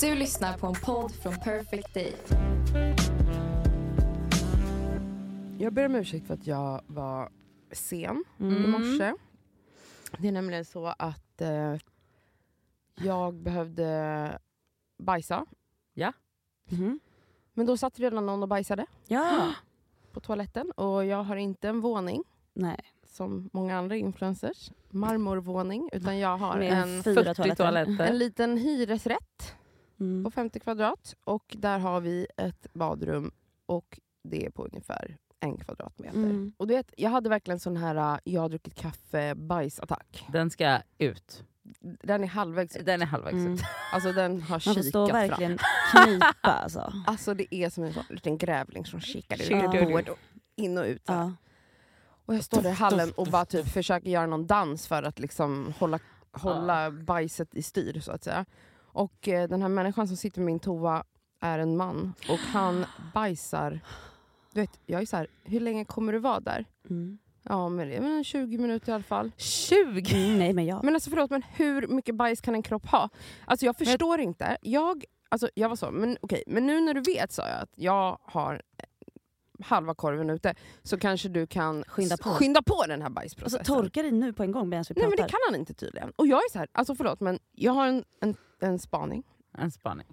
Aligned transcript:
Du 0.00 0.14
lyssnar 0.14 0.58
på 0.58 0.66
en 0.66 0.74
podd 0.84 1.12
från 1.12 1.34
Perfect 1.38 1.94
Day. 1.94 2.16
Jag 5.58 5.72
ber 5.72 5.86
om 5.86 5.94
ursäkt 5.94 6.26
för 6.26 6.34
att 6.34 6.46
jag 6.46 6.80
var 6.86 7.30
sen 7.72 8.24
i 8.38 8.42
Mm. 8.42 8.70
morse. 8.70 9.14
Det 10.18 10.28
är 10.28 10.32
nämligen 10.32 10.64
så 10.64 10.86
att 10.86 11.40
eh, 11.40 11.76
jag 12.94 13.34
behövde 13.34 14.38
bajsa. 14.98 15.46
Mhm. 16.72 17.00
Men 17.54 17.66
då 17.66 17.76
satt 17.76 17.98
redan 17.98 18.26
någon 18.26 18.42
och 18.42 18.48
bajsade 18.48 18.86
Ja. 19.06 19.52
på 20.12 20.20
toaletten. 20.20 20.70
Och 20.70 21.04
jag 21.06 21.22
har 21.22 21.36
inte 21.36 21.68
en 21.68 21.80
våning 21.80 22.24
Nej. 22.54 22.80
Som 23.10 23.50
många 23.52 23.78
andra 23.78 23.96
influencers. 23.96 24.70
Marmorvåning. 24.90 25.90
Utan 25.92 26.18
jag 26.18 26.36
har 26.36 26.58
Med 26.58 26.72
en, 26.72 27.02
fyra 27.02 27.24
40 27.24 27.34
toaletter. 27.34 27.64
toaletter. 27.64 28.06
en 28.06 28.18
liten 28.18 28.56
hyresrätt 28.58 29.54
Mm. 30.00 30.24
på 30.24 30.30
50 30.30 30.60
kvadrat. 30.60 31.14
Och 31.24 31.56
där 31.58 31.78
har 31.78 32.00
vi 32.00 32.26
ett 32.36 32.66
badrum. 32.72 33.30
Och 33.66 34.00
det 34.24 34.46
är 34.46 34.50
på 34.50 34.64
ungefär 34.64 35.16
en 35.40 35.56
kvadratmeter. 35.58 36.16
Mm. 36.18 36.52
Och 36.56 36.66
du 36.66 36.74
vet, 36.74 36.94
jag 36.96 37.10
hade 37.10 37.28
verkligen 37.28 37.60
sån 37.60 37.76
här 37.76 38.14
äh, 38.14 38.18
jag 38.24 38.40
har 38.40 38.48
druckit 38.48 38.74
kaffe 38.74 39.34
bajsattack. 39.34 40.26
Den 40.32 40.50
ska 40.50 40.78
ut. 40.98 41.44
Den 41.80 42.22
är 42.24 42.28
halvvägs 42.28 42.76
ut. 42.76 42.86
Den 42.86 43.02
är 43.02 43.06
halvvägs 43.06 43.34
Mm. 43.34 43.52
ut. 43.54 43.60
Alltså 43.92 44.12
den 44.12 44.42
har 44.42 44.50
Man 44.50 44.60
får 44.60 44.72
kikat 44.72 44.84
stå 44.86 45.06
fram. 45.08 45.16
verkligen 45.28 45.58
knipa 45.92 46.34
alltså. 46.42 46.92
Alltså 47.06 47.34
det 47.34 47.54
är 47.54 47.70
som 47.70 47.84
en 47.84 47.92
sån 47.92 48.04
liten 48.10 48.38
grävling 48.38 48.86
som 48.86 49.00
kikar 49.00 49.42
ut 49.42 49.50
Ja. 49.50 50.00
och 50.10 50.18
in 50.56 50.78
och 50.78 50.84
ut. 50.84 51.02
Ja. 51.06 51.32
Och 52.30 52.36
jag 52.36 52.44
står 52.44 52.62
där 52.62 52.70
i 52.70 52.72
hallen 52.72 53.12
och 53.16 53.26
bara 53.26 53.44
typ 53.44 53.68
försöker 53.72 54.10
göra 54.10 54.26
någon 54.26 54.46
dans 54.46 54.86
för 54.86 55.02
att 55.02 55.18
liksom 55.18 55.74
hålla, 55.78 55.98
hålla 56.32 56.90
bajset 56.90 57.54
i 57.54 57.62
styr 57.62 58.00
så 58.00 58.12
att 58.12 58.24
säga. 58.24 58.44
Och 58.78 59.28
eh, 59.28 59.48
den 59.48 59.62
här 59.62 59.68
människan 59.68 60.08
som 60.08 60.16
sitter 60.16 60.40
med 60.40 60.46
min 60.46 60.58
toa 60.58 61.04
är 61.40 61.58
en 61.58 61.76
man 61.76 62.14
och 62.28 62.38
han 62.38 62.86
bajsar. 63.14 63.80
Du 64.52 64.60
vet, 64.60 64.80
jag 64.86 65.02
är 65.02 65.06
så 65.06 65.16
här, 65.16 65.26
hur 65.44 65.60
länge 65.60 65.84
kommer 65.84 66.12
du 66.12 66.18
vara 66.18 66.40
där? 66.40 66.64
Mm. 66.90 67.18
Ja 67.42 67.68
men 67.68 67.88
det 67.88 67.96
är 67.96 68.00
väl 68.00 68.24
20 68.24 68.58
minuter 68.58 68.92
i 68.92 68.94
alla 68.94 69.04
fall. 69.04 69.32
20! 69.36 70.14
Mm, 70.14 70.38
nej 70.38 70.52
men 70.52 70.66
jag. 70.66 70.84
Men 70.84 70.94
alltså 70.94 71.10
förlåt, 71.10 71.30
men 71.30 71.42
hur 71.42 71.86
mycket 71.86 72.14
bajs 72.14 72.40
kan 72.40 72.54
en 72.54 72.62
kropp 72.62 72.86
ha? 72.86 73.08
Alltså 73.44 73.66
jag 73.66 73.76
förstår 73.76 74.20
inte. 74.20 74.56
Jag, 74.62 75.04
alltså, 75.28 75.50
jag 75.54 75.68
var 75.68 75.76
så, 75.76 75.90
men 75.90 76.16
okej, 76.20 76.44
men 76.46 76.66
nu 76.66 76.80
när 76.80 76.94
du 76.94 77.00
vet 77.00 77.32
sa 77.32 77.48
jag 77.48 77.60
att 77.60 77.72
jag 77.74 78.18
har 78.22 78.62
halva 79.62 79.94
korven 79.94 80.30
ute, 80.30 80.54
så 80.82 80.98
kanske 80.98 81.28
du 81.28 81.46
kan 81.46 81.84
Skynda 81.84 82.16
på. 82.16 82.30
skynda 82.30 82.62
på 82.62 82.84
den 82.88 83.02
här 83.02 83.10
bajsprocessen. 83.10 83.58
Alltså 83.60 83.74
torka 83.74 84.02
dig 84.02 84.12
nu 84.12 84.32
på 84.32 84.42
en 84.42 84.52
gång 84.52 84.68
medan 84.68 84.84
vi 84.88 84.94
Nej 84.94 85.04
pratar. 85.04 85.16
men 85.16 85.26
det 85.26 85.30
kan 85.30 85.40
han 85.50 85.60
inte 85.60 85.74
tydligen. 85.74 86.12
Och 86.16 86.26
jag 86.26 86.38
är 86.38 86.50
så 86.52 86.58
här, 86.58 86.68
alltså 86.72 86.94
förlåt 86.94 87.20
men 87.20 87.38
jag 87.52 87.72
har 87.72 87.86
en, 87.86 88.04
en, 88.20 88.36
en 88.60 88.78
spaning. 88.78 89.22
En 89.58 89.70
spaning. 89.70 90.06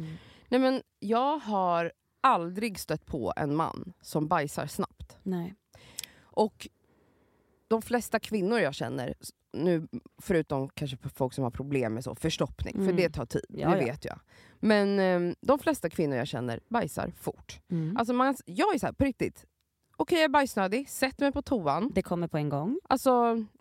Nej 0.49 0.59
men 0.59 0.81
jag 0.99 1.37
har 1.37 1.91
aldrig 2.21 2.79
stött 2.79 3.05
på 3.05 3.33
en 3.35 3.55
man 3.55 3.93
som 4.01 4.27
bajsar 4.27 4.67
snabbt. 4.67 5.17
Nej. 5.23 5.55
Och 6.21 6.67
de 7.67 7.81
flesta 7.81 8.19
kvinnor 8.19 8.59
jag 8.59 8.73
känner, 8.75 9.13
nu 9.63 9.87
förutom 10.21 10.69
kanske 10.69 10.97
folk 11.15 11.33
som 11.33 11.43
har 11.43 11.51
problem 11.51 11.93
med 11.93 12.03
så, 12.03 12.15
förstoppning, 12.15 12.73
för 12.73 12.81
Mm. 12.81 12.95
det 12.95 13.09
tar 13.09 13.25
tid, 13.25 13.45
Ja, 13.49 13.69
det 13.69 13.79
ja. 13.79 13.85
vet 13.85 14.05
jag. 14.05 14.19
Men 14.59 14.99
eh, 14.99 15.35
de 15.41 15.59
flesta 15.59 15.89
kvinnor 15.89 16.17
jag 16.17 16.27
känner 16.27 16.59
bajsar 16.69 17.11
fort. 17.21 17.59
Mm. 17.71 17.97
Alltså 17.97 18.13
man, 18.13 18.35
jag 18.45 18.75
är 18.75 18.79
så 18.79 18.85
här, 18.85 18.93
på 18.93 19.03
riktigt, 19.03 19.45
okej 19.97 20.17
jag 20.17 20.23
är 20.25 20.29
bajsnödig, 20.29 20.89
sätter 20.89 21.25
mig 21.25 21.31
på 21.31 21.41
toan, 21.41 21.91
Det 21.95 22.01
kommer 22.01 22.27
på 22.27 22.37
en 22.37 22.49
gång. 22.49 22.79
alltså 22.89 23.09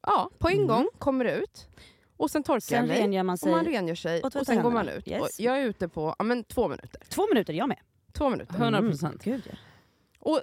ja, 0.03 0.31
på 0.39 0.49
en 0.49 0.55
Mm. 0.55 0.67
gång 0.67 0.89
kommer 0.99 1.25
det 1.25 1.35
ut. 1.37 1.69
Och 2.19 2.31
sen 2.31 2.43
torkar 2.43 2.61
Sen 2.61 2.79
jag 2.79 2.89
mig. 2.89 3.01
rengör 3.01 3.23
man 3.23 3.33
Och 3.33 3.39
sig. 3.39 3.51
man 3.53 3.65
rengör 3.65 3.95
sig 3.95 4.23
och 4.23 4.37
och, 4.37 4.47
sen 4.47 4.63
går 4.63 4.71
man 4.71 4.89
ut. 4.89 5.09
Yes. 5.09 5.21
Och 5.23 5.29
jag 5.39 5.59
är 5.61 5.65
ute 5.65 5.89
på 5.89 6.15
ja, 6.19 6.25
men 6.25 6.45
två 6.45 6.69
minuter. 6.69 7.03
Två 7.09 7.27
minuter, 7.33 7.53
jag 7.53 7.69
med. 7.69 7.79
Två 8.13 8.31
minuter. 8.31 8.55
100%. 8.55 9.05
Mm. 9.07 9.19
Gud, 9.25 9.43
ja. 10.21 10.41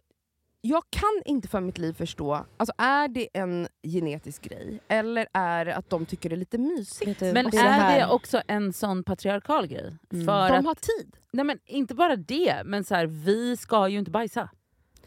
Jag 0.66 0.84
kan 0.90 1.22
inte 1.26 1.48
för 1.48 1.60
mitt 1.60 1.78
liv 1.78 1.94
förstå, 1.94 2.46
alltså 2.58 2.74
är 2.78 3.08
det 3.08 3.28
en 3.34 3.68
genetisk 3.84 4.42
grej? 4.42 4.80
Eller 4.88 5.28
är 5.34 5.66
det 5.66 5.76
att 5.76 5.90
de 5.90 6.06
tycker 6.06 6.30
det 6.30 6.36
är 6.36 6.38
lite 6.38 6.58
mysigt? 6.58 7.20
Du, 7.20 7.34
Men 7.34 7.50
det 7.50 7.58
är 7.58 8.00
det 8.00 8.08
också 8.14 8.42
en 8.48 8.74
sån 8.74 9.04
patriarkal 9.04 9.68
grej? 9.68 9.98
Mm. 10.14 10.26
För 10.26 10.50
De 10.50 10.58
att, 10.58 10.66
har 10.66 10.76
tid. 10.76 11.16
nej 11.32 11.46
men 11.46 11.60
inte 11.66 11.96
bara 11.96 12.16
det, 12.16 12.62
men 12.66 12.84
så 12.84 12.96
här, 12.96 13.06
vi 13.06 13.58
ska 13.58 13.88
ju 13.88 14.00
inte 14.00 14.12
bajsa. 14.12 14.50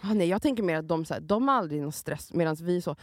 Ah, 0.00 0.14
nej, 0.14 0.28
jag 0.28 0.42
tänker 0.42 0.62
mer 0.62 0.76
att 0.76 0.88
de, 0.88 1.04
så 1.04 1.14
här, 1.14 1.20
de 1.20 1.48
har 1.48 1.54
aldrig 1.54 1.82
någon 1.82 1.92
stress 1.92 2.32
medan 2.32 2.56
vi 2.60 2.82
så 2.82 2.96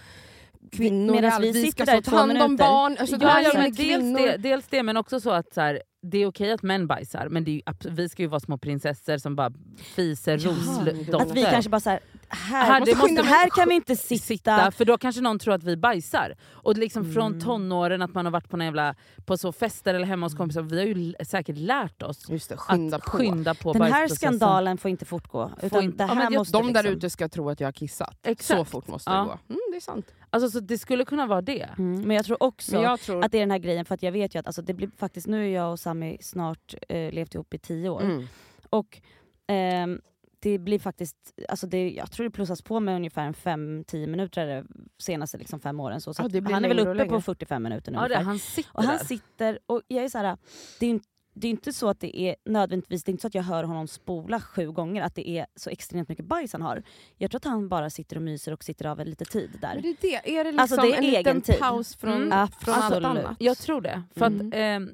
kvinnor, 0.72 1.14
Medan 1.14 1.42
vi 1.42 1.52
vi 1.52 1.72
ska 1.72 1.86
där 1.86 2.02
så 2.02 2.12
ta 2.12 2.18
hand 2.18 2.42
om 2.42 2.56
barn. 2.56 2.98
Alltså, 3.00 3.16
ja, 3.22 3.42
ja, 3.42 3.52
men 3.54 3.72
det 3.72 3.84
dels, 3.84 4.18
det, 4.18 4.38
dels 4.38 4.68
det, 4.68 4.84
men 4.84 4.98
också 4.98 5.20
så 5.20 5.30
att 5.32 5.54
så 5.54 5.62
här, 5.62 5.82
det 6.02 6.18
är 6.18 6.28
okej 6.28 6.52
att 6.52 6.64
män 6.64 6.88
bajsar, 6.88 7.28
men 7.30 7.44
det 7.44 7.62
är 7.66 7.90
vi 7.90 8.10
ska 8.10 8.22
ju 8.22 8.28
vara 8.28 8.40
små 8.40 8.58
prinsessor 8.58 9.18
som 9.18 9.36
bara 9.36 9.54
fiser 9.78 10.38
Ja, 10.38 10.50
rosdotter. 10.50 11.22
Att 11.22 11.32
vi 11.32 11.44
kanske 11.44 11.70
bara 11.70 11.80
såhär, 11.80 12.00
här, 12.00 12.23
Här, 12.36 12.80
måste 12.80 12.92
det 12.96 12.98
måste 13.00 13.22
vi- 13.22 13.28
här 13.28 13.50
kan 13.50 13.70
vi 13.70 13.76
inte 13.76 13.96
sitta. 13.96 14.24
sitta, 14.26 14.72
för 14.72 14.86
då 14.86 14.98
kanske 14.98 15.22
någon 15.22 15.40
tror 15.40 15.54
att 15.54 15.64
vi 15.64 15.78
bajsar. 15.78 16.36
Och 16.52 16.78
liksom 16.78 17.14
från 17.14 17.28
Mm. 17.32 17.40
tonåren, 17.42 18.02
att 18.02 18.14
man 18.14 18.26
har 18.26 18.32
varit 18.32 18.50
på, 18.50 18.64
jävla, 18.64 18.96
på 19.26 19.38
så 19.38 19.52
fester 19.52 19.94
eller 19.94 20.06
hemma 20.08 20.26
hos 20.26 20.36
kompisar, 20.36 20.62
vi 20.62 20.78
har 20.80 20.86
ju 20.86 21.14
säkert 21.26 21.58
lärt 21.58 22.02
oss 22.02 22.30
Just 22.30 22.50
det, 22.50 22.58
skynda 22.58 22.98
att 22.98 23.04
på. 23.04 23.12
skynda 23.12 23.54
på 23.54 23.74
Den 23.74 23.82
här 23.82 24.08
skandalen 24.08 24.78
får 24.78 24.92
inte 24.92 25.06
fortgå. 25.06 25.52
Utan 25.62 25.84
inte- 25.84 25.98
det 25.98 26.04
Ja, 26.10 26.14
här 26.14 26.24
just 26.24 26.38
måste 26.38 26.58
De 26.58 26.74
där 26.74 26.84
liksom... 26.84 26.98
ute 26.98 27.10
ska 27.10 27.30
tro 27.30 27.50
att 27.50 27.60
jag 27.60 27.68
har 27.68 27.72
kissat. 27.72 28.18
Exakt. 28.24 28.58
Så 28.60 28.66
fort 28.66 28.88
måste 28.88 29.12
Ja. 29.12 29.18
det 29.18 29.24
gå. 29.26 29.32
Mm, 29.50 29.60
det 29.72 29.78
är 29.78 29.82
sant. 29.82 30.06
Alltså, 30.30 30.50
så 30.50 30.60
det 30.60 30.78
skulle 30.78 31.06
kunna 31.06 31.26
vara 31.28 31.42
det. 31.42 31.70
Mm. 31.78 32.02
Men 32.02 32.16
jag 32.16 32.26
tror 32.26 32.44
också 32.44 32.82
jag 32.82 33.00
tror... 33.00 33.24
att 33.26 33.32
det 33.32 33.38
är 33.38 33.40
den 33.42 33.52
här 33.52 33.58
grejen, 33.60 33.86
för 33.86 33.96
att 33.96 34.04
jag 34.04 34.12
vet 34.12 34.36
ju 34.36 34.40
att 34.40 34.48
alltså, 34.48 34.62
det 34.62 34.74
blir 34.74 34.90
faktiskt, 34.98 35.28
nu 35.28 35.46
är 35.50 35.56
jag 35.56 35.72
och 35.72 35.80
Sami 35.80 36.18
snart 36.22 36.74
eh, 36.90 37.12
levt 37.14 37.36
ihop 37.36 37.54
i 37.54 37.58
tio 37.58 37.90
år. 37.90 38.02
mm. 38.02 38.28
Och 38.70 39.02
ehm, 39.48 40.02
det 40.44 40.58
blir 40.60 40.80
faktiskt, 40.80 41.34
alltså 41.50 41.68
det, 41.68 41.90
jag 41.92 42.12
tror 42.12 42.24
det 42.24 42.30
plussas 42.32 42.62
på 42.62 42.80
med 42.80 42.96
ungefär 42.96 43.26
en 43.26 43.34
5-10 43.34 44.08
minuter 44.08 44.48
de 44.48 44.90
senaste 45.04 45.38
liksom 45.38 45.60
fem 45.60 45.80
åren. 45.80 46.02
Så, 46.02 46.14
så 46.14 46.30
Ja, 46.32 46.42
han 46.52 46.66
är 46.66 46.70
väl 46.70 46.80
uppe 46.80 46.88
på 46.90 46.94
längre. 46.94 47.22
45 47.22 47.64
minuter 47.64 47.92
nu 47.92 47.98
Ja, 48.02 48.08
det, 48.08 48.18
han 48.18 48.40
sitter 48.40 48.72
Och 48.74 48.84
han 48.84 48.98
där. 48.98 49.06
sitter, 49.06 49.60
och 49.66 49.82
jag 49.88 50.04
är 50.04 50.10
så 50.10 50.18
här, 50.18 50.38
det 50.80 50.86
är, 50.86 50.90
inte- 50.90 51.08
det 51.34 51.48
är 51.48 51.52
inte 51.52 51.74
så 51.74 51.90
att 51.90 52.00
det 52.00 52.20
är 52.22 52.36
nödvändigtvis, 52.46 53.04
det 53.04 53.10
är 53.10 53.12
inte 53.12 53.22
så 53.22 53.28
att 53.28 53.36
jag 53.36 53.44
hör 53.44 53.64
honom 53.64 53.88
spola 53.88 54.40
sju 54.40 54.72
gånger, 54.72 55.02
att 55.02 55.16
det 55.16 55.30
är 55.30 55.46
så 55.56 55.70
extremt 55.70 56.10
mycket 56.10 56.26
bajs 56.26 56.54
han 56.54 56.62
har. 56.62 56.84
Jag 57.18 57.32
tror 57.32 57.38
att 57.40 57.46
han 57.46 57.70
bara 57.70 57.90
sitter 57.90 58.16
och 58.16 58.22
myser 58.22 58.52
och 58.54 58.64
sitter 58.64 58.86
av 58.86 59.00
en 59.00 59.10
lite 59.10 59.26
tid 59.26 59.50
Men 59.52 59.62
där. 59.62 59.82
det 59.82 59.88
är 59.90 59.96
det. 60.24 60.38
Är 60.40 60.44
det 60.44 60.52
liksom 60.52 60.60
Alltså, 60.60 60.82
det 60.82 60.94
är 60.94 60.98
en 60.98 61.04
egen 61.04 61.14
liten 61.20 61.42
tid. 61.42 61.60
paus 61.60 61.96
från, 61.96 62.14
Mm. 62.24 62.48
från 62.48 62.74
allt 62.74 63.06
annat? 63.06 63.36
Jag 63.40 63.58
tror 63.58 63.82
det. 63.82 64.04
För 64.16 64.26
Mm. 64.26 64.48
att, 64.48 64.54
ehm, 64.56 64.90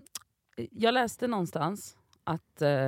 jag 0.71 0.93
läste 0.93 1.27
någonstans 1.27 1.97
att 2.23 2.61
eh, 2.61 2.87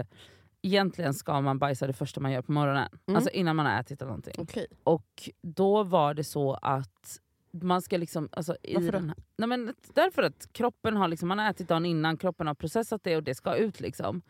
egentligen 0.61 1.13
ska 1.13 1.41
man 1.41 1.59
bajsa 1.59 1.88
det 1.88 1.94
första 1.94 2.19
man 2.22 2.31
gör 2.31 2.41
på 2.41 2.51
morgonen. 2.51 2.88
Mm. 3.07 3.16
Alltså 3.16 3.29
innan 3.31 3.55
man 3.55 3.66
har 3.66 3.79
ätit 3.79 4.01
eller 4.01 4.09
någonting. 4.09 4.33
Okej. 4.38 4.67
Och 4.83 5.29
då 5.41 5.83
var 5.83 6.13
det 6.13 6.23
så 6.23 6.53
att 6.61 7.19
man 7.61 7.81
ska 7.81 7.97
liksom... 7.97 8.29
Alltså, 8.31 8.57
i 8.63 8.75
Varför 8.75 8.91
då? 8.91 8.97
den 9.00 9.09
här, 9.09 9.17
nej 9.38 9.47
men 9.47 9.73
därför 9.94 10.23
att 10.23 10.53
kroppen 10.53 10.97
har, 10.97 11.07
liksom, 11.07 11.27
man 11.29 11.39
har 11.39 11.50
ätit 11.50 11.67
dagen 11.67 11.85
innan, 11.85 12.17
kroppen 12.17 12.47
har 12.47 12.53
processat 12.53 13.03
det 13.03 13.16
och 13.16 13.23
det 13.23 13.35
ska 13.35 13.55
ut. 13.55 13.79
liksom. 13.79 14.21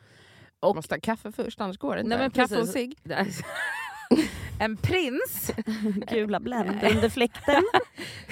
Och, 0.60 0.76
Måste 0.76 0.96
ha 0.96 1.00
kaffe 1.00 1.32
först, 1.32 1.62
annars 1.62 1.78
går 1.78 1.96
det 1.96 2.02
inte. 2.02 2.10
Nej, 2.10 2.18
men 2.18 2.32
kaffe 2.32 2.62
och 2.62 2.68
cigg. 2.68 2.98
en 4.60 4.78
prins, 4.78 5.52
Gula 6.12 6.40
Blend 6.40 6.84
under 6.84 7.10
fläkten. 7.10 7.64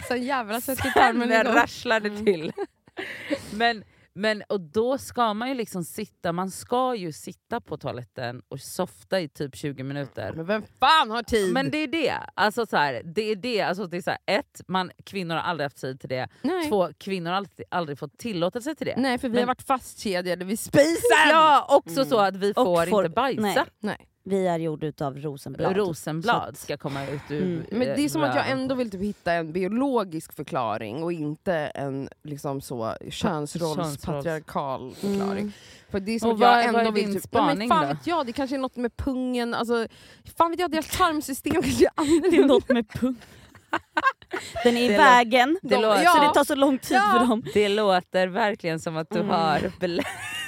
Så 0.07 0.15
jävla 0.15 0.61
sätt 0.61 0.79
i 0.79 0.81
sen 0.81 0.91
tarmen 0.93 1.31
igång. 1.31 1.53
rasslade 1.53 2.09
till. 2.25 2.53
Men, 3.53 3.83
men, 4.13 4.43
och 4.49 4.61
då 4.61 4.97
ska 4.97 5.33
man 5.33 5.49
ju 5.49 5.55
liksom 5.55 5.83
sitta, 5.83 6.31
man 6.31 6.51
ska 6.51 6.95
ju 6.95 7.11
sitta 7.11 7.61
på 7.61 7.77
toaletten 7.77 8.41
och 8.49 8.59
softa 8.59 9.19
i 9.19 9.29
typ 9.29 9.55
20 9.55 9.83
minuter. 9.83 10.33
Men 10.35 10.45
vem 10.45 10.63
fan 10.79 11.11
har 11.11 11.23
tid? 11.23 11.53
Men 11.53 11.71
det 11.71 11.77
är 11.77 11.87
det. 11.87 12.13
Alltså 12.33 12.65
så 12.65 12.77
här, 12.77 13.01
det 13.15 13.21
är 13.21 13.35
det. 13.35 13.61
Alltså 13.61 13.87
det 13.87 13.97
är 13.97 14.01
så 14.01 14.09
här, 14.09 14.19
ett, 14.25 14.61
man, 14.67 14.91
kvinnor 15.05 15.35
har 15.35 15.41
aldrig 15.41 15.65
haft 15.65 15.81
tid 15.81 15.99
till 15.99 16.09
det. 16.09 16.27
Nej. 16.41 16.69
Två, 16.69 16.89
kvinnor 16.97 17.29
har 17.29 17.37
aldrig, 17.37 17.67
aldrig 17.71 17.99
fått 17.99 18.17
tillåtelse 18.17 18.75
till 18.75 18.87
det. 18.87 18.95
Nej, 18.97 19.17
för 19.17 19.29
vi 19.29 19.33
Men- 19.33 19.41
har 19.41 19.47
varit 19.47 19.61
fastkedjade 19.67 20.45
vid 20.45 20.59
spisen! 20.59 21.29
Ja, 21.29 21.65
också 21.69 22.05
så 22.05 22.17
att 22.19 22.35
vi 22.35 22.53
får, 22.53 22.85
får- 22.85 23.05
inte 23.05 23.15
bajsa. 23.15 23.41
nej. 23.41 23.65
Nej. 23.79 24.05
Vi 24.23 24.47
är 24.47 24.59
gjorda 24.59 24.87
utav 24.87 25.17
rosenblad. 25.17 25.75
Rosenblad 25.77 26.57
Så 26.57 26.63
ska 26.63 26.77
komma 26.77 27.07
ut 27.07 27.21
ur 27.29 27.43
Mm. 27.43 27.65
Men 27.71 27.79
det 27.79 28.01
är 28.01 28.09
som 28.09 28.23
att 28.23 28.35
jag 28.35 28.49
ändå 28.49 28.75
vill 28.75 28.91
typ 28.91 29.01
hitta 29.01 29.33
en 29.33 29.51
biologisk 29.53 30.33
förklaring 30.33 31.03
och 31.03 31.13
inte 31.13 31.53
en 31.55 32.09
liksom 32.23 32.61
så 32.61 32.95
könsrollspatriarkal 33.09 34.93
förklaring. 34.95 35.39
Mm. 35.39 35.51
För 35.89 35.99
det 35.99 36.11
är 36.11 36.19
som 36.19 36.29
Och 36.29 36.35
att 36.35 36.41
jag 36.41 36.49
vad- 36.55 36.63
ändå 36.65 36.77
vad 36.79 36.87
är 36.87 36.91
vill 36.91 37.05
din 37.05 37.13
typ, 37.13 37.23
spaning 37.23 37.57
men 37.69 37.77
fan 37.77 37.87
då? 37.87 37.93
vet 37.93 38.07
jag, 38.07 38.25
det 38.25 38.33
kanske 38.33 38.55
är 38.55 38.59
något 38.59 38.75
med 38.75 38.97
pungen, 38.97 39.53
alltså, 39.53 39.87
fan 40.37 40.51
vet 40.51 40.59
jag, 40.59 40.71
deras 40.71 40.97
tarmsystem 40.97 41.53
kanske 41.53 41.85
är 41.85 41.89
Det 41.95 42.37
är 42.37 42.39
annorlunda. 42.43 42.53
något 42.53 42.69
med 42.69 42.89
pung. 42.89 43.15
Den 44.63 44.77
är 44.77 44.81
i 44.81 44.87
Det 44.87 44.97
vägen, 44.97 45.59
det 45.61 45.75
de, 45.75 45.81
låter- 45.81 46.05
så 46.05 46.21
det 46.27 46.33
tar 46.33 46.43
så 46.43 46.55
lång 46.55 46.77
tid 46.77 46.97
Ja. 46.97 47.09
för 47.19 47.27
dem. 47.27 47.43
Det 47.53 47.69
låter 47.69 48.27
verkligen 48.27 48.79
som 48.79 48.97
att 48.97 49.09
du 49.09 49.19
Mm. 49.19 49.29
har... 49.29 49.71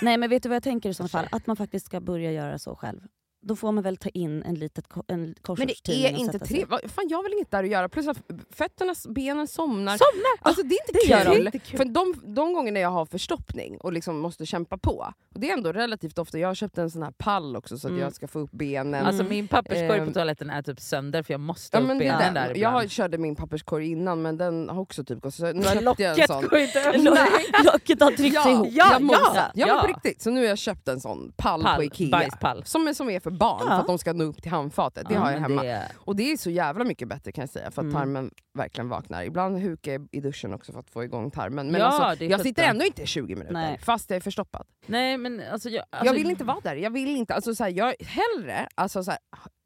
Nej 0.02 0.18
men 0.18 0.30
vet 0.30 0.44
du 0.44 0.50
vad 0.50 0.56
jag 0.56 0.64
tänker 0.64 0.90
i 0.90 0.94
sådana 0.94 1.10
fall? 1.10 1.28
Att 1.32 1.48
man 1.48 1.56
faktiskt 1.56 1.86
ska 1.86 2.00
börja 2.02 2.32
göra 2.32 2.60
så 2.60 2.76
själv. 2.76 3.00
Då 3.44 3.56
får 3.56 3.72
man 3.72 3.84
väl 3.84 3.98
ta 3.98 4.10
in 4.10 4.44
en 4.44 4.56
litet 4.56 4.86
en 5.08 5.36
Men 5.58 5.68
det 5.86 5.90
är 6.08 6.10
inte 6.18 6.40
trevligt. 6.40 6.92
Fan, 6.92 7.08
jag 7.10 7.18
har 7.18 7.24
väl 7.24 7.34
inte 7.40 7.58
där 7.58 7.64
att 7.64 7.70
göra. 7.70 7.90
Plus 7.90 8.08
att 8.08 8.18
fötterna, 8.50 8.94
benen 9.10 9.48
somnar. 9.48 9.98
Somnar! 9.98 10.32
Alltså 10.42 10.64
det 10.64 10.76
är 10.76 10.80
inte 10.90 11.00
det 11.08 11.12
gör 11.12 11.36
kul. 11.36 11.44
Det 11.52 11.58
är 11.58 11.60
kul. 11.60 11.78
För 11.78 11.86
de, 11.86 12.14
de 12.36 12.54
gångerna 12.54 12.80
jag 12.80 12.90
har 12.90 13.06
förstoppning 13.06 13.78
och 13.78 13.94
liksom 13.94 14.20
måste 14.20 14.46
kämpa 14.46 14.78
på, 14.78 15.14
och 15.34 15.40
det 15.40 15.50
är 15.50 15.54
ändå 15.54 15.72
relativt 15.72 16.18
ofta, 16.20 16.38
jag 16.40 16.48
har 16.48 16.56
köpt 16.56 16.78
en 16.78 16.90
sån 16.92 17.04
här 17.04 17.12
pall 17.12 17.56
också 17.56 17.78
så 17.78 17.88
att 17.88 17.92
Mm. 17.92 18.04
jag 18.04 18.14
ska 18.14 18.28
få 18.28 18.40
upp 18.40 18.52
benen. 18.52 19.06
Alltså 19.06 19.24
min 19.24 19.48
papperskorg 19.48 20.00
Ehm. 20.00 20.08
på 20.08 20.14
toaletten 20.14 20.50
är 20.50 20.62
typ 20.62 20.80
sönder 20.80 21.24
för 21.24 21.34
jag 21.34 21.42
måste 21.42 21.78
ja, 21.78 21.82
upp 21.84 21.88
det 21.90 21.96
benen 21.96 22.20
den. 22.20 22.34
där 22.34 22.48
Jag 22.48 22.58
ibland. 22.58 22.76
har, 22.76 22.88
körde 22.88 23.18
min 23.18 23.36
papperskorg 23.36 23.92
innan 23.92 24.22
men 24.22 24.38
den 24.38 24.70
har 24.70 24.82
också 24.82 25.04
typ 25.04 25.22
gått 25.22 25.34
så 25.34 25.44
nu 25.46 25.54
Men 25.54 25.64
köpte 25.64 26.04
jag 26.04 26.12
en 26.12 26.18
locket 26.18 26.28
sån. 26.28 26.48
går 26.48 26.60
inte 26.60 26.90
öppna. 26.90 27.28
Locket 27.74 28.02
har 28.02 28.12
tryckts 28.12 28.36
Ja, 28.46 28.52
ihop. 28.52 28.68
ja, 28.72 28.98
ja, 29.02 29.08
ja, 29.12 29.32
ja. 29.36 29.52
ja, 29.56 29.66
men 29.66 29.76
ja. 29.76 29.82
på 29.82 29.88
riktigt. 29.88 30.22
Så 30.22 30.30
nu 30.30 30.40
har 30.42 30.48
jag 30.48 30.58
köpt 30.58 30.88
en 30.88 31.00
sån 31.00 31.34
pall, 31.38 31.62
på 31.62 31.68
Pall, 31.68 31.84
Ikea. 31.84 32.10
bajspall. 32.10 32.64
Som 32.66 32.88
är, 32.88 32.94
som 32.94 33.10
är 33.10 33.20
för 33.20 33.31
barn, 33.32 33.60
Ja. 33.62 33.68
för 33.68 33.80
att 33.82 33.88
de 33.88 33.98
ska 33.98 34.14
nå 34.14 34.24
upp 34.24 34.42
till 34.42 34.52
handfatet. 34.52 35.08
Det 35.08 35.14
Ja, 35.14 35.20
har 35.20 35.32
jag 35.32 35.40
hemma. 35.40 35.64
det- 35.64 35.92
Och 35.98 36.16
det 36.16 36.32
är 36.32 36.38
så 36.38 36.50
jävla 36.50 36.84
mycket 36.84 37.08
bättre 37.08 37.32
kan 37.32 37.42
jag 37.42 37.50
säga, 37.50 37.72
för 37.72 37.82
att 37.82 37.86
Mm. 37.86 37.94
tarmen 37.94 38.32
verkligen 38.58 38.90
vaknar. 38.90 39.24
Ibland 39.24 39.58
hukar 39.58 39.92
jag 39.92 40.08
i 40.12 40.20
duschen 40.22 40.54
också 40.54 40.72
för 40.72 40.80
att 40.80 40.90
få 40.90 41.04
igång 41.04 41.32
tarmen. 41.32 41.72
Men 41.72 41.82
Ja, 41.82 41.88
alltså, 41.88 42.24
jag 42.26 42.42
sitter 42.42 42.64
ändå 42.64 42.86
inte 42.86 43.02
i 43.02 43.06
20 43.06 43.36
minuter, 43.36 43.54
Nej. 43.54 43.78
fast 43.84 44.10
jag 44.10 44.18
är 44.18 44.22
förstoppad. 44.22 44.66
Nej 44.86 45.18
men 45.18 45.42
alltså 45.52 45.70
jag... 45.70 45.86
Alltså, 45.90 46.06
jag 46.06 46.14
vill 46.14 46.30
inte 46.30 46.44
vara 46.44 46.60
där. 46.64 46.76
Jag 46.76 46.92
vill 46.92 47.16
inte, 47.16 47.34
alltså, 47.36 47.56
så 47.56 47.64
här, 47.64 47.72
jag, 47.72 47.94
hellre, 48.00 48.68
alltså, 48.76 49.04
så 49.04 49.12
här, 49.12 49.20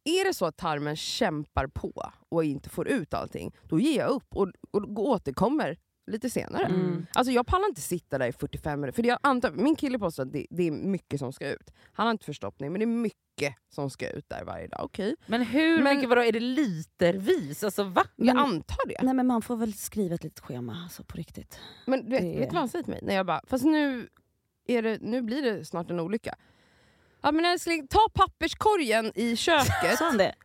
är 0.03 0.27
det 0.27 0.33
så 0.33 0.45
att 0.45 0.57
tarmen 0.57 0.95
kämpar 0.95 1.67
på 1.67 2.12
och 2.31 2.44
inte 2.44 2.69
får 2.69 2.88
ut 2.88 3.13
allting, 3.13 3.56
då 3.63 3.79
ger 3.79 4.00
jag 4.00 4.09
upp 4.09 4.35
och, 4.35 4.47
och 4.71 5.00
återkommer 5.00 5.77
lite 6.07 6.30
senare. 6.30 6.66
Mm. 6.66 7.06
Alltså 7.13 7.31
jag 7.34 7.48
pallar 7.48 7.68
inte 7.69 7.81
sitta 7.81 8.18
där 8.18 8.28
i 8.28 8.31
45 8.31 8.81
minuter. 8.81 8.96
För 9.04 9.07
jag 9.10 9.19
antar, 9.24 9.52
min 9.52 9.75
kille 9.75 10.00
påstår 10.00 10.24
att 10.24 10.31
det, 10.34 10.46
det 10.50 10.68
är 10.68 10.72
mycket 10.72 11.19
som 11.19 11.34
ska 11.34 11.50
ut. 11.50 11.72
Han 11.94 12.06
har 12.07 12.12
inte 12.12 12.25
förstoppning, 12.25 12.72
men 12.72 12.80
det 12.80 12.84
är 12.84 12.88
mycket 12.88 13.56
som 13.69 13.90
ska 13.90 14.10
ut 14.10 14.30
där 14.30 14.44
varje 14.44 14.68
dag. 14.68 14.80
Okej, 14.84 15.16
Men 15.25 15.42
hur 15.42 15.81
Men- 15.84 15.96
mycket, 15.96 16.10
vadå, 16.10 16.22
är 16.24 16.31
det 16.31 16.40
litervis? 16.40 17.63
Alltså 17.63 17.84
va? 17.84 18.04
jag 18.16 18.25
Men- 18.25 18.38
antar 18.38 18.88
det. 18.88 18.98
Nej 19.02 19.13
men 19.13 19.28
man 19.28 19.42
får 19.42 19.56
väl 19.56 19.74
skriva 19.74 20.16
ett 20.16 20.24
litet 20.24 20.40
schema 20.40 20.78
alltså, 20.84 21.04
på 21.04 21.18
riktigt. 21.18 21.60
Men 21.86 22.06
du 22.06 22.12
vet, 22.12 22.22
Det- 22.22 22.28
vet 22.40 22.50
du 22.50 22.54
vad 22.54 22.60
han 22.62 22.69
säger 22.69 22.84
till 22.84 22.92
mig? 22.94 23.00
När 23.04 23.16
jag 23.16 23.25
bara, 23.25 23.42
fast 23.48 23.63
nu, 23.66 24.10
är 24.68 24.81
det, 24.81 24.98
nu 25.01 25.22
blir 25.22 25.42
det 25.42 25.66
snart 25.66 25.92
en 25.92 26.00
olycka. 26.00 26.36
Ja 27.22 27.31
men 27.31 27.46
älskling, 27.46 27.88
ta 27.88 28.00
papperskorgen 28.13 29.12
i 29.16 29.36
köket. 29.36 29.98
Sa 29.98 30.06
han 30.06 30.18
det? 30.18 30.36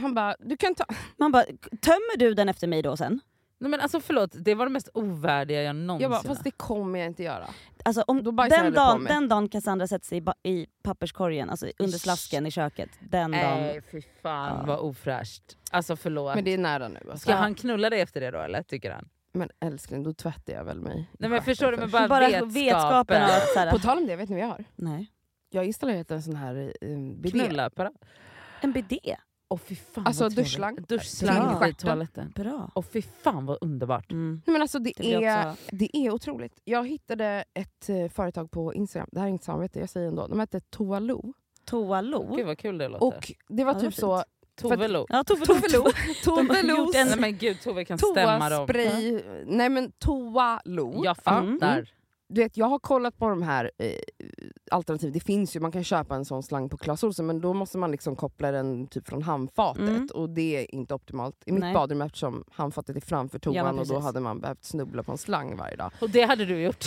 Han 0.00 0.14
bara, 0.14 0.36
du 0.40 0.56
kan 0.56 0.74
ta... 0.74 0.84
Man 1.16 1.32
bara, 1.32 1.44
tömmer 1.80 2.16
du 2.18 2.34
den 2.34 2.48
efter 2.48 2.66
mig 2.66 2.82
då 2.82 2.96
sen? 2.96 3.20
Nej, 3.60 3.70
men 3.70 3.80
alltså 3.80 4.00
förlåt, 4.00 4.30
det 4.34 4.54
var 4.54 4.66
det 4.66 4.72
mest 4.72 4.88
ovärdiga 4.94 5.62
jag 5.62 5.76
någonsin 5.76 6.02
Jag 6.02 6.10
bara, 6.10 6.22
fast 6.22 6.44
det 6.44 6.50
kommer 6.50 6.98
jag 6.98 7.06
inte 7.06 7.22
göra. 7.22 7.46
Alltså, 7.84 8.02
om 8.06 8.22
Då 8.22 8.32
bajsar 8.32 8.56
jag 8.56 8.64
den, 8.64 8.74
hellre 8.74 8.86
på 8.86 8.92
dagen, 8.92 9.02
mig. 9.02 9.12
den 9.12 9.28
dagen 9.28 9.48
Cassandra 9.48 9.86
sätter 9.86 10.06
sig 10.06 10.18
i, 10.18 10.20
ba- 10.20 10.34
i 10.42 10.66
papperskorgen, 10.82 11.50
alltså 11.50 11.66
under 11.78 11.98
slasken 11.98 12.46
i 12.46 12.50
köket, 12.50 12.90
den 13.00 13.30
dagen... 13.30 13.60
Nej 13.60 13.80
fy 13.92 14.02
fan 14.22 14.56
Ja. 14.60 14.64
vad 14.66 14.78
ofräscht. 14.78 15.42
Alltså 15.70 15.96
förlåt. 15.96 16.34
Men 16.34 16.44
det 16.44 16.54
är 16.54 16.58
nära 16.58 16.88
nu. 16.88 16.98
Alltså. 17.00 17.18
Ska 17.18 17.34
han 17.34 17.54
knulla 17.54 17.90
dig 17.90 18.00
efter 18.00 18.20
det 18.20 18.30
då 18.30 18.38
eller 18.40 18.62
tycker 18.62 18.90
han? 18.90 19.08
Men 19.32 19.50
älskling, 19.60 20.02
då 20.02 20.12
tvättar 20.14 20.52
jag 20.52 20.64
väl 20.64 20.80
mig 20.80 20.92
i 21.00 21.06
Nej 21.18 21.30
men 21.30 21.30
stjärten 21.30 21.44
förstår 21.44 21.70
du, 21.70 21.76
men 21.76 21.90
först. 21.90 21.92
bara, 21.92 22.08
Bara 22.08 22.20
vetskapen. 22.28 22.48
vetskapen 22.54 23.22
av 23.22 23.28
att 23.30 23.48
så 23.54 23.58
här, 23.58 23.70
På 23.70 23.78
tal 23.78 23.98
om 23.98 24.06
det, 24.06 24.16
vet 24.16 24.28
ni 24.28 24.34
vad 24.34 24.44
jag 24.44 24.48
har? 24.48 24.64
nej. 24.76 25.10
Jag 25.50 25.60
har 25.60 25.66
installerat 25.66 26.10
en 26.10 26.22
sån 26.22 26.36
här 26.36 26.72
um, 26.80 27.20
bidé. 27.20 27.38
Knulla-apparat. 27.38 27.92
En 28.60 28.72
bidé, 28.72 29.16
Åh 29.50 29.58
fy 29.58 29.74
fan 29.76 30.06
Alltså, 30.06 30.28
duschslang. 30.28 30.76
Duschslang 30.88 31.68
i 31.70 31.74
toaletten. 31.74 32.32
bra. 32.36 32.70
Åh 32.74 32.84
fy 32.92 33.02
fan 33.02 33.46
vad 33.46 33.58
underbart. 33.60 34.10
Mm. 34.12 34.42
Nej, 34.46 34.52
men 34.52 34.62
alltså, 34.62 34.78
det, 34.78 34.92
Det 34.96 35.14
är, 35.14 35.50
också... 35.50 35.62
det 35.76 35.96
är 35.96 36.10
otroligt. 36.10 36.60
Jag 36.64 36.88
hittade 36.88 37.44
ett 37.54 37.88
eh, 37.88 38.08
företag 38.08 38.50
på 38.50 38.74
Instagram, 38.74 39.08
det 39.12 39.20
här 39.20 39.26
är 39.26 39.30
inte 39.30 39.44
samarbete, 39.44 39.80
jag 39.80 39.90
säger 39.90 40.08
ändå. 40.08 40.26
De 40.26 40.40
hette 40.40 40.60
Toalo. 40.60 41.32
Toalo. 41.64 42.36
Gud 42.36 42.46
vad 42.46 42.58
kul 42.58 42.78
det 42.78 42.88
låter. 42.88 43.06
Och 43.06 43.32
det 43.48 43.64
var 43.64 43.74
Ja, 43.74 43.80
typ 43.80 43.94
det 43.94 44.00
så... 44.00 44.08
var 44.08 44.24
Tovelo. 44.60 45.06
Ja, 45.08 45.24
Tove 45.24 45.46
Tovelo. 45.46 45.86
En- 46.96 47.06
Nej 47.06 47.18
men 47.20 47.36
gud 47.38 47.60
Tove 47.60 47.84
kan 47.84 47.98
stämma 47.98 48.48
dem. 48.48 48.66
Toaspray. 48.66 49.20
Nej 49.46 49.68
men 49.68 49.92
Toalo. 49.98 50.92
Jag 50.94 51.04
Ja. 51.04 51.14
fattar. 51.14 51.88
Du 52.28 52.42
vet, 52.42 52.56
jag 52.56 52.66
har 52.66 52.78
kollat 52.78 53.18
på 53.18 53.28
de 53.28 53.42
här 53.42 53.70
eh, 53.78 53.88
alternativen. 54.70 55.12
Det 55.12 55.20
finns 55.20 55.56
ju, 55.56 55.60
man 55.60 55.72
kan 55.72 55.84
köpa 55.84 56.14
en 56.14 56.24
sån 56.24 56.42
slang 56.42 56.68
på 56.68 56.76
Clas 56.76 57.04
Ohlson 57.04 57.26
men 57.26 57.40
då 57.40 57.54
måste 57.54 57.78
man 57.78 57.90
liksom 57.90 58.16
koppla 58.16 58.50
den 58.50 58.86
typ 58.86 59.08
från 59.08 59.22
handfatet 59.22 59.82
Mm. 59.88 60.08
och 60.14 60.30
det 60.30 60.56
är 60.56 60.74
inte 60.74 60.94
optimalt 60.94 61.36
i 61.46 61.52
mitt 61.52 61.60
Nej. 61.60 61.74
badrum 61.74 62.02
eftersom 62.02 62.44
handfatet 62.52 62.96
är 62.96 63.00
framför 63.00 63.38
toan 63.38 63.54
Ja, 63.56 63.72
och 63.72 63.86
då 63.86 63.98
hade 63.98 64.20
man 64.20 64.40
behövt 64.40 64.64
snubbla 64.64 65.02
på 65.02 65.12
en 65.12 65.18
slang 65.18 65.56
varje 65.56 65.76
dag. 65.76 65.92
Och 66.00 66.10
det 66.10 66.22
hade 66.22 66.44
du 66.44 66.60
gjort. 66.62 66.84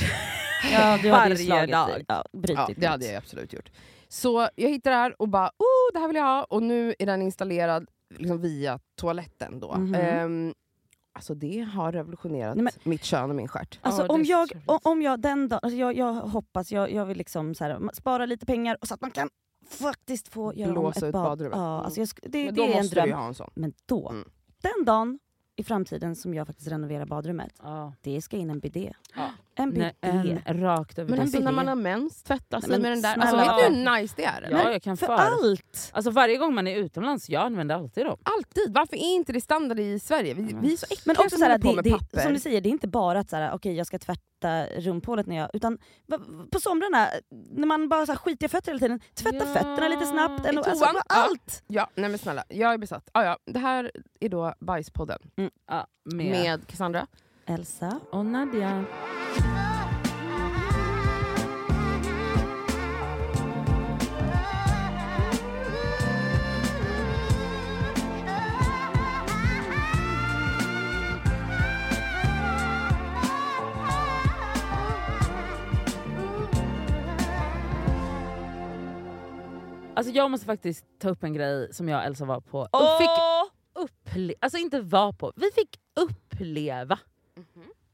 Ja, 0.72 1.00
du 1.02 1.12
hade 1.12 1.36
Varje 1.36 1.66
dag. 1.66 1.90
Ja, 2.08 2.24
Ja, 2.32 2.70
det 2.78 2.88
hade 2.88 3.06
jag 3.06 3.16
absolut 3.16 3.54
gjort. 3.54 3.70
Så 4.08 4.48
jag 4.56 4.70
hittade 4.70 4.96
det 4.96 5.00
här 5.00 5.22
och 5.22 5.30
bara 5.30 5.48
oh, 5.48 5.94
det 5.94 6.00
här 6.00 6.08
vill 6.08 6.18
jag 6.18 6.24
ha 6.24 6.44
och 6.44 6.64
nu 6.64 6.94
är 7.00 7.06
den 7.06 7.22
installerad 7.22 7.88
liksom 8.18 8.42
via 8.42 8.80
toaletten. 8.96 9.60
Då. 9.60 9.76
Mhm. 9.78 9.96
Ehm, 9.96 10.54
alltså 11.14 11.34
det 11.36 11.60
har 11.62 11.92
revolutionerat 11.92 12.56
Nej, 12.56 12.64
men- 12.64 12.74
mitt 12.92 13.04
kön 13.04 13.30
och 13.30 13.36
min 13.36 13.48
stjärt. 13.48 13.80
Alltså 13.82 14.02
Ja, 14.02 14.08
om, 14.14 14.24
jag, 14.26 14.50
om 14.84 15.02
jag 15.02 15.20
den 15.20 15.48
dagen, 15.48 15.60
alltså 15.64 15.78
jag, 15.78 15.98
jag 15.98 16.14
hoppas, 16.14 16.72
jag, 16.72 16.92
jag 16.92 17.06
vill 17.06 17.18
liksom 17.18 17.56
så 17.56 17.64
här, 17.64 17.90
spara 17.94 18.26
lite 18.26 18.46
pengar 18.46 18.78
och 18.82 18.88
så 18.88 18.94
att 18.94 19.02
man 19.02 19.12
kan 19.12 19.30
faktiskt 19.70 20.28
få 20.28 20.54
göra 20.54 20.70
om 20.70 20.74
Blåsa 20.74 21.00
ett 21.00 21.04
ut 21.04 21.14
bad. 21.14 21.24
badrummet. 21.24 21.58
Ja, 21.58 21.82
alltså 21.84 22.00
jag, 22.00 22.10
det, 22.22 22.46
Men 22.46 22.54
det 22.56 22.62
då 22.62 22.68
är 22.68 22.72
en 22.72 22.78
måste 22.78 22.96
du 22.96 23.02
ju 23.02 23.08
dröm. 23.08 23.20
ha 23.20 23.28
en 23.28 23.34
sån. 23.34 23.50
Men 23.54 23.74
då, 23.86 24.10
Mm. 24.10 24.30
den 24.62 24.86
dagen 24.86 25.20
i 25.62 25.64
framtiden 25.64 26.16
som 26.16 26.34
jag 26.34 26.48
faktiskt 26.48 26.68
renoverar 26.72 27.06
badrummet, 27.06 27.54
Ja. 27.64 27.94
det 28.02 28.22
ska 28.22 28.38
in 28.38 28.50
en 28.50 28.60
bidé. 28.60 28.94
Ja. 29.16 29.30
En 29.56 29.72
bidé. 29.72 29.92
Nej, 30.02 30.42
en 30.46 30.60
rakt 30.60 31.00
över 31.00 31.10
Men 31.10 31.20
En 31.20 31.24
alltså 31.24 31.40
när 31.40 31.52
man 31.52 31.68
har 31.68 31.76
mens, 31.76 32.24
tvätta 32.24 32.62
sig 32.62 32.70
Nej, 32.70 32.80
med 32.80 32.92
den 32.92 33.02
där. 33.02 33.18
Alltså, 33.18 33.36
vet 33.38 33.70
du 33.72 33.76
hur 33.76 34.02
nice 34.02 34.14
det 34.18 34.24
är? 34.26 34.42
eller? 34.42 34.58
Ja, 34.64 34.72
jag 34.72 34.82
kan 34.82 34.98
För 34.98 35.06
för. 35.06 35.14
allt! 35.14 35.90
Alltså 35.94 36.12
varje 36.12 36.38
gång 36.38 36.56
man 36.56 36.68
är 36.68 36.76
utomlands, 36.78 37.30
jag 37.30 37.42
använder 37.44 37.76
alltid 37.76 38.06
dem. 38.06 38.18
Alltid! 38.24 38.74
Varför 38.74 38.96
är 38.96 39.16
inte 39.16 39.34
det 39.34 39.42
standard 39.42 39.80
i 39.80 40.00
Sverige? 40.00 40.34
Vi, 40.34 40.42
vi 40.62 40.74
är 40.74 40.78
så 40.78 40.86
äckliga 40.86 41.02
Men 41.06 41.16
också 41.18 41.30
som 41.30 41.38
så 41.40 41.46
här, 41.46 41.52
håller 41.52 41.60
på 41.62 41.70
det, 41.70 41.76
med 41.76 41.84
det, 41.84 41.92
papper. 41.92 42.20
som 42.20 42.34
du 42.34 42.40
säger, 42.40 42.62
det 42.62 42.70
är 42.70 42.72
inte 42.72 42.88
bara 42.88 43.20
att 43.20 43.30
så 43.30 43.36
här, 43.36 43.52
okej 43.54 43.76
jag 43.76 43.88
ska 43.88 44.00
tvätta 44.00 44.22
rumphålet 44.78 45.28
när 45.28 45.36
jag... 45.36 45.50
Utan 45.54 45.78
på 46.52 46.60
somrarna, 46.60 47.08
när 47.52 47.68
man 47.68 47.90
bara 47.90 48.06
så 48.06 48.12
här, 48.12 48.20
skiter 48.20 48.46
i 48.46 48.50
fötter 48.50 48.72
hela 48.72 48.80
tiden, 48.80 49.00
tvätta 49.14 49.38
Ja. 49.38 49.54
fötterna 49.54 49.88
lite 49.88 50.06
snabbt. 50.06 50.46
Eller, 50.46 50.62
alltså, 50.70 50.86
bara 50.86 50.94
Ja. 50.94 51.04
allt! 51.08 51.64
Ja, 51.68 51.90
nej 51.96 52.10
men 52.10 52.20
snälla, 52.20 52.44
jag 52.50 52.74
är 52.74 52.78
besatt. 52.78 53.10
Ah, 53.14 53.24
ja. 53.24 53.38
Det 53.46 53.60
här 53.60 53.92
är 54.20 54.30
då 54.30 54.54
Bajspodden 54.60 55.20
Ja, 55.68 55.88
med. 56.04 56.26
med 56.32 56.68
Cassandra. 56.68 57.08
Elsa. 57.46 58.00
Och 58.12 58.26
Nadja. 58.26 58.86
Alltså 80.02 80.14
jag 80.16 80.32
måste 80.32 80.46
faktiskt 80.46 80.86
ta 81.00 81.10
upp 81.10 81.24
en 81.24 81.34
grej 81.34 81.74
som 81.74 81.90
jag 81.90 81.98
och 82.00 82.06
Elsa 82.06 82.26
var 82.26 82.42
på. 82.42 82.60
Och 82.60 82.98
fick 83.00 83.10
upple- 83.90 84.34
alltså 84.40 84.58
inte 84.58 84.82
var 84.82 85.14
på, 85.14 85.34
vi 85.36 85.52
fick 85.56 85.80
uppleva 85.96 87.00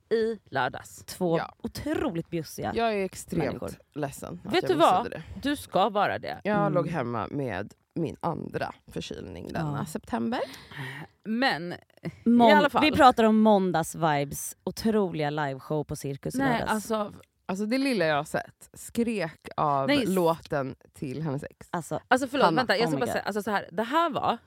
i 0.10 0.40
lördags. 0.50 1.04
Två 1.06 1.38
Ja. 1.38 1.54
otroligt 1.64 2.30
bjussiga. 2.30 2.72
Jag 2.76 2.94
är 2.94 3.06
extremt 3.06 3.46
Människor. 3.46 3.72
ledsen. 3.96 4.42
att 4.46 4.54
Vet 4.54 4.64
jag 4.64 4.72
du 4.72 4.76
vad? 4.76 5.12
Det. 5.12 5.24
Du 5.42 5.56
ska 5.56 5.90
vara 5.90 6.20
det. 6.20 6.42
Jag 6.44 6.58
Mm. 6.60 6.74
låg 6.74 6.88
hemma 6.88 7.28
med 7.32 7.74
min 7.96 8.18
andra 8.20 8.74
förkylning 8.92 9.48
denna 9.54 9.78
Ja. 9.80 9.86
september. 9.86 10.40
Men 11.24 11.74
Mån- 12.26 12.50
I 12.50 12.54
alla 12.54 12.70
fall. 12.70 12.82
Vi 12.82 12.92
pratar 12.92 13.24
om 13.24 13.48
måndags-vibes, 13.48 14.56
otroliga 14.64 15.30
liveshow 15.30 15.84
på 15.84 15.96
Cirkus 15.96 16.36
i 16.36 16.38
nej, 16.38 16.52
lördags. 16.52 16.72
alltså, 16.72 17.14
Alltså 17.50 17.66
det 17.66 17.78
lilla 17.78 18.06
jag 18.06 18.16
har 18.16 18.24
sett, 18.24 18.70
skrek 18.74 19.48
av 19.58 19.88
Nej, 19.88 20.06
låten 20.06 20.76
till 20.94 21.22
hennes 21.22 21.44
ex. 21.44 21.68
Alltså, 21.72 22.00
alltså 22.08 22.28
förlåt, 22.28 22.46
Hanna, 22.46 22.56
vänta, 22.62 22.78
jag 22.78 22.84
oh 22.86 22.90
ska 22.90 22.96
my 23.00 23.06
bara 23.06 23.12
säga, 23.12 23.24
alltså 23.24 23.44
så 23.44 23.52
här, 23.52 23.70
det 23.72 23.84
här 23.84 24.10
var, 24.10 24.38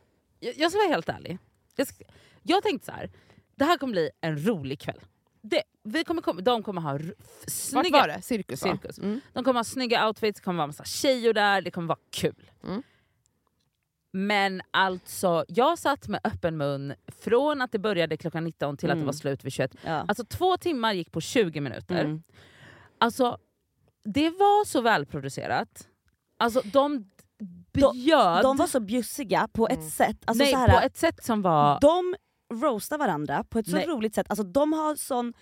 jag, 0.41 0.55
jag 0.59 0.71
ska 0.71 0.79
vara 0.79 0.89
helt 0.89 1.09
ärlig. 1.09 1.39
Jag, 1.77 1.87
ska, 1.87 2.05
jag 2.43 2.63
tänkte 2.63 2.87
så 2.87 2.93
här, 2.93 3.11
det 3.57 3.65
här 3.65 3.79
kommer 3.79 3.93
bli 3.93 4.11
en 4.21 4.47
rolig 4.47 4.81
kväll. 4.81 5.01
Det, 5.43 5.63
vi 5.83 6.05
kommer, 6.05 6.23
komma- 6.23 6.41
de 6.41 6.63
kommer 6.63 6.81
ha 6.81 6.97
f- 6.97 7.03
Vart 7.13 7.51
snygga 7.51 8.01
var 8.01 8.09
det? 8.09 8.23
Cirkus 8.23 8.63
va? 8.65 8.71
Cirkus. 8.73 8.99
Mm. 8.99 9.21
De 9.33 9.45
kommer 9.45 9.59
ha 9.59 9.65
snygga 9.65 10.07
outfits, 10.09 10.41
det 10.41 10.45
kommer 10.45 10.57
vara 10.59 10.67
massa 10.67 10.85
tjejer 10.85 11.33
där, 11.35 11.63
det 11.63 11.71
kommer 11.71 11.89
vara 11.89 11.99
kul. 12.11 12.51
Mm. 12.65 12.83
Men 14.13 14.63
alltså, 14.71 15.45
jag 15.49 15.79
satt 15.79 16.09
med 16.09 16.21
öppen 16.25 16.57
mun 16.57 16.95
från 17.21 17.63
att 17.63 17.73
det 17.73 17.79
började 17.79 18.17
klockan 18.17 18.45
19 18.45 18.77
till 18.77 18.89
att 18.91 18.95
det 18.97 18.99
Mm. 18.99 19.07
var 19.07 19.13
slut 19.13 19.45
vid 19.45 19.53
21. 19.53 19.75
ja. 19.85 19.91
Alltså 20.09 20.25
två 20.25 20.57
timmar 20.57 20.93
gick 20.93 21.13
på 21.13 21.21
20 21.21 21.61
minuter. 21.61 22.21
Mm. 23.01 23.07
Alltså, 23.07 23.39
det 24.05 24.31
var 24.31 24.65
så 24.65 24.81
välproducerat. 24.81 25.89
Alltså 26.39 26.63
de 26.65 27.11
bjöd 27.73 28.43
De 28.43 28.57
var 28.57 28.67
så 28.67 28.81
bjussiga 28.81 29.49
på 29.53 29.69
ett 29.69 29.79
Mm. 29.79 29.91
sätt. 29.91 30.17
Alltså, 30.25 30.45
nej, 30.45 30.53
så 30.53 30.59
här, 30.59 30.69
på 30.81 30.87
ett 30.87 30.97
sätt 30.97 31.25
som 31.25 31.43
var... 31.43 31.81
De 31.81 32.17
roastar 32.63 32.99
varandra 32.99 33.45
på 33.45 33.59
ett 33.59 33.67
så 33.71 33.77
Nej. 33.77 33.87
roligt 33.87 34.15
sätt. 34.15 34.27
Alltså, 34.31 34.43
de 34.43 34.73
har 34.73 34.95
sån... 34.97 35.33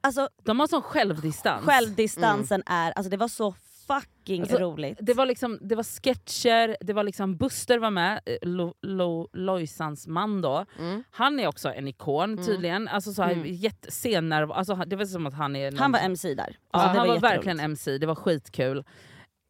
Alltså, 0.00 0.28
De 0.42 0.60
har 0.60 0.66
sån 0.66 0.82
självdistans. 0.82 1.64
självdistansen 1.66 2.62
är... 2.66 2.92
Alltså, 2.92 3.10
det 3.10 3.16
var 3.16 3.28
så 3.28 3.54
fucking 3.86 4.42
Alltså, 4.42 4.58
roligt. 4.58 4.98
Det 5.00 5.14
var, 5.14 5.26
liksom, 5.26 5.58
det 5.60 5.74
var 5.74 5.82
sketcher, 5.82 6.76
det 6.80 6.92
var 6.92 7.02
liksom 7.04 7.36
Buster 7.36 7.78
var 7.78 7.90
med, 7.90 8.20
eh, 8.26 8.36
Lo, 8.48 8.74
Lo, 8.82 9.28
Lojsans 9.32 10.06
man 10.06 10.42
då. 10.42 10.66
Mm. 10.78 11.04
Han 11.10 11.40
är 11.40 11.46
också 11.46 11.72
en 11.72 11.88
ikon 11.88 12.44
tydligen. 12.46 12.88
Alltså 12.88 13.12
så 13.12 13.22
här, 13.22 13.32
Mm. 13.32 14.50
alltså, 14.52 14.74
det 14.74 14.96
var 14.96 15.04
som 15.04 15.26
att 15.26 15.34
han 15.34 15.56
är... 15.56 15.72
Han 15.78 15.92
var 15.92 15.98
någon- 16.00 16.10
MC 16.10 16.34
där. 16.34 16.56
Ja, 16.72 16.78
Så 16.78 16.84
det 16.84 16.88
han 16.88 16.96
var, 16.96 17.04
jätteroligt. 17.14 17.24
verkligen 17.24 17.60
MC, 17.60 17.98
det 17.98 18.06
var 18.06 18.14
skitkul. 18.14 18.84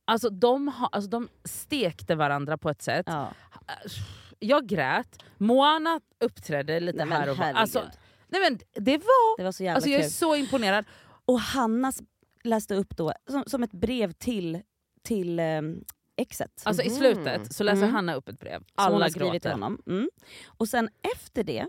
Alltså 0.06 0.30
de, 0.30 0.68
ha, 0.68 0.88
alltså 0.92 1.10
de 1.10 1.28
stekte 1.44 2.14
varandra 2.14 2.58
på 2.58 2.70
ett 2.70 2.82
sätt. 2.82 3.06
Ja. 3.08 3.28
Jag 4.38 4.66
grät, 4.66 5.22
Moana 5.38 6.00
uppträdde 6.24 6.80
lite 6.80 7.04
Nej, 7.04 7.18
här 7.18 7.30
och 7.30 7.36
var. 7.36 7.46
Alltså, 7.52 7.82
nej 8.28 8.40
men 8.40 8.84
det 8.84 8.96
var... 8.98 9.36
Det 9.38 9.44
var 9.44 9.52
så 9.52 9.62
jävla 9.64 9.74
Alltså 9.76 9.90
jag 9.90 9.98
är 9.98 10.02
kul. 10.04 10.10
så 10.12 10.36
imponerad. 10.36 10.84
Och 11.26 11.40
Hanna 11.40 11.88
s- 11.88 12.02
läste 12.44 12.74
upp 12.74 12.96
då 12.96 13.12
som, 13.30 13.44
som 13.46 13.62
ett 13.62 13.72
brev 13.72 14.12
till, 14.12 14.60
till 15.02 15.40
um, 15.40 15.84
exet. 16.16 16.62
Alltså 16.64 16.82
i 16.82 16.88
Mhm. 16.88 16.96
slutet 16.96 17.54
så 17.54 17.64
läser 17.64 17.82
Mm. 17.82 17.94
Hanna 17.94 18.14
upp 18.14 18.28
ett 18.28 18.40
brev. 18.40 18.58
som 18.58 18.84
hon 18.84 18.94
Alla 18.94 19.04
har 19.04 19.10
skrivit 19.10 19.32
till 19.32 19.40
gråter. 19.40 19.50
honom. 19.50 19.82
Mm. 19.86 20.08
Och 20.46 20.68
sen 20.68 20.88
efter 21.16 21.44
det 21.44 21.66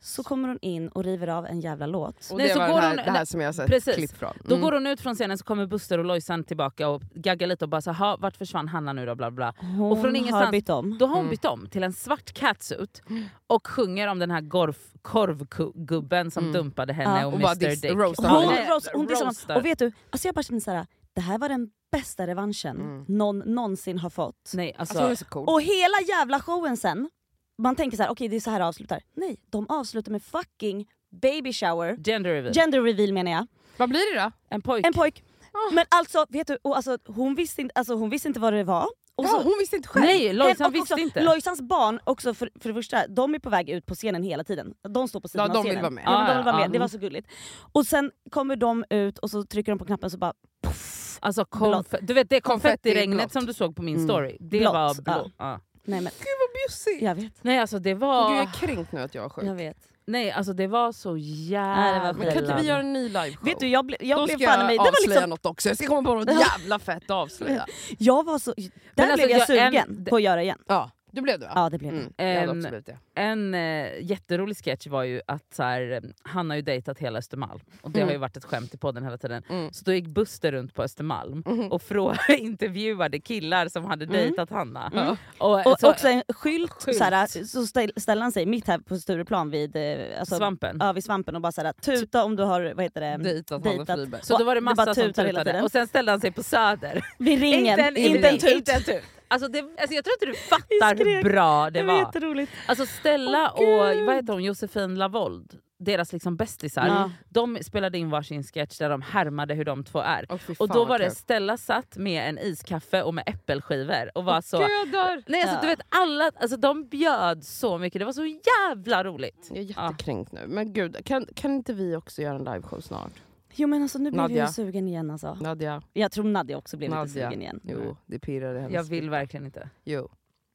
så 0.00 0.22
kommer 0.22 0.48
hon 0.48 0.58
in 0.62 0.88
och 0.88 1.04
river 1.04 1.28
av 1.28 1.46
en 1.46 1.60
jävla 1.60 1.86
låt. 1.86 2.28
Och 2.30 2.38
Nej, 2.38 2.46
det 2.48 2.52
så 2.52 2.58
var 2.58 2.68
går 2.68 2.74
det 2.74 2.80
här, 2.80 2.88
hon- 2.96 3.04
det 3.04 3.10
här 3.10 3.24
som 3.24 3.40
jag 3.40 3.48
har 3.48 3.52
sett 3.52 3.66
Precis. 3.66 3.94
klipp 3.94 4.16
från. 4.16 4.32
Då 4.44 4.54
Mm. 4.54 4.64
går 4.64 4.72
hon 4.72 4.86
ut 4.86 5.00
från 5.00 5.14
scenen 5.14 5.38
så 5.38 5.44
kommer 5.44 5.66
Buster 5.66 5.98
och 5.98 6.04
Lojsan 6.04 6.44
tillbaka 6.44 6.88
och 6.88 7.02
gaggar 7.14 7.46
lite 7.46 7.64
och 7.64 7.68
bara 7.68 7.80
så 7.82 7.90
här, 7.92 7.98
"Ha, 8.06 8.16
vart 8.16 8.36
försvann 8.36 8.68
Hanna 8.68 8.92
nu 8.92 9.06
då? 9.06 9.14
Bla, 9.14 9.30
bla. 9.30 9.54
Hon 9.60 9.92
Och 9.92 10.00
från 10.00 10.16
ingenstans- 10.16 10.44
har 10.44 10.52
bytt 10.52 10.68
om. 10.68 10.98
Då 10.98 11.06
har 11.06 11.14
hon 11.14 11.20
Mm. 11.24 11.30
bytt 11.30 11.44
om 11.44 11.66
till 11.70 11.82
en 11.82 11.92
svart 11.92 12.32
catsuit 12.32 13.02
och 13.46 13.66
sjunger 13.66 14.08
om 14.08 14.18
den 14.18 14.30
här 14.30 14.40
gorf, 14.40 14.78
korvgubben 15.02 16.30
som 16.30 16.42
Mm. 16.44 16.52
dumpade 16.52 16.92
henne 16.92 17.20
Ja. 17.20 17.26
och 17.26 17.32
Och 17.34 17.40
Mr 17.40 17.54
Dick. 17.82 17.92
roastar 17.94 18.28
Hon. 18.28 18.46
Nej, 18.46 18.68
roast, 18.70 18.90
hon 18.94 19.08
roastar. 19.08 19.56
Och 19.56 19.64
vet 19.64 19.78
du, 19.78 19.92
alltså 20.10 20.28
jag 20.28 20.34
bara 20.34 20.42
känner 20.42 20.60
såhär, 20.60 20.86
det 21.14 21.20
här 21.20 21.38
var 21.38 21.48
den 21.48 21.70
bästa 21.92 22.26
revanschen 22.26 22.76
Mm. 22.80 23.04
någon 23.08 23.38
någonsin 23.38 23.98
har 23.98 24.10
fått. 24.10 24.52
Nej, 24.54 24.74
alltså, 24.78 24.92
Alltså 24.92 25.04
hon 25.04 25.12
är 25.12 25.16
så 25.16 25.24
cool. 25.24 25.48
Och 25.48 25.62
hela 25.62 26.00
jävla 26.08 26.40
showen 26.40 26.76
sen, 26.76 27.10
man 27.58 27.76
tänker 27.76 27.96
så 27.96 28.02
här: 28.02 28.10
okej 28.10 28.28
det 28.28 28.36
är 28.36 28.40
så 28.40 28.50
här 28.50 28.58
det 28.58 28.66
avslutar. 28.66 29.00
Nej, 29.14 29.36
de 29.50 29.66
avslutar 29.68 30.12
med 30.12 30.22
fucking 30.22 30.86
baby 31.22 31.52
shower. 31.52 31.96
gender 32.04 32.30
reveal. 32.30 32.54
Gender 32.54 32.82
reveal 32.82 33.12
menar 33.12 33.30
jag. 33.30 33.46
Vad 33.76 33.88
blir 33.88 34.14
det 34.14 34.20
då? 34.22 34.30
en 34.50 34.62
pojk. 34.62 34.86
En 34.86 34.92
pojk. 34.92 35.24
Men 35.72 35.84
alltså, 35.88 36.26
vet 36.28 36.46
du, 36.46 36.58
och 36.62 36.76
alltså, 36.76 36.98
hon, 37.06 37.34
visste 37.34 37.60
inte, 37.62 37.72
alltså, 37.74 37.94
hon 37.94 38.10
visste 38.10 38.28
inte 38.28 38.40
vad 38.40 38.52
det 38.52 38.64
var. 38.64 38.86
Och 39.18 39.24
Ja, 39.24 39.28
så, 39.28 39.42
hon 39.42 39.54
visste 39.58 39.76
inte 39.76 39.88
själv. 39.88 40.04
Nej, 40.06 40.32
Lojsan 40.32 40.66
och 40.66 40.74
visste 40.74 40.94
också, 40.94 41.02
inte. 41.04 41.22
Lojsans 41.22 41.60
barn, 41.60 42.00
också 42.04 42.34
för, 42.34 42.50
för 42.60 42.68
det 42.68 42.74
första, 42.74 43.06
de 43.06 43.34
är 43.34 43.38
på 43.38 43.50
väg 43.50 43.70
ut 43.70 43.86
på 43.86 43.94
scenen 43.94 44.22
hela 44.22 44.44
tiden. 44.44 44.74
De 44.88 45.08
står 45.08 45.20
på 45.20 45.28
sidan 45.28 45.46
Ja, 45.46 45.52
de 45.52 45.58
av 45.58 45.64
vill 45.64 45.70
scenen. 45.72 45.82
vara 45.82 45.90
med. 45.90 46.04
Ja, 46.06 46.18
men 46.18 46.26
de 46.28 46.36
vill 46.36 46.44
vara 46.44 46.54
ja, 46.56 46.60
med. 46.60 46.70
Det 46.70 46.76
ja. 46.76 46.80
var 46.80 46.88
så 46.88 46.98
gulligt. 46.98 47.28
Och 47.72 47.86
sen 47.86 48.10
kommer 48.30 48.56
de 48.56 48.84
ut 48.90 49.18
och 49.18 49.30
så 49.30 49.42
trycker 49.42 49.72
de 49.72 49.78
på 49.78 49.84
knappen 49.84 50.10
så 50.10 50.18
bara 50.18 50.32
poff. 50.62 51.18
Alltså, 51.20 51.42
konf- 51.42 51.98
du 52.02 52.14
vet 52.14 52.30
det 52.30 52.40
Konfetti 52.40 52.68
konfettiregnet 52.78 53.18
blått. 53.18 53.32
som 53.32 53.46
du 53.46 53.54
såg 53.54 53.76
på 53.76 53.82
min 53.82 53.94
Mm. 53.94 54.08
story, 54.08 54.36
det 54.40 54.58
Blått, 54.58 54.72
var 54.74 54.94
ja. 55.06 55.30
blå. 55.38 55.60
Nej 55.86 56.00
men 56.00 56.12
Gud 56.18 56.26
vad 56.40 56.50
bjussig! 56.68 57.02
jag 57.06 57.14
vet. 57.14 57.32
Nej 57.44 57.58
alltså 57.58 57.78
det 57.78 57.94
var... 57.94 58.28
Gud, 58.28 58.38
jag 58.38 58.44
är 58.48 58.52
kränkt 58.66 58.92
nu 58.92 59.00
att 59.02 59.14
jag 59.14 59.22
var 59.22 59.28
sjuk. 59.28 59.44
Jag 59.44 59.54
vet. 59.54 59.76
Nej 60.06 60.30
alltså 60.30 60.52
det 60.52 60.66
var 60.66 60.92
så 60.92 61.16
jävla... 61.16 62.12
Men 62.12 62.32
kan 62.32 62.42
inte 62.42 62.56
vi 62.60 62.66
göra 62.66 62.80
en 62.80 62.92
ny 62.92 63.08
liveshow? 63.08 63.44
Vet 63.44 63.60
du, 63.60 63.68
jag, 63.68 63.86
ble, 63.86 63.96
jag 64.00 64.18
Då 64.18 64.24
blev 64.26 64.36
ska 64.38 64.46
fan 64.46 64.58
jag 64.58 64.66
mig... 64.66 64.76
Det 64.76 64.78
var 64.78 64.88
avslöja 64.88 65.20
liksom, 65.20 65.30
något 65.30 65.46
också. 65.46 65.68
Jag 65.68 65.76
ska 65.78 65.86
komma 65.86 66.08
på 66.10 66.14
något 66.14 66.40
jävla 66.40 66.78
fett 66.78 67.02
att 67.04 67.10
avslöja. 67.10 67.66
jag 67.98 68.24
var 68.24 68.38
så... 68.38 68.54
Där 68.56 68.70
Men 68.94 69.10
alltså, 69.10 69.26
blev 69.26 69.38
jag, 69.38 69.48
jag- 69.48 69.58
en- 69.66 69.72
sugen 69.72 70.04
på 70.10 70.16
att 70.16 70.22
göra 70.22 70.42
igen. 70.42 70.58
Ja, 70.66 70.90
du 71.16 71.22
blev 71.22 71.38
det 71.40 71.46
va? 71.46 71.52
Ja 71.54 71.70
det 71.70 71.78
blev 71.78 71.92
Mm, 71.92 72.12
det. 72.16 72.24
jag 72.32 72.40
hade 72.40 72.52
En- 72.52 72.58
absolut 72.58 72.86
det. 72.86 72.98
En 73.14 73.54
eh, 73.54 73.88
jätterolig 74.00 74.56
sketch 74.56 74.86
var 74.86 75.02
ju 75.02 75.20
att 75.26 75.54
så 75.54 75.62
här, 75.62 76.02
han 76.22 76.50
har 76.50 76.56
ju 76.56 76.62
dejtat 76.62 76.98
hela 76.98 77.18
Östermalm 77.18 77.60
och 77.82 77.90
det 77.90 77.98
Mm. 77.98 78.08
har 78.08 78.12
ju 78.12 78.18
varit 78.18 78.36
ett 78.36 78.44
skämt 78.44 78.74
i 78.74 78.78
podden 78.78 79.04
hela 79.04 79.18
tiden. 79.18 79.42
Mm. 79.48 79.72
Så 79.72 79.84
då 79.84 79.92
gick 79.92 80.06
Buster 80.06 80.52
runt 80.52 80.74
på 80.74 80.82
Östermalm 80.82 81.42
Mhm. 81.46 81.72
och 81.72 81.80
frå- 81.82 82.16
intervjuade 82.38 83.20
killar 83.20 83.68
som 83.68 83.84
hade 83.84 84.04
Mm. 84.04 84.16
dejtat 84.16 84.50
Hanna. 84.50 84.90
Ja. 84.94 85.16
Och, 85.38 85.66
Och 85.72 85.80
så, 85.80 85.90
också 85.90 86.08
en 86.08 86.22
skylt, 86.28 86.72
Skylt. 86.72 86.96
Såhär, 86.98 87.44
så 87.44 87.66
ställ, 87.66 87.92
ställer 87.96 88.22
han 88.22 88.32
sig 88.32 88.46
mitt 88.46 88.66
här 88.66 88.78
på 88.78 88.96
Stureplan 88.98 89.50
vid, 89.50 89.76
eh, 89.76 90.20
alltså, 90.20 90.36
Svampen. 90.36 90.76
ja, 90.80 90.92
vid 90.92 91.04
svampen 91.04 91.34
och 91.36 91.40
bara 91.42 91.52
såhär, 91.52 91.72
tuta 91.72 92.24
om 92.24 92.36
du 92.36 92.42
har 92.42 92.72
vad 92.74 92.82
heter 92.84 93.00
det, 93.00 93.16
Dejtat 93.24 93.64
Hanna 93.64 93.76
dejtat. 93.76 93.96
Friberg. 93.98 94.20
så 94.24 94.38
då 94.38 94.44
var 94.44 94.54
det 94.54 94.60
Det 94.60 94.64
massa 94.64 94.84
bara 94.84 94.94
som 94.94 95.02
tutar 95.04 95.24
hela 95.24 95.40
tutade 95.40 95.50
tiden. 95.50 95.64
och 95.64 95.70
sen 95.70 95.86
ställde 95.86 96.12
han 96.12 96.20
sig 96.20 96.32
på 96.32 96.42
Söder. 96.42 97.04
Vid 97.18 97.40
ringen, 97.40 97.66
Inte 97.78 97.82
en, 97.82 97.96
inte 97.96 98.28
en 98.28 98.38
tut. 98.38 98.56
Inte 98.56 98.72
en 98.72 98.82
tut. 98.82 99.02
Alltså 99.28 99.48
det, 99.48 99.58
alltså 99.58 99.94
jag 99.94 100.04
tror 100.04 100.14
inte 100.14 100.26
du 100.26 100.34
fattar 100.34 101.04
hur 101.04 101.22
bra 101.22 101.70
det 101.70 101.80
Det 101.80 101.86
var 101.86 101.94
var. 101.94 102.00
jätteroligt. 102.00 102.52
Alltså 102.66 102.86
Stella 102.86 103.52
Åh, 103.56 103.62
och 103.90 104.06
vad 104.06 104.14
heter 104.14 104.32
hon, 104.32 104.44
Josefin 104.44 104.94
Lavold, 104.94 105.58
deras 105.78 106.12
liksom 106.12 106.36
bästisar, 106.36 106.86
Ja. 106.86 107.10
de 107.28 107.58
spelade 107.62 107.98
in 107.98 108.10
varsin 108.10 108.42
sketch 108.44 108.78
där 108.78 108.90
de 108.90 109.02
härmade 109.02 109.54
hur 109.54 109.64
de 109.64 109.84
två 109.84 109.98
är. 110.00 110.38
Fy 110.38 110.54
Och 110.58 110.68
då 110.68 110.84
var 110.84 110.98
det. 110.98 111.10
Stella 111.10 111.56
satt 111.56 111.96
med 111.96 112.28
en 112.28 112.38
iskaffe 112.38 113.02
och 113.02 113.14
med 113.14 113.24
äppelskivor 113.26 114.10
och 114.14 114.24
var 114.24 114.40
så... 114.40 114.58
Gud! 114.58 115.24
Nej, 115.26 115.42
alltså, 115.42 115.56
Ja. 115.56 115.60
du 115.60 115.66
vet, 115.66 115.80
alla, 115.88 116.30
alltså, 116.40 116.56
de 116.56 116.88
bjöd 116.88 117.44
så 117.44 117.78
mycket, 117.78 117.98
det 117.98 118.04
var 118.04 118.12
så 118.12 118.26
jävla 118.26 119.04
roligt. 119.04 119.46
Jag 119.50 119.58
är 119.58 119.62
jättekränkt 119.62 120.32
nu. 120.32 120.40
Men 120.48 120.72
gud, 120.72 121.04
kan, 121.04 121.26
kan 121.34 121.50
inte 121.54 121.72
vi 121.72 121.96
också 121.96 122.22
göra 122.22 122.36
en 122.36 122.44
liveshow 122.44 122.80
snart? 122.80 123.12
Jo 123.56 123.68
men 123.68 123.82
alltså 123.82 123.98
nu 123.98 124.10
Nadja. 124.10 124.36
jag 124.36 124.54
sugen 124.54 124.88
igen 124.88 125.10
alltså. 125.10 125.34
Nadja? 125.34 125.82
Jag 125.92 126.12
tror 126.12 126.24
Nadja 126.24 126.58
också 126.58 126.76
blev 126.76 126.90
lite 126.90 126.98
Nadja. 126.98 127.12
sugen 127.28 127.42
igen. 127.42 127.60
Jo, 127.64 127.96
det 128.06 128.18
pirrar 128.18 128.54
i 128.54 128.58
hennes 128.58 128.74
Jag 128.74 128.82
vill 128.84 129.10
verkligen 129.10 129.46
inte. 129.46 129.70
Jo. 129.84 130.08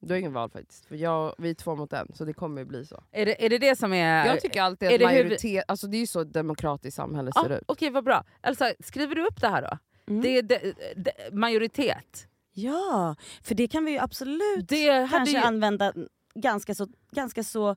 Du 0.03 0.13
har 0.13 0.19
ingen 0.19 0.33
val 0.33 0.49
faktiskt. 0.49 0.85
För 0.85 0.95
jag, 0.95 1.35
vi 1.37 1.49
är 1.49 1.53
två 1.53 1.75
mot 1.75 1.93
en, 1.93 2.07
så 2.13 2.25
det 2.25 2.33
kommer 2.33 2.61
ju 2.61 2.65
bli 2.65 2.85
så. 2.85 3.03
Är 3.11 3.25
det 3.25 3.45
är 3.45 3.49
det, 3.49 3.57
det 3.57 3.75
som 3.75 3.93
är... 3.93 4.25
Jag 4.25 4.41
tycker 4.41 4.61
alltid 4.61 4.89
är 4.89 4.93
att 4.93 4.99
det 4.99 5.07
hur 5.07 5.15
vi- 5.15 5.23
majoritet, 5.23 5.63
alltså 5.67 5.87
det 5.87 5.97
är 5.97 5.99
ju 5.99 6.07
så 6.07 6.19
ett 6.19 6.33
demokratiskt 6.33 6.95
samhälle 6.95 7.31
ser 7.43 7.57
ut. 7.57 7.63
Okej 7.65 7.89
vad 7.89 8.03
bra. 8.03 8.23
Elsa, 8.41 8.73
skriver 8.79 9.15
du 9.15 9.25
upp 9.27 9.41
det 9.41 9.47
här 9.47 9.61
då? 9.61 9.77
Mm. 10.13 10.21
Det 10.21 10.37
är 10.37 10.41
de, 10.43 10.73
de, 10.95 11.11
majoritet. 11.37 12.27
Ja, 12.53 13.15
för 13.43 13.55
det 13.55 13.67
kan 13.67 13.85
vi 13.85 13.91
ju 13.91 13.97
absolut 13.97 14.67
Det 14.69 14.89
hade 14.91 15.07
kanske 15.09 15.37
ju, 15.37 15.43
använda 15.43 15.93
ganska 16.35 16.75
så, 16.75 16.87
ganska 17.11 17.43
så 17.43 17.75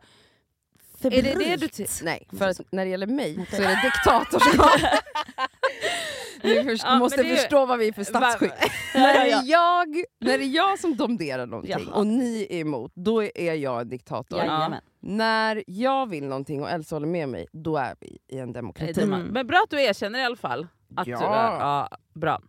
är 1.09 1.11
febrilt. 1.23 1.39
det 1.39 1.45
det 1.45 1.57
du 1.57 1.69
ty- 1.69 1.87
Nej, 2.03 2.29
för 2.39 2.49
att 2.49 2.61
när 2.73 2.85
det 2.85 2.91
gäller 2.91 3.07
mig 3.07 3.47
så 3.51 3.57
är 3.57 3.61
det 3.69 3.81
diktatorskap. 3.85 4.81
Ni 6.43 6.65
först, 6.65 6.85
Ja, 6.87 6.99
måste 6.99 7.21
är 7.21 7.25
ju- 7.25 7.37
förstå 7.37 7.67
vad 7.67 7.79
vi 7.79 7.89
är 7.89 7.93
för 7.93 8.05
statsskick. 8.05 8.53
När, 8.95 9.15
det 9.25 9.31
är 9.31 9.43
jag, 9.45 9.89
när 10.21 10.39
det 10.39 10.45
är 10.45 10.55
jag 10.57 10.79
som 10.79 10.97
domderar 10.97 11.47
någonting 11.47 11.73
Jaha. 11.87 11.95
och 11.95 12.07
ni 12.07 12.47
är 12.51 12.57
emot, 12.61 12.93
då 12.95 13.23
är 13.23 13.55
jag 13.55 13.81
en 13.81 13.89
diktator. 13.89 14.39
Jajamän. 14.39 14.81
När 15.01 15.65
jag 15.67 16.09
vill 16.09 16.25
någonting 16.25 16.63
och 16.63 16.71
Elsa 16.71 16.97
håller 16.97 17.07
med 17.07 17.29
mig, 17.29 17.47
då 17.53 17.77
är 17.77 17.95
vi 18.01 18.19
i 18.29 18.39
en 18.39 18.53
demokrati. 18.53 19.03
Mm. 19.03 19.23
Men 19.27 19.47
bra 19.47 19.59
att 19.65 19.71
du 19.71 19.83
erkänner 19.83 20.19
i 20.19 20.23
alla 20.25 20.37
fall. 20.37 20.67
Att 20.97 21.07
Ja. 21.07 21.19
Du 21.19 21.25
är, 21.25 21.31
ja, 21.61 21.89
bra. 22.15 22.43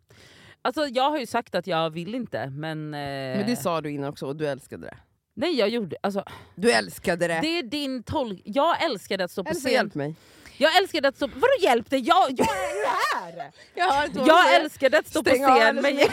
Alltså, 0.62 0.86
jag 0.88 1.10
har 1.10 1.18
ju 1.20 1.26
sagt 1.26 1.56
att 1.56 1.68
jag 1.68 1.90
vill 1.90 2.16
inte, 2.16 2.48
men... 2.50 2.94
Eh, 2.94 3.00
Men 3.38 3.46
det 3.48 3.56
sa 3.56 3.82
du 3.82 3.92
innan 3.92 4.10
också 4.10 4.26
och 4.28 4.36
du 4.36 4.48
älskade 4.48 4.88
det. 4.88 4.98
Nej 5.38 5.56
jag 5.56 5.70
gjorde... 5.70 5.96
Alltså, 6.04 6.24
Du 6.56 6.72
älskade 6.72 7.28
det! 7.28 7.40
det 7.42 7.60
är 7.60 7.64
din 7.64 8.04
tolk... 8.04 8.42
Jag 8.46 8.84
älskade 8.84 9.24
att 9.24 9.32
stå 9.32 9.44
på 9.44 9.54
scen. 9.54 9.72
hjälp 9.72 9.96
mig. 9.96 10.16
Jag 10.58 10.78
älskade 10.78 11.08
att 11.08 11.16
stå... 11.16 11.28
Vadå 11.28 11.48
hjälp 11.62 11.90
dig? 11.90 12.00
Jag, 12.00 12.32
jag 12.32 12.48
är 12.48 12.76
ju 12.76 12.86
här! 13.16 13.52
Jag 13.74 14.10
vad 14.14 14.28
Jag 14.28 14.56
älskade 14.56 14.98
att 15.00 15.08
stå 15.08 15.24
på 15.24 15.30
Stäng 15.30 15.46
av 15.46 15.58
scen 15.58 15.76
men 15.82 15.98
jag, 15.98 16.10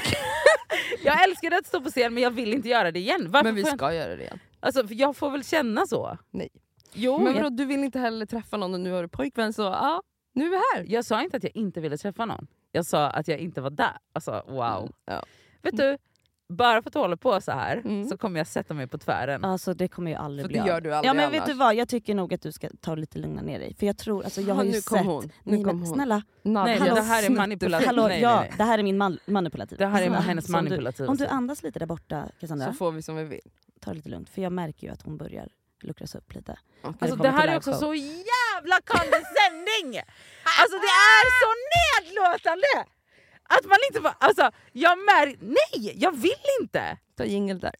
jag 1.04 1.24
älskade 1.24 1.58
att 1.58 1.66
stå 1.66 1.80
på 1.80 1.90
scen 1.90 2.14
men 2.14 2.22
jag 2.22 2.30
vill 2.30 2.52
inte 2.52 2.68
göra 2.68 2.90
det 2.90 2.98
igen. 2.98 3.30
Varför 3.30 3.44
Men 3.44 3.54
vi 3.54 3.62
får 3.62 3.68
jag, 3.70 3.78
ska 3.78 3.94
göra 3.94 4.16
det 4.16 4.22
igen. 4.22 4.38
alltså, 4.60 4.86
för 4.88 4.94
jag 4.94 5.16
får 5.16 5.30
väl 5.30 5.44
känna 5.44 5.86
så? 5.86 6.18
Nej. 6.30 6.48
Jo, 6.92 7.18
Men 7.18 7.26
jag, 7.36 7.42
vadå, 7.42 7.56
du 7.56 7.64
vill 7.64 7.84
inte 7.84 7.98
heller 7.98 8.26
träffa 8.26 8.56
någon 8.56 8.74
och 8.74 8.80
nu 8.80 8.92
har 8.92 9.02
du 9.02 9.08
pojkvän 9.08 9.52
så 9.52 9.62
ja, 9.62 10.02
nu 10.34 10.44
är 10.46 10.50
vi 10.50 10.56
här. 10.56 10.84
jag 10.88 11.04
sa 11.04 11.22
inte 11.22 11.36
att 11.36 11.42
jag 11.44 11.56
inte 11.56 11.80
ville 11.80 11.98
träffa 11.98 12.24
någon. 12.26 12.46
Jag 12.72 12.86
sa 12.86 13.06
att 13.10 13.28
jag 13.28 13.38
inte 13.38 13.60
var 13.60 13.70
där. 13.70 13.96
Alltså 14.12 14.42
wow. 14.48 14.90
Ja. 15.04 15.24
Vet 15.62 15.76
du, 15.76 15.98
bara 16.52 16.82
för 16.82 16.88
att 16.90 16.92
du 16.92 16.98
håller 16.98 17.16
på 17.16 17.40
så 17.40 17.52
här 17.52 17.76
Mm. 17.76 18.08
så 18.08 18.16
kommer 18.18 18.40
jag 18.40 18.46
sätta 18.46 18.74
mig 18.74 18.86
på 18.86 18.98
tvären. 18.98 19.44
Alltså 19.44 19.74
det 19.74 19.88
kommer 19.88 20.10
ju 20.10 20.16
aldrig 20.16 20.44
För 20.44 20.48
bli 20.48 20.58
det 20.58 20.66
gör 20.66 20.80
du 20.80 20.94
aldrig 20.94 21.08
Ja 21.10 21.14
men 21.14 21.24
annars. 21.24 21.40
vet 21.40 21.46
du 21.46 21.52
vad, 21.54 21.74
jag 21.74 21.88
tycker 21.88 22.14
nog 22.14 22.34
att 22.34 22.42
du 22.42 22.52
ska 22.52 22.68
ta 22.80 22.94
det 22.94 23.00
lite 23.00 23.18
lugna 23.18 23.42
ner 23.42 23.58
dig. 23.58 23.74
För 23.74 23.86
jag 23.86 23.98
tror, 23.98 24.24
alltså 24.24 24.40
jag 24.40 24.48
Ja, 24.50 24.54
har 24.54 24.64
ju 24.64 24.70
nu 24.70 24.80
kom 24.80 24.98
sett... 24.98 25.06
hon. 25.06 25.30
Nu 25.44 25.56
Nej, 25.56 25.64
kom 25.64 25.78
hon. 25.82 25.94
snälla, 25.94 26.22
Nadja 26.42 26.64
Nej, 26.64 26.78
Hallå, 26.78 26.94
det 26.94 27.00
här 27.02 27.22
är 27.26 27.30
manipulativt. 27.30 27.86
hallå, 27.86 28.08
nej, 28.08 28.20
ja, 28.20 28.30
nej, 28.40 28.48
nej. 28.48 28.54
det 28.58 28.64
här 28.64 28.78
är 28.78 28.82
min 28.82 28.98
man, 28.98 29.18
manipulativ. 29.26 29.78
Det 29.78 29.86
här 29.86 30.02
är 30.02 30.10
hennes 30.10 30.46
så 30.96 31.06
om 31.08 31.16
du- 31.16 31.26
andas 31.26 31.62
lite 31.62 31.78
där 31.78 31.86
borta 31.86 32.24
Cassandra, 32.40 32.66
Så 32.66 32.72
får 32.72 32.92
vi 32.92 33.02
som 33.02 33.16
vi 33.16 33.24
vill. 33.24 33.40
ta 33.80 33.90
det 33.90 33.96
lite 33.96 34.08
lugnt. 34.08 34.30
För 34.30 34.42
jag 34.42 34.52
märker 34.52 34.86
ju 34.86 34.92
att 34.92 35.02
hon 35.02 35.16
börjar 35.16 35.48
luckras 35.82 36.14
upp 36.14 36.34
lite. 36.34 36.58
Okej. 36.82 36.96
Alltså, 37.00 37.16
det 37.16 37.30
här 37.30 37.48
är 37.48 37.56
också 37.56 37.72
så 37.72 37.94
jävla 37.94 38.78
condescending! 38.84 40.00
Alltså 40.60 40.76
det 40.86 40.92
är 41.12 41.24
så 41.42 41.50
nedlåtande! 41.76 42.88
Att 43.48 43.64
man 43.64 43.78
inte 43.88 44.00
bara, 44.00 44.16
alltså 44.18 44.50
jag 44.72 44.98
märker, 44.98 45.38
nej 45.40 45.94
jag 45.96 46.12
vill 46.12 46.32
inte! 46.60 46.98
Ta 47.16 47.24
jingel 47.24 47.58
där. 47.58 47.74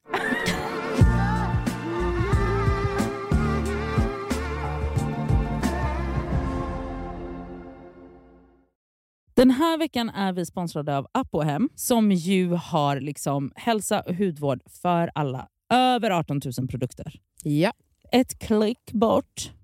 Den 9.34 9.50
här 9.50 9.78
veckan 9.78 10.10
är 10.10 10.32
vi 10.32 10.46
sponsrade 10.46 10.96
av 10.98 11.06
Apohem 11.12 11.68
som 11.74 12.12
ju 12.12 12.48
har 12.52 13.00
liksom 13.00 13.52
hälsa 13.56 14.00
och 14.00 14.14
hudvård 14.14 14.60
för 14.82 15.10
alla. 15.14 15.48
Över 15.72 16.10
18 16.10 16.40
000 16.58 16.68
produkter. 16.68 17.20
Ja. 17.42 17.72
Ett 18.12 18.38
klick 18.38 18.92
bort 18.92 19.50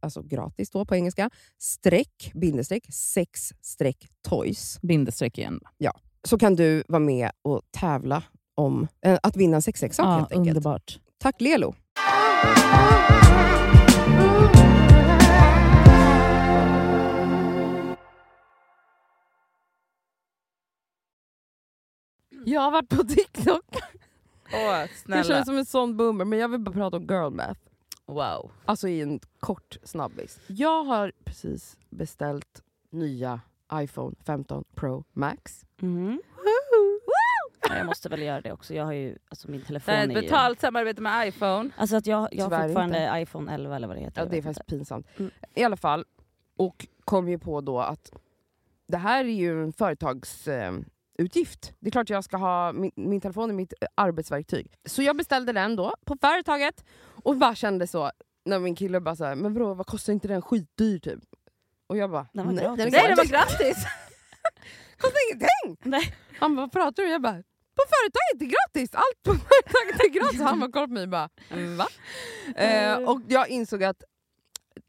alltså 0.00 0.22
gratis 0.22 0.70
då 0.70 0.84
på 0.84 0.94
engelska, 0.96 1.30
streck, 1.58 2.30
bindestreck, 2.34 2.86
sex 2.94 3.52
streck 3.60 4.08
toys. 4.28 4.78
Bindestreck 4.82 5.38
igen. 5.38 5.60
Så 6.24 6.38
kan 6.38 6.54
du 6.56 6.82
vara 6.88 7.00
med 7.00 7.30
och 7.42 7.62
tävla 7.70 8.22
om 8.54 8.88
eh, 9.04 9.18
att 9.22 9.36
vinna 9.36 9.56
en 9.56 9.62
sexleksak 9.62 10.06
Ja, 10.06 10.10
helt 10.18 10.32
enkelt. 10.32 10.48
underbart. 10.56 10.98
Tack 11.18 11.40
Lelo! 11.40 11.74
Jag 22.44 22.60
har 22.60 22.70
varit 22.70 22.88
på 22.88 23.04
TikTok. 23.04 23.64
Åh, 24.52 24.84
Jag 25.06 25.26
känner 25.26 25.44
som 25.44 25.56
en 25.58 25.66
sån 25.66 25.96
boomer, 25.96 26.24
men 26.24 26.38
jag 26.38 26.48
vill 26.48 26.60
bara 26.60 26.72
prata 26.74 26.96
om 26.96 27.02
girl 27.02 27.30
math. 27.30 27.60
Wow. 28.08 28.50
Alltså 28.64 28.88
i 28.88 29.00
en 29.02 29.20
kort 29.40 29.76
snabbis. 29.82 30.40
Jag 30.46 30.84
har 30.84 31.12
precis 31.24 31.76
beställt 31.90 32.62
nya 32.90 33.40
iPhone 33.74 34.16
15 34.26 34.64
Pro 34.74 35.04
Max. 35.12 35.64
Mhm. 35.80 36.22
Ja, 37.68 37.76
jag 37.76 37.86
måste 37.86 38.08
väl 38.08 38.22
göra 38.22 38.40
det 38.40 38.52
också. 38.52 38.74
Jag 38.74 38.84
har 38.84 38.92
ju, 38.92 39.18
alltså 39.28 39.50
min 39.50 39.60
Det 39.60 39.66
telefon 39.66 39.94
är 39.94 39.98
är 39.98 40.04
ett 40.10 40.16
ju... 40.16 40.20
betalt 40.20 40.60
samarbete 40.60 41.02
med 41.02 41.28
iPhone. 41.28 41.70
Alltså 41.76 41.96
att 41.96 42.06
jag, 42.06 42.28
jag 42.32 42.50
har 42.50 42.62
fortfarande 42.62 43.20
iPhone 43.22 43.54
11 43.54 43.76
eller 43.76 43.88
vad 43.88 43.96
det 43.96 44.00
heter. 44.00 44.20
Ja, 44.22 44.26
det 44.26 44.38
är 44.38 44.42
faktiskt 44.42 44.60
inte. 44.60 44.76
pinsamt. 44.76 45.06
Mm. 45.18 45.30
I 45.54 45.64
alla 45.64 45.76
fall, 45.76 46.04
och 46.56 46.86
kom 47.04 47.28
ju 47.28 47.38
på 47.38 47.60
då 47.60 47.80
att 47.80 48.12
det 48.86 48.96
här 48.96 49.24
är 49.24 49.28
ju 49.28 49.62
en 49.62 49.72
företagsutgift. 51.18 51.72
det 51.80 51.88
är 51.88 51.90
klart 51.90 52.10
jag 52.10 52.24
ska 52.24 52.36
ha, 52.36 52.72
min, 52.72 52.90
min 52.94 53.20
telefon 53.20 53.50
är 53.50 53.54
mitt 53.54 53.72
eh, 53.80 53.88
arbetsverktyg. 53.94 54.72
Så 54.84 55.02
jag 55.02 55.16
beställde 55.16 55.52
den 55.52 55.76
då 55.76 55.94
på 56.06 56.16
företaget 56.20 56.84
och 57.24 57.36
bara 57.36 57.54
kände 57.54 57.86
så, 57.86 58.10
när 58.44 58.58
min 58.58 58.74
kille 58.74 59.00
bara 59.00 59.16
såhär, 59.16 59.34
men 59.34 59.54
bro, 59.54 59.74
vad 59.74 59.86
kostar 59.86 60.12
inte 60.12 60.28
den 60.28 60.42
skitdyr 60.42 60.98
typ? 60.98 61.20
Och 61.88 61.96
jag 61.96 62.10
bara, 62.10 62.26
Den 62.32 62.46
var 62.46 62.52
nej, 62.52 62.64
gratis. 62.64 62.84
den 62.84 62.86
är 62.86 62.90
Nej, 62.90 63.08
det 63.08 63.14
var 63.16 63.24
gratis. 63.24 63.76
kostar 64.98 65.18
ingenting! 65.32 65.90
Nej. 65.90 66.14
Han 66.40 66.56
bara, 66.56 66.62
vad 66.62 66.72
pratar 66.72 67.02
du? 67.02 67.08
Jag 67.10 67.22
bara, 67.22 67.42
på 67.76 67.84
företaget 67.88 68.34
är 68.34 68.38
det 68.38 68.46
gratis! 68.46 68.94
Allt 68.94 69.22
på 69.24 69.32
företaget 69.48 70.00
är 70.04 70.08
gratis! 70.20 70.40
Han 70.40 70.60
bara 70.60 70.70
kollade 70.70 70.88
på 70.88 70.94
mig 70.94 71.02
och 71.02 71.08
bara, 71.08 71.28
va? 71.76 71.86
Eh, 72.56 72.96
och 73.10 73.20
jag 73.28 73.48
insåg 73.48 73.84
att 73.84 74.02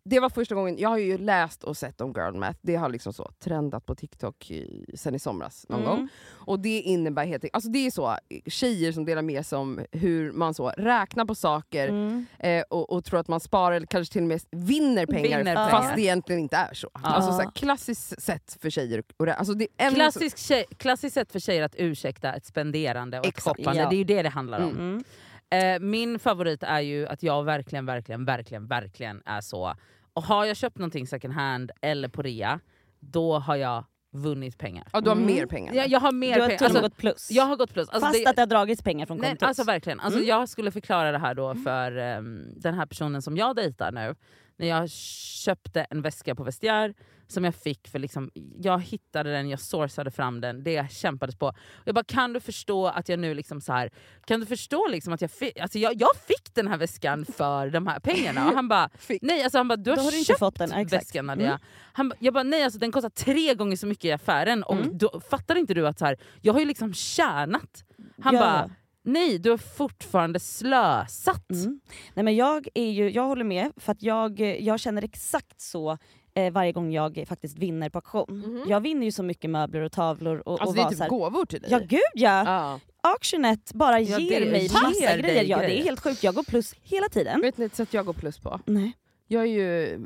det 0.10 0.20
var 0.20 0.30
första 0.30 0.56
gången, 0.56 0.78
jag 0.78 0.90
har 0.90 0.98
ju 0.98 1.18
läst 1.18 1.64
och 1.64 1.78
sett 1.78 2.02
om 2.02 2.14
girl 2.14 2.34
math, 2.34 2.60
det 2.62 2.76
har 2.76 2.90
liksom 2.90 3.14
så 3.14 3.32
trendat 3.44 3.86
på 3.86 3.96
TikTok 3.96 4.52
i, 4.52 4.86
sen 4.98 5.16
i 5.16 5.20
somras 5.20 5.66
någon 5.70 5.80
Mm. 5.84 5.90
gång. 5.96 6.10
Och 6.32 6.60
det 6.60 6.80
innebär 6.82 7.26
helt 7.26 7.44
enkelt- 7.44 7.56
alltså 7.56 7.70
det 7.70 7.86
är 7.86 7.92
så 7.92 8.18
tjejer 8.46 8.92
som 8.92 9.06
delar 9.06 9.22
med 9.22 9.46
sig 9.46 9.58
om 9.58 9.80
hur 9.92 10.32
man 10.32 10.54
så 10.54 10.70
räknar 10.70 11.26
på 11.26 11.36
saker 11.36 11.88
Mm. 11.90 12.26
eh, 12.40 12.64
och, 12.70 12.90
och 12.92 13.06
tror 13.06 13.20
att 13.20 13.28
man 13.28 13.40
sparar 13.40 13.76
eller 13.76 13.88
kanske 13.88 14.14
till 14.14 14.22
och 14.22 14.28
med 14.28 14.42
vinner 14.52 15.06
pengar 15.06 15.38
Vinner 15.38 15.56
fast 15.56 15.82
pengar. 15.82 15.96
det 15.96 16.02
egentligen 16.02 16.42
inte 16.42 16.56
är 16.58 16.74
så. 16.74 16.90
Alltså 16.94 17.32
så 17.32 17.42
här, 17.42 17.52
klassiskt 17.56 18.22
sätt 18.22 18.58
för 18.62 18.70
tjejer 18.70 19.04
rä- 19.20 19.34
alltså 19.34 19.54
det 19.54 19.68
är 19.78 19.88
en 19.88 19.94
Klassisk 19.96 20.38
tjej, 20.38 20.66
klassiskt 20.78 21.14
sätt 21.14 21.32
för 21.32 21.40
tjejer 21.40 21.64
att 21.64 21.76
ursäkta 21.78 22.34
ett 22.34 22.46
spenderande 22.46 23.20
och 23.20 23.26
ett 23.26 23.30
Exakt. 23.38 23.58
shoppande. 23.58 23.82
Ja. 23.82 23.90
Det 23.90 23.96
är 23.96 23.98
ju 23.98 24.04
det 24.04 24.22
det 24.24 24.30
handlar 24.30 24.60
om. 24.64 24.70
Mm. 24.70 25.04
Eh, 25.52 25.80
min 25.80 26.20
favorit 26.20 26.64
är 26.64 26.80
ju 26.80 27.08
att 27.08 27.24
jag 27.24 27.44
verkligen, 27.44 27.86
verkligen, 27.86 28.26
verkligen, 28.26 28.68
verkligen 28.68 29.22
är 29.26 29.42
så. 29.42 29.74
Och 30.20 30.26
har 30.26 30.46
jag 30.46 30.58
köpt 30.58 30.78
någonting 30.78 31.08
second 31.08 31.34
hand 31.34 31.72
eller 31.82 32.08
på 32.08 32.22
rea, 32.22 32.60
då 33.00 33.40
har 33.40 33.56
jag 33.56 33.84
vunnit 34.12 34.58
pengar. 34.58 34.88
Ja, 34.94 35.02
du 35.02 35.10
har 35.10 35.16
Mm. 35.16 35.36
mer 35.36 35.46
pengar. 35.46 35.74
Jag, 35.74 35.88
jag 35.88 36.00
har 36.00 36.12
mer 36.12 36.36
Du 36.36 36.42
har 36.42 36.48
pengar. 36.48 36.58
till 36.58 36.68
och 36.68 36.74
med 36.74 36.84
Alltså, 36.84 36.90
gått 36.96 36.98
plus. 36.98 37.32
jag 37.32 37.44
har 37.46 37.56
gått 37.56 37.74
plus. 37.74 37.90
Alltså, 37.90 38.08
Fast 38.08 38.20
det- 38.24 38.30
att 38.30 38.36
det 38.36 38.42
har 38.42 38.48
dragits 38.48 38.82
pengar 38.82 39.06
från 39.06 39.18
Nej, 39.18 39.30
kontot. 39.30 39.48
alltså 39.48 39.64
verkligen. 39.64 40.00
Alltså, 40.00 40.20
Mm. 40.20 40.30
Jag 40.30 40.50
skulle 40.50 40.72
förklara 40.72 41.12
det 41.12 41.18
här 41.18 41.34
då 41.36 41.56
för 41.56 41.98
ehm, 41.98 42.44
den 42.56 42.74
här 42.74 42.86
personen 42.86 43.22
som 43.22 43.38
jag 43.38 43.56
dejtar 43.56 43.92
nu. 43.92 44.16
När 44.60 44.68
jag 44.68 44.90
köpte 44.90 45.82
en 45.90 46.02
väska 46.02 46.36
på 46.36 46.44
Vestiaire 46.44 46.94
som 47.28 47.44
jag 47.44 47.56
fick 47.56 47.88
för 47.88 48.00
liksom, 48.00 48.32
jag 48.58 48.80
hittade 48.82 49.32
den, 49.32 49.50
jag 49.50 49.60
sourcade 49.60 50.12
fram 50.12 50.42
den, 50.42 50.64
det 50.64 50.72
jag 50.72 50.92
kämpades 50.92 51.36
på. 51.36 51.54
Jag 51.86 51.96
bara, 51.96 52.04
kan 52.04 52.34
du 52.34 52.40
förstå 52.40 52.88
att 52.88 53.10
jag 53.10 53.20
nu 53.20 53.34
liksom 53.34 53.62
så 53.62 53.74
här, 53.74 53.92
kan 54.26 54.40
du 54.40 54.46
förstå 54.46 54.88
liksom 54.88 55.14
att 55.14 55.22
jag 55.22 55.32
fick, 55.32 55.60
alltså 55.60 55.80
jag, 55.80 55.94
jag 56.02 56.10
fick 56.28 56.54
den 56.56 56.68
här 56.68 56.78
väskan 56.78 57.26
för 57.26 57.70
de 57.70 57.88
här 57.88 58.00
pengarna? 58.00 58.48
Och 58.50 58.56
han 58.56 58.68
bara, 58.68 58.90
nej 59.22 59.44
alltså 59.44 59.58
han 59.58 59.68
bara, 59.68 59.76
du 59.78 59.90
har, 59.92 59.98
har 59.98 60.12
du 60.12 60.24
köpt 60.26 60.40
fått 60.40 60.56
den, 60.60 60.72
exakt. 60.72 60.94
väskan 61.04 61.26
Nadia. 61.26 61.48
Mm. 61.48 61.60
Han, 61.94 62.14
jag 62.20 62.34
bara, 62.34 62.44
nej 62.44 62.64
alltså 62.64 62.80
den 62.80 62.92
kostar 62.92 63.10
tre 63.10 63.54
gånger 63.54 63.76
så 63.78 63.88
mycket 63.88 64.06
i 64.06 64.12
affären 64.12 64.64
och 64.64 64.76
Mm. 64.76 64.98
då, 64.98 65.22
fattar 65.30 65.56
inte 65.56 65.74
du 65.74 65.88
att 65.88 66.00
så 66.00 66.06
här, 66.06 66.18
jag 66.42 66.54
har 66.54 66.60
ju 66.60 66.66
liksom 66.66 66.94
tjänat. 66.94 67.84
Han 68.22 68.36
Ja, 68.36 68.42
bara. 68.42 68.70
Nej 69.04 69.40
du 69.40 69.50
har 69.50 69.58
fortfarande 69.58 70.40
slösat. 70.40 71.52
Mm. 71.52 71.80
Nej, 72.14 72.24
men 72.24 72.36
jag, 72.36 72.68
är 72.74 72.92
ju, 72.92 73.10
jag 73.10 73.24
håller 73.24 73.44
med, 73.44 73.72
för 73.78 73.92
att 73.92 74.04
jag, 74.04 74.40
jag 74.40 74.80
känner 74.80 75.04
exakt 75.04 75.62
så 75.62 75.98
eh, 76.34 76.52
varje 76.54 76.72
gång 76.72 76.92
jag 76.92 77.26
faktiskt 77.28 77.58
vinner 77.58 77.90
på 77.90 77.98
auktion. 77.98 78.26
Mhm. 78.40 78.64
Jag 78.68 78.82
vinner 78.82 79.06
ju 79.06 79.12
så 79.12 79.24
mycket 79.24 79.50
möbler 79.50 79.82
och 79.82 79.92
tavlor 79.92 80.44
och, 80.46 80.62
Alltså 80.62 80.68
och 80.70 80.76
det 80.76 80.82
är 80.82 80.90
typ 80.90 81.00
här, 81.00 81.10
gåvor 81.10 81.46
till 81.46 81.62
dig. 81.62 81.72
Ja 81.72 81.80
gud 81.80 82.00
ja! 82.14 82.44
Ja. 82.46 82.80
Auctionet 83.02 83.74
bara 83.74 84.00
Ja, 84.00 84.20
ger 84.20 84.40
det 84.40 84.52
mig 84.52 84.70
massa 84.74 84.90
dig 84.90 85.22
grejer. 85.22 85.44
Ja, 85.44 85.58
det 85.58 85.64
grejer. 85.64 85.80
är 85.80 85.84
helt 85.84 86.00
sjukt, 86.00 86.24
jag 86.24 86.36
går 86.36 86.44
plus 86.44 86.76
hela 86.84 87.10
tiden. 87.10 87.42
Vet 87.42 87.58
ni 87.58 87.66
ett 87.66 87.76
sätt 87.76 87.94
jag 87.94 88.06
går 88.06 88.14
plus 88.14 88.40
på? 88.40 88.60
Nej. 88.66 88.92
Jag 89.28 89.42
är 89.44 89.48
ju, 89.48 90.00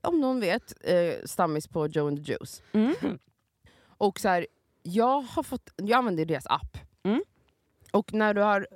om 0.00 0.20
någon 0.20 0.40
vet, 0.40 0.72
eh, 0.80 1.14
stammis 1.24 1.68
på 1.68 1.86
Joe 1.86 2.08
and 2.08 2.26
the 2.26 2.32
Juice. 2.32 2.62
Mm. 2.72 2.94
Och 3.98 4.20
så 4.20 4.28
här, 4.28 4.46
jag, 4.82 5.20
har 5.20 5.42
fått, 5.42 5.70
jag 5.76 5.98
använder 5.98 6.24
deras 6.24 6.46
app. 6.46 6.78
Mm. 7.04 7.22
Och 7.92 8.14
när 8.14 8.34
du 8.34 8.40
har 8.40 8.66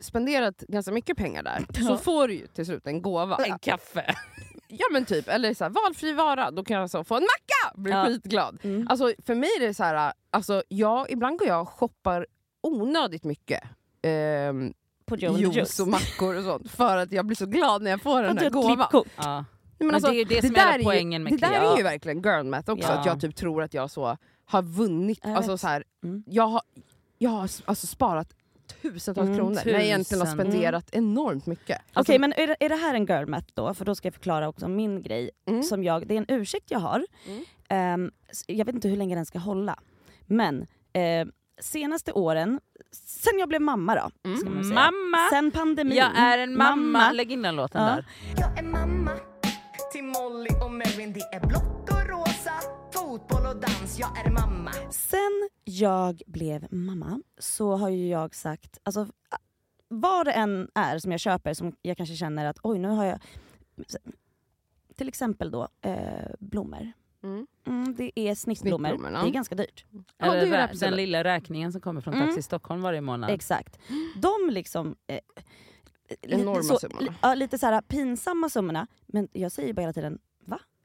spenderat 0.00 0.58
ganska 0.58 0.92
mycket 0.92 1.16
pengar 1.16 1.42
där 1.42 1.58
så 1.74 1.92
Ja. 1.92 1.96
får 1.96 2.28
du 2.28 2.34
ju 2.34 2.46
till 2.46 2.66
slut 2.66 2.86
en 2.86 3.02
gåva. 3.02 3.36
En 3.36 3.58
kaffe. 3.58 4.14
Ja 4.72 4.86
men 4.92 5.04
typ, 5.04 5.28
eller 5.28 5.54
så 5.54 5.64
här, 5.64 5.70
valfri 5.70 6.12
vara, 6.12 6.50
då 6.50 6.64
kan 6.64 6.76
jag 6.80 6.90
så 6.90 7.04
få 7.04 7.16
en 7.16 7.22
macka! 7.22 7.80
Blir 7.80 7.92
Ja. 7.92 8.04
skitglad. 8.06 8.58
Mm. 8.62 8.86
Alltså, 8.90 9.12
för 9.26 9.34
mig 9.34 9.48
är 9.60 9.66
det 9.66 9.74
så 9.74 9.84
här, 9.84 10.12
alltså, 10.30 10.62
jag, 10.68 11.10
ibland 11.10 11.38
går 11.38 11.48
jag 11.48 11.62
och 11.62 11.68
shoppar 11.68 12.26
onödigt 12.60 13.24
mycket. 13.24 13.62
Ehm, 14.02 14.72
På 15.04 15.16
juice 15.16 15.54
Juice. 15.56 15.80
och 15.80 15.88
mackor 15.88 16.36
och 16.38 16.44
sånt. 16.44 16.70
För 16.70 16.96
att 16.96 17.12
jag 17.12 17.26
blir 17.26 17.36
så 17.36 17.46
glad 17.46 17.82
när 17.82 17.90
jag 17.90 18.02
får 18.02 18.22
den 18.22 18.38
här 18.38 18.50
gåvan. 18.50 18.86
Ja. 18.92 19.04
Nej, 19.26 19.44
Men 19.78 19.94
alltså, 19.94 20.10
det 20.10 20.16
är 20.16 20.18
ju 20.18 20.24
det 20.24 20.46
som 20.46 20.56
är 20.56 20.82
poängen 20.82 21.22
med 21.22 21.32
Det 21.32 21.36
där 21.38 21.72
är 21.72 21.76
ju 21.76 21.82
verkligen 21.82 22.22
girl 22.22 22.44
math 22.44 22.70
också, 22.70 22.88
Ja. 22.88 22.98
att 22.98 23.06
jag 23.06 23.20
typ 23.20 23.36
tror 23.36 23.62
att 23.62 23.74
jag 23.74 23.90
så 23.90 24.16
har 24.44 24.62
vunnit. 24.62 25.18
Jag 25.22 25.32
Alltså, 25.32 25.52
vet. 25.52 25.60
så 25.60 25.66
här, 25.66 25.84
Mm. 26.02 26.22
jag, 26.26 26.46
har, 26.46 26.60
jag 27.18 27.30
har 27.30 27.40
alltså, 27.64 27.86
sparat 27.86 28.28
tusentals 28.82 29.26
Mm, 29.26 29.38
kronor 29.38 29.60
när 29.64 29.72
jag 29.72 29.82
egentligen 29.84 30.20
har 30.26 30.26
tusen. 30.34 30.38
spenderat 30.50 30.88
enormt 30.92 31.46
mycket. 31.46 31.76
Okej 31.78 31.92
Alltså, 31.92 32.18
men 32.18 32.32
är 32.32 32.46
det, 32.46 32.56
är 32.60 32.68
det 32.68 32.74
här 32.76 32.94
en 32.94 33.06
girl 33.06 33.26
math 33.26 33.46
då? 33.54 33.74
För 33.74 33.84
då 33.84 33.94
ska 33.94 34.06
jag 34.06 34.14
förklara 34.14 34.48
också 34.48 34.68
min 34.68 35.02
grej. 35.02 35.30
Mm. 35.48 35.62
Som 35.62 35.84
jag, 35.84 36.06
det 36.06 36.14
är 36.14 36.18
en 36.18 36.26
ursäkt 36.28 36.70
jag 36.70 36.78
har. 36.78 37.06
Mm. 37.68 38.10
S- 38.28 38.44
jag 38.46 38.64
vet 38.64 38.74
inte 38.74 38.88
hur 38.88 38.96
länge 38.96 39.14
den 39.14 39.26
ska 39.26 39.38
hålla. 39.38 39.78
Men 40.26 40.66
eh, 40.92 41.26
senaste 41.60 42.12
åren, 42.12 42.60
sen 42.92 43.38
jag 43.38 43.48
blev 43.48 43.60
mamma 43.62 43.94
då. 43.94 44.28
Mm. 44.30 44.38
Ska 44.40 44.50
man 44.50 44.64
säga. 44.64 44.74
Mamma! 44.74 45.28
Sen 45.30 45.50
pandemin. 45.50 45.96
Jag 45.96 46.18
är 46.18 46.38
en 46.38 46.56
mamma. 46.56 47.12
Lägg 47.12 47.32
in 47.32 47.42
den 47.42 47.56
låten 47.56 47.82
Ja. 47.82 47.88
där. 47.88 48.06
Jag 48.36 48.58
är 48.58 48.62
mamma 48.62 49.10
till 49.92 50.04
Molly 50.04 50.50
och 50.64 50.70
Melvin. 50.72 51.12
Det 51.12 51.20
är 51.20 51.40
blått 51.46 51.90
och 51.90 52.08
rosa, 52.08 52.52
fotboll 53.10 53.46
och 53.46 53.56
dans. 53.60 53.98
Jag 53.98 54.18
är 54.26 54.30
mamma. 54.30 54.72
Sen 54.90 55.48
jag 55.64 56.22
blev 56.26 56.66
mamma 56.72 57.20
så 57.38 57.76
har 57.76 57.88
ju 57.88 58.08
jag 58.08 58.34
sagt, 58.34 58.78
alltså 58.82 59.06
vad 59.88 60.26
det 60.26 60.32
än 60.32 60.68
är 60.74 60.98
som 60.98 61.10
jag 61.10 61.20
köper 61.20 61.54
som 61.54 61.76
jag 61.82 61.96
kanske 61.96 62.14
känner 62.16 62.46
att 62.46 62.58
oj 62.62 62.78
nu 62.78 62.88
har 62.88 63.04
jag, 63.04 63.18
till 64.96 65.08
exempel 65.08 65.50
då 65.50 65.68
eh, 65.80 66.30
blommor. 66.38 66.92
Mm. 67.22 67.46
Mm, 67.66 67.94
det 67.94 68.20
är 68.20 68.34
snittblommor, 68.34 68.88
det 69.10 69.28
är 69.28 69.30
ganska 69.30 69.54
dyrt. 69.54 69.84
Ja, 70.18 70.32
det 70.34 70.40
är 70.40 70.80
den 70.80 70.96
lilla 70.96 71.24
räkningen 71.24 71.72
som 71.72 71.80
kommer 71.80 72.00
från 72.00 72.14
Mm. 72.14 72.26
Taxi 72.26 72.42
Stockholm 72.42 72.82
varje 72.82 73.00
månad. 73.00 73.30
Exakt. 73.30 73.78
De 74.16 74.50
liksom... 74.50 74.96
Eh, 75.06 75.18
Enorma 76.22 76.62
så, 76.62 76.78
summorna. 76.78 77.00
li- 77.00 77.16
Ja, 77.22 77.34
lite 77.34 77.58
så 77.58 77.66
här 77.66 77.80
pinsamma 77.80 78.48
summorna. 78.48 78.86
Men 79.06 79.28
jag 79.32 79.52
säger 79.52 79.72
bara 79.72 79.80
hela 79.82 79.92
tiden? 79.92 80.18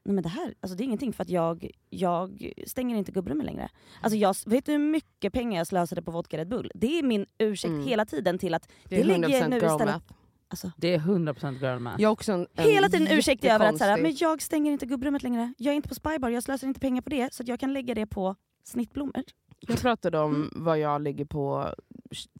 Nej 0.06 0.14
men 0.14 0.22
det 0.22 0.28
här, 0.28 0.54
alltså 0.60 0.76
det 0.76 0.82
är 0.82 0.84
ingenting 0.84 1.12
för 1.12 1.22
att 1.22 1.28
jag, 1.30 1.70
jag 1.90 2.52
stänger 2.66 2.96
inte 2.96 3.12
gubbrummet 3.12 3.46
längre. 3.46 3.68
Alltså 4.00 4.16
jag, 4.16 4.36
vet 4.46 4.66
du 4.66 4.72
hur 4.72 4.78
mycket 4.78 5.32
pengar 5.32 5.58
jag 5.60 5.66
slösade 5.66 6.02
på 6.02 6.10
vodka 6.10 6.38
Red 6.38 6.48
Bull? 6.48 6.70
Det 6.74 6.98
är 6.98 7.02
min 7.02 7.26
ursäkt 7.38 7.70
Mm. 7.72 7.86
hela 7.86 8.04
tiden 8.04 8.38
till 8.38 8.54
att 8.54 8.68
det 8.84 8.96
det 8.96 9.04
ligger 9.04 9.28
100% 9.28 9.48
nu 9.48 9.56
istället- 9.56 10.02
alltså, 10.48 10.72
Det 10.76 10.94
är 10.94 10.98
100% 10.98 11.52
girl 11.62 11.78
math. 11.78 12.02
Jag 12.02 12.12
också 12.12 12.32
en, 12.32 12.46
en 12.54 12.64
hela 12.64 12.88
tiden 12.88 13.08
ursäktar 13.18 13.48
jag 13.48 13.54
över 13.54 13.68
att 13.68 13.78
så 13.78 13.84
här, 13.84 13.90
jättekonstig- 13.96 14.02
men 14.02 14.16
jag 14.30 14.42
stänger 14.42 14.72
inte 14.72 14.86
gubbrummet 14.86 15.22
längre. 15.22 15.54
Jag 15.58 15.72
är 15.72 15.76
inte 15.76 15.88
på 15.88 15.94
Spybar, 15.94 16.28
jag 16.30 16.42
slösar 16.42 16.66
inte 16.68 16.80
pengar 16.80 17.02
på 17.02 17.10
det 17.10 17.34
så 17.34 17.42
att 17.42 17.48
jag 17.48 17.60
kan 17.60 17.72
lägga 17.72 17.94
det 17.94 18.06
på 18.06 18.34
snittblommor. 18.64 19.22
Jag 19.60 19.78
pratade 19.80 20.18
om 20.18 20.34
Mm. 20.34 20.50
vad 20.64 20.78
jag 20.78 21.02
ligger 21.02 21.24
på 21.24 21.74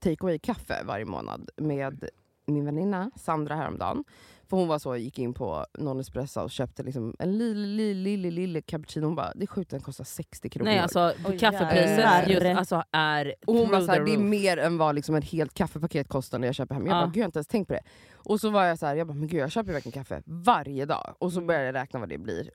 take 0.00 0.16
away 0.20 0.38
kaffe 0.38 0.82
varje 0.84 1.04
månad 1.04 1.50
med 1.56 2.08
min 2.46 2.64
väninna 2.64 3.10
Sandra 3.16 3.54
häromdagen. 3.56 4.04
För 4.48 4.56
hon 4.56 4.68
var 4.68 4.78
så, 4.78 4.96
gick 4.96 5.18
in 5.18 5.34
på 5.34 5.66
Non 5.78 6.00
Espresso 6.00 6.40
och 6.40 6.50
köpte 6.50 6.82
liksom 6.82 7.14
en 7.18 7.38
lille, 7.38 7.66
lille, 7.66 7.94
lille, 8.04 8.30
lille 8.30 8.62
cappuccino. 8.62 9.04
Hon 9.06 9.14
bara, 9.14 9.32
det 9.34 9.42
är 9.42 9.46
sjukt 9.46 9.70
den 9.70 9.80
kostar 9.80 10.04
60 10.04 10.48
kronor. 10.48 10.70
Nej 10.70 10.78
alltså 10.78 11.12
Oj, 11.28 11.38
kaffepriset 11.38 12.28
just, 12.28 12.46
alltså, 12.58 12.82
är 12.92 13.34
och 13.46 13.54
hon 13.54 13.68
bara 13.70 13.80
såhär, 13.80 14.00
det 14.04 14.14
är 14.14 14.18
mer 14.18 14.56
än 14.56 14.78
vad 14.78 14.94
liksom 14.94 15.14
ett 15.14 15.24
helt 15.24 15.54
kaffepaket 15.54 16.08
kostar 16.08 16.38
när 16.38 16.48
jag 16.48 16.54
köper 16.54 16.74
hem. 16.74 16.86
Jag 16.86 16.96
Ja. 16.96 17.00
bara, 17.00 17.06
gud 17.06 17.16
jag 17.16 17.22
har 17.22 17.26
inte 17.28 17.38
ens 17.38 17.46
tänkt 17.46 17.66
på 17.68 17.72
det. 17.74 17.82
Och 18.14 18.40
så 18.40 18.50
var 18.50 18.64
jag 18.64 18.78
så 18.78 18.86
här, 18.86 18.96
jag 18.96 19.06
bara, 19.06 19.14
men 19.14 19.28
gud 19.28 19.40
jag 19.40 19.50
köper 19.52 19.72
verkligen 19.72 19.92
kaffe 20.04 20.22
varje 20.26 20.84
dag. 20.86 21.14
Och 21.18 21.32
så 21.32 21.40
började 21.40 21.66
jag 21.66 21.74
räkna 21.74 22.00
vad 22.00 22.08
det 22.08 22.18
blir 22.18 22.50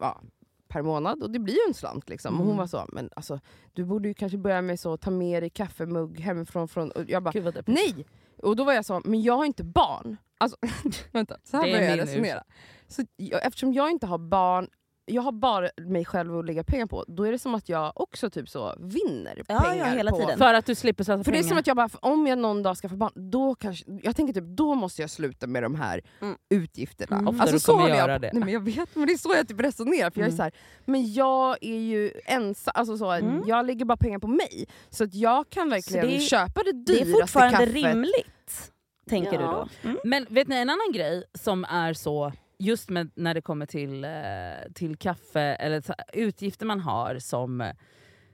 ja, 0.00 0.20
per 0.68 0.82
månad 0.82 1.22
och 1.22 1.30
det 1.30 1.38
blir 1.38 1.54
ju 1.54 1.60
en 1.68 1.74
slant. 1.74 2.08
Liksom. 2.08 2.32
Och 2.34 2.38
hon 2.40 2.46
Mm. 2.46 2.56
var 2.58 2.66
så, 2.66 2.84
men 2.92 3.10
alltså, 3.16 3.40
du 3.72 3.84
borde 3.84 4.08
ju 4.08 4.14
kanske 4.14 4.38
börja 4.38 4.62
med 4.62 4.80
så 4.80 4.96
ta 4.96 5.10
med 5.10 5.42
dig 5.42 5.50
kaffemugg 5.50 6.20
hemifrån. 6.20 6.68
Från, 6.68 6.90
och 6.90 7.04
jag 7.08 7.22
bara, 7.22 7.32
nej! 7.66 8.06
Och 8.42 8.56
då 8.56 8.64
var 8.64 8.72
jag 8.72 8.84
så, 8.84 9.00
men 9.04 9.22
jag 9.22 9.36
har 9.36 9.44
inte 9.44 9.64
barn. 9.64 10.16
Alltså, 10.40 10.56
vänta, 11.12 11.36
så 11.44 11.56
här 11.56 11.64
Det 11.64 11.70
är 11.70 11.72
började 11.78 11.96
jag 11.96 12.06
resonera. 12.08 12.42
Så, 12.88 13.02
jag, 13.16 13.46
eftersom 13.46 13.72
jag 13.72 13.90
inte 13.90 14.06
har 14.06 14.18
barn, 14.18 14.68
jag 15.04 15.22
har 15.22 15.32
bara 15.32 15.68
mig 15.80 16.04
själv 16.04 16.38
att 16.38 16.44
lägga 16.46 16.64
pengar 16.64 16.86
på, 16.86 17.04
då 17.08 17.22
är 17.24 17.32
det 17.32 17.38
som 17.38 17.54
att 17.54 17.68
jag 17.68 17.92
också 18.00 18.30
typ 18.30 18.48
så 18.48 18.74
vinner 18.78 19.42
Ja, 19.48 19.60
pengar. 19.60 19.86
ja, 19.86 19.92
hela 19.92 20.10
på, 20.10 20.16
tiden. 20.18 20.38
För 20.38 20.54
att 20.54 20.66
du 20.66 20.74
slipper 20.74 21.04
satsa 21.04 21.24
För 21.24 21.32
det 21.32 21.38
är 21.38 21.42
pengar. 21.42 21.48
som 21.48 21.58
att 21.58 21.66
jag 21.66 21.76
bara, 21.76 21.88
om 22.02 22.26
jag 22.26 22.38
någon 22.38 22.62
dag 22.62 22.76
ska 22.76 22.88
få 22.88 22.96
barn, 22.96 23.30
då 23.30 23.54
kanske, 23.54 23.84
jag 24.02 24.16
tänker 24.16 24.32
typ 24.34 24.44
då 24.56 24.74
måste 24.74 25.00
jag 25.02 25.10
sluta 25.10 25.46
med 25.46 25.62
de 25.62 25.74
här 25.74 26.00
Mm. 26.20 26.36
utgifterna. 26.50 27.16
Mm. 27.16 27.28
Ofta 27.28 27.52
du 27.52 27.58
så 27.60 27.72
kommer 27.72 27.82
håller 27.82 27.94
göra 27.96 28.12
jag, 28.12 28.20
det. 28.20 28.30
Nej, 28.32 28.44
men 28.44 28.52
jag 28.54 28.60
vet, 28.64 28.94
men 28.96 29.06
det 29.06 29.12
är 29.12 29.18
så 29.18 29.34
jag 29.36 29.48
typ 29.48 29.60
resonerar. 29.60 30.10
För 30.10 30.20
jag 30.20 30.26
är 30.26 30.30
Mm. 30.32 30.36
så 30.36 30.42
här, 30.42 30.52
men 30.84 31.12
jag 31.12 31.56
är 31.60 31.78
ju 31.78 32.12
ensam, 32.24 32.72
alltså 32.74 32.98
så, 32.98 33.10
Mm. 33.10 33.42
jag 33.46 33.66
lägger 33.66 33.84
bara 33.84 33.96
pengar 33.96 34.18
på 34.18 34.26
mig. 34.28 34.66
Så 34.90 35.04
att 35.04 35.14
jag 35.14 35.50
kan 35.50 35.70
verkligen 35.70 36.06
det 36.06 36.20
köpa 36.20 36.62
det 36.62 36.72
Det 36.72 36.92
dyraste 36.92 37.10
är 37.10 37.20
fortfarande 37.20 37.58
kaffet. 37.58 37.74
rimligt, 37.74 38.72
tänker 39.10 39.38
du 39.38 39.44
Ja. 39.44 39.68
då? 39.82 39.88
Mm. 39.88 40.00
Men 40.04 40.26
vet 40.30 40.48
ni 40.48 40.56
en 40.56 40.70
annan 40.70 40.92
grej 40.92 41.24
som 41.34 41.64
är 41.64 41.92
så, 41.92 42.32
just 42.58 42.88
med, 42.90 43.10
när 43.14 43.34
det 43.34 43.42
kommer 43.42 43.66
till, 43.66 44.04
eh, 44.04 44.72
till 44.74 44.96
kaffe 44.96 45.40
eller 45.40 45.82
utgifter 46.12 46.66
man 46.66 46.80
har 46.80 47.18
som, 47.18 47.72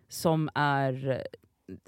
som 0.08 0.50
är 0.54 1.22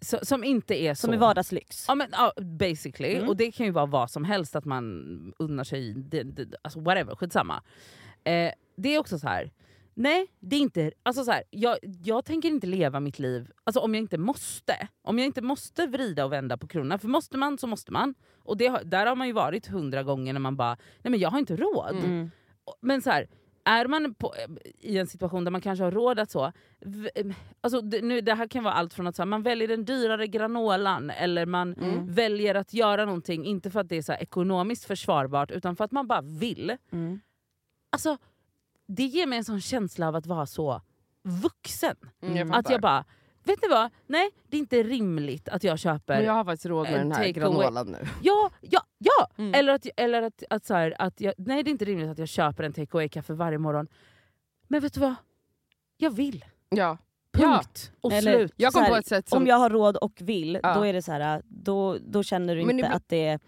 så, 0.03 0.19
som 0.23 0.45
inte 0.45 0.83
är 0.83 0.95
så... 0.95 1.01
Som 1.01 1.13
är 1.15 1.19
vardagslyx. 1.19 1.85
Ja, 1.89 1.95
men, 1.95 2.09
ja, 2.13 2.33
basically. 2.43 3.15
Mm. 3.15 3.29
Och 3.29 3.37
det 3.37 3.53
kan 3.53 3.67
ju 3.67 3.73
vara 3.73 3.87
vad 3.87 4.11
som 4.11 4.25
helst, 4.25 4.57
att 4.57 4.65
man 4.65 5.35
unnar 5.39 5.65
sig, 5.65 5.95
det, 5.95 6.23
det, 6.23 6.57
alltså 6.63 6.81
whatever, 6.81 7.15
skitsamma. 7.17 7.63
Eh, 8.25 8.53
det 8.77 8.95
är 8.95 8.99
också 8.99 9.19
så 9.19 9.29
här. 9.29 9.51
Nej 9.99 10.27
det 10.41 10.57
är 10.57 10.61
inte, 10.61 10.93
alltså 11.03 11.25
så 11.25 11.31
här, 11.33 11.43
jag, 11.51 11.79
jag 12.05 12.25
tänker 12.25 12.49
inte 12.49 12.67
leva 12.67 13.01
mitt 13.01 13.19
liv 13.19 13.51
alltså 13.65 13.81
om 13.81 13.95
jag 13.95 14.03
inte 14.03 14.19
måste. 14.19 14.89
Om 15.03 15.19
jag 15.19 15.27
inte 15.27 15.43
måste 15.43 15.87
vrida 15.87 16.25
och 16.25 16.33
vända 16.33 16.57
på 16.57 16.67
kronorna, 16.67 16.99
för 16.99 17.09
måste 17.09 17.37
man 17.39 17.59
så 17.59 17.67
måste 17.67 17.93
man. 17.93 18.15
Och 18.45 18.57
det, 18.57 18.81
där 18.85 19.07
har 19.07 19.17
man 19.17 19.27
ju 19.27 19.33
varit 19.33 19.67
hundra 19.67 20.03
gånger 20.03 20.33
när 20.33 20.41
man 20.41 20.57
bara, 20.57 20.77
nej 21.03 21.11
men 21.11 21.21
jag 21.21 21.31
har 21.31 21.39
inte 21.39 21.57
råd. 21.57 21.97
Mm. 22.05 22.31
Men 22.81 23.03
så 23.03 23.11
här, 23.11 23.29
är 23.65 23.87
man 23.87 24.15
på, 24.15 24.35
i 24.79 24.99
en 24.99 25.07
situation 25.07 25.45
där 25.45 25.51
man 25.51 25.61
kanske 25.61 25.85
har 25.85 25.91
råd 25.91 26.19
att 26.19 26.31
så... 26.31 26.53
v- 26.81 27.11
Alltså 27.61 27.81
det, 27.81 28.03
nu, 28.03 28.21
det 28.21 28.35
här 28.35 28.47
kan 28.49 28.65
vara 28.65 28.75
allt 28.75 28.95
från 28.95 29.07
att 29.07 29.17
så 29.17 29.23
här, 29.23 29.27
man 29.27 29.43
väljer 29.43 29.69
den 29.69 29.85
dyrare 29.85 30.27
granolan 30.27 31.11
eller 31.11 31.47
man 31.47 31.75
Mm. 31.75 32.07
väljer 32.13 32.55
att 32.55 32.75
göra 32.75 33.05
någonting, 33.05 33.45
inte 33.47 33.71
för 33.71 33.81
att 33.81 33.89
det 33.89 33.97
är 33.97 34.03
så 34.03 34.13
ekonomiskt 34.13 34.85
försvarbart 34.85 35.51
utan 35.51 35.77
för 35.77 35.85
att 35.85 35.93
man 35.93 36.07
bara 36.07 36.21
vill. 36.23 36.77
Mm. 36.93 37.21
Alltså, 37.93 38.17
det 38.89 39.05
ger 39.05 39.27
mig 39.27 39.39
en 39.39 39.45
sån 39.45 39.61
känsla 39.61 40.09
av 40.09 40.17
att 40.17 40.27
vara 40.27 40.47
så 40.47 40.81
vuxen. 41.23 41.97
Mm, 42.23 42.37
jag 42.37 42.55
Att 42.57 42.71
jag 42.71 42.81
bara, 42.81 43.05
vet 43.45 43.63
ni 43.63 43.69
vad? 43.69 43.91
Nej, 44.07 44.31
det 44.49 44.57
är 44.57 44.59
inte 44.59 44.83
rimligt 44.83 45.49
att 45.49 45.65
jag 45.65 45.79
köper... 45.79 46.17
Men 46.17 46.25
jag 46.25 46.33
har 46.33 46.45
faktiskt 46.45 46.67
råd 46.67 46.83
med 46.87 47.01
en 47.01 47.09
den 47.09 47.19
här 47.19 47.29
granolan 47.29 47.87
nu. 47.87 47.99
Ja, 48.23 48.51
ja, 48.61 48.81
ja! 48.99 49.29
Mm. 49.39 49.55
Eller 49.55 49.73
att, 49.73 49.87
eller 49.97 50.23
att, 50.23 50.43
att, 50.51 50.65
så 50.67 50.75
här, 50.75 50.95
att 50.99 51.21
jag, 51.21 51.35
nej 51.39 51.63
det 51.63 51.69
är 51.71 51.73
inte 51.73 51.85
rimligt 51.85 52.09
att 52.11 52.19
jag 52.19 52.29
köper 52.29 52.65
en 52.65 52.73
take 52.73 52.89
away 52.97 53.09
kaffe 53.09 53.33
varje 53.33 53.59
morgon. 53.59 53.89
Men 54.69 54.81
vet 54.81 54.95
du 54.95 55.01
vad? 55.01 55.15
Jag 55.97 56.11
vill. 56.11 56.45
Ja. 56.69 56.77
Ja. 56.77 56.99
Punkt. 57.55 57.93
Och 58.01 58.13
Eller- 58.13 58.37
slut. 58.39 58.53
Jag 58.57 58.73
kom 58.73 58.83
här, 58.83 58.91
på 58.91 58.97
ett 58.97 59.07
sätt 59.07 59.29
som... 59.29 59.39
Om 59.43 59.47
jag 59.47 59.57
har 59.57 59.71
råd 59.71 59.97
och 59.97 60.13
vill, 60.21 60.61
Ja. 60.63 60.75
då 60.75 60.87
är 60.87 60.93
det 60.93 61.03
så 61.03 61.13
här, 61.13 61.43
då, 61.49 61.99
då 62.07 62.23
känner 62.23 62.57
du 62.57 62.65
Men 62.65 62.77
inte 62.79 62.89
det- 62.89 62.95
att 62.95 63.09
det 63.09 63.27
är... 63.27 63.41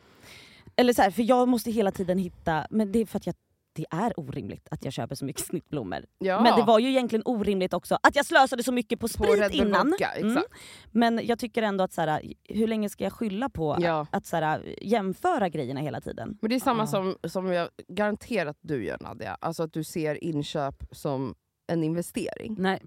Eller 0.76 0.92
så 0.92 1.02
här, 1.02 1.10
för 1.10 1.22
jag 1.22 1.48
måste 1.48 1.70
hela 1.70 1.92
tiden 1.92 2.18
hitta, 2.18 2.66
men 2.70 2.92
det 2.92 2.98
är 2.98 3.06
för 3.06 3.16
att 3.16 3.26
jag, 3.26 3.34
det 3.72 3.86
är 3.90 4.20
orimligt 4.20 4.68
att 4.70 4.84
jag 4.84 4.92
köper 4.92 5.14
så 5.14 5.24
mycket 5.24 5.46
snittblommor. 5.46 6.04
ja. 6.18 6.42
Men 6.42 6.56
det 6.56 6.62
var 6.64 6.78
ju 6.78 6.88
egentligen 6.88 7.22
orimligt 7.24 7.74
också 7.74 7.98
att 8.02 8.16
jag 8.16 8.26
slösade 8.26 8.62
så 8.62 8.72
mycket 8.72 9.00
på 9.00 9.04
på 9.04 9.08
sprit 9.08 9.28
Bull 9.50 9.60
innan. 9.60 9.90
Vodka, 9.90 10.10
Mm. 10.20 10.42
Men 10.90 11.20
jag 11.26 11.38
tycker 11.38 11.62
ändå 11.62 11.84
att 11.84 11.92
så 11.92 12.00
här, 12.00 12.22
hur 12.44 12.66
länge 12.66 12.88
ska 12.88 13.04
jag 13.04 13.12
skylla 13.12 13.48
på 13.48 13.76
Ja. 13.80 14.06
att 14.12 14.26
så 14.26 14.36
här, 14.36 14.74
jämföra 14.82 15.48
grejerna 15.48 15.80
hela 15.80 16.00
tiden? 16.00 16.38
Men 16.42 16.48
det 16.50 16.54
är 16.56 16.60
samma 16.60 16.82
Ja. 16.82 16.86
som, 16.86 17.16
som 17.24 17.52
jag 17.52 17.68
garanterat 17.88 18.56
du 18.60 18.84
gör 18.84 18.98
Nadja, 19.00 19.36
alltså 19.40 19.62
att 19.62 19.72
du 19.72 19.84
ser 19.84 20.24
inköp 20.24 20.74
som 20.92 21.34
en 21.66 21.84
investering. 21.84 22.56
Nej, 22.58 22.82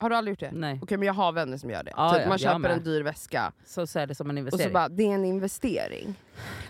Har 0.00 0.10
du 0.10 0.16
aldrig 0.16 0.32
gjort 0.32 0.40
det? 0.40 0.50
nej. 0.58 0.78
Okej 0.82 0.98
men 0.98 1.06
jag 1.06 1.14
har 1.14 1.32
vänner 1.32 1.56
som 1.56 1.70
gör 1.70 1.82
det. 1.82 1.92
Ja, 1.96 2.10
typ, 2.12 2.20
ja, 2.22 2.28
man 2.28 2.32
jag 2.32 2.40
köper 2.40 2.58
med. 2.58 2.70
en 2.70 2.84
dyr 2.84 3.02
väska 3.02 3.52
Så 3.66 3.86
ser 3.86 4.06
det 4.06 4.14
som 4.14 4.30
en 4.30 4.36
och 4.36 4.38
investering. 4.38 4.68
så 4.68 4.72
bara, 4.72 4.88
det 4.88 5.02
är 5.02 5.14
en 5.14 5.24
investering. 5.24 6.14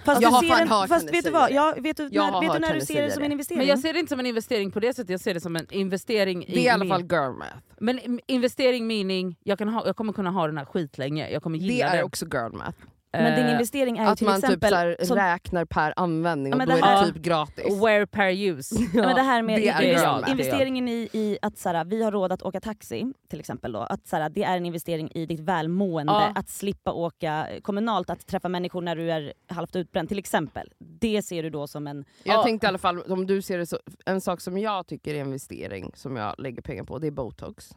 Fast, 0.05 0.23
Jag 0.23 0.31
du 0.31 0.35
har 0.35 0.43
ser 0.43 0.49
fan 0.49 0.69
hört 0.69 0.89
fast 0.89 1.13
vet 1.13 1.25
du 1.25 1.31
vad? 1.31 1.51
det. 1.51 1.55
Ja, 1.55 1.75
vet 1.79 1.97
du 1.97 2.09
Jag 2.13 2.25
när, 2.27 2.33
har 2.33 2.41
vet 2.41 2.53
du 2.53 2.59
när 2.59 2.75
du 2.75 2.81
ser 2.81 3.03
det 3.03 3.11
som 3.11 3.21
det. 3.21 3.27
en 3.27 3.33
investering? 3.33 3.59
men 3.59 3.67
jag 3.67 3.79
ser 3.79 3.93
det 3.93 3.99
inte 3.99 4.11
som 4.11 4.21
en 4.21 4.27
investering 4.27 4.71
på 4.71 4.81
det 4.81 4.95
sättet, 4.95 5.11
jag 5.11 5.21
ser 5.21 5.35
det 5.35 5.41
som 5.41 5.57
en 5.57 5.67
investering 5.71 6.45
Det 6.49 6.59
är 6.59 6.63
i 6.65 6.69
alla 6.69 6.85
min- 6.85 6.93
fall 6.93 7.03
girl 7.03 7.33
math. 7.39 7.57
Men 7.79 8.21
investering 8.27 8.87
meaning, 8.87 9.37
jag, 9.43 9.59
kan 9.59 9.69
ha, 9.69 9.87
jag 9.87 9.97
kommer 9.97 10.13
kunna 10.13 10.31
ha 10.31 10.47
den 10.47 10.59
här 10.59 10.65
skitlänge, 10.65 11.31
jag 11.31 11.43
kommer 11.43 11.59
Det 11.59 11.65
gilla 11.65 11.87
är 11.87 12.03
också 12.03 12.25
girl 12.27 12.53
math. 12.53 12.79
Men 13.23 13.37
din 13.37 13.45
Eh, 13.47 13.53
investering 13.53 13.99
är 13.99 14.05
ju 14.05 14.11
Att 14.11 14.19
till 14.19 14.27
man 14.27 14.37
typ 14.41 14.45
exempel... 14.45 14.71
så 14.71 14.77
här, 14.77 14.97
som, 15.03 15.17
räknar 15.17 15.65
per 15.65 15.93
användning 15.97 16.51
Ja, 16.51 16.55
och 16.55 16.59
men 16.59 16.69
då 16.69 16.75
det 16.75 16.81
är 16.81 16.85
här- 16.85 17.07
det 17.07 17.13
typ 17.13 17.23
gratis. 17.23 17.83
Where 17.83 18.07
per 18.07 18.31
use. 18.31 18.75
Ja, 18.95 19.03
men 19.07 19.15
det 19.15 19.23
här 19.23 19.43
med 19.43 19.59
det 19.61 19.85
girl 19.87 20.03
math. 20.07 20.31
investeringen 20.31 20.89
i, 20.89 21.09
i 21.13 21.39
att 21.43 21.59
såhär, 21.59 21.85
vi 21.85 22.03
har 22.03 22.13
råd 22.13 22.33
att 22.33 22.43
åka 22.43 22.61
taxi, 22.61 23.13
till 23.31 23.41
exempel. 23.41 23.73
Då, 23.73 23.81
att 23.81 24.07
såhär, 24.07 24.29
det 24.29 24.43
är 24.45 24.57
en 24.57 24.67
investering 24.67 25.11
i 25.15 25.27
ditt 25.27 25.41
välmående, 25.41 26.13
Ja. 26.13 26.33
att 26.35 26.49
slippa 26.49 26.93
åka 26.93 27.47
kommunalt, 27.63 28.11
att 28.11 28.27
träffa 28.27 28.49
människor 28.49 28.81
när 28.83 28.97
du 28.97 29.11
är 29.13 29.33
halvt 29.49 29.77
utbränd 29.77 30.09
till 30.09 30.19
exempel. 30.19 30.73
Det 30.79 31.23
ser 31.23 31.43
du 31.43 31.51
då 31.51 31.67
som 31.67 31.87
en... 31.87 32.05
Jag 32.23 32.35
Ja. 32.39 32.43
tänkte 32.43 32.67
i 32.67 32.69
alla 32.69 32.79
fall, 32.79 33.03
om 33.03 33.27
du 33.27 33.43
ser 33.43 33.59
det 33.59 33.67
så, 33.67 33.79
en 34.07 34.21
sak 34.21 34.41
som 34.41 34.59
jag 34.59 34.87
tycker 34.87 35.15
är 35.15 35.19
investering, 35.21 35.93
som 35.95 36.17
jag 36.17 36.35
lägger 36.39 36.63
pengar 36.63 36.85
på, 36.85 36.99
det 36.99 37.07
är 37.07 37.11
botox. 37.11 37.71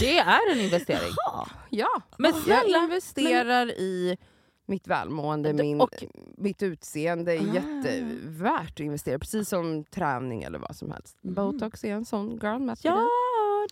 Det 0.00 0.18
är 0.18 0.52
en 0.52 0.60
investering. 0.60 1.12
Ja, 1.70 1.88
Men 2.18 2.32
jag 2.46 2.84
investerar 2.84 3.70
i 3.70 4.16
mitt 4.68 4.86
välmående, 4.88 5.52
min, 5.52 5.80
och- 5.80 6.04
mitt 6.36 6.62
utseende 6.62 7.34
är 7.36 7.40
Ah. 7.50 7.54
jättevärt 7.54 8.70
att 8.70 8.80
investera, 8.80 9.18
precis 9.18 9.48
som 9.48 9.84
träning 9.84 10.42
eller 10.42 10.58
vad 10.58 10.76
som 10.76 10.90
helst. 10.90 11.18
Mm. 11.24 11.34
Botox 11.34 11.84
är 11.84 11.92
en 11.92 12.04
sån 12.04 12.30
girl 12.42 12.58
math 12.58 12.80
Ja, 12.84 13.08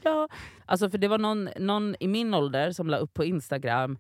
ja. 0.03 0.29
Alltså 0.67 0.91
för 0.91 0.99
det 0.99 1.09
var 1.09 1.19
någon, 1.19 1.49
någon 1.59 1.97
i 2.01 2.09
min 2.09 2.35
ålder 2.35 2.73
som 2.73 2.87
la 2.89 2.97
upp 2.97 3.15
på 3.15 3.25
Instagram 3.25 3.99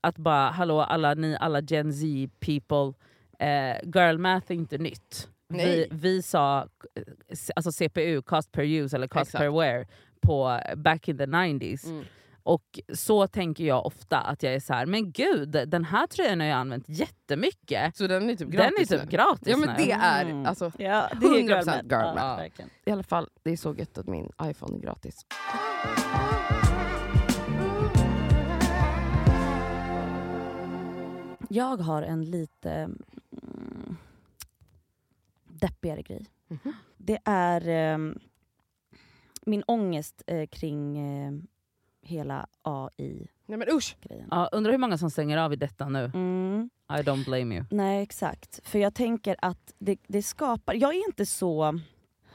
att 0.00 0.18
bara 0.18 0.50
hallå 0.50 0.80
alla 0.80 1.14
ni 1.14 1.36
alla 1.40 1.60
Gen 1.60 1.92
Z 1.92 2.06
people, 2.40 2.92
eh, 3.38 3.76
girl 3.94 4.18
math 4.18 4.52
är 4.52 4.54
inte 4.54 4.78
nytt. 4.78 5.28
Vi, 5.48 5.86
vi 5.90 6.22
sa 6.22 6.60
eh, 6.94 7.02
alltså 7.56 7.72
CPU, 7.72 8.22
cost 8.22 8.52
per 8.52 8.62
use 8.64 8.96
eller 8.96 9.08
cost 9.08 9.22
Exakt. 9.28 9.40
per 9.42 9.50
wear 9.60 9.86
på 10.20 10.60
back 10.76 11.08
in 11.08 11.18
the 11.18 11.26
90s. 11.26 11.86
Mm. 11.86 12.04
Och 12.44 12.80
så 12.94 13.26
tänker 13.26 13.64
jag 13.64 13.86
ofta 13.86 14.18
att 14.20 14.42
jag 14.42 14.54
är 14.54 14.60
så 14.60 14.72
här, 14.74 14.86
men 14.86 15.12
gud 15.12 15.48
den 15.68 15.84
här 15.84 16.06
tröjan 16.06 16.40
har 16.40 16.46
jag 16.46 16.56
använt 16.58 16.88
jättemycket. 16.88 17.96
Så 17.96 18.06
den 18.06 18.30
är 18.30 18.36
typ 18.36 18.38
Den 18.38 18.50
gratis 18.50 18.90
är 18.92 18.98
typ 18.98 19.04
nu. 19.04 19.10
gratis 19.16 19.48
Ja 19.48 19.56
men 19.56 19.68
nu. 19.68 19.74
det 19.84 19.92
är, 19.92 20.24
Mm. 20.24 20.46
alltså, 20.46 20.72
Ja, 20.78 21.08
det 21.20 21.26
är 21.26 21.30
100% 21.30 21.48
girl 21.48 21.64
math. 21.66 21.82
girl 21.84 21.90
Ja, 21.90 22.14
math. 22.14 22.36
verkligen. 22.42 22.70
i 22.84 22.90
alla 22.90 23.02
fall, 23.02 23.28
det 23.42 23.50
är 23.50 23.56
så 23.56 23.74
gött 23.74 23.98
att 23.98 24.06
min 24.06 24.30
iPhone 24.42 24.76
är 24.76 24.80
gratis. 24.80 25.26
Jag 31.48 31.76
har 31.76 32.02
en 32.02 32.24
lite 32.30 32.70
mm, 32.72 33.96
deppigare 35.44 36.02
grej. 36.02 36.26
Mhm. 36.48 36.72
Det 36.96 37.18
är 37.24 37.68
ehm, 37.68 38.18
min 39.46 39.62
ångest 39.66 40.22
eh, 40.26 40.46
kring 40.46 40.98
eh, 40.98 41.32
hela 42.02 42.46
AI-grejen. 42.62 43.28
Nej 43.46 43.58
men 43.58 43.68
usch! 43.76 43.96
Ja, 44.30 44.48
undrar 44.52 44.70
hur 44.70 44.78
många 44.78 44.98
som 44.98 45.10
stänger 45.10 45.38
av 45.38 45.52
i 45.52 45.56
detta 45.56 45.88
nu. 45.88 46.10
Mm. 46.14 46.70
I 46.90 47.02
don't 47.02 47.24
blame 47.24 47.54
you. 47.54 47.64
Nej 47.70 48.02
exakt, 48.02 48.68
för 48.68 48.78
jag 48.78 48.94
tänker 48.94 49.36
att 49.38 49.74
det, 49.78 49.98
det 50.06 50.22
skapar, 50.22 50.74
jag 50.74 50.94
är 50.94 51.06
inte 51.06 51.26
så, 51.26 51.80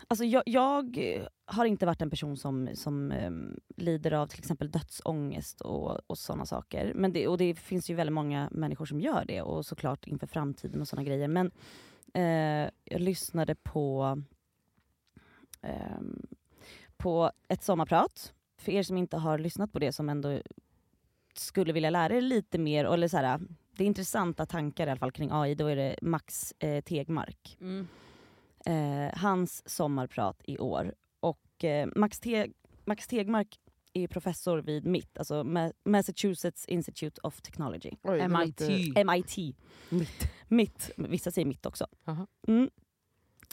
alltså 0.08 0.26
jag, 0.26 0.44
jag 0.46 0.98
eh, 0.98 1.28
har 1.46 1.66
inte 1.66 1.86
varit 1.86 2.02
en 2.02 2.10
person 2.10 2.38
som, 2.38 2.70
som 2.74 3.12
ehm, 3.12 3.60
lider 3.76 4.12
av 4.12 4.28
till 4.28 4.40
exempel 4.40 4.72
dödsångest 4.72 5.62
och, 5.62 6.00
och 6.08 6.18
sådana 6.18 6.46
saker. 6.46 6.94
Men 6.96 7.14
det, 7.14 7.28
och 7.28 7.38
det 7.38 7.56
finns 7.56 7.90
ju 7.90 7.96
väldigt 7.96 8.14
många 8.14 8.50
människor 8.52 8.86
som 8.86 9.02
gör 9.02 9.26
det 9.28 9.42
och 9.42 9.66
såklart 9.66 10.08
inför 10.08 10.28
framtiden 10.28 10.82
och 10.82 10.88
sådana 10.88 11.04
grejer. 11.04 11.28
Men 11.28 11.52
eh, 12.14 12.70
jag 12.84 13.02
lyssnade 13.02 13.56
på, 13.56 14.18
ehm, 15.62 16.28
på 16.98 17.32
ett 17.48 17.64
sommarprat. 17.64 18.34
För 18.58 18.72
er 18.72 18.84
som 18.84 18.98
inte 18.98 19.18
har 19.18 19.38
lyssnat 19.38 19.74
på 19.74 19.80
det 19.80 19.92
som 19.92 20.10
ändå 20.10 20.42
skulle 21.34 21.74
vilja 21.74 21.90
lära 21.90 22.16
er 22.16 22.22
lite 22.22 22.58
mer, 22.58 22.86
eller 22.86 23.08
så 23.08 23.18
här, 23.18 23.40
det 23.72 23.84
är 23.84 23.88
intressanta 23.88 24.46
tankar 24.46 24.88
i 24.88 24.90
alla 24.90 25.00
fall 25.00 25.12
kring 25.12 25.30
AI, 25.32 25.56
då 25.56 25.68
är 25.68 25.76
det 25.76 25.96
Max 26.02 26.54
eh, 26.60 26.82
Tegmark. 26.84 27.58
Eh, 28.66 29.18
hans 29.20 29.70
sommarprat 29.70 30.42
i 30.44 30.58
år. 30.58 30.94
Och 31.20 31.64
eh, 31.64 31.90
Max, 31.96 32.20
Te- 32.20 32.48
Max 32.86 33.08
Tegmark 33.08 33.60
är 33.94 34.08
professor 34.08 34.58
vid 34.62 34.86
MIT, 34.86 35.18
alltså 35.18 35.44
Ma- 35.44 35.74
Massachusetts 35.86 36.66
Institute 36.66 37.22
of 37.24 37.42
Technology. 37.42 37.92
Oj, 38.04 38.22
MIT. 38.28 38.62
MIT. 39.06 39.56
Mitt. 39.90 40.32
MIT, 40.48 40.90
vissa 40.98 41.32
säger 41.32 41.46
MIT 41.46 41.66
också. 41.66 41.88
Mm. 42.48 42.70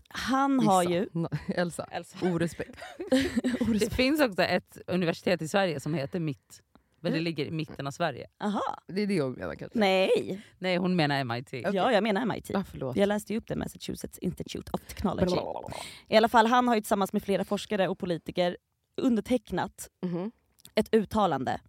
Han 0.08 0.60
har 0.60 0.80
Vissa. 0.80 0.92
ju... 0.92 1.06
Na- 1.12 1.38
Elsa, 1.54 1.84
Elsa. 1.90 2.18
orespekt. 2.28 2.78
Det 3.80 3.92
finns 3.94 4.20
också 4.20 4.42
ett 4.42 4.78
universitet 4.86 5.42
i 5.42 5.48
Sverige 5.48 5.80
som 5.80 5.94
heter 5.94 6.20
Mitt. 6.20 6.62
Men 7.00 7.12
det 7.12 7.18
Mm. 7.18 7.24
ligger 7.24 7.46
i 7.46 7.50
mitten 7.50 7.86
av 7.86 7.90
Sverige. 7.90 8.26
Aha. 8.40 8.78
Det 8.86 9.02
är 9.02 9.06
det 9.06 9.14
jag 9.14 9.38
menar 9.38 9.54
kanske. 9.54 9.78
Nej, 9.78 10.42
Nej 10.58 10.76
hon 10.76 10.96
menar 10.96 11.24
MIT. 11.24 11.52
ja 11.52 11.92
jag 11.92 12.02
menar 12.02 12.26
MIT. 12.26 12.50
Ah, 12.54 12.64
förlåt. 12.70 12.96
Jag 12.96 13.06
läste 13.06 13.32
ju 13.32 13.38
upp 13.38 13.48
det, 13.48 13.56
Massachusetts 13.56 14.18
Institute 14.18 14.70
of 14.74 14.80
Technology. 14.80 15.24
Blablabla. 15.26 15.76
I 16.08 16.16
alla 16.16 16.28
fall, 16.28 16.46
han 16.46 16.68
har 16.68 16.74
ju 16.74 16.80
tillsammans 16.80 17.12
med 17.12 17.22
flera 17.22 17.44
forskare 17.44 17.88
och 17.88 17.98
politiker 17.98 18.56
undertecknat 18.96 19.90
Mhm. 20.02 20.32
ett 20.74 20.94
uttalande 20.94 21.60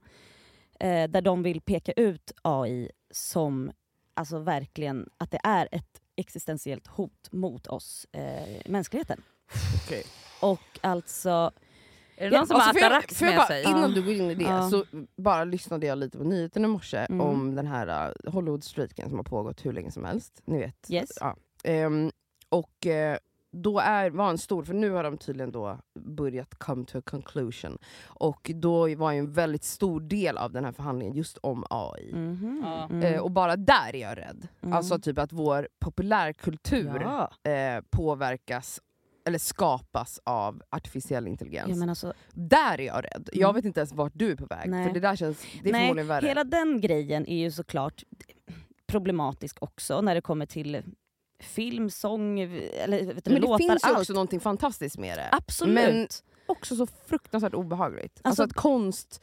eh, 0.79 1.09
där 1.09 1.21
de 1.21 1.43
vill 1.43 1.61
peka 1.61 1.91
ut 1.91 2.31
AI 2.41 2.91
som 3.11 3.71
alltså 4.13 4.39
verkligen 4.39 5.09
att 5.17 5.31
det 5.31 5.39
är 5.43 5.67
ett 5.71 6.01
existentiellt 6.15 6.87
hot 6.87 7.31
mot 7.31 7.67
oss, 7.67 8.05
eh, 8.11 8.61
mänskligheten. 8.65 9.21
Okej. 9.85 10.03
Och 10.41 10.79
alltså, 10.81 11.51
Är 12.17 12.29
det 12.29 12.37
någon 12.37 12.47
som 12.47 12.55
Alltså, 12.55 12.69
har 12.69 12.79
jag- 12.79 12.85
Atarax 12.91 13.21
med 13.21 13.35
bara, 13.35 13.47
sig? 13.47 13.63
Innan 13.63 13.91
du 13.91 14.01
går 14.03 14.13
in 14.13 14.29
i 14.31 14.35
det 14.35 14.43
Ja. 14.43 14.69
så 14.69 14.85
bara 15.17 15.43
lyssnade 15.43 15.85
jag 15.87 15.97
lite 15.97 16.17
på 16.17 16.23
nyheten 16.23 16.65
i 16.65 16.67
morse 16.67 16.97
Mm. 16.97 17.21
om 17.21 17.55
den 17.55 17.67
här 17.67 18.09
uh, 18.25 18.31
Hollywood-strejken 18.33 19.09
som 19.09 19.17
har 19.17 19.23
pågått 19.23 19.65
hur 19.65 19.73
länge 19.73 19.91
som 19.91 20.05
helst. 20.05 20.41
Ni 20.45 20.57
vet. 20.59 20.91
Yes. 20.91 21.09
Ja. 21.21 21.35
Ehm, 21.63 22.11
och 22.49 22.85
eh, 22.87 23.17
då 23.63 23.79
är, 23.79 24.09
var 24.09 24.29
en 24.29 24.37
stor, 24.37 24.63
för 24.63 24.73
nu 24.73 24.89
har 24.91 25.03
de 25.03 25.17
tydligen 25.17 25.51
då 25.51 25.79
börjat 25.99 26.55
come 26.55 26.85
to 26.85 26.97
a 26.97 27.01
conclusion. 27.05 27.77
Och 28.05 28.51
då 28.55 28.95
var 28.95 29.11
ju 29.11 29.19
en 29.19 29.31
väldigt 29.33 29.63
stor 29.63 29.99
del 29.99 30.37
av 30.37 30.51
den 30.51 30.65
här 30.65 30.71
förhandlingen 30.71 31.13
just 31.15 31.37
om 31.37 31.63
AI. 31.69 32.11
mhm, 32.13 32.61
Ja. 32.65 32.85
mm. 32.91 33.13
Eh, 33.13 33.19
och 33.21 33.31
bara 33.31 33.55
där 33.55 33.95
är 33.95 33.99
jag 34.01 34.17
rädd. 34.17 34.47
Mm. 34.61 34.73
Alltså 34.73 34.99
typ 34.99 35.19
att 35.19 35.31
vår 35.31 35.67
populärkultur 35.79 37.01
ja. 37.01 37.51
eh, 37.51 37.81
påverkas 37.89 38.81
eller 39.27 39.39
skapas 39.39 40.19
av 40.23 40.61
artificiell 40.69 41.27
intelligens. 41.27 41.69
ja, 41.69 41.75
men 41.75 41.89
alltså, 41.89 42.13
Där 42.33 42.81
är 42.81 42.85
jag 42.85 43.03
rädd. 43.03 43.29
Jag 43.33 43.49
Mm. 43.49 43.55
vet 43.55 43.65
inte 43.65 43.79
ens 43.79 43.93
vart 43.93 44.11
du 44.15 44.31
är 44.31 44.35
på 44.35 44.45
väg. 44.45 44.69
Nej. 44.69 44.87
För 44.87 44.93
det 44.93 44.99
där 44.99 45.15
känns, 45.15 45.45
det 45.63 45.69
är 45.69 45.71
Nej, 45.73 45.81
förmodligen 45.81 46.07
värre. 46.07 46.27
Hela 46.27 46.43
den 46.43 46.81
grejen 46.81 47.27
är 47.27 47.37
ju 47.37 47.51
såklart 47.51 48.03
problematisk 48.87 49.57
också 49.61 50.01
när 50.01 50.15
det 50.15 50.21
kommer 50.21 50.45
till 50.45 50.83
film, 51.39 51.89
sång, 51.89 52.39
eller 52.39 53.13
vet 53.13 53.25
du, 53.25 53.31
Men 53.31 53.41
det 53.41 53.47
låtar, 53.47 53.57
finns 53.57 53.83
ju 53.83 53.87
allt. 53.89 53.97
också 53.99 54.13
någonting 54.13 54.39
fantastiskt 54.39 54.97
med 54.97 55.17
det. 55.17 55.29
Absolut. 55.31 55.73
Men 55.75 56.07
också 56.45 56.75
så 56.75 56.87
fruktansvärt 57.07 57.53
obehagligt. 57.53 58.19
Alltså, 58.23 58.27
Alltså- 58.43 58.43
att 58.43 58.53
konst 58.63 59.21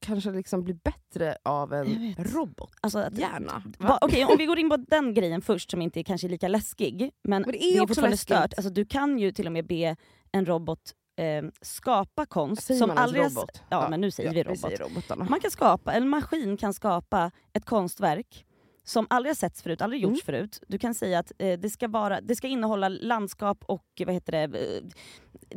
kanske 0.00 0.30
liksom 0.30 0.64
blir 0.64 0.74
bättre 0.84 1.36
av 1.42 1.72
en 1.74 2.14
robot. 2.18 2.70
alltså, 2.80 2.98
att, 2.98 3.18
Hjärna. 3.18 3.62
Va, 3.78 3.98
Okej, 4.00 4.24
om 4.24 4.34
vi 4.38 4.46
går 4.46 4.58
in 4.58 4.70
på 4.70 4.76
den 4.88 5.14
grejen 5.14 5.42
först 5.42 5.70
som 5.70 5.82
inte 5.82 6.00
är 6.00 6.04
kanske 6.04 6.28
lika 6.28 6.48
läskig. 6.48 7.10
Men, 7.22 7.42
Men 7.42 7.52
det 7.52 7.64
är 7.64 7.80
också 7.80 7.88
fortfarande 7.88 8.10
läskigt. 8.10 8.36
stört. 8.36 8.54
Alltså, 8.56 8.70
du 8.70 8.84
kan 8.84 9.18
ju 9.18 9.32
till 9.32 9.46
och 9.46 9.52
med 9.52 9.66
be 9.66 9.96
en 10.32 10.46
robot 10.46 10.92
eh, 11.16 11.44
skapa 11.62 12.26
konst 12.26 12.62
Säger 12.62 12.78
som 12.78 12.88
man 12.88 12.98
aldrig... 12.98 13.22
robot? 13.24 13.62
Ja, 13.68 13.88
men 13.90 14.00
nu 14.00 14.10
säger 14.10 14.32
vi 14.34 14.42
robot. 14.42 14.60
säger. 14.60 15.16
Man 15.30 15.40
kan 15.40 15.50
skapa, 15.50 15.92
en 15.92 16.08
maskin 16.08 16.56
kan 16.56 16.74
skapa 16.74 17.30
ett 17.52 17.64
konstverk 17.64 18.44
som 18.88 19.06
aldrig 19.10 19.30
har 19.30 19.34
setts 19.34 19.62
förut, 19.62 19.80
aldrig 19.82 20.02
gjorts 20.02 20.22
förut. 20.24 20.62
Du 20.68 20.78
kan 20.78 20.94
säga 20.94 21.18
att 21.18 21.32
eh, 21.38 21.58
det, 21.58 21.70
ska 21.70 21.88
vara, 21.88 22.20
det 22.20 22.36
ska 22.36 22.48
innehålla 22.48 22.88
landskap 22.88 23.64
och 23.64 23.84
vad 24.06 24.14
heter 24.14 24.32
det, 24.48 24.58
eh, 24.76 24.82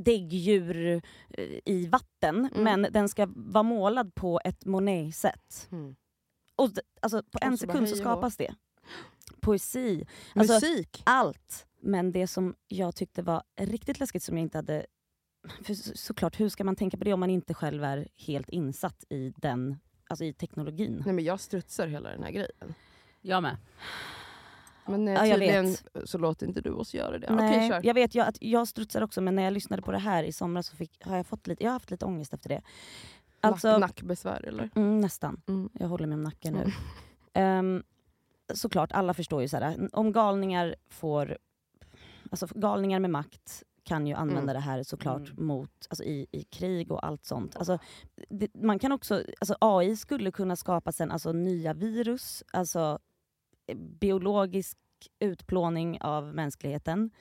däggdjur 0.02 1.02
eh, 1.30 1.44
i 1.66 1.88
vatten, 1.92 2.50
Mm. 2.56 2.64
men 2.64 2.94
den 2.94 3.10
ska 3.10 3.28
vara 3.36 3.64
målad 3.64 4.16
på 4.16 4.40
ett 4.46 4.66
Monet-sätt. 4.66 5.68
Mm. 5.72 5.96
Och 6.56 6.70
alltså, 7.02 7.24
på 7.24 7.40
en 7.42 7.58
sekund 7.58 7.90
så 7.90 7.96
skapas 7.96 8.38
det. 8.38 8.56
Poesi, 9.40 10.06
Alltså- 10.36 10.54
Musik. 10.54 11.02
allt. 11.06 11.66
Men 11.82 12.12
det 12.12 12.28
som 12.28 12.56
jag 12.68 12.96
tyckte 12.96 13.22
var 13.22 13.44
riktigt 13.60 14.00
läskigt 14.00 14.24
som 14.24 14.38
jag 14.38 14.42
inte 14.42 14.58
hade... 14.58 14.86
För 15.64 15.74
så- 15.74 15.98
såklart, 15.98 16.40
hur 16.40 16.50
ska 16.50 16.64
man 16.64 16.76
tänka 16.76 16.98
på 16.98 17.04
det 17.04 17.14
om 17.14 17.20
man 17.20 17.30
inte 17.30 17.54
själv 17.54 17.84
är 17.84 18.08
helt 18.18 18.50
insatt 18.50 19.04
i 19.10 19.34
den 19.38 19.78
alltså 20.10 20.26
i 20.26 20.34
teknologin? 20.34 21.02
Nej, 21.06 21.14
men 21.16 21.24
jag 21.26 21.40
strutsar 21.40 21.88
hela 21.88 22.10
den 22.10 22.24
här 22.24 22.32
grejen. 22.32 22.74
Jag 23.22 23.44
med. 23.44 23.58
Men 24.86 25.08
eh, 25.08 25.14
Ja, 25.14 25.22
tydligen 25.34 25.76
så 26.06 26.18
låter 26.18 26.48
inte 26.48 26.62
du 26.62 26.72
oss 26.72 26.94
göra 26.94 27.20
det. 27.20 27.36
Nej, 27.36 27.58
Okej, 27.58 27.70
kör. 27.70 27.82
jag 27.84 27.94
vet 27.94 28.16
jag, 28.16 28.28
att 28.28 28.38
jag 28.42 28.68
strutsar 28.68 29.02
också 29.02 29.22
men 29.22 29.36
när 29.36 29.44
jag 29.44 29.54
lyssnade 29.54 29.82
på 29.82 29.92
det 29.92 29.98
här 29.98 30.24
i 30.24 30.32
somras 30.32 30.68
så 30.68 30.76
fick, 30.76 31.06
har 31.06 31.18
jag, 31.18 31.28
fått 31.28 31.48
lite, 31.48 31.64
jag 31.64 31.70
har 31.70 31.74
haft 31.74 31.92
lite 31.92 32.06
ångest 32.06 32.34
efter 32.34 32.50
det. 32.50 32.62
Alltså, 33.42 33.68
Nack, 33.68 33.80
nackbesvär 33.80 34.46
eller? 34.46 34.70
Mm, 34.76 35.00
nästan. 35.02 35.42
Mm. 35.48 35.70
Jag 35.74 35.88
håller 35.88 36.08
mig 36.08 36.16
om 36.16 36.24
nacken 36.24 36.54
nu. 36.54 36.60
Mm. 36.62 36.72
Ehm, 37.34 37.84
såklart, 38.54 38.92
alla 38.92 39.14
förstår 39.14 39.42
ju 39.42 39.48
såhär, 39.48 39.90
om 39.94 40.12
galningar 40.12 40.76
får... 40.90 41.38
Alltså 42.32 42.48
galningar 42.56 43.00
med 43.00 43.10
makt 43.10 43.64
kan 43.84 44.08
ju 44.08 44.14
använda 44.14 44.42
Mm. 44.42 44.54
det 44.54 44.60
här 44.60 44.84
såklart 44.84 45.30
Mm. 45.32 45.46
mot, 45.46 45.88
alltså 45.90 46.04
i, 46.04 46.28
i 46.32 46.44
krig 46.44 46.92
och 46.92 47.06
allt 47.06 47.26
sånt. 47.26 47.56
Alltså, 47.56 47.80
det, 48.30 48.56
man 48.56 48.80
kan 48.80 48.92
också, 48.92 49.24
alltså 49.40 49.56
AI 49.62 49.96
skulle 49.96 50.32
kunna 50.32 50.56
skapa 50.56 50.92
sen 50.92 51.12
alltså 51.12 51.32
nya 51.34 51.74
virus, 51.74 52.44
alltså 52.54 53.00
biologisk 53.76 54.78
utplåning 55.20 56.02
av 56.02 56.36
mänskligheten. 56.36 57.12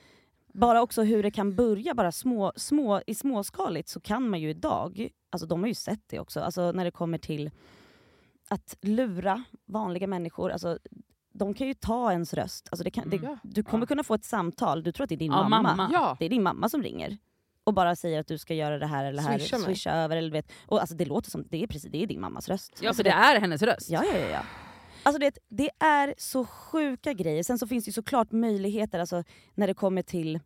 Bara 0.53 0.81
också 0.81 1.03
hur 1.03 1.23
det 1.23 1.31
kan 1.31 1.55
börja, 1.55 1.93
bara 1.93 2.11
små, 2.11 2.51
små, 2.55 3.01
i 3.07 3.15
småskaligt 3.15 3.89
så 3.89 3.99
kan 3.99 4.29
man 4.29 4.39
ju 4.39 4.49
idag, 4.49 5.09
alltså 5.29 5.47
de 5.47 5.59
har 5.61 5.67
ju 5.67 5.73
sett 5.73 6.01
det 6.07 6.19
också, 6.19 6.39
alltså 6.39 6.71
när 6.71 6.85
det 6.85 6.91
kommer 6.91 7.17
till 7.17 7.51
att 8.49 8.77
lura 8.81 9.43
vanliga 9.65 10.07
människor. 10.07 10.51
Alltså, 10.51 10.79
de 11.33 11.53
kan 11.53 11.67
ju 11.67 11.73
ta 11.73 12.11
ens 12.11 12.33
röst. 12.33 12.67
Alltså 12.71 12.83
det 12.83 12.91
kan, 12.91 13.09
det, 13.09 13.17
Mm. 13.17 13.37
du 13.43 13.63
kommer 13.63 13.83
Ja. 13.83 13.87
kunna 13.87 14.03
få 14.03 14.13
ett 14.13 14.25
samtal, 14.25 14.83
du 14.83 14.91
tror 14.91 15.03
att 15.03 15.09
det 15.09 15.15
är 15.15 15.17
din 15.17 15.31
Ja, 15.31 15.49
mamma. 15.49 15.61
mamma. 15.61 15.89
Ja. 15.93 16.15
Det 16.19 16.25
är 16.25 16.29
din 16.29 16.43
mamma 16.43 16.69
som 16.69 16.83
ringer 16.83 17.17
och 17.63 17.73
bara 17.73 17.95
säger 17.95 18.19
att 18.19 18.27
du 18.27 18.37
ska 18.37 18.53
göra 18.53 18.77
det 18.79 18.85
här 18.87 19.05
eller 19.05 19.23
det 19.23 19.29
här, 19.29 19.39
Swisha 19.39 19.91
över. 19.91 20.17
Eller 20.17 20.31
vet. 20.31 20.51
Och 20.67 20.79
alltså, 20.79 20.95
det 20.95 21.05
låter 21.05 21.31
som 21.31 21.43
det 21.49 21.63
är, 21.63 21.67
precis, 21.67 21.91
det 21.91 22.03
är 22.03 22.07
din 22.07 22.21
mammas 22.21 22.49
röst. 22.49 22.79
Ja 22.81 22.87
alltså, 22.87 22.99
för 22.99 23.09
det 23.09 23.15
är 23.15 23.39
hennes 23.39 23.61
röst. 23.61 23.89
Ja, 23.89 24.03
ja, 24.05 24.17
ja. 24.19 24.41
Alltså 25.03 25.19
det, 25.19 25.37
det 25.49 25.69
är 25.79 26.13
så 26.17 26.45
sjuka 26.45 27.13
grejer. 27.13 27.43
Sen 27.43 27.59
så 27.59 27.67
finns 27.67 27.85
det 27.85 27.89
ju 27.89 27.93
såklart 27.93 28.31
möjligheter 28.31 28.99
alltså, 28.99 29.23
när 29.55 29.67
det 29.67 29.73
kommer 29.73 30.01
till 30.01 30.39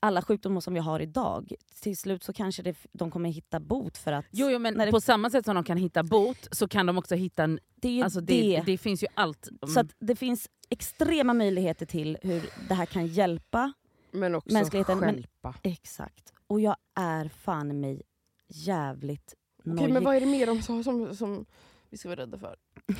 alla 0.00 0.22
sjukdomar 0.22 0.60
som 0.60 0.74
vi 0.74 0.80
har 0.80 1.00
idag. 1.00 1.52
Till 1.80 1.96
slut 1.96 2.22
så 2.24 2.32
kanske 2.32 2.62
det, 2.62 2.76
de 2.92 3.10
kommer 3.10 3.28
hitta 3.30 3.60
bot 3.60 3.98
för 3.98 4.12
att... 4.12 4.24
Jo, 4.30 4.50
jo 4.50 4.58
men 4.58 4.74
När 4.74 4.86
det- 4.86 4.92
på 4.92 5.00
samma 5.00 5.30
sätt 5.30 5.44
som 5.44 5.54
de 5.54 5.64
kan 5.64 5.76
hitta 5.76 6.02
bot 6.02 6.48
så 6.52 6.68
kan 6.68 6.86
de 6.86 6.98
också 6.98 7.14
hitta... 7.14 7.44
En, 7.44 7.58
det 7.74 7.88
är 7.88 7.92
ju 7.92 8.02
alltså 8.02 8.20
det. 8.20 8.56
det, 8.56 8.62
det 8.66 8.78
finns 8.78 9.02
ju 9.02 9.06
allt. 9.14 9.48
Så 9.74 9.80
att 9.80 9.86
det 9.98 10.16
finns 10.16 10.48
extrema 10.70 11.34
möjligheter 11.34 11.86
till 11.86 12.18
hur 12.22 12.50
det 12.68 12.74
här 12.74 12.86
kan 12.86 13.06
hjälpa. 13.06 13.72
Men 14.10 14.34
också 14.34 14.52
Mänskligheten, 14.52 14.98
men- 14.98 15.14
stjälpa. 15.14 15.54
Exakt. 15.62 16.32
Och 16.46 16.60
jag 16.60 16.76
är 16.94 17.28
fan 17.28 17.80
mig 17.80 18.02
jävligt 18.48 19.34
Okej, 19.58 19.72
nojig. 19.74 19.92
men 19.92 20.04
vad 20.04 20.16
är 20.16 20.20
det 20.20 20.26
mer 20.26 20.46
de 20.46 20.62
sa 20.62 20.82
som, 20.82 21.16
som 21.16 21.46
vi 21.90 21.96
ska 21.98 22.08
vara 22.08 22.20
rädda 22.20 22.38
för? 22.38 22.56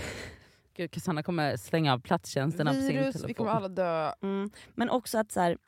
Gud, 0.77 0.91
Cassandra 0.91 1.23
kommer 1.23 1.57
slänga 1.57 1.93
av 1.93 1.99
platstjänsterna 1.99 2.71
på 2.71 2.77
sin 2.77 2.87
Virus, 2.87 3.13
telefon. 3.13 3.29
vi 3.29 3.35
kommer 3.35 3.51
alla 3.51 3.69
dö. 3.69 4.13
Mm. 4.23 4.51
Men 4.75 4.91
också 4.91 5.19
att 5.19 5.33
så 5.33 5.41
här, 5.41 5.59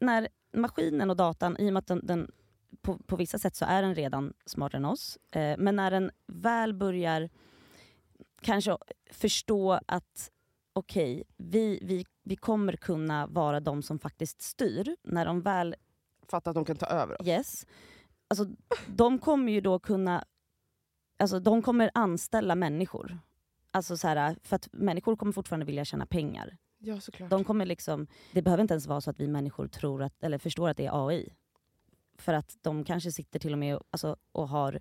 när 0.00 0.28
maskinen 0.52 1.10
och 1.10 1.16
datan, 1.16 1.56
i 1.58 1.68
och 1.68 1.72
med 1.72 1.80
att 1.80 1.86
den, 1.86 2.06
den 2.06 2.30
på, 2.80 2.98
på 2.98 3.16
vissa 3.16 3.38
sätt 3.38 3.56
så 3.56 3.64
är 3.64 3.82
den 3.82 3.94
redan 3.94 4.32
smartare 4.46 4.78
än 4.78 4.84
oss, 4.84 5.18
eh, 5.32 5.54
men 5.58 5.76
när 5.76 5.90
den 5.90 6.10
väl 6.26 6.74
börjar 6.74 7.30
kanske 8.40 8.76
förstå 9.10 9.80
att 9.86 10.30
okej, 10.72 11.24
vi, 11.36 11.78
vi, 11.82 12.06
vi 12.22 12.36
kommer 12.36 12.72
kunna 12.72 13.26
vara 13.26 13.60
de 13.60 13.82
som 13.82 13.98
faktiskt 13.98 14.42
styr, 14.42 14.96
när 15.02 15.26
de 15.26 15.40
väl 15.40 15.74
Fatta 16.28 16.50
att 16.50 16.54
de 16.54 16.64
kan 16.64 16.76
ta 16.76 16.86
över 16.86 17.20
oss. 17.20 17.26
Yes. 17.26 17.66
Alltså, 18.28 18.46
de 18.86 19.18
kommer 19.18 19.52
ju 19.52 19.60
då 19.60 19.78
kunna... 19.78 20.24
Alltså, 21.18 21.40
de 21.40 21.62
kommer 21.62 21.90
anställa 21.94 22.54
människor. 22.54 23.18
Alltså 23.74 23.96
så 23.96 24.08
här, 24.08 24.36
för 24.42 24.56
att 24.56 24.68
människor 24.72 25.16
kommer 25.16 25.32
fortfarande 25.32 25.66
vilja 25.66 25.84
tjäna 25.84 26.06
pengar. 26.06 26.56
Ja 26.78 27.00
såklart. 27.00 27.30
De 27.30 27.44
kommer 27.44 27.66
liksom, 27.66 28.06
det 28.32 28.42
behöver 28.42 28.62
inte 28.62 28.74
ens 28.74 28.86
vara 28.86 29.00
så 29.00 29.10
att 29.10 29.20
vi 29.20 29.28
människor 29.28 29.68
tror 29.68 30.02
att, 30.02 30.22
eller 30.22 30.38
förstår 30.38 30.68
att 30.68 30.76
det 30.76 30.86
är 30.86 31.08
AI. 31.08 31.32
För 32.18 32.34
att 32.34 32.58
de 32.62 32.84
kanske 32.84 33.12
sitter 33.12 33.38
till 33.38 33.52
och 33.52 33.58
med 33.58 33.76
och, 33.76 33.82
alltså, 33.90 34.16
och 34.32 34.48
har 34.48 34.80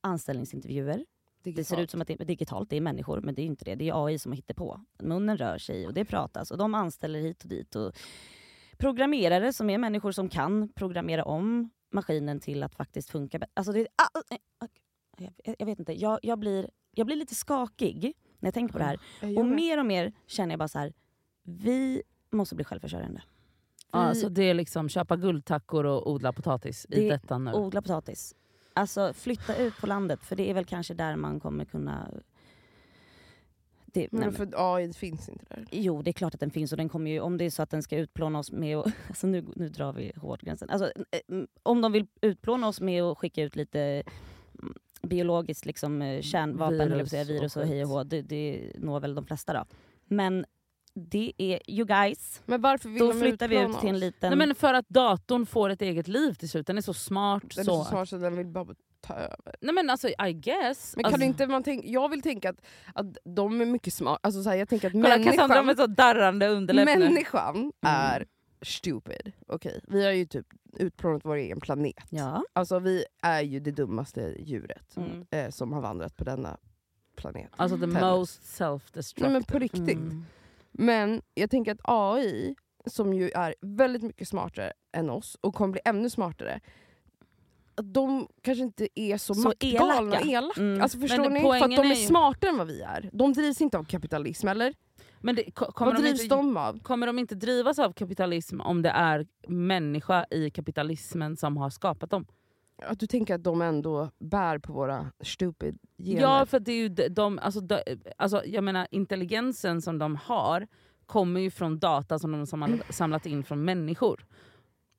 anställningsintervjuer. 0.00 1.04
Det 1.42 1.64
ser 1.64 1.80
ut 1.80 1.90
som 1.90 2.00
att 2.00 2.08
det 2.08 2.20
är 2.20 2.24
digitalt, 2.24 2.70
det 2.70 2.76
är 2.76 2.80
människor, 2.80 3.20
men 3.20 3.34
det 3.34 3.42
är 3.42 3.46
inte 3.46 3.64
det. 3.64 3.74
Det 3.74 3.88
är 3.88 4.06
AI 4.06 4.18
som 4.18 4.32
hittar 4.32 4.54
på. 4.54 4.80
Munnen 4.98 5.36
rör 5.36 5.58
sig 5.58 5.86
och 5.86 5.94
det 5.94 6.04
pratas 6.04 6.50
och 6.50 6.58
de 6.58 6.74
anställer 6.74 7.20
hit 7.20 7.42
och 7.42 7.48
dit. 7.48 7.76
Och 7.76 7.92
programmerare 8.76 9.52
som 9.52 9.70
är 9.70 9.78
människor 9.78 10.12
som 10.12 10.28
kan 10.28 10.68
programmera 10.68 11.24
om 11.24 11.70
maskinen 11.92 12.40
till 12.40 12.62
att 12.62 12.74
faktiskt 12.74 13.10
funka 13.10 13.38
bättre. 13.38 13.52
Alltså 13.54 13.72
det, 13.72 13.86
ah, 13.96 14.20
ah, 14.58 14.66
jag, 15.18 15.56
jag 15.58 15.66
vet 15.66 15.78
inte, 15.78 15.92
jag, 15.92 16.18
jag, 16.22 16.38
blir, 16.38 16.70
jag 16.94 17.06
blir 17.06 17.16
lite 17.16 17.34
skakig 17.34 18.12
när 18.38 18.46
jag 18.46 18.54
tänker 18.54 18.72
på 18.72 18.78
det 18.78 18.84
här. 18.84 18.98
Jag 19.20 19.38
Och 19.38 19.46
mer 19.46 19.78
och 19.78 19.86
mer 19.86 20.12
känner 20.26 20.52
jag 20.52 20.58
bara 20.58 20.68
så 20.68 20.78
här, 20.78 20.92
vi 21.42 22.02
måste 22.30 22.54
bli 22.54 22.64
självförsörjande. 22.64 23.22
Ja, 23.92 23.98
alltså 23.98 24.28
det 24.28 24.42
är 24.42 24.54
liksom 24.54 24.88
köpa 24.88 25.16
guldtackor 25.16 25.84
och 25.86 26.10
odla 26.10 26.32
potatis 26.32 26.86
i 26.90 27.00
Det- 27.00 27.08
detta 27.08 27.38
nu. 27.38 27.52
Odla 27.52 27.82
potatis. 27.82 28.34
Alltså 28.74 29.12
flytta 29.12 29.56
ut 29.56 29.76
på 29.80 29.86
landet, 29.86 30.24
för 30.24 30.36
det 30.36 30.50
är 30.50 30.54
väl 30.54 30.64
kanske 30.64 30.94
där 30.94 31.16
man 31.16 31.40
kommer 31.40 31.64
kunna... 31.64 32.10
Det, 33.86 34.08
nej, 34.12 34.20
Men 34.24 34.32
för 34.32 34.48
AI 34.74 34.92
finns 34.92 35.28
inte 35.28 35.44
där. 35.48 35.66
Jo, 35.70 36.02
det 36.02 36.10
är 36.10 36.12
klart 36.12 36.34
att 36.34 36.40
den 36.40 36.50
finns 36.50 36.72
och 36.72 36.78
den 36.78 36.88
kommer 36.88 37.10
ju, 37.10 37.20
om 37.20 37.38
det 37.38 37.44
är 37.44 37.50
så 37.50 37.62
att 37.62 37.70
den 37.70 37.82
ska 37.82 37.96
utplåna 37.96 38.38
oss 38.38 38.52
med 38.52 38.76
att, 38.76 38.86
alltså 39.08 39.26
nu, 39.26 39.44
nu 39.56 39.68
drar 39.68 39.92
vi 39.92 40.12
hårdgränsen. 40.16 40.70
Alltså, 40.70 40.86
eh, 41.10 41.20
mm, 41.28 41.46
om 41.62 41.80
de 41.80 41.92
vill 41.92 42.06
utplåna 42.20 42.68
oss 42.68 42.80
med 42.80 43.02
att 43.02 43.18
skicka 43.18 43.42
ut 43.42 43.56
lite 43.56 44.02
biologiskt 45.08 45.66
liksom, 45.66 46.02
eh, 46.02 46.20
kärnvapen, 46.20 46.92
Virus 46.92 47.10
säga, 47.10 47.22
och 47.22 47.28
virus 47.28 47.56
och, 47.56 47.66
hej 47.66 47.82
och 47.82 47.88
hå, 47.88 48.04
det, 48.04 48.22
det 48.22 48.72
når 48.78 49.00
väl 49.00 49.14
de 49.14 49.26
flesta 49.26 49.52
då. 49.52 49.64
Men 50.08 50.44
det 50.94 51.32
är, 51.38 51.70
you 51.70 51.86
guys, 51.86 52.42
Men 52.46 52.60
varför 52.60 52.88
vill 52.88 52.98
då 52.98 53.12
de 53.12 53.20
flyttar 53.20 53.48
vi 53.48 53.60
ut 53.60 53.80
till 53.80 53.88
en 53.88 53.98
liten... 53.98 54.30
Nej, 54.30 54.46
men 54.46 54.54
för 54.54 54.74
att 54.74 54.88
datorn 54.88 55.46
får 55.46 55.70
ett 55.70 55.82
eget 55.82 56.08
liv 56.08 56.32
till 56.32 56.48
slut. 56.48 56.66
Den 56.66 56.78
är 56.78 56.82
så 56.82 56.94
smart. 56.94 57.42
Den 57.54 57.60
är 57.60 57.64
så. 57.64 57.84
så 57.84 57.90
smart 57.90 58.08
så 58.08 58.16
den 58.16 58.36
vill 58.36 58.46
bara 58.46 58.74
ta 59.00 59.14
över. 59.14 59.54
Nej 59.60 59.74
men 59.74 59.90
alltså 59.90 60.08
I 60.08 60.32
guess. 60.32 60.96
Men 60.96 61.04
kan 61.04 61.12
alltså, 61.12 61.26
inte 61.26 61.46
man 61.46 61.62
tänka, 61.62 61.88
jag 61.88 62.08
vill 62.08 62.22
tänka 62.22 62.50
att, 62.50 62.60
att 62.94 63.06
de 63.24 63.60
är 63.60 63.66
mycket 63.66 63.94
smarta. 63.94 64.20
Alltså 64.22 64.42
så 64.42 64.50
här, 64.50 64.56
jag 64.56 64.68
tänker 64.68 64.86
att 64.86 64.92
Kolla 64.92 65.18
Cassandra 65.18 65.46
människan, 65.46 65.66
med 65.66 65.76
så 65.76 65.86
darrande 65.86 66.48
underläpp 66.48 66.98
nu. 66.98 66.98
människan 66.98 67.72
är 67.86 68.26
stupid. 68.62 69.32
Okej, 69.46 69.80
Vi 69.88 70.04
har 70.04 70.12
ju 70.12 70.26
typ 70.26 70.46
utplånat 70.78 71.24
vår 71.24 71.36
egen 71.36 71.60
planet. 71.60 71.94
Ja. 72.10 72.44
Alltså 72.52 72.78
vi 72.78 73.04
är 73.22 73.40
ju 73.42 73.60
det 73.60 73.70
dummaste 73.70 74.34
djuret 74.38 74.96
Mm. 74.96 75.26
eh, 75.30 75.50
som 75.50 75.72
har 75.72 75.80
vandrat 75.80 76.16
på 76.16 76.24
denna 76.24 76.56
planet. 77.16 77.50
Alltså 77.56 77.76
the 77.76 77.80
Tennis. 77.86 78.00
most 78.02 78.60
Nej 78.60 78.68
self-destructive. 78.68 79.28
men 79.32 79.44
på 79.44 79.58
riktigt. 79.58 79.88
Mm. 79.98 80.24
Men 80.72 81.22
jag 81.34 81.50
tänker 81.50 81.72
att 81.72 81.80
AI, 81.84 82.54
som 82.86 83.14
ju 83.14 83.30
är 83.30 83.54
väldigt 83.60 84.02
mycket 84.02 84.28
smartare 84.28 84.72
än 84.92 85.10
oss 85.10 85.36
och 85.40 85.54
kommer 85.54 85.72
bli 85.72 85.80
ännu 85.84 86.10
smartare, 86.10 86.60
att 87.74 87.94
de 87.94 88.28
kanske 88.42 88.64
inte 88.64 88.88
är 89.00 89.18
så, 89.18 89.34
Så 89.34 89.40
maktgalna 89.48 90.16
och 90.18 90.26
elaka. 90.26 90.60
Mm. 90.60 90.82
Alltså 90.82 90.98
förstår 90.98 91.18
Men 91.22 91.32
ni? 91.32 91.40
För 91.40 91.54
att 91.54 91.60
de 91.70 91.74
är, 91.76 91.84
är 91.84 91.88
ju- 91.94 92.06
smartare 92.06 92.50
än 92.50 92.56
vad 92.58 92.66
vi 92.66 92.80
är. 92.80 93.10
De 93.12 93.32
drivs 93.32 93.60
inte 93.60 93.78
av 93.78 93.84
kapitalism 93.84 94.48
eller? 94.48 94.74
Men 95.24 95.34
det, 95.34 95.50
ko- 95.50 95.72
kommer, 95.72 95.92
Vad 95.92 96.00
de 96.02 96.08
drivs 96.08 96.22
inte, 96.22 96.34
de 96.34 96.56
av? 96.56 96.78
kommer 96.78 97.06
de 97.06 97.18
inte 97.18 97.34
drivas 97.34 97.78
av 97.78 97.92
kapitalism 97.92 98.60
om 98.60 98.82
det 98.82 98.88
är 98.88 99.26
människa 99.48 100.26
i 100.30 100.50
kapitalismen 100.50 101.36
som 101.36 101.56
har 101.56 101.70
skapat 101.70 102.10
dem? 102.10 102.26
Att 102.82 103.00
du 103.00 103.06
tänker 103.06 103.34
att 103.34 103.44
de 103.44 103.62
ändå 103.62 104.10
bär 104.18 104.58
på 104.58 104.72
våra 104.72 105.12
stupid 105.20 105.78
gener? 105.98 106.20
Ja, 106.20 106.46
för 106.46 106.60
det 106.60 106.72
är 106.72 106.76
ju 106.76 106.88
de, 106.88 107.08
de, 107.08 107.38
alltså, 107.38 107.60
de, 107.60 107.78
alltså, 108.16 108.42
jag 108.46 108.64
menar 108.64 108.86
intelligensen 108.90 109.82
som 109.82 109.98
de 109.98 110.16
har 110.16 110.66
kommer 111.06 111.40
ju 111.40 111.50
från 111.50 111.78
data 111.78 112.18
som 112.18 112.32
de 112.32 112.38
har 112.40 112.92
samlat, 112.92 113.26
in 113.26 113.44
från 113.44 113.64
människor. 113.64 114.26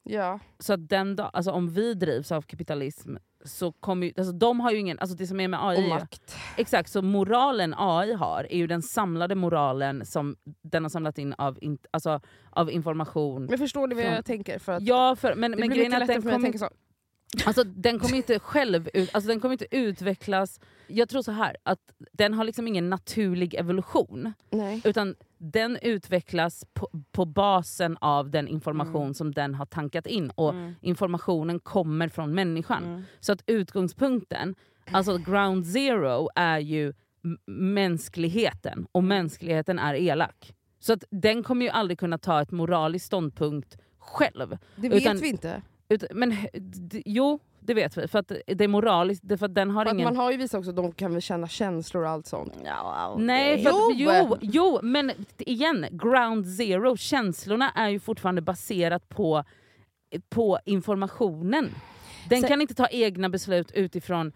Ja. 0.04 0.40
Så 0.60 0.76
den 0.76 1.20
alltså 1.20 1.52
om 1.52 1.70
vi 1.70 1.94
drivs 1.94 2.32
av 2.32 2.42
kapitalism 2.42 3.16
så 3.46 3.72
kommer 3.72 4.08
ju, 4.08 4.14
alltså 4.18 4.32
de 4.34 4.60
har 4.60 4.72
ju 4.72 4.78
ingen, 4.78 5.00
alltså 5.00 5.16
det 5.18 5.28
som 5.28 5.40
är 5.40 5.48
med 5.48 5.60
AI, 5.68 5.84
Och 5.84 5.90
makt. 5.90 6.36
exakt 6.58 6.90
så 6.92 7.02
moralen 7.02 7.74
AI 7.78 8.14
har 8.14 8.48
är 8.50 8.58
ju 8.58 8.68
den 8.68 8.82
samlade 8.82 9.36
moralen 9.36 10.06
som 10.06 10.36
den 10.62 10.84
har 10.84 10.90
samlat 10.90 11.18
in 11.18 11.34
av, 11.34 11.58
in, 11.62 11.78
alltså, 11.92 12.20
av 12.50 12.72
information. 12.72 13.46
Men 13.46 13.58
förstår 13.60 13.88
ni 13.88 13.96
vad 13.96 14.04
jag 14.04 14.26
tänker? 14.26 14.60
För 14.60 14.72
att 14.72 14.84
Ja, 14.84 15.16
för, 15.16 15.36
men, 15.36 15.52
det 15.52 15.58
men 15.58 15.68
blir 15.70 15.78
grejen 15.78 15.94
är 15.94 16.00
mycket 16.00 16.02
att 16.04 16.08
lättare 16.08 16.16
den 16.16 16.22
för 16.22 16.28
mig 16.30 16.36
att 16.36 16.60
kommer, 16.60 16.70
tänka 16.70 17.40
så. 17.44 17.48
alltså, 17.48 17.64
den 17.64 18.00
kommer 18.00 18.16
inte 18.18 18.40
själv 18.40 18.90
ut, 18.94 19.10
alltså, 19.16 19.28
den 19.28 19.40
kommer 19.40 19.54
inte 19.54 19.76
utvecklas, 19.78 20.60
jag 20.88 21.10
tror 21.10 21.22
så 21.22 21.32
här 21.32 21.58
att 21.64 21.80
den 22.12 22.34
har 22.34 22.44
liksom 22.44 22.68
ingen 22.68 22.90
naturlig 22.90 23.54
evolution. 23.54 24.34
Nej. 24.50 24.82
Utan 24.84 25.16
den 25.52 25.78
utvecklas 25.82 26.66
på, 26.74 26.90
på 27.12 27.26
basen 27.26 27.98
av 28.02 28.30
den 28.30 28.48
information 28.48 29.02
Mm. 29.02 29.14
som 29.14 29.32
den 29.34 29.56
har 29.56 29.66
tankat 29.66 30.08
in. 30.08 30.30
Och 30.36 30.50
Mm. 30.54 30.74
informationen 30.82 31.60
kommer 31.60 32.08
från 32.10 32.34
människan. 32.36 32.84
Mm. 32.84 33.02
Så 33.20 33.32
att 33.32 33.44
utgångspunkten, 33.48 34.56
alltså 34.92 35.18
ground 35.18 35.66
zero, 35.68 36.30
är 36.36 36.60
ju 36.60 36.94
mänskligheten. 37.76 38.88
Och 38.92 39.04
mänskligheten 39.04 39.80
är 39.80 39.94
elak. 39.94 40.54
Så 40.80 40.94
att 40.94 41.04
den 41.12 41.44
kommer 41.44 41.66
ju 41.66 41.72
aldrig 41.72 42.00
kunna 42.00 42.18
ta 42.18 42.42
ett 42.42 42.52
moraliskt 42.52 43.06
ståndpunkt 43.06 43.78
själv. 43.98 44.58
Det 44.76 44.90
vet 44.90 45.02
Utan- 45.02 45.18
vi 45.18 45.28
inte. 45.30 45.62
Ut, 45.90 46.04
men 46.14 46.36
jo, 47.06 47.40
det 47.68 47.74
vet 47.74 47.98
vi. 47.98 48.08
För 48.08 48.20
att 48.20 48.32
det 48.48 48.64
är 48.64 48.68
moraliskt, 48.68 49.24
för 49.40 49.46
att 49.46 49.56
den 49.56 49.72
har 49.72 49.84
För 49.86 49.90
att 49.90 49.94
ingen... 49.94 50.06
man 50.06 50.16
har 50.18 50.32
ju 50.32 50.38
visat 50.38 50.58
också 50.60 50.70
att 50.70 50.76
de 50.76 50.92
kan 50.92 51.12
väl 51.14 51.22
känna 51.22 51.48
känslor 51.48 52.04
och 52.04 52.10
allt 52.10 52.28
sånt. 52.28 52.54
Ja, 52.66 53.16
Nej, 53.20 53.58
det- 53.58 53.64
för 53.64 53.70
att, 53.70 53.76
Jo! 53.96 54.12
jo, 54.20 54.38
jo, 54.42 54.80
men 54.84 55.12
igen, 55.38 55.86
ground 55.92 56.48
zero, 56.48 56.98
känslorna 56.98 57.70
är 57.72 57.90
ju 57.90 58.00
fortfarande 58.00 58.42
baserat 58.42 59.10
på, 59.10 59.44
på 60.30 60.60
informationen. 60.66 61.70
Den 62.30 62.42
Sen- 62.42 62.50
kan 62.50 62.62
inte 62.62 62.74
ta 62.76 62.88
egna 62.88 63.30
beslut 63.30 63.72
utifrån 63.72 64.32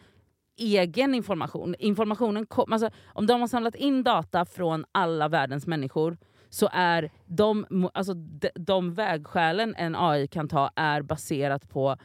egen 0.57 1.15
information. 1.15 1.75
Informationen 1.79 2.45
kom, 2.45 2.73
alltså, 2.73 2.89
om 3.13 3.25
de 3.27 3.41
har 3.41 3.47
samlat 3.47 3.75
in 3.75 4.03
data 4.03 4.45
från 4.45 4.85
alla 4.91 5.27
världens 5.27 5.67
människor 5.67 6.17
så 6.49 6.69
är 6.71 7.11
de, 7.25 7.65
alltså, 7.93 8.13
de, 8.13 8.49
de 8.55 8.93
vägskälen 8.93 9.75
en 9.77 9.95
AI 9.95 10.27
kan 10.27 10.47
ta 10.47 10.71
är 10.75 11.01
baserat 11.01 11.69
på 11.69 11.97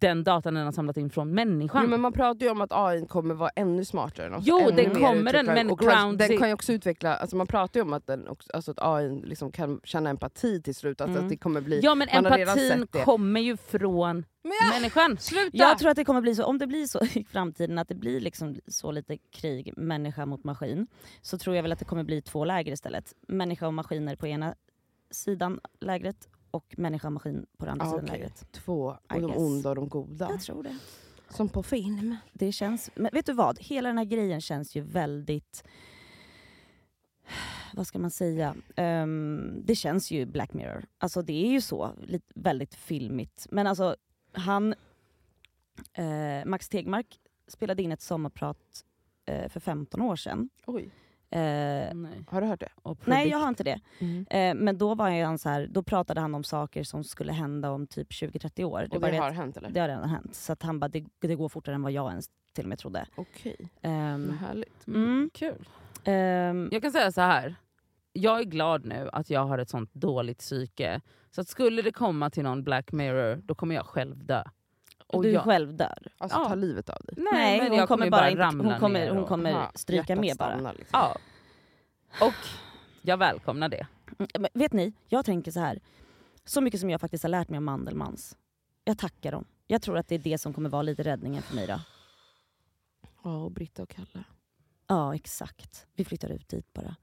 den 0.00 0.24
datan 0.24 0.54
den 0.54 0.64
har 0.64 0.72
samlat 0.72 0.96
in 0.96 1.10
från 1.10 1.34
människan. 1.34 1.82
Jo, 1.84 1.90
men 1.90 2.00
man 2.00 2.12
pratar 2.12 2.46
ju 2.46 2.52
om 2.52 2.60
att 2.60 2.72
AI 2.72 3.06
kommer 3.06 3.34
vara 3.34 3.50
ännu 3.56 3.84
smartare. 3.84 4.36
oss, 4.36 4.44
Jo, 4.46 4.58
ännu 4.60 4.70
den 4.76 4.92
mer 4.92 5.08
kommer 5.08 5.32
den, 5.32 5.46
men 5.46 5.70
och 5.70 5.78
ground 5.78 6.18
den 6.18 6.38
kan 6.38 6.48
ju 6.48 6.54
också 6.54 6.72
utveckla, 6.72 7.16
alltså 7.16 7.36
man 7.36 7.46
pratar 7.46 7.80
ju 7.80 7.84
om 7.84 7.92
att, 7.92 8.06
den 8.06 8.28
också, 8.28 8.50
alltså 8.54 8.70
att 8.70 8.78
AI 8.80 9.20
liksom 9.24 9.52
kan 9.52 9.80
känna 9.84 10.10
empati 10.10 10.62
till 10.62 10.74
slut. 10.74 11.00
Alltså 11.00 11.16
Mm. 11.16 11.24
att 11.24 11.30
det 11.30 11.36
kommer 11.36 11.60
bli... 11.60 11.80
ja 11.82 11.94
men 11.94 12.08
empatin 12.08 12.86
kommer 13.04 13.40
ju 13.40 13.56
från 13.56 14.24
människan. 14.72 15.16
Sluta! 15.18 15.56
Jag 15.56 15.78
tror 15.78 15.90
att 15.90 15.96
det 15.96 16.04
kommer 16.04 16.20
bli 16.20 16.34
så, 16.34 16.44
om 16.44 16.58
det 16.58 16.66
blir 16.66 16.86
så 16.86 17.00
i 17.14 17.24
framtiden 17.24 17.78
att 17.78 17.88
det 17.88 17.94
blir 17.94 18.20
liksom 18.20 18.56
så 18.66 18.90
lite 18.90 19.16
krig 19.16 19.72
människa 19.76 20.26
mot 20.26 20.44
maskin 20.44 20.86
så 21.22 21.38
tror 21.38 21.56
jag 21.56 21.62
väl 21.62 21.72
att 21.72 21.78
det 21.78 21.84
kommer 21.84 22.04
bli 22.04 22.22
två 22.22 22.44
läger 22.44 22.72
istället. 22.72 23.12
Människa 23.28 23.66
och 23.66 23.74
maskiner 23.74 24.16
på 24.16 24.26
ena 24.26 24.54
sidan 25.10 25.60
lägret 25.80 26.28
och 26.56 26.74
människa 26.78 27.06
och 27.08 27.12
maskin 27.12 27.46
på 27.58 27.64
den 27.64 27.72
andra 27.72 27.86
Ah, 27.86 27.90
sidan 27.90 28.04
okej. 28.04 28.18
lägret. 28.18 28.52
Två, 28.52 28.92
I 28.92 29.16
och 29.16 29.20
de 29.20 29.26
guess. 29.26 29.36
onda 29.38 29.68
och 29.68 29.76
de 29.76 29.88
goda. 29.88 30.28
Jag 30.30 30.40
tror 30.40 30.62
det. 30.62 30.78
Som 31.30 31.48
på 31.48 31.62
film. 31.62 32.16
Det 32.32 32.52
känns, 32.52 32.90
men 32.94 33.10
vet 33.12 33.26
du 33.26 33.32
vad? 33.32 33.58
Hela 33.60 33.88
den 33.88 33.98
här 33.98 34.04
grejen 34.04 34.40
känns 34.40 34.74
ju 34.76 34.80
väldigt... 34.80 35.64
Vad 37.74 37.86
ska 37.86 37.98
man 37.98 38.10
säga? 38.10 38.54
Ehm, 38.76 39.62
det 39.64 39.74
känns 39.74 40.10
ju 40.10 40.26
Black 40.26 40.52
Mirror. 40.52 40.84
Alltså 40.98 41.22
det 41.22 41.46
är 41.46 41.50
ju 41.50 41.60
så, 41.60 41.90
lite, 42.02 42.32
väldigt 42.34 42.74
filmigt. 42.74 43.46
Men 43.50 43.66
alltså 43.66 43.96
han... 44.32 44.74
Eh, 45.92 46.44
Max 46.46 46.68
Tegmark 46.68 47.06
spelade 47.48 47.82
in 47.82 47.92
ett 47.92 48.00
sommarprat 48.00 48.84
eh, 49.26 49.48
för 49.48 49.60
15 49.60 50.02
år 50.02 50.16
sedan. 50.16 50.48
Oj, 50.66 50.90
Eh, 51.36 51.94
Nej. 51.94 52.24
har 52.28 52.40
du 52.40 52.46
hört 52.46 52.60
det? 52.60 52.68
Nej, 53.04 53.28
jag 53.28 53.38
har 53.38 53.48
inte 53.48 53.64
det. 53.64 53.80
Mm. 53.98 54.26
Eh, 54.30 54.64
men 54.64 54.78
då, 54.78 54.94
var 54.94 55.22
han 55.24 55.38
så 55.38 55.48
här, 55.48 55.66
då 55.70 55.82
pratade 55.82 56.20
han 56.20 56.34
om 56.34 56.44
saker 56.44 56.84
som 56.84 57.04
skulle 57.04 57.32
hända 57.32 57.70
om 57.70 57.86
typ 57.86 58.10
20-30 58.10 58.64
år. 58.64 58.88
Och 58.90 59.00
var 59.00 59.08
det 59.08 59.16
det 59.16 59.20
har 59.22 59.28
att- 59.28 59.34
hänt 59.36 59.56
eller? 59.56 59.70
det 59.70 59.80
har 59.80 59.88
redan 59.88 60.08
hänt. 60.08 60.34
Så 60.34 60.52
att 60.52 60.62
han 60.62 60.80
bara, 60.80 60.88
det, 60.88 61.04
det 61.20 61.34
går 61.34 61.48
fortare 61.48 61.74
än 61.74 61.82
vad 61.82 61.92
jag 61.92 62.10
ens 62.10 62.26
till 62.54 62.64
och 62.64 62.68
med 62.68 62.78
trodde. 62.78 63.06
Okej, 63.14 63.56
Ehm, 63.82 64.26
vad 64.28 64.36
härligt. 64.36 64.86
mm. 64.86 65.30
Kul. 65.34 65.68
Ehm, 66.04 66.68
Jag 66.72 66.82
kan 66.82 66.92
säga 66.92 67.12
så 67.12 67.20
här. 67.20 67.54
Jag 68.12 68.40
är 68.40 68.44
glad 68.44 68.84
nu 68.86 69.08
att 69.12 69.30
jag 69.30 69.44
har 69.46 69.58
ett 69.58 69.68
sånt 69.70 69.94
dåligt 69.94 70.38
psyke. 70.38 71.00
Så 71.30 71.40
att 71.40 71.48
skulle 71.48 71.82
det 71.82 71.92
komma 71.92 72.30
till 72.30 72.42
någon 72.42 72.62
Black 72.64 72.92
Mirror, 72.92 73.40
då 73.44 73.54
kommer 73.54 73.74
jag 73.74 73.86
själv 73.86 74.24
dö. 74.26 74.42
Och 75.06 75.22
du 75.22 75.30
jag, 75.30 75.42
själv 75.44 75.74
dör. 75.76 76.08
Alltså 76.18 76.38
Ja. 76.38 76.48
ta 76.48 76.54
livet 76.54 76.88
av 76.90 76.98
dig. 77.04 77.14
nej, 77.16 77.26
Nej, 77.32 77.58
men 77.58 77.68
hon 77.68 77.78
jag 77.78 77.88
kommer 77.88 78.04
ju 78.04 78.10
bara 78.10 78.30
inte, 78.30 78.42
ramla 78.42 78.70
hon 78.70 78.80
kommer, 78.80 79.00
ner 79.00 79.10
hon 79.10 79.24
kommer 79.26 79.52
Aha, 79.52 79.72
stryka 79.74 80.16
med 80.16 80.36
bara. 80.36 80.48
stannar 80.52 80.72
liksom. 80.74 81.00
Ja. 81.00 81.16
Och 82.26 82.34
jag 83.02 83.16
välkomnar 83.16 83.68
det. 83.68 83.86
Mm, 84.18 84.28
Men 84.38 84.48
vet 84.54 84.72
ni, 84.72 84.92
jag 85.08 85.24
tänker 85.24 85.50
så 85.50 85.60
här. 85.60 85.80
Så 86.44 86.60
mycket 86.60 86.80
som 86.80 86.90
jag 86.90 87.00
faktiskt 87.00 87.24
har 87.24 87.28
lärt 87.28 87.48
mig 87.48 87.58
om 87.58 87.64
Mandelmans. 87.64 88.36
Jag 88.84 88.98
tackar 88.98 89.32
dem. 89.32 89.44
Jag 89.66 89.82
tror 89.82 89.98
att 89.98 90.08
det 90.08 90.14
är 90.14 90.18
det 90.18 90.38
som 90.38 90.52
kommer 90.54 90.68
vara 90.68 90.82
lite 90.82 91.02
räddningen 91.02 91.42
för 91.42 91.54
mig 91.54 91.66
då. 91.66 91.80
Ja, 93.24 93.36
och 93.36 93.50
Britta 93.52 93.82
och 93.82 93.88
Kalle. 93.88 94.24
Ja, 94.86 95.14
exakt. 95.14 95.86
Vi 95.94 96.04
flyttar 96.04 96.28
ut 96.28 96.48
dit 96.48 96.72
bara. 96.72 96.96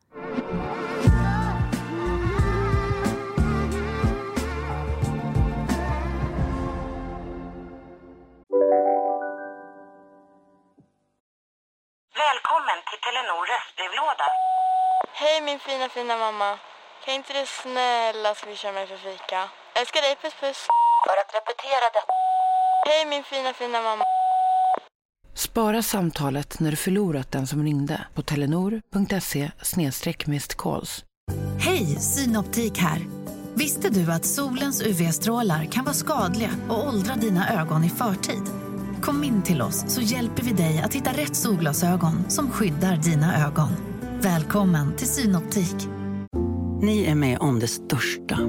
Till 12.93 13.01
Telenor 13.07 13.43
röstbrevlåda. 13.53 14.27
Hej 15.21 15.41
min 15.41 15.59
fina 15.59 15.89
fina 15.89 16.17
mamma. 16.17 16.49
Kan 17.05 17.13
inte 17.13 17.33
du 17.33 17.45
snälla 17.45 18.35
swisha 18.35 18.71
mig 18.71 18.87
för 18.87 18.97
fika? 18.97 19.39
Älskar 19.79 20.01
dig, 20.01 20.15
puss 20.21 20.35
puss. 20.41 20.59
För 21.05 21.15
att 21.21 21.31
repetera 21.37 21.85
detta. 21.97 22.13
Hej 22.87 23.05
min 23.05 23.23
fina 23.23 23.53
fina 23.53 23.81
mamma. 23.81 24.03
Spara 25.35 25.81
samtalet 25.81 26.59
när 26.59 26.71
du 26.71 26.77
förlorat 26.77 27.31
den 27.31 27.47
som 27.47 27.63
ringde 27.63 28.07
på 28.15 28.21
telenor.se 28.21 29.51
calls. 30.57 31.03
Hej, 31.59 31.85
Synoptik 31.85 32.77
här. 32.77 33.01
Visste 33.55 33.89
du 33.89 34.11
att 34.11 34.25
solens 34.25 34.81
UV-strålar 34.81 35.65
kan 35.71 35.85
vara 35.85 35.95
skadliga 35.95 36.49
och 36.69 36.87
åldra 36.87 37.15
dina 37.15 37.61
ögon 37.61 37.83
i 37.83 37.89
förtid? 37.89 38.62
Kom 39.03 39.23
in 39.23 39.41
till 39.41 39.61
oss 39.61 39.83
så 39.87 40.01
hjälper 40.01 40.43
vi 40.43 40.51
dig 40.51 40.81
att 40.85 40.93
hitta 40.93 41.11
rätt 41.11 41.35
solglasögon 41.35 42.29
som 42.29 42.51
skyddar 42.51 42.97
dina 42.97 43.47
ögon. 43.47 43.69
Välkommen 44.21 44.95
till 44.95 45.07
Synoptik. 45.07 45.75
Ni 46.81 47.05
är 47.05 47.15
med 47.15 47.37
om 47.39 47.59
det 47.59 47.67
största. 47.67 48.39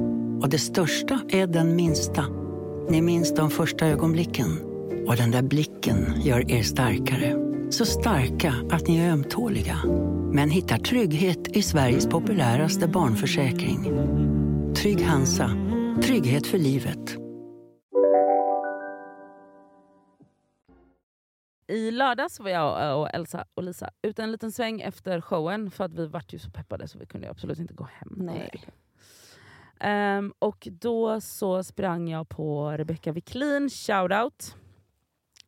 Och 0.43 0.49
det 0.49 0.59
största 0.59 1.21
är 1.29 1.47
den 1.47 1.77
minsta. 1.77 2.25
Ni 2.91 3.03
minns 3.03 3.35
de 3.35 3.51
första 3.51 3.87
ögonblicken. 3.87 4.61
Och 5.07 5.17
den 5.17 5.31
där 5.31 5.43
blicken 5.43 6.15
gör 6.23 6.51
er 6.51 6.63
starkare. 6.63 7.35
Så 7.71 7.87
starka 7.87 8.55
att 8.71 8.89
ni 8.89 8.99
är 8.99 9.13
ömtåliga. 9.13 9.79
Men 10.33 10.51
hittar 10.51 10.79
trygghet 10.79 11.57
i 11.57 11.63
Sveriges 11.63 12.07
populäraste 12.07 12.89
barnförsäkring. 12.89 13.93
Trygg 14.77 15.05
Hansa. 15.05 15.51
Trygghet 16.03 16.47
för 16.47 16.59
livet. 16.59 17.24
I 21.67 21.91
lördags 21.91 22.41
var 22.41 22.51
jag 22.51 23.01
och 23.01 23.15
Elsa 23.15 23.45
och 23.55 23.62
Lisa 23.62 23.91
ute 24.03 24.23
en 24.23 24.33
liten 24.33 24.53
sväng 24.53 24.81
efter 24.81 25.21
showen 25.21 25.71
för 25.71 25.85
att 25.85 25.95
vi 25.95 26.07
vart 26.07 26.33
ju 26.33 26.39
så 26.39 26.51
peppade 26.51 26.89
så 26.89 26.99
vi 26.99 27.07
kunde 27.07 27.31
absolut 27.31 27.59
inte 27.59 27.75
gå 27.75 27.85
hem. 27.85 28.09
Nej. 28.17 28.65
Ehm, 29.81 30.33
och 30.39 30.69
då 30.71 31.21
så 31.21 31.62
sprang 31.62 32.09
jag 32.09 32.29
på 32.29 32.71
Rebecca 32.71 33.12
Wiklin, 33.12 33.71
shoutout. 33.71 34.57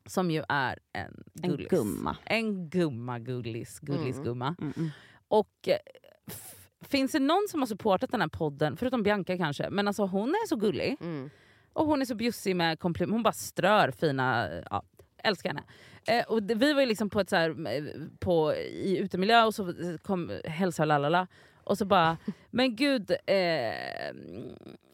Som 0.07 0.31
ju 0.31 0.43
är 0.49 0.79
en 0.93 1.25
En 1.43 1.51
gullis. 1.51 1.69
gumma. 1.71 2.17
En 2.25 2.69
gumma 2.71 3.19
gullis, 3.19 3.79
gullis 3.81 4.17
Mm. 4.17 4.25
gumma. 4.25 4.57
Mm 4.61 4.73
-mm. 4.73 4.89
Och 5.29 5.69
eh, 5.69 5.77
finns 6.81 7.12
det 7.12 7.19
någon 7.19 7.47
som 7.51 7.61
har 7.61 7.67
supportat 7.67 8.11
den 8.11 8.21
här 8.21 8.29
podden, 8.29 8.77
förutom 8.77 9.03
Bianca 9.03 9.37
kanske, 9.37 9.71
men 9.71 9.89
alltså 9.89 10.07
hon 10.07 10.29
är 10.29 10.47
så 10.49 10.57
gullig. 10.57 10.97
Mm. 11.01 11.31
Och 11.73 11.87
hon 11.87 12.01
är 12.01 12.05
så 12.05 12.14
bjussig 12.14 12.57
med 12.57 12.79
komplimanger. 12.81 13.12
Hon 13.12 13.23
bara 13.23 13.33
strör 13.33 13.91
fina... 13.91 14.49
Ja, 14.71 14.83
älskar 15.25 15.51
henne. 15.51 15.62
Eh, 16.07 16.25
och 16.25 16.43
det, 16.43 16.55
vi 16.55 16.73
var 16.73 16.81
ju 16.81 16.87
liksom 16.87 17.11
på 17.11 17.21
ett 17.21 17.31
så 17.31 17.37
här, 17.37 17.51
eh, 17.51 17.85
på, 18.19 18.55
i 18.55 18.99
utemiljö 18.99 19.45
och 19.45 19.55
så 19.55 19.75
kom 20.03 20.41
hälsa 20.45 20.83
och 20.83 20.87
lalala. 20.87 21.27
Och 21.65 21.79
så 21.79 21.85
bara, 21.85 22.17
men 22.51 22.77
gud, 22.77 23.11
eh, 23.11 24.17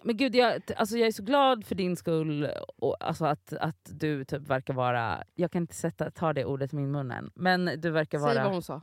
men 0.03 0.17
gud 0.17 0.35
jag, 0.35 0.63
alltså 0.77 0.97
jag 0.97 1.07
är 1.07 1.13
så 1.13 1.23
glad 1.23 1.67
för 1.67 1.75
din 1.75 1.97
skull. 1.97 2.49
Och, 2.77 2.97
alltså 3.01 3.25
att, 3.25 3.53
att 3.53 3.91
du 3.91 4.25
typ 4.25 4.43
verkar 4.49 4.75
vara, 4.75 5.25
jag 5.35 5.51
kan 5.51 5.63
inte 5.63 5.75
sätta, 5.75 6.11
ta 6.11 6.33
det 6.33 6.45
ordet 6.45 6.73
i 6.73 6.77
min 6.77 6.91
mun 6.91 7.11
än, 7.11 7.31
men 7.35 7.81
du 7.81 7.91
verkar 7.91 8.19
Säg 8.19 8.27
vad 8.27 8.37
vara... 8.37 8.49
hon 8.49 8.63
sa. 8.63 8.81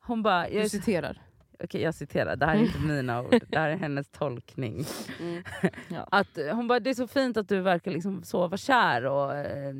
Hon 0.00 0.22
bara, 0.22 0.48
jag 0.50 0.64
Du 0.64 0.68
citerar. 0.68 1.22
Okej 1.64 1.82
jag 1.82 1.94
citerar, 1.94 2.36
det 2.36 2.46
här 2.46 2.54
är 2.54 2.58
inte 2.60 2.78
mina 2.78 3.22
ord, 3.22 3.40
det 3.48 3.58
här 3.58 3.68
är 3.70 3.76
hennes 3.76 4.08
tolkning. 4.08 4.84
Mm. 5.20 5.42
Ja. 5.88 6.08
Att 6.10 6.38
eh, 6.38 6.54
hon 6.56 6.68
bara, 6.68 6.80
det 6.80 6.90
är 6.90 6.94
så 6.94 7.06
fint 7.08 7.36
att 7.36 7.48
du 7.48 7.60
verkar 7.60 7.90
liksom 7.90 8.24
så 8.24 8.38
vara 8.48 8.56
kär 8.56 9.04
och, 9.06 9.34
eh, 9.36 9.74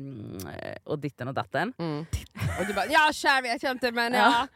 och 0.83 0.99
ditten 0.99 1.27
och 1.27 1.33
datten. 1.33 1.73
Mm. 1.77 2.05
Och 2.59 2.65
du 2.67 2.73
bara, 2.73 2.85
ja 2.89 3.09
kär 3.13 3.41
vet 3.41 3.63
jag 3.63 3.71
inte 3.71 3.91
men 3.91 4.13
Ja. 4.13 4.19
ja. 4.19 4.47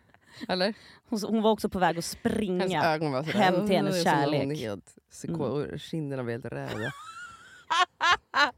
Eller? 0.54 0.74
Hon, 1.10 1.20
hon 1.28 1.42
var 1.42 1.52
också 1.52 1.70
på 1.70 1.80
väg 1.80 1.98
att 1.98 2.06
springa. 2.06 2.84
ögon 2.86 3.12
var 3.12 3.24
sådär. 3.24 3.40
Hem 3.40 3.68
till 3.68 3.76
hennes 3.76 4.04
kärlek. 4.04 4.70
Psyko- 5.12 5.78
Kinderna 5.78 6.24
var 6.24 6.32
helt 6.32 6.46
röda. 6.46 6.92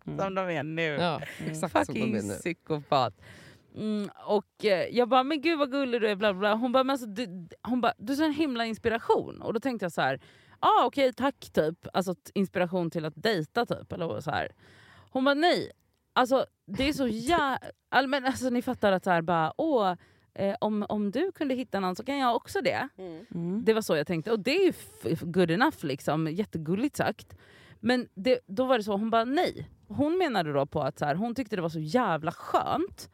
Som 0.17 0.35
de 0.35 0.49
är 0.49 0.63
nu. 0.63 0.83
Ja, 0.87 1.21
exakt 1.47 1.59
som 1.59 1.69
de 1.69 1.85
Fucking 1.85 2.15
är 2.15 2.21
nu. 2.21 2.33
psykopat. 2.35 3.13
Mm, 3.75 4.09
och 4.25 4.65
eh, 4.65 4.87
jag 4.97 5.09
bara, 5.09 5.23
men 5.23 5.41
gud 5.41 5.59
vad 5.59 5.71
gullig 5.71 6.01
du 6.01 6.07
är. 6.07 6.15
Bla, 6.15 6.33
bla. 6.33 6.53
Hon 6.55 6.71
bara, 6.71 6.83
men 6.83 6.93
alltså, 6.93 7.07
du, 7.07 7.47
hon 7.61 7.81
bara, 7.81 7.93
du 7.97 8.13
är 8.13 8.17
så 8.17 8.23
en 8.23 8.33
himla 8.33 8.65
inspiration. 8.65 9.41
Och 9.41 9.53
då 9.53 9.59
tänkte 9.59 9.85
jag 9.85 9.91
så 9.91 10.01
här, 10.01 10.21
ja 10.61 10.67
ah, 10.67 10.85
okej 10.85 11.13
tack 11.13 11.49
typ. 11.53 11.87
Alltså 11.93 12.15
inspiration 12.33 12.91
till 12.91 13.05
att 13.05 13.13
dejta 13.15 13.65
typ. 13.65 13.91
Eller 13.91 14.19
så 14.21 14.31
här. 14.31 14.51
Hon 15.11 15.23
bara, 15.25 15.33
nej. 15.35 15.71
Alltså 16.13 16.45
det 16.65 16.89
är 16.89 16.93
så 16.93 17.07
jävla... 17.11 17.59
Men 18.07 18.25
alltså 18.25 18.49
ni 18.49 18.61
fattar 18.61 18.91
att 18.91 19.03
så 19.03 19.09
här, 19.11 19.21
bara, 19.21 19.53
åh, 19.57 19.93
eh, 20.33 20.55
om, 20.61 20.85
om 20.89 21.11
du 21.11 21.31
kunde 21.31 21.55
hitta 21.55 21.79
någon 21.79 21.95
så 21.95 22.03
kan 22.03 22.17
jag 22.17 22.35
också 22.35 22.61
det. 22.61 22.87
Mm. 22.97 23.63
Det 23.65 23.73
var 23.73 23.81
så 23.81 23.95
jag 23.95 24.07
tänkte. 24.07 24.31
Och 24.31 24.39
det 24.39 24.55
är 24.55 24.63
ju 24.65 24.73
f- 25.03 25.21
good 25.21 25.51
enough, 25.51 25.85
liksom. 25.85 26.27
jättegulligt 26.27 26.95
sagt. 26.95 27.37
Men 27.79 28.07
det, 28.13 28.39
då 28.47 28.65
var 28.65 28.77
det 28.77 28.83
så, 28.83 28.91
hon 28.91 29.09
bara 29.09 29.25
nej. 29.25 29.69
Hon 29.87 30.17
menade 30.17 30.53
då 30.53 30.65
på 30.65 30.81
att 30.81 30.99
så 30.99 31.05
här, 31.05 31.15
hon 31.15 31.35
tyckte 31.35 31.55
det 31.55 31.61
var 31.61 31.69
så 31.69 31.79
jävla 31.79 32.31
skönt 32.31 33.09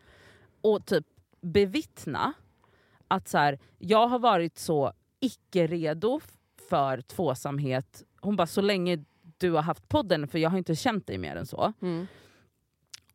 att 0.63 0.85
typ 0.85 1.05
bevittna 1.41 2.33
att 3.07 3.27
så 3.27 3.37
här, 3.37 3.59
jag 3.77 4.07
har 4.07 4.19
varit 4.19 4.57
så 4.57 4.93
icke-redo 5.19 6.19
för 6.69 7.01
tvåsamhet. 7.01 8.03
Hon 8.21 8.35
bara 8.35 8.47
så 8.47 8.61
länge 8.61 9.03
du 9.37 9.51
har 9.51 9.61
haft 9.61 9.89
podden, 9.89 10.27
för 10.27 10.39
jag 10.39 10.49
har 10.49 10.57
inte 10.57 10.75
känt 10.75 11.07
dig 11.07 11.17
mer 11.17 11.35
än 11.35 11.45
så. 11.45 11.73
Mm. 11.81 12.07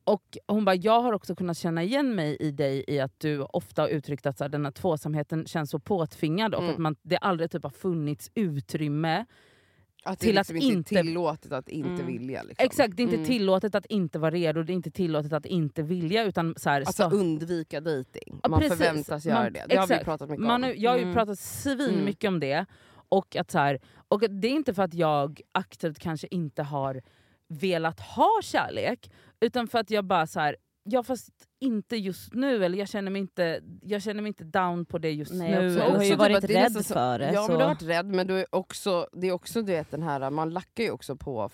Och 0.04 0.38
hon 0.46 0.64
bara, 0.64 0.74
jag 0.74 1.00
har 1.00 1.12
också 1.12 1.36
kunnat 1.36 1.56
känna 1.58 1.82
igen 1.82 2.14
mig 2.14 2.36
i 2.40 2.50
dig 2.50 2.84
i 2.88 3.00
att 3.00 3.20
du 3.20 3.40
ofta 3.40 3.82
har 3.82 3.88
uttryckt 3.88 4.26
att 4.26 4.38
så 4.38 4.44
här, 4.44 4.48
den 4.48 4.64
här 4.64 4.72
tvåsamheten 4.72 5.46
känns 5.46 5.70
så 5.70 5.78
påtvingad 5.78 6.54
och 6.54 6.62
Mm. 6.62 6.72
att 6.72 6.78
man, 6.78 6.96
det 7.02 7.16
aldrig 7.16 7.50
typ 7.50 7.62
har 7.62 7.70
funnits 7.70 8.30
utrymme. 8.34 9.24
Att 10.06 10.18
det 10.20 10.26
Till 10.26 10.34
liksom 10.34 10.56
att 10.56 10.62
inte 10.62 10.76
inte- 10.76 10.98
är 10.98 11.02
tillåtet 11.02 11.52
att 11.52 11.68
inte 11.68 11.88
Mm. 11.90 12.06
vilja. 12.06 12.42
Liksom. 12.42 12.64
Exakt, 12.66 12.96
det 12.96 13.02
är 13.02 13.04
inte 13.04 13.16
Mm. 13.16 13.26
tillåtet 13.28 13.74
att 13.74 13.86
inte 13.86 14.18
vara 14.18 14.30
redo, 14.30 14.62
det 14.62 14.72
är 14.72 14.74
inte 14.74 14.90
tillåtet 14.90 15.32
att 15.32 15.46
inte 15.46 15.82
vilja. 15.82 16.24
Utan 16.24 16.54
så 16.56 16.70
här, 16.70 16.80
Alltså 16.80 17.10
så- 17.10 17.16
undvika 17.16 17.80
dejting. 17.80 18.40
Man 18.48 18.60
precis. 18.60 18.78
förväntas 18.78 19.26
göra 19.26 19.42
Man- 19.42 19.52
det. 19.52 19.64
Det 19.68 19.76
har 19.76 19.86
vi 19.86 19.92
exakt. 19.94 20.04
pratat 20.04 20.30
mycket 20.30 20.46
man, 20.46 20.64
om. 20.64 20.72
Jag 20.76 20.90
har 20.90 20.96
ju 20.98 21.02
Mm. 21.02 21.14
pratat 21.14 21.38
svin 21.38 22.04
mycket 22.04 22.28
om 22.28 22.40
det. 22.40 22.66
Och, 23.08 23.36
att 23.36 23.50
så 23.50 23.58
här, 23.58 23.80
och 24.08 24.20
det 24.30 24.48
är 24.48 24.52
inte 24.52 24.74
för 24.74 24.82
att 24.82 24.94
jag 24.94 25.40
aktivt 25.52 25.98
kanske 25.98 26.26
inte 26.30 26.62
har 26.62 27.02
velat 27.48 28.00
ha 28.00 28.40
kärlek. 28.42 29.10
Utan 29.40 29.66
för 29.68 29.78
att 29.78 29.90
jag 29.90 30.04
bara 30.04 30.26
så 30.26 30.40
här, 30.40 30.56
ja 30.84 31.02
fast 31.02 31.30
inte 31.60 31.96
just 31.96 32.34
nu, 32.34 32.64
eller 32.64 32.78
jag 32.78 32.88
känner 32.88 33.10
mig 33.10 33.20
inte, 33.20 33.60
jag 33.82 34.02
känner 34.02 34.22
mig 34.22 34.28
inte 34.28 34.44
down 34.44 34.86
på 34.86 34.98
det 34.98 35.10
just 35.12 35.32
Nej, 35.32 35.50
nu. 35.50 35.66
också, 35.76 35.90
du 35.90 35.96
har 35.96 36.02
ju 36.04 36.10
typ 36.10 36.18
varit 36.18 36.44
är 36.44 36.48
rädd 36.48 36.72
så- 36.72 36.94
för 36.94 37.18
det. 37.18 37.32
Ja 37.32 37.42
så. 37.46 37.48
men 37.52 37.58
du 37.58 37.64
har 37.64 37.70
varit 37.74 37.82
rädd 37.82 38.06
men 38.06 38.26
du 38.26 38.38
är 38.40 38.46
också, 38.50 39.08
det 39.12 39.26
är 39.26 39.32
också 39.32 39.62
du 39.62 39.72
vet, 39.72 39.90
den 39.90 40.02
här, 40.02 40.30
man 40.30 40.50
lackar 40.50 40.84
ju 40.84 40.90
också 40.90 41.16
på 41.16 41.50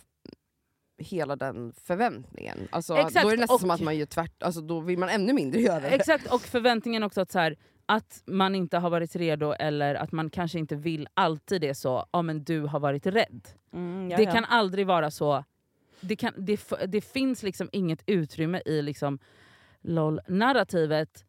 hela 0.99 1.37
den 1.37 1.73
förväntningen. 1.73 2.59
Alltså, 2.73 2.97
Exakt, 2.97 3.23
då 3.23 3.29
är 3.29 3.37
det 3.37 3.41
nästan 3.41 3.55
och- 3.55 3.61
som 3.61 3.71
att 3.71 3.81
man 3.81 3.97
gör 3.97 4.07
tvärt, 4.07 4.43
alltså, 4.43 4.61
då 4.61 4.81
vill 4.81 4.99
man 4.99 5.09
ännu 5.09 5.33
mindre 5.33 5.61
göra 5.61 5.81
det. 5.81 5.89
Exakt, 5.89 6.33
och 6.33 6.41
förväntningen 6.41 7.03
också 7.03 7.21
att, 7.21 7.31
så 7.31 7.39
här, 7.39 7.57
att 7.87 8.23
man 8.27 8.55
inte 8.55 8.79
har 8.79 8.91
varit 8.91 9.17
redo 9.17 9.53
eller 9.53 9.95
att 9.95 10.13
man 10.13 10.31
kanske 10.31 10.59
inte 10.59 10.77
vill 10.77 11.09
alltid 11.15 11.65
är 11.65 11.75
så, 11.75 12.07
ja 12.13 12.23
men 12.23 12.45
du 12.45 12.61
har 12.61 12.81
varit 12.81 13.07
rädd. 13.07 13.49
Mm, 13.73 14.09
det 14.09 14.27
kan 14.27 14.45
aldrig 14.45 14.87
vara 14.87 15.11
så, 15.11 15.45
det, 16.01 16.17
kan, 16.17 16.33
det, 16.37 16.61
det 16.89 17.01
finns 17.01 17.43
liksom 17.43 17.69
inget 17.73 18.03
utrymme 18.07 18.63
i 18.65 18.83
liksom 18.83 19.19
LOL-narrativet 19.83 21.25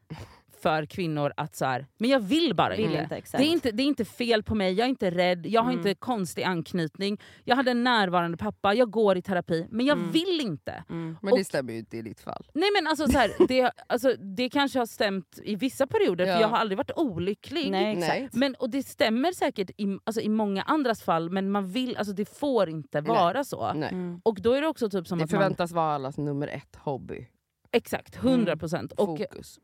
för 0.61 0.85
kvinnor 0.85 1.33
att 1.37 1.55
så 1.55 1.65
här, 1.65 1.87
men 1.97 2.09
jag 2.09 2.19
vill 2.19 2.55
bara 2.55 2.75
Vill 2.75 2.85
inte. 2.95 3.15
inte, 3.15 3.37
Det 3.37 3.43
är 3.43 3.47
inte, 3.51 3.71
det 3.71 3.83
är 3.83 3.87
inte 3.87 4.05
fel 4.05 4.43
på 4.43 4.55
mig, 4.55 4.73
jag 4.73 4.85
är 4.85 4.89
inte 4.89 5.11
rädd, 5.11 5.45
jag 5.45 5.61
har 5.61 5.71
Mm. 5.71 5.79
inte 5.87 5.93
konstig 5.99 6.43
anknytning, 6.43 7.19
jag 7.43 7.55
hade 7.55 7.71
en 7.71 7.83
närvarande 7.83 8.37
pappa, 8.37 8.73
jag 8.73 8.91
går 8.91 9.17
i 9.17 9.21
terapi, 9.21 9.67
men 9.69 9.85
jag 9.85 9.97
Mm. 9.97 10.11
vill 10.11 10.41
inte. 10.41 10.83
Mm. 10.89 11.17
Men 11.21 11.33
det 11.33 11.39
Och- 11.41 11.45
stämmer 11.45 11.73
ju 11.73 11.79
inte 11.79 11.97
i 11.97 12.01
ditt 12.01 12.19
fall. 12.19 12.45
Nej 12.53 12.69
men 12.75 12.87
alltså, 12.87 13.07
så 13.07 13.17
här, 13.17 13.31
det, 13.47 13.71
alltså 13.87 14.13
det 14.13 14.49
kanske 14.49 14.79
har 14.79 14.85
stämt 14.85 15.39
i 15.43 15.55
vissa 15.55 15.87
perioder 15.87 16.25
Ja. 16.25 16.33
för 16.35 16.41
jag 16.41 16.47
har 16.47 16.57
aldrig 16.57 16.77
varit 16.77 16.91
olycklig. 16.95 17.71
Nej, 17.71 17.97
exakt. 17.97 18.19
Nej. 18.19 18.29
Men, 18.33 18.55
och 18.55 18.69
det 18.69 18.83
stämmer 18.83 19.31
säkert 19.31 19.69
i, 19.77 19.97
alltså, 20.03 20.21
i 20.21 20.29
många 20.29 20.61
andras 20.63 21.03
fall 21.03 21.29
men 21.29 21.51
man 21.51 21.67
vill, 21.67 21.97
alltså, 21.97 22.13
det 22.13 22.25
får 22.25 22.69
inte 22.69 23.01
vara 23.01 23.43
så. 23.43 23.73
Nej. 23.73 23.89
Mm. 23.91 24.21
Och 24.23 24.41
då 24.41 24.53
är 24.53 24.61
det 24.61 24.67
också 24.67 24.89
typ 24.89 25.07
som 25.07 25.17
Det 25.17 25.23
att 25.23 25.31
man... 25.31 25.39
förväntas 25.41 25.71
vara 25.71 25.93
allas 25.95 26.17
nummer 26.17 26.47
ett 26.47 26.75
hobby. 26.75 27.27
Exakt, 27.73 28.15
100 28.15 28.57
procent. 28.57 28.91
Och, 28.91 29.21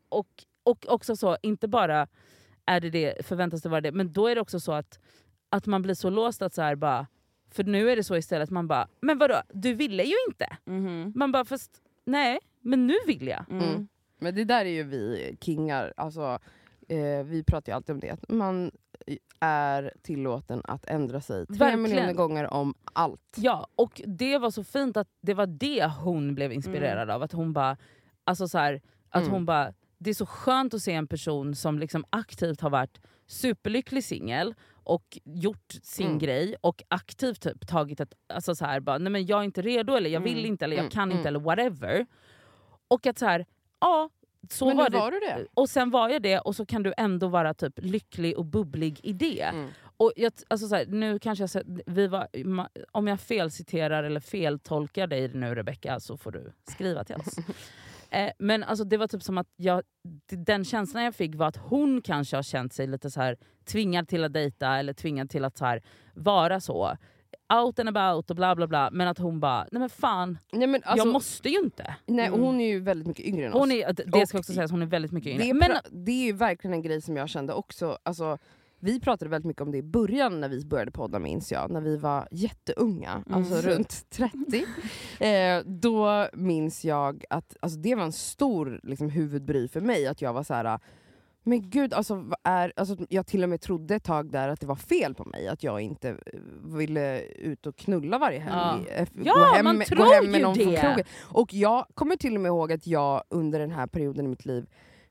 och, 0.08 0.26
och 0.70 0.86
också 0.88 1.16
så, 1.16 1.36
inte 1.42 1.68
bara 1.68 2.06
är 2.66 2.80
det 2.80 2.90
det, 2.90 3.26
förväntas 3.26 3.62
det 3.62 3.68
vara 3.68 3.80
det, 3.80 3.92
men 3.92 4.12
då 4.12 4.26
är 4.26 4.34
det 4.34 4.40
också 4.40 4.60
så 4.60 4.72
att, 4.72 4.98
att 5.50 5.66
man 5.66 5.82
blir 5.82 5.94
så 5.94 6.10
låst 6.10 6.42
att 6.42 6.54
så 6.54 6.62
här 6.62 6.74
bara... 6.76 7.06
För 7.50 7.64
nu 7.64 7.90
är 7.90 7.96
det 7.96 8.04
så 8.04 8.16
istället, 8.16 8.50
man 8.50 8.68
bara 8.68 8.88
“men 9.00 9.18
vadå, 9.18 9.34
du 9.52 9.74
ville 9.74 10.02
ju 10.02 10.14
inte”. 10.28 10.56
Mhm. 10.64 11.12
Man 11.16 11.32
bara 11.32 11.44
“fast 11.44 11.82
nej, 12.04 12.38
men 12.60 12.86
nu 12.86 12.94
vill 13.06 13.26
jag”. 13.28 13.44
Mm. 13.50 13.68
Mm. 13.68 13.88
Men 14.20 14.34
det 14.34 14.44
där 14.44 14.64
är 14.64 14.70
ju 14.70 14.82
vi 14.82 15.36
kingar, 15.40 15.92
alltså, 15.96 16.38
eh, 16.88 17.24
vi 17.24 17.44
pratar 17.46 17.72
ju 17.72 17.76
alltid 17.76 17.92
om 17.94 18.00
det, 18.00 18.10
att 18.10 18.28
man 18.28 18.70
är 19.40 19.92
tillåten 20.02 20.60
att 20.64 20.84
ändra 20.86 21.20
sig 21.20 21.46
tre 21.46 21.56
Verkligen. 21.58 21.82
miljoner 21.82 22.12
gånger 22.12 22.52
om 22.54 22.74
allt. 22.92 23.34
Ja, 23.36 23.66
och 23.76 24.02
det 24.06 24.38
var 24.38 24.50
så 24.50 24.64
fint 24.64 24.96
att 24.96 25.08
det 25.20 25.34
var 25.34 25.46
det 25.46 25.86
hon 25.86 26.34
blev 26.34 26.52
inspirerad 26.52 27.10
av. 27.10 27.22
Att 27.22 27.32
hon 27.32 27.52
bara, 27.52 27.76
alltså 28.24 28.48
så 28.48 28.58
här, 28.58 28.80
att 29.08 29.22
Mm. 29.22 29.32
hon 29.34 29.46
bara, 29.46 29.72
det 29.98 30.10
är 30.10 30.14
så 30.14 30.26
skönt 30.26 30.74
att 30.74 30.82
se 30.82 30.92
en 30.92 31.06
person 31.06 31.54
som 31.54 31.78
liksom 31.78 32.04
aktivt 32.10 32.60
har 32.60 32.70
varit 32.70 33.00
superlycklig 33.26 34.04
singel 34.04 34.54
och 34.84 35.18
gjort 35.24 35.72
sin 35.82 36.06
Mm. 36.06 36.18
grej 36.18 36.56
och 36.60 36.82
aktivt 36.88 37.40
typ 37.42 37.66
tagit 37.68 38.00
ett, 38.00 38.12
alltså 38.28 38.54
så 38.54 38.64
här, 38.64 38.80
bara, 38.80 38.98
nej 38.98 39.12
men 39.12 39.26
jag 39.26 39.40
är 39.40 39.44
inte 39.44 39.62
redo 39.62 39.94
eller 39.94 40.10
jag 40.10 40.20
vill 40.20 40.38
Mm. 40.38 40.46
inte 40.46 40.64
eller 40.64 40.76
jag 40.76 40.82
Mm. 40.82 40.90
kan 40.90 41.12
inte 41.12 41.20
Mm. 41.20 41.26
eller 41.26 41.40
whatever. 41.40 42.06
Och 42.88 43.06
att 43.06 43.18
så 43.18 43.26
här, 43.26 43.46
ja 43.80 44.10
så 44.50 44.66
Men 44.66 44.76
var 44.76 44.90
det. 44.90 44.98
var 44.98 45.10
du 45.10 45.20
det. 45.20 45.46
Och 45.54 45.68
sen 45.70 45.90
var 45.90 46.08
jag 46.08 46.22
det 46.22 46.38
och 46.38 46.56
så 46.56 46.66
kan 46.66 46.82
du 46.82 46.92
ändå 46.96 47.28
vara 47.28 47.54
typ 47.54 47.72
lycklig 47.76 48.38
och 48.38 48.44
bubblig 48.44 49.00
i 49.02 49.12
det. 49.12 49.42
Mm. 49.42 49.68
Och 49.96 50.12
jag, 50.16 50.32
alltså 50.48 50.68
så 50.68 50.74
här, 50.74 50.86
nu 50.86 51.18
kanske 51.18 51.48
jag, 51.54 51.82
vi 51.86 52.06
var, 52.06 52.28
om 52.92 53.06
jag 53.06 53.20
felciterar 53.20 54.04
eller 54.04 54.20
feltolkar 54.20 55.06
dig 55.06 55.28
nu 55.34 55.54
Rebecca 55.54 56.00
så 56.00 56.16
får 56.16 56.32
du 56.32 56.52
skriva 56.70 57.04
till 57.04 57.16
oss. 57.16 57.36
eh, 58.10 58.30
men 58.38 58.64
alltså, 58.64 58.84
det 58.84 58.96
var 58.96 59.06
typ 59.06 59.22
som 59.22 59.38
att 59.38 59.48
jag, 59.56 59.82
den 60.28 60.64
känslan 60.64 61.04
jag 61.04 61.14
fick 61.14 61.34
var 61.34 61.46
att 61.46 61.56
hon 61.56 62.02
kanske 62.02 62.36
har 62.36 62.42
känt 62.42 62.72
sig 62.72 62.86
lite 62.86 63.10
så 63.10 63.20
här 63.20 63.36
tvingad 63.64 64.08
till 64.08 64.24
att 64.24 64.32
dejta 64.32 64.76
eller 64.76 64.92
tvingad 64.92 65.30
till 65.30 65.44
att 65.44 65.58
så 65.58 65.64
här, 65.64 65.82
vara 66.14 66.60
så. 66.60 66.96
Out 67.64 67.78
and 67.78 67.88
about 67.88 68.30
och 68.30 68.36
bla 68.36 68.56
bla 68.56 68.66
bla. 68.66 68.90
Men 68.92 69.08
att 69.08 69.18
hon 69.18 69.40
bara, 69.40 69.66
nej 69.72 69.80
men 69.80 69.90
fan, 69.90 70.38
Nej, 70.52 70.66
men 70.68 70.80
alltså, 70.84 71.06
jag 71.06 71.12
måste 71.12 71.48
ju 71.48 71.58
inte. 71.58 71.94
nej, 72.06 72.30
och 72.30 72.36
Mm. 72.36 72.46
hon 72.46 72.60
är 72.60 72.68
ju 72.68 72.80
väldigt 72.80 73.06
mycket 73.08 73.26
yngre 73.26 73.46
än 73.46 73.52
oss. 73.52 73.58
Hon 73.58 73.72
är, 73.72 73.92
det 73.92 74.26
ska 74.26 74.38
Och 74.38 74.40
också 74.40 74.52
sägas, 74.52 74.70
hon 74.70 74.82
är 74.82 74.86
väldigt 74.86 75.12
mycket 75.12 75.38
det, 75.38 75.44
yngre. 75.44 75.66
är 75.66 75.68
Men, 75.68 76.04
det 76.04 76.12
är 76.12 76.24
ju 76.26 76.32
verkligen 76.32 76.74
en 76.74 76.82
grej 76.82 77.00
som 77.02 77.16
jag 77.16 77.28
kände 77.28 77.52
också. 77.52 77.98
Alltså, 78.02 78.38
vi 78.80 79.00
pratade 79.00 79.30
väldigt 79.30 79.46
mycket 79.46 79.62
om 79.62 79.70
det 79.72 79.78
i 79.78 79.82
början 79.82 80.40
när 80.40 80.48
vi 80.48 80.64
började 80.64 80.90
podda 80.90 81.18
minns 81.18 81.52
jag, 81.52 81.70
när 81.70 81.80
vi 81.80 81.96
var 81.96 82.28
jätteunga, 82.30 83.22
alltså 83.30 83.54
Mm. 83.54 83.62
runt 83.66 84.10
30. 84.10 84.64
eh, 85.20 85.62
då 85.66 86.28
minns 86.32 86.84
jag 86.84 87.24
att 87.30 87.56
alltså, 87.60 87.78
det 87.78 87.94
var 87.94 88.02
en 88.04 88.12
stor 88.12 88.80
liksom, 88.82 89.10
huvudbry 89.10 89.68
för 89.68 89.80
mig, 89.80 90.06
att 90.06 90.22
jag 90.22 90.32
var 90.32 90.42
så 90.42 90.54
här. 90.54 90.78
Men 91.42 91.70
gud, 91.70 91.94
alltså, 91.94 92.24
är, 92.44 92.72
alltså, 92.76 92.96
jag 93.08 93.26
till 93.26 93.42
och 93.42 93.48
med 93.48 93.60
trodde 93.60 93.94
ett 93.94 94.04
tag 94.04 94.30
där 94.32 94.48
att 94.48 94.60
det 94.60 94.66
var 94.66 94.74
fel 94.76 95.14
på 95.14 95.24
mig, 95.24 95.48
att 95.48 95.62
jag 95.62 95.80
inte 95.80 96.08
eh, 96.08 96.16
ville 96.76 97.20
ut 97.22 97.66
och 97.66 97.76
knulla 97.76 98.18
varje 98.18 98.38
helg. 98.38 98.86
Ja. 98.88 98.94
Eh, 98.96 99.08
Ja, 99.24 99.34
gå 99.34 99.40
hem, 99.44 99.64
man 99.64 99.80
tror 99.80 99.98
gå 99.98 100.04
hem 100.12 100.24
med 100.30 100.38
ju 100.38 100.42
någon 100.44 100.54
från 100.54 100.72
det. 100.72 100.80
krogen. 100.80 101.04
Och 101.22 101.54
jag 101.54 101.86
kommer 101.94 102.16
till 102.16 102.34
och 102.34 102.40
med 102.40 102.48
ihåg 102.50 102.72
att 102.72 102.86
jag 102.86 103.22
under 103.28 103.58
den 103.58 103.70
här 103.70 103.86
perioden 103.86 104.24
i 104.24 104.28
mitt 104.28 104.46
liv 104.46 104.66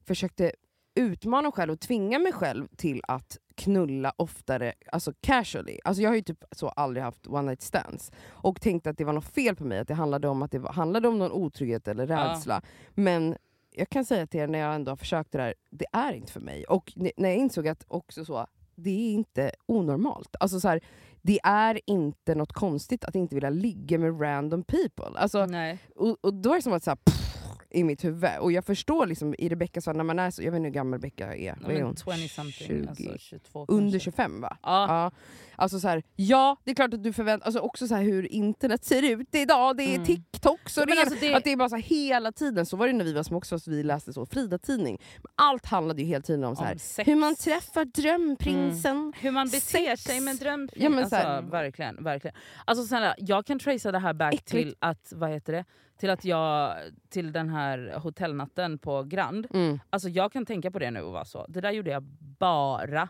försökte 0.05 0.51
utmana 0.97 1.41
mig 1.41 1.51
själv 1.51 1.71
och 1.73 1.79
tvinga 1.79 2.19
mig 2.19 2.31
själv 2.33 2.67
till 2.75 3.01
att 3.07 3.37
knulla 3.55 4.13
oftare, 4.17 4.73
alltså 4.91 5.13
casually. 5.21 5.79
Alltså 5.83 6.03
jag 6.03 6.09
har 6.09 6.15
ju 6.15 6.21
typ 6.21 6.43
så 6.51 6.69
aldrig 6.69 7.03
haft 7.03 7.27
one 7.27 7.41
night 7.41 7.61
stands. 7.61 8.11
Och 8.29 8.61
tänkte 8.61 8.89
att 8.89 8.97
det 8.97 9.03
var 9.03 9.13
något 9.13 9.25
fel 9.33 9.55
på 9.55 9.63
mig, 9.65 9.79
att 9.79 9.87
det 9.87 9.93
handlade 9.93 10.27
om 10.27 10.41
att 10.41 10.51
det 10.51 10.59
var, 10.59 10.73
handlade 10.73 11.07
om 11.07 11.19
någon 11.19 11.31
otrygghet 11.31 11.87
eller 11.87 12.07
Ja. 12.07 12.17
rädsla. 12.17 12.61
Men 12.95 13.35
jag 13.71 13.89
kan 13.89 14.05
säga 14.05 14.27
till 14.27 14.39
er 14.39 14.47
när 14.47 14.59
jag 14.59 14.75
ändå 14.75 14.91
har 14.91 14.95
försökt 14.97 15.31
det 15.31 15.37
där, 15.37 15.53
det 15.69 15.85
är 15.93 16.13
inte 16.13 16.31
för 16.31 16.39
mig. 16.39 16.63
Och 16.65 16.93
när 16.95 17.29
jag 17.29 17.37
insåg 17.37 17.67
att 17.67 17.85
också 17.87 18.25
så, 18.25 18.47
det 18.75 18.89
är 18.89 19.13
inte 19.13 19.51
onormalt. 19.65 20.35
Alltså 20.39 20.59
så 20.59 20.67
här, 20.67 20.79
det 21.21 21.39
är 21.43 21.79
inte 21.85 22.35
något 22.35 22.53
konstigt 22.53 23.03
att 23.05 23.15
inte 23.15 23.35
vilja 23.35 23.49
ligga 23.49 23.97
med 23.99 24.21
random 24.21 24.63
people. 24.63 25.19
Alltså, 25.19 25.47
och, 25.95 26.17
och 26.21 26.33
då 26.33 26.51
är 26.51 26.55
det 26.55 26.61
som 26.61 26.73
att 26.73 26.83
så 26.83 26.89
här, 26.91 26.95
pff, 26.95 27.26
i 27.69 27.83
mitt 27.83 28.03
huvud. 28.03 28.29
Och 28.39 28.51
jag 28.51 28.65
förstår 28.65 29.05
liksom 29.05 29.35
i 29.37 29.49
Rebeckas 29.49 29.85
fall, 29.85 29.97
när 29.97 30.03
man 30.03 30.19
är 30.19 30.31
så, 30.31 30.43
jag 30.43 30.51
vet 30.51 30.57
inte 30.57 30.67
hur 30.67 30.73
gammal 30.73 30.93
Rebecka 30.99 31.35
är. 31.35 31.55
Vad 31.61 31.71
är 31.71 31.75
men 31.75 31.83
hon? 31.83 31.95
20 31.95 32.27
something, 32.29 32.67
20. 32.67 32.87
alltså 32.89 33.17
22 33.17 33.65
Under 33.67 33.91
kanske. 33.91 33.99
25 34.11 34.41
va? 34.41 34.57
Ja. 34.63 34.85
Ja. 34.87 35.11
Alltså 35.59 35.79
så 35.79 35.87
här, 35.87 36.03
ja, 36.15 36.57
det 36.63 36.71
är 36.71 36.75
klart 36.75 36.93
att 36.93 37.03
du 37.03 37.13
förväntar 37.13 37.45
alltså 37.45 37.59
också 37.61 37.87
så 37.87 37.95
här 37.95 38.01
hur 38.03 38.31
internet 38.31 38.85
ser 38.85 39.03
ut 39.11 39.35
idag. 39.35 39.77
Det 39.77 39.83
är 39.83 39.93
Mm. 39.95 40.05
TikToks 40.05 40.77
och 40.77 40.87
det, 40.87 40.99
alltså 40.99 41.15
det- 41.21 41.33
att 41.33 41.43
det 41.43 41.51
är 41.51 41.55
bara 41.57 41.69
så 41.69 41.75
här, 41.75 41.83
hela 41.83 42.31
tiden. 42.31 42.65
Så 42.65 42.77
var 42.77 42.87
det 42.87 42.93
när 42.93 43.05
vi 43.05 43.13
var 43.13 43.23
små 43.23 43.37
också, 43.37 43.55
fast 43.55 43.67
vi 43.67 43.83
läste 43.83 44.13
så 44.13 44.25
Frida-tidning. 44.25 45.01
Allt 45.35 45.65
handlade 45.65 46.01
ju 46.01 46.07
hela 46.07 46.21
tiden 46.21 46.43
om, 46.43 46.55
så 46.55 46.63
här, 46.63 46.73
Om 46.97 47.03
hur 47.05 47.15
man 47.15 47.35
träffar 47.35 47.85
drömprinsen. 47.85 49.13
Hur 49.19 49.31
man 49.31 49.47
beter 49.47 49.59
Sex. 49.59 50.03
sig 50.03 50.19
med 50.19 50.35
dröm... 50.35 50.69
Ja, 50.75 50.89
men 50.89 50.99
alltså, 50.99 51.15
så 51.15 51.41
verkligen, 51.51 52.03
verkligen. 52.03 52.35
Alltså, 52.65 52.85
snälla, 52.85 53.15
jag 53.17 53.45
kan 53.45 53.59
tracea 53.59 53.91
det 53.91 53.99
här 53.99 54.13
back 54.13 54.33
Äckligt. 54.33 54.47
till 54.47 54.75
att, 54.79 55.13
vad 55.15 55.29
heter 55.29 55.53
det? 55.53 55.65
Till 55.97 56.09
att 56.09 56.25
jag, 56.25 56.75
till 57.09 57.31
den 57.31 57.49
här 57.49 57.93
hotellnatten 57.97 58.77
på 58.77 59.03
Grand. 59.03 59.47
Mm. 59.53 59.79
Alltså 59.89 60.09
jag 60.09 60.31
kan 60.31 60.45
tänka 60.45 60.71
på 60.71 60.79
det 60.79 60.91
nu 60.91 61.01
och 61.01 61.13
vara 61.13 61.25
så. 61.25 61.45
Det 61.49 61.61
där 61.61 61.71
gjorde 61.71 61.91
jag 61.91 62.03
bara 62.39 63.09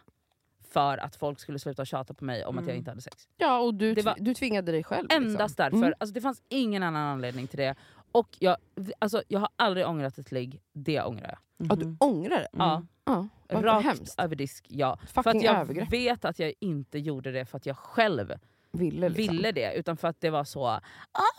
för 0.69 0.97
att 0.97 1.15
folk 1.15 1.39
skulle 1.39 1.59
sluta 1.59 1.85
tjata 1.85 2.13
på 2.13 2.25
mig 2.25 2.45
om 2.45 2.57
att 2.57 2.63
jag 2.63 2.69
Mm. 2.69 2.77
inte 2.77 2.91
hade 2.91 3.01
sex. 3.01 3.27
Ja, 3.38 3.59
och 3.59 3.73
du, 3.73 3.93
Det 3.93 4.01
var- 4.01 4.15
du 4.19 4.33
tvingade 4.33 4.71
dig 4.71 4.83
själv. 4.83 5.07
Endast 5.11 5.33
liksom. 5.59 5.63
därför. 5.63 5.77
Mm. 5.77 5.93
Alltså, 5.99 6.13
det 6.13 6.21
fanns 6.21 6.41
ingen 6.49 6.83
annan 6.83 7.05
anledning 7.07 7.47
till 7.47 7.57
det. 7.59 7.75
Och 8.11 8.27
jag, 8.39 8.57
alltså, 8.99 9.23
jag 9.27 9.39
har 9.39 9.49
aldrig 9.55 9.88
ångrat 9.88 10.17
ett 10.17 10.31
ligg, 10.31 10.61
det 10.73 11.01
ångrar 11.01 11.27
jag. 11.57 11.67
Ja, 11.69 11.75
du 11.75 11.97
ångrar 11.99 12.38
det? 12.39 12.47
Ja. 12.51 12.83
Ja, 13.05 13.27
vad 13.49 13.65
Rakt 13.65 13.85
hemskt. 13.85 14.19
över 14.19 14.35
disk, 14.35 14.65
ja. 14.69 14.97
För 15.07 15.23
Fucking 15.23 15.39
att 15.39 15.45
jag 15.45 15.55
övergrepp. 15.55 15.93
vet 15.93 16.25
att 16.25 16.39
jag 16.39 16.53
inte 16.59 16.99
gjorde 16.99 17.31
det 17.31 17.45
för 17.45 17.57
att 17.57 17.65
jag 17.65 17.77
själv 17.77 18.33
Ville, 18.78 19.09
liksom. 19.09 19.36
ville 19.36 19.51
det. 19.51 19.73
Utan 19.73 19.97
för 19.97 20.07
att 20.07 20.21
det 20.21 20.30
var 20.30 20.43
så, 20.43 20.65
ah, 20.65 20.82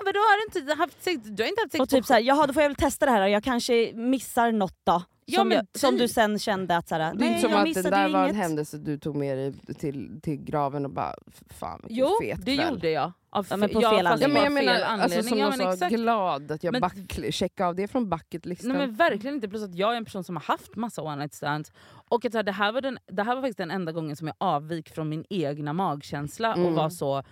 vadå 0.05 0.19
har 0.19 0.53
du 0.53 0.61
inte 0.61 0.75
haft 0.75 1.03
sex? 1.03 1.21
Du 1.25 1.43
har 1.43 1.49
inte 1.49 1.61
haft 1.63 1.73
sex 1.73 1.81
Och 1.81 1.89
typ 1.89 2.05
såhär, 2.05 2.21
jaha 2.21 2.47
då 2.47 2.53
får 2.53 2.63
jag 2.63 2.69
väl 2.69 2.77
testa 2.77 3.07
det 3.07 3.13
här 3.13 3.27
jag 3.27 3.45
kanske 3.45 3.93
missar 3.95 4.53
något 4.53 4.81
då. 4.85 5.03
Ja, 5.31 5.39
som, 5.41 5.49
men 5.49 5.57
jag, 5.57 5.67
som 5.81 5.97
du 5.97 6.09
sen 6.09 6.39
kände 6.39 6.77
att 6.77 6.89
såhär, 6.89 7.15
Det 7.15 7.25
är 7.25 7.29
inte 7.29 7.41
som 7.41 7.51
jag 7.51 7.59
att 7.59 7.65
det 7.65 7.69
missade 7.69 7.91
där 7.97 8.09
var 8.09 8.29
en 8.29 8.35
händelse 8.35 8.79
du 8.79 8.99
tog 8.99 9.17
med 9.17 9.39
dig 9.39 9.75
till, 9.75 10.21
till 10.23 10.37
graven 10.37 10.85
och 10.85 10.91
bara, 10.91 11.15
"F- 11.29 11.43
fan 11.49 11.81
vilken 11.89 11.97
Jo, 12.07 12.11
fet 12.23 12.45
det 12.45 12.57
kväll. 12.57 12.69
gjorde 12.71 12.91
jag. 12.91 13.13
Av 13.31 13.47
Ja, 13.51 13.57
men 13.57 13.69
på 13.69 13.83
ja, 13.83 13.91
fel 13.91 14.07
fast 14.07 14.21
Ja, 14.23 14.27
anledning. 14.29 14.35
men 14.35 14.45
jag 14.45 14.53
menar, 14.53 14.75
fel 14.79 14.83
alltså, 14.83 15.09
som 15.09 15.19
anledning. 15.19 15.39
jag 15.41 15.53
Ja, 15.53 15.67
men 15.67 15.79
sa, 15.79 15.89
glad 15.89 16.51
att 16.53 16.65
jag 16.65 16.73
Men- 16.73 16.81
back, 16.81 16.95
checkade 17.31 17.69
av 17.69 17.75
det 17.75 17.89
från 17.89 18.09
bucketlistan. 18.11 18.69
Nej 18.69 18.79
men 18.79 18.95
verkligen 18.97 19.35
inte, 19.35 19.49
plus 19.49 19.63
att 19.63 19.75
jag 19.75 19.93
är 19.93 19.97
en 19.97 20.05
person 20.05 20.25
som 20.25 20.37
har 20.37 20.43
haft 20.43 20.77
massa 20.77 21.03
one 21.03 21.17
night 21.17 21.35
stands. 21.35 21.73
Och 22.09 22.25
att 22.25 22.35
här, 22.35 22.43
det, 22.43 22.53
här 22.53 22.73
var 22.73 22.81
den, 22.81 22.99
det 23.07 23.23
här 23.23 23.35
var 23.35 23.43
faktiskt 23.43 23.59
den 23.59 23.71
enda 23.71 23.93
gången 23.93 24.17
som 24.17 24.27
jag 24.27 24.37
avvik 24.39 24.89
från 24.89 25.09
min 25.09 25.25
egna 25.31 25.73
magkänsla 25.73 26.51
och 26.53 26.59
Mm. 26.59 26.75
var 26.75 26.91
så... 26.91 27.23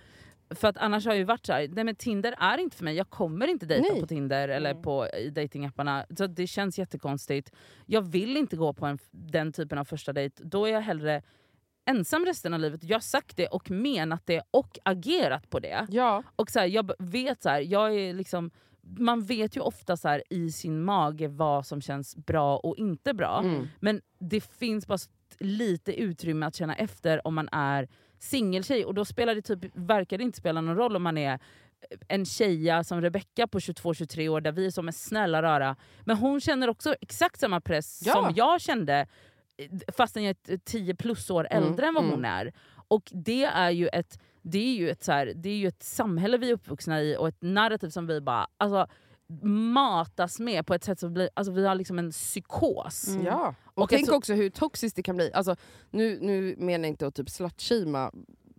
För 0.49 0.67
att 0.67 0.77
annars 0.77 1.05
har 1.05 1.11
jag 1.11 1.17
ju 1.17 1.23
varit 1.23 1.45
så 1.45 1.53
här, 1.53 1.67
nej 1.67 1.83
men 1.83 1.95
Tinder 1.95 2.35
är 2.39 2.57
inte 2.57 2.77
för 2.77 2.83
mig, 2.83 2.95
jag 2.95 3.09
kommer 3.09 3.47
inte 3.47 3.65
dejta 3.65 3.91
Nej. 3.91 4.01
på 4.01 4.07
Tinder 4.07 4.49
eller 4.49 4.73
på 4.73 5.07
i 5.07 5.29
datingapparna. 5.29 6.05
Så 6.17 6.27
det 6.27 6.47
känns 6.47 6.79
jättekonstigt. 6.79 7.51
Jag 7.85 8.01
vill 8.01 8.37
inte 8.37 8.55
gå 8.55 8.73
på 8.73 8.85
en, 8.85 8.99
den 9.11 9.53
typen 9.53 9.77
av 9.77 9.85
första 9.85 10.13
dejt, 10.13 10.43
då 10.43 10.65
är 10.65 10.71
jag 10.71 10.81
hellre 10.81 11.21
ensam 11.85 12.25
resten 12.25 12.53
av 12.53 12.59
livet. 12.59 12.83
Jag 12.83 12.95
har 12.95 13.01
sagt 13.01 13.37
det 13.37 13.47
och 13.47 13.71
menat 13.71 14.21
det 14.25 14.41
och 14.51 14.79
agerat 14.83 15.49
på 15.49 15.59
det. 15.59 15.87
Ja. 15.89 16.23
Och 16.35 16.51
så 16.51 16.59
här, 16.59 16.65
jag 16.67 16.91
vet 16.99 17.43
så 17.43 17.49
här, 17.49 17.59
jag 17.59 17.95
är 17.95 18.13
liksom 18.13 18.51
man 18.97 19.21
vet 19.21 19.57
ju 19.57 19.61
ofta 19.61 19.97
så 19.97 20.07
här, 20.07 20.23
i 20.29 20.51
sin 20.51 20.83
mage 20.83 21.27
vad 21.27 21.65
som 21.65 21.81
känns 21.81 22.15
bra 22.15 22.57
och 22.57 22.77
inte 22.77 23.13
bra. 23.13 23.41
Mm. 23.43 23.67
Men 23.79 24.01
det 24.19 24.41
finns 24.41 24.87
bara 24.87 24.97
lite 25.39 25.93
utrymme 26.01 26.45
att 26.45 26.55
känna 26.55 26.75
efter 26.75 27.27
om 27.27 27.35
man 27.35 27.49
är 27.51 27.87
singeltjej. 28.19 28.85
Och 28.85 28.93
då 28.93 29.05
spelar 29.05 29.35
det 29.35 29.41
typ, 29.41 29.59
verkar 29.73 30.17
det 30.17 30.23
inte 30.23 30.37
spela 30.37 30.61
någon 30.61 30.75
roll 30.75 30.95
om 30.95 31.03
man 31.03 31.17
är 31.17 31.39
en 32.07 32.25
tjeja 32.25 32.83
som 32.83 33.01
Rebecca 33.01 33.47
på 33.47 33.59
22-23 33.59 34.29
år 34.29 34.41
där 34.41 34.51
vi 34.51 34.65
är 34.65 34.71
som 34.71 34.87
en 34.87 34.93
snälla 34.93 35.41
rara. 35.41 35.75
Men 36.05 36.17
hon 36.17 36.41
känner 36.41 36.67
också 36.69 36.95
exakt 37.01 37.39
samma 37.39 37.61
press 37.61 38.01
Ja. 38.05 38.13
som 38.13 38.33
jag 38.35 38.61
kände 38.61 39.07
fastän 39.97 40.23
jag 40.23 40.35
är 40.47 40.57
10 40.57 40.95
plus 40.95 41.29
år 41.29 41.47
Mm, 41.51 41.63
äldre 41.63 41.87
än 41.87 41.93
vad 41.93 42.03
mm. 42.03 42.15
hon 42.15 42.25
är. 42.25 42.53
Och 42.87 43.03
det 43.11 43.43
är 43.43 43.69
ju 43.69 43.87
ett, 43.87 44.19
det 44.41 44.57
är 44.57 44.75
ju 44.75 44.89
ett, 44.89 45.03
så 45.03 45.11
här, 45.11 45.33
det 45.35 45.49
är 45.49 45.57
ju 45.57 45.67
ett 45.67 45.83
samhälle 45.83 46.37
vi 46.37 46.49
är 46.49 46.53
uppvuxna 46.53 47.01
i 47.01 47.17
och 47.17 47.27
ett 47.27 47.41
narrativ 47.41 47.89
som 47.89 48.07
vi 48.07 48.21
bara 48.21 48.47
alltså, 48.57 48.87
matas 49.43 50.39
med 50.39 50.65
på 50.65 50.73
ett 50.73 50.83
sätt 50.83 50.99
som 50.99 51.13
blir, 51.13 51.29
alltså, 51.33 51.51
vi 51.53 51.67
har 51.67 51.75
liksom 51.75 51.99
en 51.99 52.11
psykos. 52.11 53.07
Mm. 53.07 53.25
Ja. 53.25 53.55
Och, 53.63 53.83
Och 53.83 53.89
tänk 53.89 54.01
alltså- 54.01 54.15
också 54.15 54.33
hur 54.33 54.49
toxiskt 54.49 54.95
det 54.95 55.03
kan 55.03 55.15
bli. 55.15 55.31
Alltså, 55.33 55.55
nu, 55.89 56.17
nu 56.21 56.55
menar 56.57 56.83
jag 56.83 56.89
inte 56.91 57.07
att 57.07 57.15
typ 57.15 57.29
slutshamea 57.29 58.11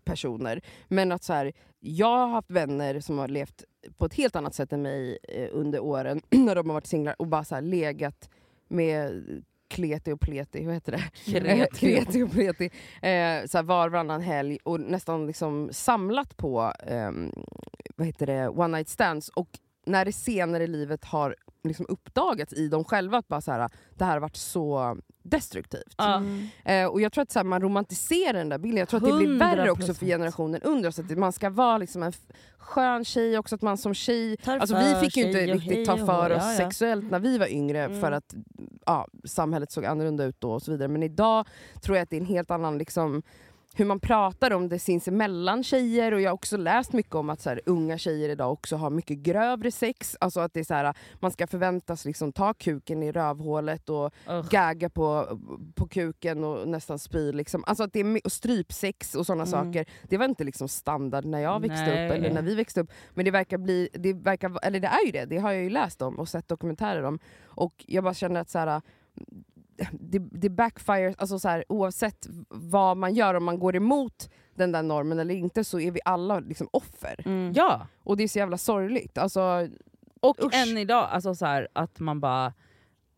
personer, 0.04 0.60
men 0.88 1.12
att 1.12 1.22
så 1.24 1.32
här, 1.32 1.52
jag 1.80 2.06
har 2.18 2.28
haft 2.28 2.50
vänner 2.50 3.00
som 3.00 3.18
har 3.18 3.28
levt 3.28 3.64
på 3.96 4.06
ett 4.06 4.14
helt 4.14 4.36
annat 4.36 4.54
sätt 4.54 4.72
än 4.72 4.82
mig 4.82 5.18
eh, 5.22 5.48
under 5.52 5.80
åren 5.80 6.22
när 6.30 6.54
de 6.54 6.68
har 6.68 6.74
varit 6.74 6.86
singlar 6.86 7.14
och 7.18 7.26
bara 7.26 7.44
så 7.44 7.54
här, 7.54 7.62
legat 7.62 8.30
med 8.68 9.24
kleti 9.68 10.12
och 10.12 10.20
pleti, 10.20 10.64
vad 10.64 10.74
heter 10.74 10.92
det? 10.92 11.10
Kreti. 11.24 11.66
kreti 11.76 12.22
och 12.22 12.30
pleti. 12.30 12.64
Eh, 13.02 13.46
så 13.46 13.58
här, 13.58 13.62
var 13.62 13.88
varannan 13.88 14.20
helg 14.20 14.58
och 14.62 14.80
nästan 14.80 15.26
liksom 15.26 15.68
samlat 15.72 16.36
på 16.36 16.72
ehm, 16.86 17.32
vad 17.96 18.06
heter 18.06 18.26
det, 18.26 18.48
one 18.48 18.76
night 18.76 18.88
stands. 18.88 19.28
Och 19.28 19.48
när 19.88 20.04
det 20.04 20.12
senare 20.12 20.64
i 20.64 20.66
livet 20.66 21.04
har 21.04 21.36
liksom 21.64 21.86
uppdagats 21.88 22.52
i 22.52 22.68
dem 22.68 22.84
själva 22.84 23.18
att 23.18 23.28
bara 23.28 23.40
så 23.40 23.52
här, 23.52 23.70
det 23.94 24.04
här 24.04 24.12
har 24.12 24.20
varit 24.20 24.36
så 24.36 24.96
destruktivt. 25.22 25.94
Ja. 25.96 26.22
Eh, 26.64 26.86
och 26.86 27.00
jag 27.00 27.12
tror 27.12 27.22
att 27.22 27.30
så 27.30 27.38
här, 27.38 27.44
man 27.44 27.62
romantiserar 27.62 28.32
den 28.32 28.48
där 28.48 28.58
bilden. 28.58 28.78
Jag 28.78 28.88
tror 28.88 28.98
att 29.00 29.06
det 29.06 29.16
blir 29.16 29.28
100%. 29.28 29.38
värre 29.38 29.70
också 29.70 29.94
för 29.94 30.06
generationen 30.06 30.62
under 30.62 30.88
oss. 30.88 30.98
Att 30.98 31.18
man 31.18 31.32
ska 31.32 31.50
vara 31.50 31.78
liksom 31.78 32.02
en 32.02 32.12
skön 32.58 33.04
tjej 33.04 33.38
också, 33.38 33.54
att 33.54 33.62
man 33.62 33.78
som 33.78 33.94
tjej... 33.94 34.36
Alltså, 34.44 34.76
vi 34.76 34.94
fick 34.94 35.16
ju 35.16 35.26
inte 35.26 35.46
riktigt 35.46 35.86
ta 35.86 35.96
för 35.96 36.30
oss 36.30 36.42
ja, 36.42 36.52
ja. 36.52 36.56
sexuellt 36.56 37.10
när 37.10 37.18
vi 37.18 37.38
var 37.38 37.46
yngre 37.46 37.78
Mm. 37.84 38.00
för 38.00 38.12
att 38.12 38.34
ja, 38.86 39.08
samhället 39.24 39.72
såg 39.72 39.84
annorlunda 39.84 40.24
ut 40.24 40.40
då 40.40 40.52
och 40.52 40.62
så 40.62 40.70
vidare. 40.70 40.88
Men 40.88 41.02
idag 41.02 41.46
tror 41.82 41.96
jag 41.96 42.02
att 42.02 42.10
det 42.10 42.16
är 42.16 42.20
en 42.20 42.26
helt 42.26 42.50
annan 42.50 42.78
liksom, 42.78 43.22
hur 43.74 43.84
man 43.84 44.00
pratar 44.00 44.50
om 44.50 44.68
det 44.68 44.78
sinsemellan 44.78 45.62
tjejer 45.64 46.14
och 46.14 46.20
jag 46.20 46.30
har 46.30 46.34
också 46.34 46.56
läst 46.56 46.92
mycket 46.92 47.14
om 47.14 47.30
att 47.30 47.40
så 47.40 47.48
här, 47.50 47.60
unga 47.66 47.98
tjejer 47.98 48.28
idag 48.28 48.52
också 48.52 48.76
har 48.76 48.90
mycket 48.90 49.18
grövre 49.18 49.70
sex. 49.70 50.16
Alltså 50.20 50.40
att 50.40 50.54
det 50.54 50.60
är 50.60 50.64
så 50.64 50.74
här, 50.74 50.94
man 51.20 51.30
ska 51.30 51.46
förväntas 51.46 52.04
liksom 52.04 52.32
ta 52.32 52.54
kuken 52.54 53.02
i 53.02 53.12
rövhålet 53.12 53.88
och 53.88 54.14
Ugh. 54.28 54.48
gagga 54.50 54.90
på, 54.90 55.38
på 55.74 55.88
kuken 55.88 56.44
och 56.44 56.68
nästan 56.68 56.98
spy. 56.98 57.32
Liksom. 57.32 57.64
Alltså 57.66 57.84
att 57.84 57.92
det 57.92 58.00
är, 58.00 58.20
och 58.24 58.32
strypsex 58.32 59.14
och 59.14 59.26
sådana 59.26 59.42
Mm. 59.44 59.50
saker. 59.72 59.86
Det 60.08 60.16
var 60.16 60.24
inte 60.24 60.44
liksom 60.44 60.68
standard 60.68 61.24
när 61.24 61.40
jag 61.40 61.60
växte 61.60 61.86
Nej. 61.86 62.08
upp 62.08 62.14
eller 62.14 62.30
när 62.30 62.42
vi 62.42 62.54
växte 62.54 62.80
upp. 62.80 62.90
Men 63.14 63.24
det 63.24 63.30
verkar 63.30 63.58
bli, 63.58 63.88
det 63.92 64.12
verkar, 64.12 64.58
eller 64.66 64.80
det 64.80 64.88
är 64.88 65.06
ju 65.06 65.12
det, 65.12 65.24
det 65.24 65.38
har 65.38 65.52
jag 65.52 65.62
ju 65.62 65.70
läst 65.70 66.02
om 66.02 66.18
och 66.18 66.28
sett 66.28 66.48
dokumentärer 66.48 67.02
om. 67.02 67.18
Och 67.44 67.84
jag 67.86 68.04
bara 68.04 68.14
känner 68.14 68.40
att 68.40 68.50
så 68.50 68.58
här, 68.58 68.80
det, 69.92 70.18
det 70.18 70.48
backfires, 70.48 71.14
alltså 71.18 71.38
så 71.38 71.48
här, 71.48 71.64
oavsett 71.68 72.26
vad 72.48 72.96
man 72.96 73.14
gör, 73.14 73.34
om 73.34 73.44
man 73.44 73.58
går 73.58 73.76
emot 73.76 74.30
den 74.54 74.72
där 74.72 74.82
normen 74.82 75.18
eller 75.18 75.34
inte 75.34 75.64
så 75.64 75.80
är 75.80 75.90
vi 75.90 76.00
alla 76.04 76.40
liksom 76.40 76.68
offer. 76.72 77.22
Mm. 77.24 77.52
Ja, 77.56 77.86
Och 78.02 78.16
det 78.16 78.22
är 78.22 78.28
så 78.28 78.38
jävla 78.38 78.58
sorgligt. 78.58 79.18
Alltså, 79.18 79.68
och 80.20 80.44
Usch. 80.44 80.54
än 80.54 80.78
idag, 80.78 81.08
alltså 81.10 81.34
så 81.34 81.46
här, 81.46 81.68
att 81.72 82.00
man 82.00 82.20
bara... 82.20 82.52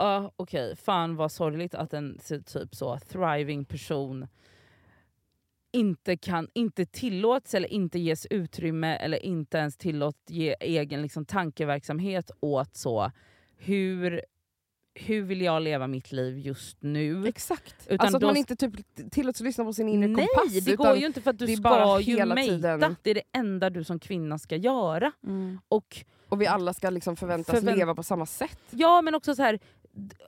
Uh, 0.02 0.30
Okej, 0.36 0.76
fan 0.76 1.16
vad 1.16 1.32
sorgligt 1.32 1.74
att 1.74 1.94
en 1.94 2.18
typ 2.46 2.74
så 2.74 2.98
thriving 2.98 3.64
person 3.64 4.26
inte, 5.72 6.16
kan, 6.16 6.48
inte 6.54 6.86
tillåts 6.86 7.54
eller 7.54 7.72
inte 7.72 7.98
ges 7.98 8.26
utrymme 8.30 8.96
eller 8.96 9.24
inte 9.24 9.58
ens 9.58 9.76
tillåts 9.76 10.18
ge 10.26 10.56
egen 10.60 11.02
liksom, 11.02 11.24
tankeverksamhet 11.24 12.30
åt 12.40 12.76
så 12.76 13.10
hur, 13.56 14.22
hur 14.94 15.22
vill 15.22 15.40
jag 15.40 15.62
leva 15.62 15.86
mitt 15.86 16.12
liv 16.12 16.38
just 16.38 16.76
nu? 16.82 17.26
exakt. 17.28 17.74
Utan 17.86 18.00
alltså 18.00 18.16
att 18.16 18.20
då- 18.20 18.26
man 18.26 18.36
inte 18.36 18.56
typ 18.56 18.72
tillåts 19.10 19.40
lyssna 19.40 19.64
på 19.64 19.72
sin 19.72 19.88
inre 19.88 20.08
Nej, 20.08 20.26
kompass. 20.34 20.64
det 20.64 20.72
utan 20.72 20.86
går 20.86 20.96
ju 20.96 21.06
inte 21.06 21.20
för 21.20 21.30
att 21.30 21.38
du 21.38 21.46
det 21.46 21.52
ska 21.56 21.62
bara 21.62 22.00
ju 22.00 22.24
mejta. 22.26 22.76
Det 23.02 23.10
är 23.10 23.14
det 23.14 23.22
enda 23.32 23.70
du 23.70 23.84
som 23.84 23.98
kvinna 23.98 24.38
ska 24.38 24.56
göra. 24.56 25.12
Mm. 25.26 25.58
Och 25.68 26.04
Och 26.28 26.40
vi 26.40 26.46
alla 26.46 26.72
ska 26.74 26.90
liksom 26.90 27.16
förväntas 27.16 27.54
Förvänt- 27.54 27.78
leva 27.78 27.94
på 27.94 28.02
samma 28.02 28.26
sätt. 28.26 28.60
Ja 28.70 29.02
men 29.02 29.14
också 29.14 29.34
så 29.34 29.42
här 29.42 29.58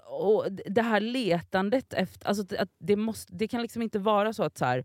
och 0.07 0.53
det 0.53 0.83
här 0.83 1.01
letandet 1.01 1.93
efter, 1.95 2.29
alltså 2.29 2.45
att 2.59 2.69
det, 2.79 2.97
måste, 2.97 3.33
det 3.35 3.49
kan 3.49 3.63
liksom 3.63 3.83
inte 3.83 3.99
vara 3.99 4.33
så 4.33 4.43
att 4.43 4.59
så 4.59 4.65
här, 4.65 4.79
"Ja, 4.79 4.85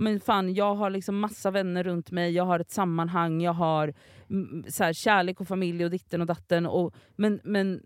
men 0.00 0.20
fan, 0.20 0.54
jag 0.54 0.74
har 0.74 0.90
liksom 0.90 1.18
massa 1.18 1.50
vänner 1.50 1.84
runt 1.84 2.10
mig, 2.10 2.32
jag 2.32 2.44
har 2.44 2.60
ett 2.60 2.70
sammanhang, 2.70 3.40
jag 3.40 3.52
har 3.52 3.94
mm, 4.30 4.64
så 4.68 4.84
här, 4.84 4.92
kärlek 4.92 5.40
och 5.40 5.48
familj 5.48 5.84
och 5.84 5.90
ditten 5.90 6.20
och 6.20 6.26
datten. 6.26 6.66
Och, 6.66 6.94
men, 7.16 7.40
men 7.44 7.82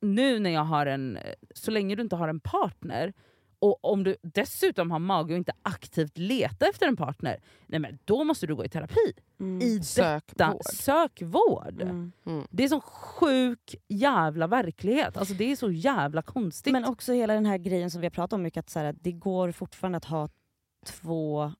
nu 0.00 0.38
när 0.38 0.50
jag 0.50 0.64
har 0.64 0.86
en, 0.86 1.18
så 1.54 1.70
länge 1.70 1.94
du 1.94 2.02
inte 2.02 2.16
har 2.16 2.28
en 2.28 2.40
partner 2.40 3.12
och 3.64 3.84
om 3.84 4.04
du 4.04 4.16
dessutom 4.22 4.90
har 4.90 4.98
mage 4.98 5.32
och 5.32 5.38
inte 5.38 5.52
aktivt 5.62 6.18
leta 6.18 6.66
efter 6.66 6.86
en 6.86 6.96
partner, 6.96 7.40
nej 7.66 7.80
men 7.80 7.98
då 8.04 8.24
måste 8.24 8.46
du 8.46 8.56
gå 8.56 8.64
i 8.64 8.68
terapi. 8.68 9.12
Mm. 9.40 9.62
I 9.62 9.80
Sök 9.82 10.26
detta, 10.26 10.52
vård. 10.52 10.64
sök 10.64 11.22
vård. 11.22 11.82
Mm. 11.82 12.12
Mm. 12.26 12.46
Det 12.50 12.64
är 12.64 12.68
sån 12.68 12.80
sjuk 12.80 13.76
jävla 13.88 14.46
verklighet. 14.46 15.16
Alltså 15.16 15.34
det 15.34 15.52
är 15.52 15.56
så 15.56 15.70
jävla 15.70 16.22
konstigt. 16.22 16.72
Men 16.72 16.84
också 16.84 17.12
hela 17.12 17.34
den 17.34 17.46
här 17.46 17.58
grejen 17.58 17.90
som 17.90 18.00
vi 18.00 18.06
har 18.06 18.10
pratat 18.10 18.32
om 18.32 18.42
mycket, 18.42 18.60
att 18.60 18.70
så 18.70 18.78
här, 18.78 18.94
det 19.00 19.12
går 19.12 19.52
fortfarande 19.52 19.96
att 19.96 20.04
ha 20.04 20.28
två 20.84 21.52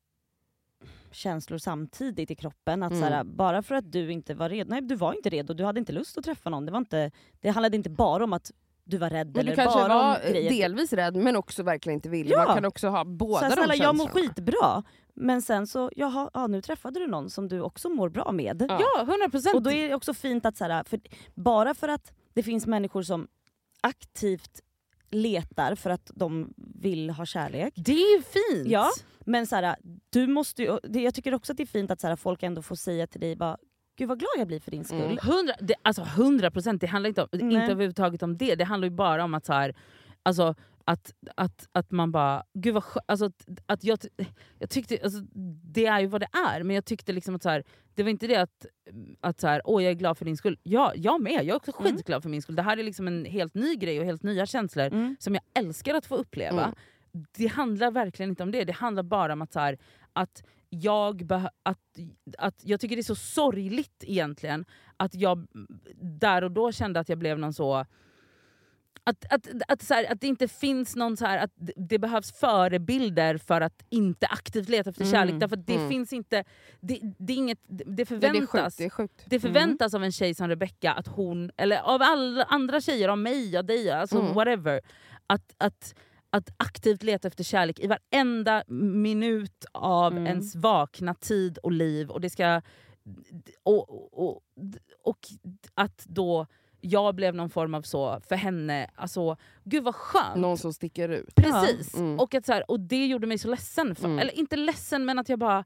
känslor 1.11 1.59
samtidigt 1.59 2.31
i 2.31 2.35
kroppen. 2.35 2.83
Att 2.83 2.93
Mm. 2.93 3.03
så 3.03 3.15
här, 3.15 3.25
bara 3.25 3.63
för 3.63 3.75
att 3.75 3.93
du 3.93 4.13
inte 4.13 4.35
var 4.35 4.49
redo, 4.49 4.71
nej 4.71 4.81
du 4.83 4.95
var 4.95 5.13
inte 5.13 5.29
redo, 5.31 5.55
du 5.55 5.65
hade 5.65 5.81
inte 5.81 5.93
lust 5.93 6.19
att 6.19 6.25
träffa 6.25 6.51
någon. 6.51 6.67
Det, 6.67 6.73
var 6.73 6.79
inte, 6.79 7.11
det 7.41 7.51
handlade 7.51 7.77
inte 7.77 7.91
bara 7.91 8.25
om 8.25 8.33
att 8.33 8.51
du 8.85 8.99
var 8.99 9.11
rädd 9.11 9.27
Men 9.27 9.41
eller 9.41 9.51
du 9.51 9.57
kanske 9.57 9.79
bara 9.81 9.89
var 9.95 10.19
delvis 10.33 10.93
rädd 10.93 11.17
men 11.17 11.37
också 11.37 11.63
verkligen 11.63 11.95
inte 11.95 12.09
ville. 12.09 12.31
Ja. 12.31 12.45
Man 12.45 12.55
kan 12.55 12.65
också 12.65 12.89
ha 12.89 13.05
båda 13.05 13.39
så 13.39 13.45
här, 13.45 13.51
de 13.51 13.55
snälla, 13.57 13.75
jag 13.75 13.97
mår 13.97 14.05
känslorna. 14.05 14.29
skitbra. 14.35 14.83
Men 15.15 15.43
sen 15.43 15.67
så, 15.67 15.91
jaha, 15.97 16.31
ja, 16.35 16.47
nu 16.47 16.63
träffade 16.63 17.01
du 17.01 17.07
någon 17.07 17.31
som 17.31 17.49
du 17.49 17.61
också 17.61 17.89
mår 17.89 18.09
bra 18.09 18.33
med. 18.33 18.67
Ja. 18.69 18.81
Ja, 18.97 19.03
100 19.03 19.29
procent. 19.31 19.55
Och 19.55 19.63
då 19.63 19.71
är 19.71 19.89
det 19.89 19.95
också 19.95 20.15
fint 20.15 20.47
att 20.47 20.57
så 20.57 20.65
här, 20.65 20.85
för 20.85 21.01
bara 21.35 21.75
för 21.75 21.89
att 21.89 22.13
det 22.33 22.43
finns 22.43 22.67
människor 22.67 23.03
som 23.03 23.29
aktivt 23.81 24.61
letar 25.11 25.75
för 25.75 25.91
att 25.91 26.11
de 26.15 26.55
vill 26.57 27.11
ha 27.11 27.27
kärlek. 27.27 27.73
Det 27.77 27.93
är 27.93 28.17
ju 28.17 28.23
fint. 28.23 28.69
Ja, 28.69 28.91
men 29.25 29.47
så 29.47 29.57
här, 29.57 29.77
du 30.11 30.27
måste 30.27 30.63
ju, 30.63 30.79
jag 30.93 31.15
tycker 31.15 31.35
också 31.35 31.53
att 31.53 31.57
det 31.57 31.63
är 31.65 31.67
fint 31.67 31.91
att 31.91 32.01
så 32.01 32.07
här, 32.09 32.17
folk 32.17 32.43
ändå 32.43 32.63
får 32.63 32.77
säga 32.77 33.07
till 33.07 33.21
dig 33.21 33.37
bara, 33.37 33.57
gud 33.97 34.09
vad 34.09 34.19
glad 34.19 34.31
jag 34.39 34.47
blir 34.47 34.61
för 34.61 34.71
din 34.71 34.85
skull. 34.85 35.01
Mm. 35.01 35.19
Hundra, 35.23 35.55
det, 35.61 35.75
alltså 35.83 36.03
100 36.03 36.51
procent, 36.51 36.81
det 36.81 36.87
handlar 36.87 37.09
inte, 37.09 37.23
om, 37.23 37.29
Nej. 37.33 37.43
inte 37.55 37.73
överhuvudtaget 37.73 38.23
om 38.23 38.37
det. 38.37 38.55
Det 38.55 38.65
handlar 38.65 38.87
ju 38.87 38.95
bara 38.95 39.25
om 39.25 39.35
att 39.35 39.45
så 39.45 39.53
här, 39.53 39.75
alltså, 40.23 40.55
att, 40.85 41.15
att, 41.37 41.69
att 41.73 41.91
man 41.91 42.13
bara, 42.13 42.43
gud 42.55 42.75
vad 42.75 42.85
alltså, 43.07 43.27
att, 43.27 43.47
att 43.67 43.85
jag, 43.85 43.99
jag 44.59 44.71
tyckte, 44.71 44.99
alltså, 45.05 45.21
det 45.65 45.87
är 45.87 46.01
ju 46.01 46.07
vad 46.07 46.21
det 46.21 46.29
är, 46.55 46.63
men 46.63 46.75
jag 46.75 46.85
tyckte 46.85 47.13
liksom 47.13 47.35
att 47.35 47.43
så 47.43 47.49
här, 47.49 47.65
det 47.95 48.03
var 48.03 48.11
inte 48.11 48.27
det 48.27 48.37
att, 48.37 48.67
att 49.21 49.41
så 49.41 49.47
här, 49.49 49.63
åh 49.65 49.83
jag 49.83 49.91
är 49.91 49.95
glad 49.95 50.19
för 50.19 50.25
din 50.25 50.37
skull. 50.37 50.59
Ja, 50.63 50.93
jag 50.97 51.21
med, 51.21 51.33
jag 51.33 51.49
är 51.49 51.55
också 51.57 51.73
Mm. 51.81 51.93
skitglad 51.97 52.23
för 52.23 52.31
min 52.31 52.43
skull. 52.43 52.57
Det 52.57 52.63
här 52.63 52.77
är 52.77 52.83
liksom 52.83 53.07
en 53.09 53.25
helt 53.25 53.55
ny 53.55 53.75
grej 53.77 54.01
och 54.01 54.05
helt 54.07 54.23
nya 54.23 54.47
känslor 54.47 54.87
Mm. 54.87 55.17
som 55.21 55.35
jag 55.35 55.43
älskar 55.65 55.95
att 55.95 56.07
få 56.07 56.17
uppleva. 56.17 56.63
Mm. 56.63 56.75
Det 57.37 57.47
handlar 57.47 57.91
verkligen 57.91 58.31
inte 58.31 58.43
om 58.43 58.51
det, 58.51 58.65
det 58.65 58.73
handlar 58.73 59.03
bara 59.03 59.33
om 59.33 59.43
att, 59.43 59.53
så 59.53 59.61
här, 59.61 59.79
att 60.13 60.45
jag, 60.69 61.33
att, 61.63 61.79
att 62.39 62.61
jag 62.65 62.81
tycker 62.81 62.97
det 62.97 63.01
är 63.01 63.03
så 63.03 63.15
sorgligt 63.15 64.05
egentligen 64.07 64.65
att 64.97 65.15
jag 65.15 65.47
där 66.01 66.45
och 66.45 66.51
då 66.53 66.73
kände 66.73 67.01
att 67.01 67.09
jag 67.09 67.19
blev 67.19 67.39
någon 67.39 67.53
så... 67.53 67.87
Att, 69.07 69.33
att, 69.33 69.49
att, 69.69 69.83
så 69.83 69.95
här, 69.95 70.13
att 70.13 70.21
det 70.21 70.27
inte 70.27 70.49
finns 70.49 70.97
någon 70.97 71.17
så 71.17 71.27
här, 71.27 71.39
att 71.39 71.51
det- 71.57 71.99
behövs 71.99 72.33
förebilder 72.33 73.39
för 73.39 73.61
att 73.61 73.85
inte 73.91 74.27
aktivt 74.27 74.69
leta 74.69 74.91
efter 74.91 75.03
Mm, 75.03 75.13
kärlek. 75.13 75.41
Därför 75.41 75.57
det 75.57 75.75
mm. 75.75 75.89
finns 75.89 76.13
inte... 76.13 76.45
Det, 76.81 77.01
det, 77.19 77.33
är 77.33 77.37
inget, 77.37 77.59
det 77.67 77.85
Ja, 77.87 77.91
det 77.93 78.03
är 78.03 78.07
förväntas. 78.07 78.65
sjukt. 78.65 78.79
Det 78.79 78.85
är 78.85 78.91
sjukt. 78.91 79.23
Det 79.27 79.41
förväntas 79.41 79.95
av 79.95 80.05
en 80.05 80.13
tjej 80.13 80.35
som 80.35 80.49
Rebecca, 80.49 80.93
att 80.93 81.07
hon, 81.07 81.51
eller 81.57 81.77
av 81.79 82.03
alla 82.03 82.45
andra 82.45 82.81
tjejer, 82.81 83.09
av 83.09 83.19
mig, 83.19 83.57
av 83.57 83.65
dig, 83.65 83.91
alltså 83.91 84.21
Mm. 84.21 84.35
whatever. 84.35 84.81
Att, 85.27 85.55
att, 85.59 85.95
att 86.37 86.51
aktivt 86.57 87.03
leta 87.03 87.29
efter 87.29 87.45
kärlek 87.45 87.79
i 87.81 87.87
varenda 87.87 88.65
minut 88.69 89.65
av 89.73 90.13
Mm. 90.13 90.27
ens 90.27 90.55
vakna 90.55 91.15
tid 91.15 91.59
och 91.59 91.73
liv. 91.73 92.11
Och, 92.11 92.21
det 92.21 92.31
ska, 92.31 92.63
och, 93.63 94.19
och, 94.29 94.43
och 95.03 95.19
att 95.75 96.05
då 96.07 96.47
jag 96.81 97.15
blev 97.15 97.35
någon 97.35 97.51
form 97.51 97.75
av 97.75 97.83
så 97.83 98.21
för 98.29 98.37
henne, 98.37 98.91
alltså 98.95 99.37
gud 99.65 99.85
vad 99.85 99.95
skönt. 99.95 100.37
Någon 100.37 100.59
som 100.59 100.73
sticker 100.73 101.09
ut. 101.09 101.35
Precis. 101.35 101.95
Mm. 101.95 102.21
Och, 102.21 102.35
att 102.35 102.47
så 102.47 102.53
här, 102.53 102.71
och 102.71 102.81
det 102.81 103.07
gjorde 103.07 103.27
mig 103.27 103.39
så 103.39 103.49
ledsen. 103.49 103.95
För, 103.95 104.05
Mm. 104.05 104.19
Eller 104.19 104.39
inte 104.39 104.57
ledsen 104.57 105.05
men 105.05 105.19
att 105.19 105.29
jag 105.29 105.39
bara... 105.39 105.65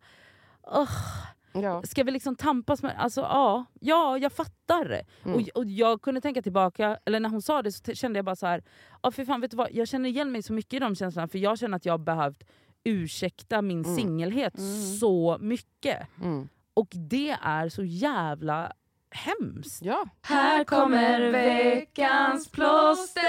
"Ugh, 0.76 1.26
Ja. 1.52 1.82
Ska 1.82 2.02
vi 2.04 2.10
liksom 2.10 2.36
tampas 2.36 2.82
med... 2.82 2.94
Alltså 2.98 3.20
ja, 3.20 3.64
ja 3.80 4.18
jag 4.18 4.32
fattar. 4.32 5.00
Mm. 5.24 5.36
Och, 5.36 5.42
och 5.54 5.64
jag 5.64 6.02
kunde 6.02 6.20
tänka 6.20 6.42
tillbaka, 6.42 6.98
eller 7.04 7.20
när 7.20 7.28
hon 7.28 7.42
sa 7.42 7.62
det 7.62 7.72
så 7.72 7.94
kände 7.94 8.18
jag 8.18 8.24
bara 8.24 8.36
så 8.36 8.46
här, 8.46 8.62
ja 9.02 9.10
för 9.10 9.24
fan 9.24 9.40
vet 9.40 9.50
du 9.50 9.56
vad, 9.56 9.68
jag 9.72 9.88
känner 9.88 10.08
igen 10.08 10.32
mig 10.32 10.42
så 10.42 10.52
mycket 10.52 10.74
i 10.74 10.78
de 10.78 10.94
känslorna 10.96 11.28
för 11.28 11.38
jag 11.38 11.58
känner 11.58 11.76
att 11.76 11.86
jag 11.86 11.92
har 11.92 11.98
behövt 11.98 12.42
ursäkta 12.84 13.62
min 13.62 13.84
Mm. 13.84 13.96
singelhet 13.96 14.58
Mm. 14.58 14.82
så 14.82 15.38
mycket. 15.40 16.06
Mm. 16.22 16.48
Och 16.74 16.88
det 16.90 17.36
är 17.42 17.68
så 17.68 17.84
jävla 17.84 18.72
hemskt. 19.10 19.82
Ja. 19.82 20.04
Här 20.22 20.64
kommer 20.64 21.30
veckans 21.30 22.48
plåster! 22.48 23.22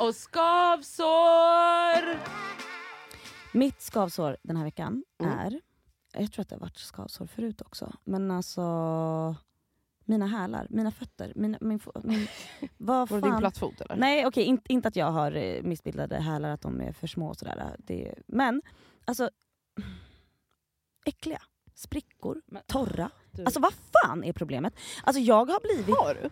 Och 0.00 0.14
skavsår! 0.14 2.18
Mitt 3.52 3.82
skavsår 3.82 4.36
den 4.42 4.56
här 4.56 4.64
veckan 4.64 5.04
Mm. 5.22 5.38
är, 5.38 5.60
jag 6.14 6.32
tror 6.32 6.42
att 6.42 6.48
det 6.48 6.54
har 6.54 6.60
varit 6.60 6.76
skavsår 6.76 7.26
förut 7.26 7.60
också, 7.62 7.92
men 8.04 8.30
alltså 8.30 9.36
mina 10.04 10.26
hälar, 10.26 10.66
mina 10.70 10.90
fötter, 10.90 11.32
mina, 11.36 11.58
min, 11.60 11.78
fo- 11.80 12.00
min, 12.06 12.26
vad 12.76 13.08
Var 13.10 13.20
det 13.20 13.28
din 13.30 13.38
plattfot 13.38 13.80
eller? 13.80 13.96
Nej 13.96 14.26
okej, 14.26 14.44
inte, 14.44 14.72
inte 14.72 14.88
att 14.88 14.96
jag 14.96 15.10
har 15.10 15.32
eh, 15.32 15.62
missbildade 15.62 16.16
hälar, 16.16 16.50
att 16.50 16.60
de 16.60 16.80
är 16.80 16.92
för 16.92 17.06
små 17.06 17.28
och 17.28 17.36
sådär. 17.36 17.76
Det, 17.78 18.14
men 18.26 18.62
alltså, 19.04 19.30
äckliga. 21.06 21.42
Sprickor, 21.74 22.42
Men- 22.46 22.62
torra. 22.66 23.10
Du- 23.32 23.44
Alltså 23.44 23.60
vad 23.60 23.72
fan 23.74 24.24
är 24.24 24.32
problemet? 24.32 24.74
Alltså 25.04 25.20
jag 25.22 25.44
har 25.50 25.60
blivit... 25.60 25.96
Har 25.96 26.14
du? 26.14 26.30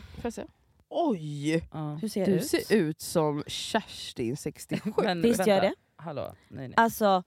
Får 0.00 0.24
jag 0.24 0.32
se? 0.32 0.44
Oj! 0.88 1.54
Ja. 1.72 1.94
Hur 1.94 2.08
ser 2.08 2.26
Du 2.26 2.32
ut? 2.32 2.46
ser 2.46 2.74
ut 2.76 3.00
som 3.00 3.42
Kerstin 3.46 4.36
67. 4.36 4.92
Men 4.96 5.22
Visst 5.22 5.46
gör 5.46 5.54
jag 5.54 5.62
det? 5.62 5.74
Hallå, 5.96 6.34
nej, 6.48 6.68
nej. 6.68 6.74
Alltså, 6.76 7.22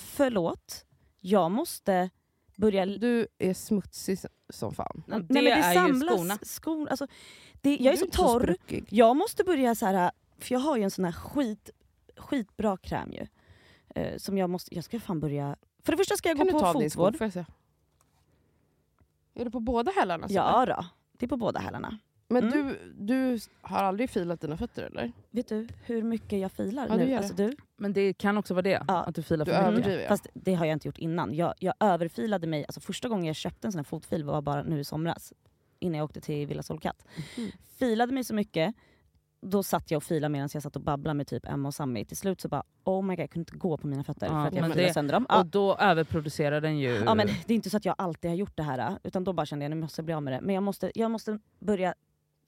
förlåt. 0.00 0.84
Jag 1.20 1.50
måste 1.50 2.10
börja... 2.56 2.86
Du 2.86 3.26
är 3.38 3.54
smutsig 3.54 4.18
som 4.48 4.74
fan. 4.74 5.02
Nej, 5.06 5.18
Nej, 5.18 5.26
men 5.28 5.44
det 5.44 5.50
är 5.50 5.72
ju 5.72 5.74
samlas 5.74 6.16
skorna. 6.18 6.38
skor. 6.42 6.88
Alltså, 6.88 7.06
det, 7.60 7.76
jag 7.76 7.94
är 7.94 7.98
Du 7.98 8.10
så 8.10 8.10
torr. 8.10 8.40
spruckig. 8.40 8.84
Jag 8.90 9.16
måste 9.16 9.44
börja 9.44 9.74
så 9.74 9.86
här, 9.86 10.10
för 10.38 10.54
jag 10.54 10.60
har 10.60 10.76
ju 10.76 10.82
en 10.82 10.90
sån 10.90 11.04
här 11.04 11.12
skit, 11.12 11.70
skitbra 12.16 12.76
kräm 12.76 13.12
ju. 13.12 13.26
Eh, 13.94 14.16
som 14.18 14.38
jag 14.38 14.50
måste, 14.50 14.74
jag 14.74 14.84
ska 14.84 15.00
fan 15.00 15.20
börja... 15.20 15.56
För 15.84 15.92
det 15.92 15.96
första 15.98 16.16
ska 16.16 16.28
jag 16.28 16.36
Kan 16.38 16.46
gå 16.46 16.52
du 16.52 16.52
på 16.52 16.60
ta 16.60 16.68
av 16.68 16.80
din 16.80 16.90
sko? 16.90 16.98
fotvård. 17.00 17.18
Får 17.18 17.24
jag 17.24 17.32
se? 17.32 17.44
Är 19.34 19.44
det 19.44 19.50
på 19.50 19.60
båda 19.60 19.90
hälarna? 19.92 20.28
så? 20.28 20.34
Ja 20.34 20.66
då, 20.66 20.84
det 21.12 21.26
är 21.26 21.28
på 21.28 21.36
båda 21.36 21.60
hälarna. 21.60 21.98
Men 22.30 22.44
Mm. 22.52 22.66
du, 22.66 22.78
du 22.94 23.38
har 23.60 23.78
aldrig 23.78 24.10
filat 24.10 24.40
dina 24.40 24.56
fötter 24.56 24.82
eller? 24.82 25.12
Vet 25.30 25.48
du 25.48 25.68
hur 25.84 26.02
mycket 26.02 26.38
jag 26.40 26.52
filar 26.52 26.86
Ja, 26.88 26.96
du 26.96 27.04
nu? 27.04 27.10
gör 27.10 27.18
Alltså, 27.18 27.34
du, 27.34 27.56
Men 27.76 27.92
det 27.92 28.12
kan 28.12 28.38
också 28.38 28.54
vara 28.54 28.62
det, 28.62 28.82
Ja. 28.88 28.94
att 29.04 29.14
du 29.14 29.22
filar 29.22 29.44
Du 29.44 29.52
för 29.52 29.72
mycket. 29.72 30.02
ja. 30.02 30.08
Fast 30.08 30.26
det 30.34 30.54
har 30.54 30.66
jag 30.66 30.72
inte 30.72 30.88
gjort 30.88 30.98
innan. 30.98 31.34
Jag, 31.34 31.54
jag 31.58 31.74
överfilade 31.80 32.46
mig, 32.46 32.64
alltså 32.68 32.80
första 32.80 33.08
gången 33.08 33.24
jag 33.24 33.36
köpte 33.36 33.68
en 33.68 33.72
sån 33.72 33.78
här 33.78 33.84
fotfil 33.84 34.24
var 34.24 34.42
bara 34.42 34.62
nu 34.62 34.80
i 34.80 34.84
somras. 34.84 35.32
Innan 35.78 35.98
jag 35.98 36.04
åkte 36.04 36.20
till 36.20 36.46
Villa 36.46 36.62
Solkatt. 36.62 37.04
Mhm. 37.36 37.50
Filade 37.78 38.12
mig 38.12 38.24
så 38.24 38.34
mycket, 38.34 38.74
då 39.40 39.62
satt 39.62 39.90
jag 39.90 39.96
och 39.96 40.02
filade 40.02 40.32
medan 40.32 40.48
jag 40.52 40.62
satt 40.62 40.76
och 40.76 40.82
babblade 40.82 41.14
med 41.14 41.26
typ 41.26 41.46
Emma 41.46 41.68
och 41.68 41.74
Sammy. 41.74 42.04
Till 42.04 42.16
slut 42.16 42.40
så 42.40 42.48
bara, 42.48 42.62
oh 42.84 43.02
my 43.04 43.16
god 43.16 43.22
jag 43.22 43.30
kunde 43.30 43.40
inte 43.50 43.58
gå 43.58 43.76
på 43.76 43.86
mina 43.86 44.04
fötter 44.04 44.26
Ja, 44.26 44.32
för 44.32 44.38
att 44.48 44.54
jag 44.54 44.64
filade 44.64 44.82
det- 44.82 44.92
sönder 44.92 45.12
dem. 45.14 45.26
Ja. 45.28 45.38
Och 45.40 45.46
då 45.46 45.76
överproducerar 45.76 46.60
den 46.60 46.78
ju... 46.78 46.88
Ja, 47.06 47.14
men 47.14 47.26
det 47.26 47.52
är 47.52 47.54
inte 47.54 47.70
så 47.70 47.76
att 47.76 47.84
jag 47.84 47.94
alltid 47.98 48.30
har 48.30 48.36
gjort 48.36 48.56
det 48.56 48.62
här, 48.62 48.98
utan 49.02 49.24
då 49.24 49.32
bara 49.32 49.46
kände 49.46 49.64
jag 49.64 49.70
nu 49.70 49.76
måste 49.76 50.00
jag 50.00 50.04
bli 50.04 50.14
av 50.14 50.22
med 50.22 50.32
det. 50.32 50.40
Men 50.40 50.54
jag 50.54 50.62
måste, 50.62 50.92
jag 50.94 51.10
måste 51.10 51.38
börja, 51.58 51.94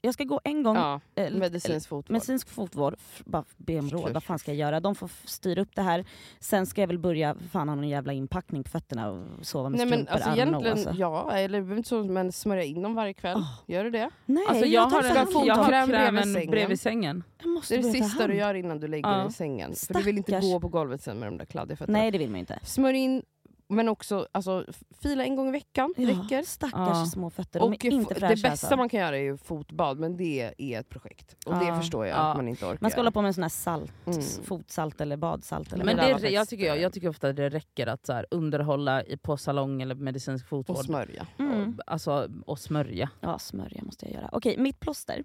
jag 0.03 0.15
ska 0.15 0.25
gå 0.25 0.41
en 0.45 0.63
gång, 0.63 0.77
Ja, 0.77 1.01
eh, 1.15 1.31
medicinsk 1.33 1.89
fotvård. 1.89 2.11
medicinsk 2.13 2.49
fotvård, 2.49 2.95
bara 3.25 3.45
be 3.57 3.79
om 3.79 3.91
råd, 3.91 4.13
vad 4.13 4.23
fan 4.23 4.39
ska 4.39 4.51
jag 4.51 4.59
göra? 4.59 4.81
De 4.81 4.95
får 4.95 5.11
styra 5.25 5.63
upp 5.63 5.75
det 5.75 5.83
här, 5.83 6.05
sen 6.41 6.67
ska 6.67 6.81
jag 6.81 6.89
väl 6.89 6.99
börja 6.99 7.35
fan 7.53 7.69
ha 7.69 7.75
någon 7.77 7.89
jävla 7.89 8.13
inpackning 8.13 8.65
på 8.65 8.71
fötterna 8.71 9.11
och 9.11 9.25
sova 9.43 9.69
med 9.69 9.79
Nej 9.79 9.87
men 9.87 10.09
alltså 10.09 10.31
egentligen, 10.31 10.73
alltså. 10.73 10.91
ja, 10.97 11.33
eller 11.33 11.61
behöver 11.61 11.77
inte 11.77 11.89
så, 11.89 12.05
men 12.05 12.33
smörja 12.33 12.65
in 12.65 12.83
dem 12.83 12.95
varje 12.95 13.15
kväll. 13.15 13.37
Åh. 13.39 13.53
Gör 13.67 13.85
du 13.85 13.91
det? 13.91 14.11
Nej, 14.27 14.45
Alltså 14.49 14.67
jag, 14.67 14.91
tar 14.91 15.03
har 15.03 15.11
en, 15.11 15.17
hand 15.17 15.37
om 15.37 15.47
jag 15.47 15.57
dem. 15.57 15.65
har 15.65 15.71
Kräm 15.73 15.89
bredvid 15.89 16.33
sängen. 16.35 16.51
bredvid 16.51 16.81
sängen. 16.81 17.23
Jag 17.43 17.49
måste 17.49 17.75
Det 17.77 17.81
är 17.81 17.93
det 17.93 17.93
sista 18.05 18.27
du 18.27 18.35
gör 18.37 18.55
innan 18.55 18.81
du 18.81 18.89
lägger 18.89 19.09
Ja. 19.11 19.17
dig 19.17 19.29
i 19.29 19.33
sängen. 19.33 19.75
För 19.87 19.95
du 19.95 20.03
vill 20.03 20.17
inte 20.19 20.31
Stackars. 20.33 20.45
gå 20.53 20.61
på 20.61 20.69
golvet 20.69 21.03
sen 21.03 21.19
med 21.19 21.29
de 21.29 21.39
där 21.39 21.45
kladdiga 21.45 21.77
fötterna. 21.77 21.99
Nej 21.99 22.11
det 22.11 22.19
vill 22.19 22.31
man 22.31 22.41
inte. 22.41 22.59
Smörj 22.63 22.97
in, 22.99 23.23
men 23.71 23.89
också 23.89 24.29
alltså, 24.33 24.67
fila 25.03 25.25
en 25.25 25.37
gång 25.37 25.49
i 25.49 25.53
veckan. 25.53 25.95
Ja, 25.97 26.09
räcker. 26.09 26.43
Stackars 26.43 26.73
Ja. 26.99 27.07
små 27.07 27.31
fötter, 27.31 27.61
de 27.61 27.69
Och 27.69 27.85
är 27.85 27.91
inte 27.91 28.15
fräscha 28.15 28.27
det 28.29 28.35
bästa 28.35 28.51
alltså. 28.51 28.77
man 28.77 28.89
kan 28.89 29.01
göra 29.01 29.17
är 29.17 29.21
ju 29.23 29.37
fotbad, 29.37 29.99
men 29.99 30.17
det 30.17 30.55
är 30.59 30.81
ett 30.81 30.89
projekt. 30.89 31.37
Och 31.47 31.55
det 31.59 31.65
Ja. 31.65 31.81
förstår 31.81 32.07
jag 32.07 32.17
Ja. 32.19 32.31
att 32.31 32.37
man 32.37 32.49
inte 32.49 32.65
orkar. 32.67 32.79
Man 32.81 32.91
ska 32.91 33.01
hålla 33.01 33.11
på 33.11 33.23
med 33.23 33.29
en 33.29 33.35
sån 33.35 33.43
här 33.43 33.49
salt, 33.49 33.93
Mm. 34.07 34.23
fotsalt 34.45 35.01
eller 35.01 35.17
badsalt. 35.17 35.73
Eller 35.73 35.85
Men 35.85 35.97
det, 35.97 36.03
är- 36.03 36.31
jag, 36.33 36.49
tycker 36.49 36.67
jag, 36.67 36.81
jag 36.81 36.93
tycker 36.93 37.09
ofta 37.09 37.29
att 37.29 37.37
det 37.37 37.49
räcker 37.51 37.87
att 37.87 38.07
så 38.07 38.13
här, 38.13 38.27
underhålla 38.31 39.05
i, 39.05 39.17
på 39.17 39.37
salong 39.37 39.83
eller 39.83 39.95
medicinsk 39.95 40.45
och 40.45 40.49
fotvård. 40.49 40.85
smörja. 40.85 41.27
Mm. 41.39 41.69
Och, 41.79 41.83
alltså, 41.93 42.29
och 42.47 42.59
smörja. 42.59 43.11
Ja, 43.21 43.39
smörja 43.39 43.83
måste 43.83 44.07
jag 44.07 44.15
göra. 44.15 44.29
Okej, 44.33 44.57
mitt 44.59 44.81
plåster. 44.81 45.25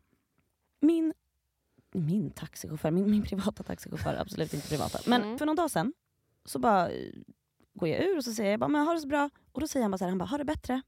Min, 0.82 1.14
min 1.93 2.32
taxichaufför, 2.32 2.91
min, 2.91 3.12
min 3.12 3.24
privata 3.24 3.64
taxichaufför, 3.64 4.16
absolut 4.16 4.54
inte 4.54 4.68
privata. 4.70 5.00
Men 5.08 5.24
Mm. 5.24 5.38
för 5.38 5.46
någon 5.46 5.56
dag 5.56 5.72
sedan 5.72 5.93
så 6.46 6.60
bara 6.60 6.89
eh, 6.89 7.12
går 7.76 7.89
jag 7.89 7.99
ur 8.03 8.17
och 8.17 8.23
så 8.23 8.34
säger 8.34 8.51
jag 8.51 8.59
bara, 8.59 8.67
men 8.67 8.86
har 8.88 8.93
det 8.95 8.99
så 9.01 9.07
bra. 9.07 9.30
Och 9.51 9.61
då 9.61 9.67
säger 9.67 9.84
han 9.84 9.91
bara 9.91 9.97
så 9.97 10.03
här, 10.03 10.09
han 10.09 10.17
bara, 10.17 10.26
har 10.26 10.38
det 10.38 10.45
bättre. 10.45 10.82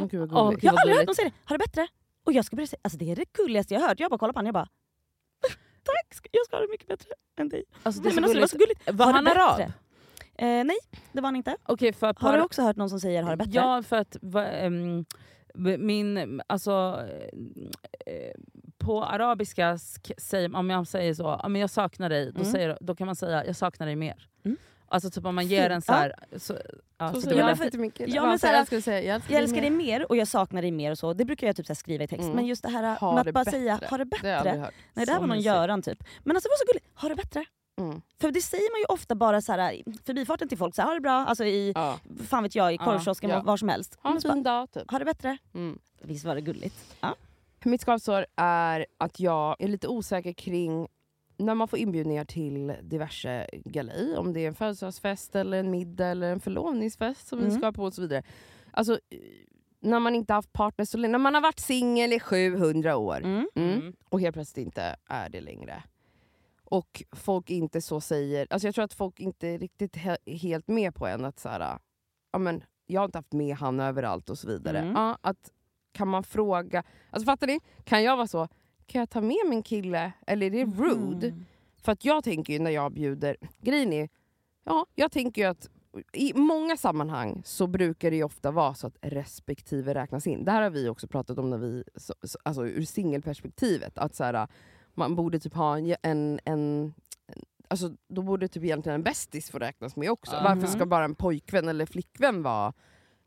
Åh, 0.00 0.06
gud 0.06 0.20
vad 0.20 0.30
gulligt. 0.46 0.64
Jag 0.64 0.72
har 0.72 0.78
aldrig 0.80 0.96
hört 0.96 1.06
någon 1.06 1.14
säga 1.14 1.28
det, 1.28 1.34
har 1.44 1.58
det 1.58 1.64
bättre. 1.64 1.86
Och 2.24 2.32
jag 2.32 2.44
ska 2.44 2.56
börja 2.56 2.66
säga, 2.66 2.80
alltså 2.82 2.98
det 2.98 3.10
är 3.12 3.16
det 3.16 3.32
gulligaste 3.32 3.74
jag 3.74 3.80
har 3.80 3.88
hört. 3.88 4.00
Jag 4.00 4.10
bara 4.10 4.18
kollar 4.18 4.32
på 4.32 4.38
honom, 4.38 4.46
jag 4.46 4.54
bara, 4.54 4.68
tack, 5.82 6.28
jag 6.32 6.46
ska 6.46 6.56
ha 6.56 6.60
det 6.62 6.68
mycket 6.70 6.88
bättre 6.88 7.10
än 7.40 7.48
dig. 7.48 7.64
Alltså, 7.82 8.02
det 8.02 8.08
är 8.08 8.14
men 8.14 8.24
så 8.24 8.30
alltså, 8.30 8.34
det 8.34 8.40
var 8.40 8.46
så 8.46 8.58
gulligt. 8.58 8.90
Var 8.92 9.06
Har 9.06 9.12
han 9.12 9.26
arab? 9.26 9.60
Eh, 9.60 10.64
nej, 10.64 10.76
det 11.12 11.20
var 11.20 11.26
han 11.26 11.36
inte. 11.36 11.56
Okej, 11.66 11.92
för 11.92 12.06
Har 12.06 12.14
par- 12.14 12.36
du 12.36 12.42
också 12.42 12.62
hört 12.62 12.76
någon 12.76 12.90
som 12.90 13.00
säger 13.00 13.22
har 13.22 13.30
det 13.30 13.36
bättre? 13.36 13.52
Ja, 13.54 13.82
för 13.82 13.96
att 13.96 14.16
va, 14.22 14.46
ehm, 14.46 15.04
min, 15.78 16.40
alltså, 16.46 17.04
eh, 18.06 18.32
på 18.78 19.04
arabiska 19.04 19.78
säger, 20.18 20.56
om 20.56 20.70
jag 20.70 20.86
säger 20.86 21.14
så, 21.14 21.40
men 21.48 21.60
jag 21.60 21.70
saknar 21.70 22.08
dig, 22.08 22.32
då, 22.32 22.40
Mm. 22.40 22.52
säger, 22.52 22.78
då 22.80 22.96
kan 22.96 23.06
man 23.06 23.16
säga 23.16 23.46
jag 23.46 23.56
saknar 23.56 23.86
dig 23.86 23.96
mer. 23.96 24.28
Mm. 24.44 24.56
Alltså 24.90 25.10
typ 25.10 25.24
om 25.26 25.34
man 25.34 25.46
ger 25.46 25.70
en 25.70 25.82
så 25.82 25.92
här... 25.92 26.12
Så, 26.36 26.58
ja, 26.98 27.12
Så 27.14 27.20
så 27.20 27.28
det 27.30 27.36
jag. 27.36 28.08
Ja, 28.08 28.26
men 28.26 28.38
så 28.38 28.46
här, 28.46 28.80
säga, 28.80 29.14
älskar, 29.14 29.32
Jag 29.34 29.42
älskar 29.42 29.60
dig 29.60 29.70
mer. 29.70 30.06
och 30.10 30.16
jag 30.16 30.28
saknar 30.28 30.62
dig 30.62 30.70
mer 30.70 30.90
och 30.90 30.98
så. 30.98 31.12
Det 31.12 31.24
brukar 31.24 31.46
jag 31.46 31.56
typ 31.56 31.66
så 31.66 31.70
här 31.70 31.74
skriva 31.76 32.04
i 32.04 32.08
text. 32.08 32.22
Mm. 32.24 32.36
Men 32.36 32.46
just 32.46 32.62
det 32.62 32.68
här 32.68 32.96
Ha 32.96 33.14
med 33.14 33.26
det 33.26 33.28
att 33.30 33.34
bara 33.34 33.44
bättre. 33.44 33.58
säga 33.58 33.80
ha 33.90 33.96
det 33.98 34.04
Det 34.04 34.10
bättre. 34.22 34.28
hört. 34.50 34.74
Nej 34.94 35.06
det 35.06 35.12
här 35.12 35.18
Så 35.18 35.20
var 35.20 35.26
någon 35.26 35.28
mysigt. 35.36 35.46
Göran 35.46 35.82
typ. 35.82 36.04
Men 36.24 36.36
alltså 36.36 36.48
det 36.48 36.52
var 36.52 36.56
så 36.58 36.72
gulligt, 36.72 36.86
ha 37.00 37.08
det 37.08 37.14
bättre. 37.14 37.44
Mm. 37.80 38.02
För 38.20 38.30
det 38.30 38.40
säger 38.40 38.72
man 38.72 38.80
ju 38.80 38.84
ofta 38.94 39.14
bara 39.14 39.40
så 39.40 39.52
här, 39.52 39.82
förbifarten 40.06 40.48
till 40.48 40.58
folk, 40.58 40.74
så 40.74 40.82
här, 40.82 40.88
ha 40.88 40.94
det 40.94 41.00
bra, 41.00 41.12
alltså 41.12 41.44
i, 41.44 41.72
Ja. 41.74 41.98
fan 42.28 42.42
vet 42.42 42.54
jag, 42.54 42.74
i 42.74 42.78
korvkiosken, 42.78 43.30
ja. 43.30 43.40
var 43.40 43.56
som 43.56 43.68
helst. 43.68 43.98
Ha 44.02 44.10
en 44.14 44.20
fin 44.20 44.42
dag 44.42 44.70
typ. 44.70 44.90
ha 44.90 44.98
det 44.98 45.04
bättre. 45.04 45.38
Mm. 45.54 45.78
Visst 46.02 46.24
var 46.24 46.34
det 46.34 46.40
gulligt? 46.40 46.96
Ja. 47.00 47.14
Mitt 47.64 47.80
skavsår 47.80 48.26
är 48.36 48.86
att 48.98 49.20
jag 49.20 49.56
är 49.58 49.68
lite 49.68 49.88
osäker 49.88 50.32
kring 50.32 50.88
när 51.38 51.54
man 51.54 51.68
får 51.68 51.78
inbjudningar 51.78 52.24
till 52.24 52.74
diverse 52.82 53.46
galej, 53.64 54.16
om 54.16 54.32
det 54.32 54.40
är 54.40 54.48
en 54.48 54.54
födelsedagsfest, 54.54 55.36
eller 55.36 55.58
en 55.60 55.70
middag 55.70 56.06
eller 56.06 56.32
en 56.32 56.40
förlovningsfest 56.40 57.28
som 57.28 57.38
vi 57.38 57.44
Mm. 57.46 57.58
ska 57.58 57.72
på 57.72 57.82
och 57.84 57.94
så 57.94 58.00
vidare. 58.02 58.22
Alltså, 58.70 58.92
eh, 58.92 59.18
när 59.80 60.00
man 60.00 60.14
inte 60.14 60.32
haft 60.32 60.52
partner 60.52 60.84
så 60.84 60.98
länge, 60.98 61.12
när 61.12 61.18
man 61.18 61.34
har 61.34 61.40
varit 61.40 61.58
singel 61.60 62.12
i 62.12 62.20
700 62.20 62.96
år 62.96 63.16
Mm. 63.16 63.48
mm, 63.54 63.72
Mm. 63.80 63.92
och 64.08 64.20
helt 64.20 64.34
plötsligt 64.34 64.66
inte 64.66 64.96
är 65.06 65.28
det 65.28 65.40
längre. 65.40 65.82
Och 66.64 67.02
folk 67.12 67.50
inte 67.50 67.80
så 67.82 68.00
säger, 68.00 68.46
alltså 68.50 68.68
jag 68.68 68.74
tror 68.74 68.84
att 68.84 68.92
folk 68.94 69.20
inte 69.20 69.48
är 69.48 69.58
riktigt 69.58 69.96
he- 69.96 70.38
helt 70.38 70.68
med 70.68 70.94
på 70.94 71.06
en 71.06 71.24
att 71.24 71.38
så 71.40 71.48
här, 71.48 71.78
ja, 72.32 72.38
men, 72.38 72.62
jag 72.86 73.00
har 73.00 73.04
inte 73.04 73.18
haft 73.18 73.32
med 73.32 73.56
han 73.56 73.80
överallt 73.80 74.30
och 74.30 74.38
så 74.38 74.48
vidare. 74.48 74.78
Mm. 74.78 74.92
Ja, 74.94 75.18
att, 75.20 75.50
kan 75.92 76.08
man 76.08 76.24
fråga, 76.24 76.82
alltså 77.10 77.24
fattar 77.26 77.46
ni? 77.46 77.60
Kan 77.84 78.02
jag 78.02 78.16
vara 78.16 78.26
så, 78.26 78.48
kan 78.88 78.98
jag 78.98 79.10
ta 79.10 79.20
med 79.20 79.46
min 79.46 79.62
kille? 79.62 80.12
Eller 80.26 80.46
är 80.46 80.50
det 80.50 80.64
rude? 80.64 81.26
Mm. 81.26 81.44
För 81.82 81.92
att 81.92 82.04
jag 82.04 82.24
tänker 82.24 82.52
ju 82.52 82.58
när 82.58 82.70
jag 82.70 82.92
bjuder, 82.92 83.36
grejen 83.60 83.92
är, 83.92 84.08
ja, 84.64 84.86
jag 84.94 85.12
tänker 85.12 85.42
ju 85.42 85.48
att 85.48 85.68
i 86.12 86.34
många 86.34 86.76
sammanhang 86.76 87.42
så 87.44 87.66
brukar 87.66 88.10
det 88.10 88.16
ju 88.16 88.24
ofta 88.24 88.50
vara 88.50 88.74
så 88.74 88.86
att 88.86 88.96
respektive 89.00 89.94
räknas 89.94 90.26
in. 90.26 90.44
Det 90.44 90.50
här 90.50 90.62
har 90.62 90.70
vi 90.70 90.88
också 90.88 91.08
pratat 91.08 91.38
om 91.38 91.50
när 91.50 91.58
vi, 91.58 91.84
så, 91.96 92.14
så, 92.22 92.38
alltså 92.42 92.66
ur 92.66 92.84
singelperspektivet. 92.84 93.98
Att 93.98 94.14
så 94.14 94.24
här, 94.24 94.48
man 94.94 95.16
borde 95.16 95.38
typ 95.38 95.54
ha 95.54 95.78
en, 95.78 95.96
en, 96.02 96.40
en 96.44 96.94
Alltså, 97.70 97.90
då 98.08 98.22
borde 98.22 98.48
typ 98.48 98.64
egentligen 98.64 98.94
en 98.94 99.02
bästis 99.02 99.50
få 99.50 99.58
räknas 99.58 99.96
med 99.96 100.10
också. 100.10 100.36
Ja. 100.36 100.42
Varför 100.44 100.66
ska 100.66 100.86
bara 100.86 101.04
en 101.04 101.14
pojkvän 101.14 101.68
eller 101.68 101.86
flickvän 101.86 102.42
vara, 102.42 102.72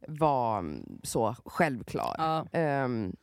vara 0.08 0.60
mm, 0.60 1.00
så 1.04 1.36
självklar? 1.46 2.16
Ja. 2.18 2.48
Ehm, 2.52 3.16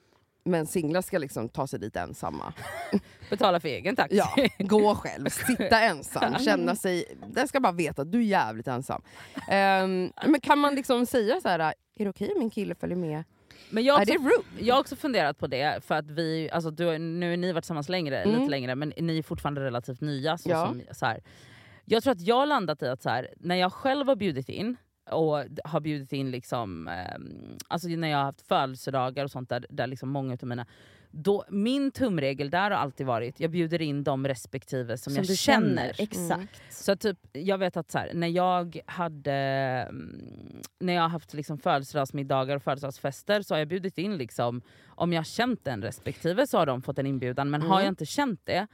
men 0.48 0.66
singlar 0.66 1.02
ska 1.02 1.18
liksom 1.18 1.48
ta 1.48 1.66
sig 1.66 1.78
dit 1.80 1.96
ensamma. 1.96 2.52
Betala 3.30 3.60
för 3.60 3.68
egen 3.68 3.96
taxi. 3.96 4.16
Ja, 4.16 4.34
gå 4.58 4.94
själv, 4.94 5.28
sitta 5.28 5.80
ensam, 5.82 6.38
känna 6.38 6.76
sig... 6.76 7.04
Den 7.26 7.48
ska 7.48 7.60
bara 7.60 7.72
veta 7.72 8.02
att 8.02 8.12
du 8.12 8.18
är 8.18 8.22
jävligt 8.22 8.68
ensam. 8.68 9.02
Ehm, 9.48 10.12
men 10.26 10.40
kan 10.40 10.58
man 10.58 10.74
liksom 10.74 11.06
säga 11.06 11.40
så 11.40 11.48
här, 11.48 11.58
är 11.58 12.04
det 12.04 12.08
okej 12.10 12.32
om 12.32 12.38
min 12.38 12.50
kille 12.50 12.74
följer 12.74 12.96
med? 12.96 13.24
Men 13.70 13.84
jag 13.84 14.00
också, 14.00 14.14
jag 14.60 14.74
har 14.74 14.80
också 14.80 14.96
funderat 14.96 15.38
på 15.38 15.46
det, 15.46 15.84
för 15.84 15.94
att 15.94 16.10
vi, 16.10 16.50
alltså 16.52 16.70
du, 16.70 16.98
nu 16.98 17.30
har 17.30 17.36
ni 17.36 17.52
varit 17.52 17.64
tillsammans 17.64 17.88
längre, 17.88 18.22
Mm. 18.22 18.38
lite 18.40 18.50
längre, 18.50 18.74
men 18.74 18.92
ni 18.96 19.18
är 19.18 19.22
fortfarande 19.22 19.60
relativt 19.64 20.00
nya. 20.00 20.38
Så 20.38 20.50
Ja. 20.50 20.66
som, 20.66 20.82
så 20.92 21.06
här. 21.06 21.22
Jag 21.84 22.02
tror 22.02 22.12
att 22.12 22.20
jag 22.20 22.36
har 22.36 22.46
landat 22.46 22.82
i 22.82 22.86
att 22.88 23.02
så 23.02 23.08
här, 23.10 23.28
när 23.36 23.56
jag 23.56 23.72
själv 23.72 24.08
har 24.08 24.16
bjudit 24.16 24.48
in, 24.48 24.76
och 25.10 25.44
har 25.64 25.80
bjudit 25.80 26.12
in 26.12 26.30
liksom, 26.30 26.88
ehm, 26.88 27.56
alltså 27.68 27.88
när 27.88 28.08
jag 28.08 28.18
har 28.18 28.24
haft 28.24 28.48
födelsedagar 28.48 29.24
och 29.24 29.30
sånt 29.30 29.48
där, 29.48 29.66
där 29.70 29.86
liksom 29.86 30.08
många 30.08 30.34
utav 30.34 30.48
mina 30.48 30.66
då, 31.10 31.44
min 31.50 31.90
tumregel 31.90 32.50
där 32.50 32.70
har 32.70 32.78
alltid 32.78 33.06
varit, 33.06 33.40
jag 33.40 33.50
bjuder 33.50 33.82
in 33.82 34.04
de 34.04 34.28
respektive 34.28 34.98
som, 34.98 35.12
Som 35.14 35.24
jag 35.24 35.36
känner. 35.38 35.66
känner, 35.68 35.92
exakt. 35.98 36.30
Mm. 36.30 36.46
Så 36.70 36.96
typ, 36.96 37.18
jag 37.32 37.58
vet 37.58 37.76
att 37.76 37.90
så 37.90 37.98
här, 37.98 38.10
när 38.14 38.28
jag 38.28 38.80
hade 38.86 39.32
mm, 39.32 40.62
när 40.78 40.92
jag 40.92 41.02
har 41.02 41.08
haft 41.08 41.34
liksom 41.34 41.58
födelsedagsmiddagar 41.58 42.56
och 42.56 42.62
födelsedagsfester 42.62 43.42
så 43.42 43.54
har 43.54 43.58
jag 43.58 43.68
bjudit 43.68 43.98
in, 43.98 44.16
liksom, 44.16 44.62
om 44.88 45.12
jag 45.12 45.18
har 45.20 45.24
känt 45.24 45.64
den 45.64 45.82
respektive 45.82 46.46
så 46.46 46.58
har 46.58 46.66
de 46.66 46.82
fått 46.82 46.98
en 46.98 47.06
inbjudan. 47.06 47.50
Men 47.50 47.62
har 47.62 47.68
Mm. 47.76 47.84
jag 47.84 47.90
inte 47.92 48.06
känt 48.06 48.40
det, 48.44 48.66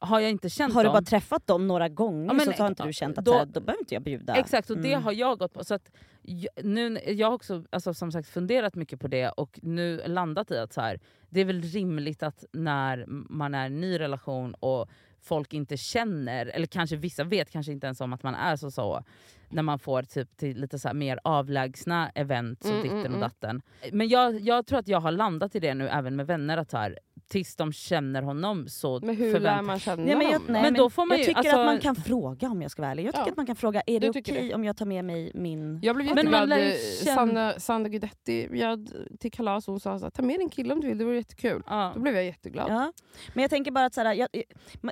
har 0.00 0.20
jag 0.20 0.30
inte 0.30 0.48
känt 0.48 0.74
Har 0.74 0.82
du 0.82 0.86
dem, 0.86 0.92
bara 0.92 1.02
träffat 1.02 1.46
dem 1.46 1.68
några 1.68 1.88
gånger 1.88 2.26
Ja, 2.26 2.32
men, 2.32 2.54
så 2.56 2.62
har 2.62 2.68
inte 2.68 2.82
du 2.82 2.92
känt 2.92 3.18
att 3.18 3.24
då- 3.24 3.32
så 3.32 3.38
här, 3.38 3.46
då 3.46 3.60
behöver 3.60 3.80
inte 3.82 3.94
jag 3.94 4.02
bjuda. 4.02 4.34
Exakt, 4.36 4.70
och 4.70 4.78
det 4.78 4.92
Mm. 4.92 5.02
har 5.04 5.12
jag 5.12 5.38
gått 5.38 5.52
på. 5.52 5.64
Så 5.64 5.74
att 5.74 5.90
jag, 6.22 6.64
nu, 6.64 6.98
jag 7.06 7.26
har 7.26 7.34
också 7.34 7.64
alltså, 7.70 7.94
som 7.94 8.12
sagt 8.12 8.28
funderat 8.28 8.74
mycket 8.74 9.00
på 9.00 9.08
det 9.08 9.28
och 9.28 9.58
nu 9.62 10.02
landat 10.06 10.50
i 10.50 10.58
att 10.58 10.72
så 10.72 10.80
här, 10.80 11.00
det 11.28 11.40
är 11.40 11.44
väl 11.44 11.62
rimligt 11.62 12.22
att 12.22 12.44
när 12.52 13.04
man 13.08 13.54
är 13.54 13.62
i 13.62 13.66
en 13.66 13.80
ny 13.80 13.98
relation 13.98 14.54
och 14.54 14.88
folk 15.22 15.52
inte 15.54 15.76
känner, 15.76 16.46
eller 16.46 16.66
kanske 16.66 16.96
vissa 16.96 17.24
vet 17.24 17.50
kanske 17.50 17.72
inte 17.72 17.86
ens 17.86 18.00
om 18.00 18.12
att 18.12 18.22
man 18.22 18.34
är 18.34 18.56
så, 18.56 18.70
så 18.70 19.04
när 19.50 19.62
man 19.62 19.78
får 19.78 20.02
typ 20.02 20.36
till 20.36 20.60
lite 20.60 20.78
så 20.78 20.88
här 20.88 20.94
mer 20.94 21.18
avlägsna 21.24 22.10
event 22.14 22.64
och 22.64 22.70
Mm, 22.70 22.82
ditten 22.82 22.98
mm, 22.98 23.12
och 23.12 23.16
mm. 23.16 23.20
datten. 23.20 23.62
Men 23.92 24.08
jag, 24.08 24.40
jag 24.40 24.66
tror 24.66 24.78
att 24.78 24.88
jag 24.88 25.00
har 25.00 25.12
landat 25.12 25.54
i 25.54 25.60
det 25.60 25.74
nu 25.74 25.88
även 25.88 26.16
med 26.16 26.26
vänner, 26.26 26.56
att 26.56 26.72
här, 26.72 26.98
tills 27.28 27.56
de 27.56 27.72
känner 27.72 28.22
honom 28.22 28.68
så 28.68 29.00
Men 29.02 29.16
hur 29.16 29.40
lär 29.40 29.62
man 29.62 29.78
känna 29.78 30.02
Nej, 30.04 30.14
men 30.16 30.26
jag, 30.26 30.32
honom? 30.32 30.52
nej, 30.52 30.62
Men 30.62 30.74
då 30.74 30.90
får 30.90 31.06
man 31.06 31.18
jag 31.18 31.18
ju- 31.18 31.24
tycker 31.24 31.38
alltså- 31.38 31.58
att 31.58 31.66
man 31.66 31.78
kan 31.80 31.96
fråga 31.96 32.48
om 32.48 32.62
jag 32.62 32.70
ska 32.70 32.82
vara 32.82 32.90
ärlig. 32.90 33.04
Jag 33.06 33.12
tycker 33.14 33.26
Ja. 33.26 33.30
att 33.30 33.36
man 33.36 33.46
kan 33.46 33.56
fråga, 33.56 33.82
är 33.86 34.00
det 34.00 34.10
okej 34.10 34.22
tycker 34.22 34.54
om 34.54 34.64
jag 34.64 34.76
tar 34.76 34.86
med 34.86 35.04
mig 35.04 35.30
min... 35.34 35.80
Jag 35.82 35.96
blev 35.96 36.08
jätteglad, 36.08 36.48
ju 36.48 37.36
eh, 37.36 37.56
Sandra 37.58 37.88
Guidetti 37.88 38.48
bjöd 38.48 38.92
till 39.20 39.30
kalas 39.32 39.68
och 39.68 39.72
hon 39.72 39.80
sa 39.80 39.98
här, 39.98 40.10
ta 40.10 40.22
med 40.22 40.38
din 40.38 40.48
kille 40.48 40.74
om 40.74 40.80
du 40.80 40.88
vill, 40.88 40.98
det 40.98 41.04
vore 41.04 41.16
jättekul. 41.16 41.62
Ja. 41.66 41.92
Då 41.94 42.00
blev 42.00 42.14
jag 42.14 42.24
jätteglad. 42.24 42.70
Ja. 42.70 42.92
Men 43.34 43.42
jag 43.42 43.50
tänker 43.50 43.70
bara 43.70 43.84
att 43.84 43.94
så 43.94 44.00
här, 44.00 44.14
jag, 44.14 44.28
jag, 44.32 44.44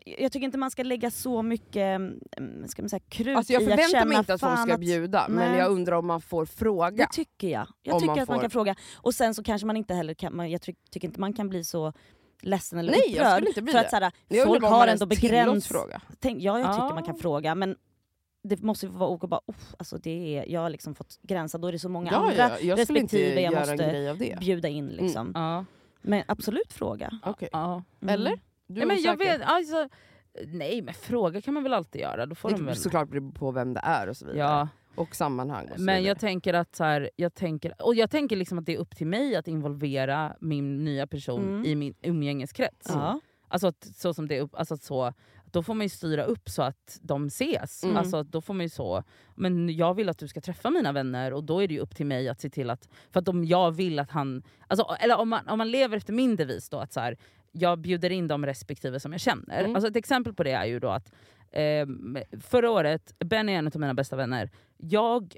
jag 0.05 0.33
tycker 0.33 0.45
inte 0.45 0.59
man 0.59 0.71
ska 0.71 0.83
lägga 0.83 1.11
så 1.11 1.43
mycket 1.43 1.77
mm, 1.77 2.21
ska 2.67 2.83
man 2.83 2.89
säga, 2.89 3.01
krut 3.09 3.37
Alltså 3.37 3.53
jag 3.53 3.63
i 3.63 3.73
att 3.73 3.91
känna 3.91 4.05
mig 4.05 4.19
inte 4.19 4.35
att 4.35 4.41
folk 4.51 4.61
ska 4.61 4.75
att- 4.75 4.81
bjuda, 4.81 5.27
men 5.29 5.51
Nej. 5.51 5.59
jag 5.59 5.71
undrar 5.71 5.97
om 5.97 6.07
man 6.07 6.21
får 6.21 6.45
fråga. 6.47 6.97
Det 7.07 7.13
tycker 7.13 7.49
jag. 7.49 7.67
Jag 7.83 7.99
tycker 8.01 8.07
man 8.07 8.19
att 8.23 8.29
man 8.29 8.37
får- 8.37 8.43
kan 8.43 8.51
fråga. 8.51 8.75
Och 8.97 9.15
sen 9.15 9.35
så 9.35 9.43
kanske 9.43 9.67
man 9.67 9.77
inte 9.77 9.95
heller 9.95 10.15
kan, 10.15 10.37
man, 10.37 10.51
jag 10.51 10.63
ty- 10.63 10.75
tycker 10.91 11.09
inte 11.09 11.21
man 11.21 11.33
kan 11.33 11.49
bli 11.49 11.65
så 11.65 11.93
ledsen 12.43 12.79
eller 12.79 12.91
Nej, 12.93 13.01
jag 13.07 13.13
upprörd. 13.15 13.33
skulle 13.37 13.49
inte 13.49 13.63
bli 13.63 13.73
för 13.73 13.79
att 13.81 13.91
så 13.91 13.97
här, 13.97 14.13
Jag 14.29 14.47
folk 14.47 14.61
bara 14.63 14.71
har 14.71 14.87
ändå 14.87 15.07
begräns... 15.07 15.69
fråga. 15.69 16.01
Tänk, 16.21 16.43
ja, 16.43 16.59
jag 16.59 16.73
tycker 16.73 16.87
Ja. 16.87 16.95
man 16.95 17.03
kan 17.05 17.17
fråga 17.19 17.55
men 17.55 17.77
det 18.45 18.63
måste 18.63 18.87
ju 18.87 18.93
vara 18.93 19.11
ok 19.11 19.21
bara, 19.29 19.41
"Uff, 19.47 19.75
alltså 19.79 19.99
det 19.99 20.37
är, 20.39 20.45
jag 20.53 20.61
har 20.61 20.71
liksom 20.71 20.95
fått 20.95 21.19
gränsa, 21.23 21.59
då 21.59 21.69
är 21.69 21.73
det 21.73 21.79
så 21.79 21.89
många 21.89 22.11
Ja, 22.13 22.17
andra 22.19 22.37
ja, 22.37 22.59
jag 22.61 22.79
respektive 22.79 23.41
jag 23.41 23.55
måste 23.55 24.37
bjuda 24.41 24.69
in. 24.69 24.87
Liksom. 24.89 25.33
Ja. 25.35 25.65
Men 26.03 26.23
absolut 26.29 26.73
fråga. 26.73 27.19
Okej. 27.23 27.49
Ja. 27.53 27.83
Mm. 28.03 28.15
Eller? 28.15 28.41
Du 28.67 28.75
Nej, 28.75 28.87
men 28.87 29.03
jag 29.03 29.17
vet, 29.17 29.41
alltså, 29.45 29.89
nej 30.47 30.83
men 30.83 30.95
fråga 30.95 31.41
kan 31.41 31.55
man 31.55 31.63
väl 31.63 31.75
alltid 31.75 32.01
göra. 32.01 32.27
Då 32.27 32.35
får 32.35 32.51
de 32.51 32.57
Det 32.57 32.63
väl... 32.63 32.77
såklart 32.77 33.09
beror 33.09 33.33
på 33.33 33.51
vem 33.51 33.75
det 33.75 33.81
är 33.85 34.07
och 34.09 34.17
så 34.17 34.27
vidare. 34.27 34.41
Ja, 34.41 34.69
Och 34.97 35.17
sammanhang 35.17 35.65
och 35.71 35.77
så 35.79 35.83
men 35.83 35.95
vidare. 35.97 36.09
jag 36.09 36.19
tänker 36.19 36.55
att 36.55 36.77
så 36.77 36.85
här, 36.85 37.11
jag 37.17 37.35
tänker, 37.35 37.83
och 37.87 37.95
jag 37.95 38.11
tänker 38.11 38.37
liksom 38.37 38.59
att 38.59 38.67
det 38.67 38.75
är 38.75 38.79
upp 38.79 38.97
till 38.97 39.07
mig 39.07 39.37
att 39.37 39.49
involvera 39.49 40.37
min 40.41 40.85
nya 40.85 41.07
person 41.07 41.49
Mm. 41.49 41.65
i 41.65 41.75
min 41.75 41.95
umgängeskrets. 42.03 42.87
Ja. 42.89 43.21
Alltså 43.51 43.67
att, 43.67 43.89
så 43.95 44.15
som 44.15 44.29
det 44.29 44.37
är 44.37 44.41
upp, 44.43 44.55
alltså 44.55 44.75
att 44.75 44.83
så, 44.83 45.13
då 45.45 45.63
får 45.63 45.75
man 45.75 45.85
ju 45.85 45.89
styra 45.89 46.25
upp 46.25 46.49
så 46.49 46.63
att 46.63 46.99
de 47.03 47.27
ses. 47.27 47.85
Mm. 47.85 47.97
Alltså 47.97 48.23
då 48.23 48.41
får 48.41 48.55
man 48.55 48.65
ju 48.65 48.71
så, 48.71 49.03
men 49.35 49.77
jag 49.77 49.95
vill 49.95 50.09
att 50.09 50.19
du 50.19 50.29
ska 50.29 50.41
träffa 50.41 50.71
mina 50.71 50.93
vänner 50.93 51.33
och 51.33 51.45
då 51.45 51.63
är 51.63 51.69
det 51.69 51.75
ju 51.75 51.81
upp 51.81 51.97
till 51.97 52.07
mig 52.07 52.29
att 52.29 52.41
se 52.41 52.51
till 52.51 52.71
att, 52.71 52.89
för 53.11 53.21
att 53.21 53.29
om 53.29 53.45
jag 53.45 53.71
vill 53.71 53.99
att 53.99 54.11
han, 54.11 54.43
alltså, 54.67 54.97
eller 55.01 55.19
om 55.19 55.29
man, 55.29 55.49
om 55.49 55.59
man 55.59 55.71
lever 55.71 55.97
efter 55.97 56.13
min 56.13 56.37
devis 56.37 56.69
då 56.69 56.79
att 56.79 56.93
så 56.93 57.01
här, 57.01 57.17
jag 57.53 57.79
bjuder 57.79 58.11
in 58.13 58.29
de 58.29 58.47
respektive 58.47 59.01
som 59.01 59.13
jag 59.13 59.21
känner. 59.21 59.61
Mm. 59.61 59.75
Alltså 59.75 59.89
ett 59.91 59.97
exempel 59.97 60.35
på 60.35 60.43
det 60.43 60.51
är 60.53 60.65
ju 60.65 60.79
då 60.79 60.89
att 60.89 61.13
ehm, 61.53 62.19
förra 62.41 62.71
året, 62.71 63.15
Ben 63.25 63.49
är 63.49 63.59
en 63.59 63.67
av 63.67 63.77
mina 63.81 63.95
bästa 63.95 64.17
vänner, 64.17 64.51
jag, 64.77 65.35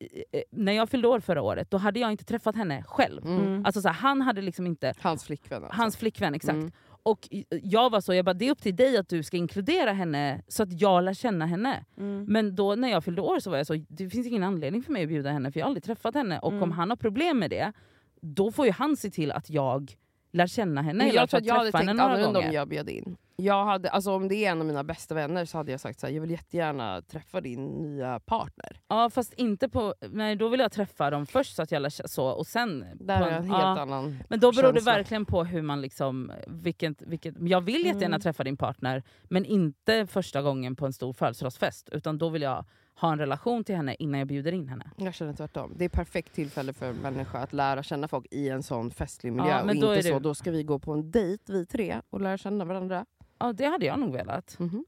eh, 0.00 0.06
eh, 0.32 0.42
när 0.50 0.72
jag 0.72 0.88
fyllde 0.88 1.08
år 1.08 1.20
förra 1.20 1.42
året 1.42 1.70
då 1.70 1.76
hade 1.76 2.00
jag 2.00 2.10
inte 2.10 2.24
träffat 2.24 2.56
henne 2.56 2.82
själv. 2.82 3.26
Mm. 3.26 3.40
Mm. 3.46 3.64
Alltså 3.66 3.80
så 3.80 3.88
här, 3.88 3.94
han 3.94 4.20
hade 4.22 4.42
liksom 4.42 4.66
inte, 4.66 4.94
Hans 5.00 5.24
flickvän 5.24 5.64
alltså. 5.64 5.80
hans 5.82 5.96
flickvän 5.96 6.34
exakt. 6.34 6.54
Mm. 6.54 6.72
Och 7.04 7.28
jag 7.62 7.90
var 7.90 8.00
så, 8.00 8.14
jag 8.14 8.24
bara, 8.24 8.34
det 8.34 8.46
är 8.46 8.50
upp 8.50 8.62
till 8.62 8.76
dig 8.76 8.96
att 8.96 9.08
du 9.08 9.22
ska 9.22 9.36
inkludera 9.36 9.92
henne 9.92 10.42
så 10.48 10.62
att 10.62 10.80
jag 10.80 11.04
lär 11.04 11.14
känna 11.14 11.46
henne. 11.46 11.84
Mm. 11.98 12.24
Men 12.28 12.54
då 12.54 12.74
när 12.74 12.88
jag 12.90 13.04
fyllde 13.04 13.22
år 13.22 13.40
så 13.40 13.50
var 13.50 13.56
jag 13.56 13.66
så, 13.66 13.84
det 13.88 14.10
finns 14.10 14.26
ingen 14.26 14.42
anledning 14.42 14.82
för 14.82 14.92
mig 14.92 15.02
att 15.02 15.08
bjuda 15.08 15.30
henne 15.30 15.52
för 15.52 15.60
jag 15.60 15.64
har 15.64 15.68
aldrig 15.68 15.84
träffat 15.84 16.14
henne. 16.14 16.38
Och 16.38 16.52
Mm. 16.52 16.62
om 16.62 16.72
han 16.72 16.90
har 16.90 16.96
problem 16.96 17.38
med 17.38 17.50
det, 17.50 17.72
då 18.20 18.52
får 18.52 18.66
ju 18.66 18.72
han 18.72 18.96
se 18.96 19.10
till 19.10 19.32
att 19.32 19.50
jag 19.50 19.92
lär 20.32 20.46
känna 20.46 20.82
henne. 20.82 21.04
Men 21.04 21.14
jag 21.14 21.30
tror 21.30 21.40
att 21.40 21.46
jag 21.46 21.54
hade 21.54 21.72
tänkt 21.72 21.88
annorlunda 22.00 22.40
om 22.40 22.52
jag 22.52 22.68
bjöd 22.68 22.88
in. 22.88 23.16
Jag 23.36 23.64
hade, 23.64 23.90
alltså 23.90 24.12
om 24.12 24.28
det 24.28 24.34
är 24.34 24.50
en 24.52 24.60
av 24.60 24.66
mina 24.66 24.84
bästa 24.84 25.14
vänner 25.14 25.44
så 25.44 25.58
hade 25.58 25.70
jag 25.70 25.80
sagt 25.80 26.00
så 26.00 26.06
här, 26.06 26.14
jag 26.14 26.20
vill 26.20 26.30
jättegärna 26.30 27.02
träffa 27.02 27.40
din 27.40 27.66
nya 27.66 28.20
partner. 28.20 28.80
Ja 28.88 29.10
fast 29.10 29.32
inte 29.32 29.68
på, 29.68 29.94
nej 30.10 30.36
då 30.36 30.48
vill 30.48 30.60
jag 30.60 30.72
träffa 30.72 31.10
dem 31.10 31.26
först 31.26 31.56
så 31.56 31.62
att 31.62 31.72
jag 31.72 31.82
lär 31.82 32.08
så 32.08 32.26
och 32.26 32.46
sen... 32.46 32.84
Där 32.94 33.18
på 33.18 33.24
är 33.24 33.30
en 33.30 33.44
helt 33.44 33.62
ja. 33.62 33.80
annan 33.80 34.18
Men 34.28 34.40
då 34.40 34.52
beror 34.52 34.72
det 34.72 34.78
känsla. 34.78 34.92
verkligen 34.92 35.24
på 35.24 35.44
hur 35.44 35.62
man 35.62 35.80
liksom, 35.80 36.32
vilket, 36.46 37.02
vilket, 37.02 37.34
jag 37.40 37.60
vill 37.60 37.84
jättegärna 37.86 38.06
Mm. 38.06 38.20
träffa 38.20 38.44
din 38.44 38.56
partner 38.56 39.02
men 39.22 39.44
inte 39.44 40.06
första 40.06 40.42
gången 40.42 40.76
på 40.76 40.86
en 40.86 40.92
stor 40.92 41.12
födelsedagsfest 41.12 41.88
utan 41.92 42.18
då 42.18 42.28
vill 42.28 42.42
jag 42.42 42.64
ha 42.94 43.12
en 43.12 43.18
relation 43.18 43.64
till 43.64 43.76
henne 43.76 43.94
innan 43.98 44.18
jag 44.18 44.28
bjuder 44.28 44.52
in 44.52 44.68
henne. 44.68 44.90
Jag 44.96 45.14
känner 45.14 45.32
tvärtom. 45.32 45.72
Det 45.76 45.84
är 45.84 45.88
perfekt 45.88 46.32
tillfälle 46.34 46.72
för 46.72 46.86
en 46.90 46.96
människa 46.96 47.38
att 47.38 47.52
lära 47.52 47.82
känna 47.82 48.08
folk 48.08 48.26
i 48.30 48.48
en 48.48 48.62
sån 48.62 48.90
festlig 48.90 49.32
miljö. 49.32 49.50
Ja, 49.50 49.62
och 49.62 49.70
inte 49.74 49.86
då 49.86 49.92
är 49.92 50.02
så, 50.02 50.18
då 50.18 50.34
ska 50.34 50.50
vi 50.50 50.62
gå 50.62 50.78
på 50.78 50.92
en 50.92 51.10
dejt 51.10 51.52
vi 51.52 51.66
tre 51.66 52.00
och 52.10 52.20
lära 52.20 52.38
känna 52.38 52.64
varandra. 52.64 53.06
Ja 53.38 53.52
det 53.52 53.64
hade 53.64 53.86
jag 53.86 53.98
nog 53.98 54.12
velat. 54.12 54.58
Mhm. 54.58 54.84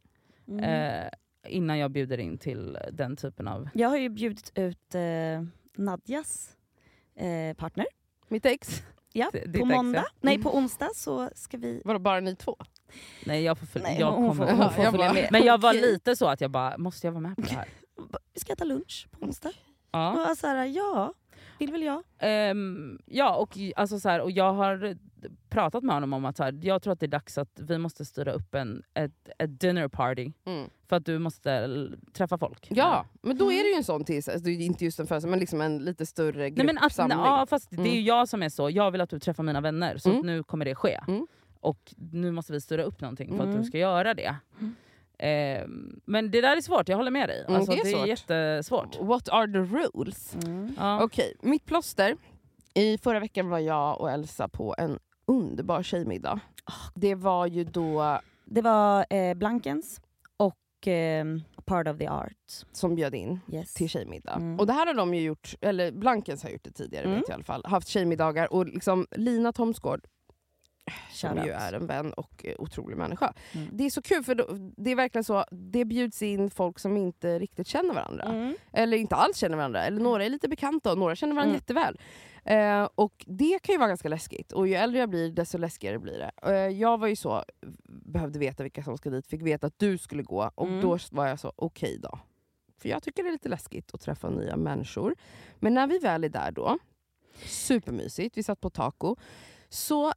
Mm. 0.49 0.65
Eh, 0.65 1.11
innan 1.49 1.79
jag 1.79 1.91
bjuder 1.91 2.19
in 2.19 2.39
till 2.39 2.79
den 2.93 3.17
typen 3.17 3.49
av... 3.49 3.69
Jag 3.75 3.89
har 3.89 3.97
ju 3.97 4.09
bjudit 4.09 4.53
ut 4.55 4.95
eh, 4.95 5.01
Nadjas 5.77 6.57
eh, 7.17 7.57
partner. 7.57 7.87
Mitt 8.29 8.47
ex. 8.47 8.83
Ja, 9.13 9.31
D- 9.33 9.41
på 9.45 9.49
ex, 9.49 9.59
ja. 9.59 9.65
måndag. 9.65 10.05
Nej, 10.21 10.43
på 10.43 10.57
onsdag 10.57 10.89
så 10.95 11.31
ska 11.35 11.57
vi... 11.57 11.83
Vadå, 11.85 11.99
bara 11.99 12.21
ni 12.21 12.37
två? 12.37 12.57
Nej 13.27 13.43
jag 13.43 13.59
får, 13.59 13.67
följa, 13.67 13.89
Nej, 13.89 14.01
jag 14.01 14.13
hon 14.13 14.29
kommer, 14.29 14.47
får- 14.47 14.53
hon 14.63 14.71
får 14.73 14.85
Jag 14.85 14.93
följa 14.93 15.07
bara- 15.07 15.15
med. 15.15 15.29
Men 15.33 15.43
jag 15.45 15.61
var 15.61 15.73
lite 15.75 16.17
så 16.17 16.27
att 16.29 16.41
jag 16.41 16.51
bara, 16.51 16.79
måste 16.79 17.07
jag 17.07 17.13
vara 17.13 17.21
med 17.21 17.37
på 17.37 17.43
det 17.43 17.55
här? 17.55 17.69
Vi 18.35 18.41
ska 18.41 18.53
äta 18.53 18.65
lunch 18.65 19.09
på 19.11 19.27
onsdag. 19.27 19.53
Ja. 19.91 20.13
Och 20.13 20.21
jag 20.21 20.37
så 20.37 20.47
här, 20.47 20.65
ja, 20.67 21.15
vill 21.59 21.73
väl 21.73 21.83
jag. 21.83 22.03
Ehm, 22.19 22.99
ja, 23.07 23.35
och, 23.37 23.59
alltså, 23.77 24.01
så 24.01 24.09
här, 24.09 24.21
och 24.21 24.31
jag 24.31 24.53
har 24.53 24.97
pratat 25.49 25.85
med 25.85 25.95
honom 25.95 26.13
om 26.13 26.25
att 26.25 26.37
så 26.37 26.43
här, 26.45 26.59
jag 26.63 26.83
tror 26.83 26.93
att 26.93 27.01
det 27.01 27.07
är 27.07 27.09
dags 27.09 27.39
att 27.39 27.61
vi 27.61 27.79
måste 27.79 28.05
styra 28.05 28.33
upp 28.33 28.55
en, 28.55 28.83
ett, 28.95 29.29
ett 29.39 29.61
dinner 29.61 29.89
party. 29.89 30.33
Mm. 30.47 30.71
För 30.89 30.97
att 30.97 31.05
du 31.07 31.19
måste 31.19 31.69
träffa 32.13 32.39
folk. 32.39 32.69
Ja, 32.71 33.07
men 33.23 33.37
då 33.39 33.53
är 33.53 33.63
det 33.65 33.69
ju 33.71 33.75
en 33.77 33.85
sån 33.85 34.05
till, 34.05 34.17
alltså, 34.17 34.49
inte 34.49 34.85
just 34.85 35.01
en 35.01 35.07
födelsedag 35.07 35.31
men 35.31 35.39
liksom 35.41 35.61
en 35.61 35.79
lite 35.85 36.07
större 36.07 36.39
Nej, 36.39 36.53
men 36.67 36.79
att, 36.79 36.83
gruppsamling. 36.83 37.19
ja, 37.19 37.47
fast 37.51 37.71
det 37.71 37.77
är 37.77 37.85
ju 37.85 37.91
Mm. 37.93 38.05
jag 38.05 38.29
som 38.29 38.43
är 38.43 38.49
så, 38.49 38.71
jag 38.71 38.91
vill 38.91 39.01
att 39.01 39.11
du 39.11 39.19
träffar 39.19 39.43
mina 39.43 39.61
vänner 39.61 39.97
så 39.97 40.09
Mm. 40.09 40.21
att 40.21 40.27
nu 40.27 40.43
kommer 40.43 40.65
det 40.65 40.75
ske. 40.75 41.01
Mm. 41.09 41.27
Och 41.61 41.95
nu 41.97 42.31
måste 42.33 42.53
vi 42.53 42.61
styra 42.61 42.83
upp 42.83 43.01
någonting 43.01 43.29
för 43.37 43.39
att 43.39 43.49
Mm. 43.49 43.59
du 43.63 43.65
ska 43.65 43.79
göra 43.79 44.15
det. 44.15 44.37
Ehm, 45.19 46.01
men 46.05 46.31
det 46.31 46.41
där 46.41 46.57
är 46.57 46.61
svårt, 46.61 46.89
jag 46.89 46.97
håller 46.97 47.11
med 47.11 47.29
dig. 47.29 47.41
Mm, 47.49 47.55
Alltså, 47.57 47.73
det 47.73 47.79
är 47.79 47.85
det 47.85 47.91
är 47.91 47.97
svårt. 47.97 48.09
jättesvårt. 48.09 49.01
What 49.01 49.29
are 49.29 49.53
the 49.53 49.59
rules? 49.59 50.37
Ja. 50.77 51.03
Okej, 51.05 51.35
mitt 51.43 51.65
plåster. 51.67 52.17
I 52.75 52.99
förra 52.99 53.21
veckan 53.21 53.49
var 53.49 53.59
jag 53.59 54.01
och 54.01 54.11
Elsa 54.11 54.49
på 54.49 54.75
en 54.79 54.99
underbar 55.27 55.83
tjejmiddag. 55.83 56.41
Det 56.95 57.15
var 57.15 57.47
ju 57.47 57.65
då 57.65 58.19
Det 58.45 58.63
var 58.63 59.07
eh, 59.11 59.35
Blankens 59.35 60.01
och 60.37 60.89
eh, 60.89 61.25
Part 61.65 61.89
of 61.89 61.99
the 61.99 62.09
Art. 62.09 62.33
som 62.73 62.95
bjöd 62.95 63.15
in 63.15 63.41
Yes. 63.53 63.75
till 63.75 63.89
tjejmiddag. 63.89 64.33
Mm. 64.33 64.61
Och 64.61 64.67
det 64.67 64.73
här 64.73 64.87
har 64.87 64.95
de 64.95 65.15
ju 65.15 65.21
gjort, 65.23 65.55
eller 65.61 65.93
Blankens 65.93 66.43
har 66.43 66.51
gjort 66.51 66.65
det 66.65 66.71
tidigare 66.73 67.05
Mm. 67.05 67.17
vet 67.19 67.29
jag 67.29 67.35
i 67.35 67.37
alla 67.37 67.45
fall. 67.45 67.63
Haft 67.65 67.89
tjejmiddagar 67.89 68.53
och 68.53 68.67
liksom 68.67 69.07
Lina 69.11 69.53
Thomsgård 69.53 70.07
som 71.13 71.37
ju 71.45 71.51
är 71.51 71.73
en 71.73 71.87
vän 71.87 72.13
och 72.13 72.45
eh, 72.45 72.55
otrolig 72.59 72.97
människa. 72.97 73.33
Mm. 73.53 73.69
Det 73.73 73.85
är 73.87 73.91
så 73.91 74.03
kul 74.03 74.25
för 74.25 74.35
det 74.77 74.91
är 74.91 74.97
verkligen 74.97 75.25
så, 75.25 75.45
det 75.51 75.85
bjuds 75.85 76.23
in 76.23 76.51
folk 76.51 76.79
som 76.79 76.97
inte 76.97 77.39
riktigt 77.39 77.67
känner 77.67 77.95
varandra. 77.95 78.25
Mm. 78.25 78.55
Eller 78.73 78.97
inte 78.97 79.15
alls 79.15 79.37
känner 79.37 79.57
varandra, 79.57 79.85
eller 79.85 80.01
några 80.01 80.25
är 80.25 80.31
lite 80.31 80.49
bekanta 80.49 80.93
och 80.93 80.99
några 80.99 81.17
känner 81.17 81.35
varandra 81.35 81.51
Mm. 81.51 81.61
jätteväl. 81.61 81.99
Eh, 82.47 82.89
och 82.95 83.25
det 83.27 83.59
kan 83.63 83.73
ju 83.73 83.79
vara 83.79 83.89
ganska 83.89 84.09
läskigt. 84.09 84.53
Och 84.53 84.69
ju 84.69 84.75
äldre 84.75 85.01
jag 85.01 85.11
blir 85.11 85.31
desto 85.31 85.59
läskigare 85.59 85.99
blir 85.99 86.19
det. 86.19 86.51
Eh, 86.53 86.79
jag 86.79 86.99
var 86.99 87.07
ju 87.09 87.17
så, 87.17 87.45
behövde 87.87 88.39
veta 88.39 88.63
vilka 88.63 88.83
som 88.83 88.99
ska 88.99 89.11
dit, 89.11 89.27
fick 89.27 89.43
veta 89.43 89.67
att 89.67 89.79
du 89.79 89.99
skulle 89.99 90.23
gå 90.23 90.51
och 90.55 90.67
Mm. 90.69 90.81
då 90.81 90.99
var 91.11 91.27
jag 91.27 91.39
så, 91.41 91.53
okej 91.57 91.99
då. 92.03 92.19
För 92.79 92.89
jag 92.89 93.03
tycker 93.03 93.23
det 93.23 93.29
är 93.29 93.33
lite 93.33 93.49
läskigt 93.49 93.95
att 93.95 94.01
träffa 94.01 94.31
nya 94.31 94.57
människor. 94.57 95.15
Men 95.59 95.75
när 95.75 95.87
vi 95.87 95.99
väl 95.99 96.25
är 96.25 96.29
där 96.29 96.51
då, 96.51 96.79
supermysigt, 97.47 98.37
vi 98.39 98.43
satt 98.43 98.61
på 98.61 98.71
taco. 98.71 99.17
Så, 99.69 100.13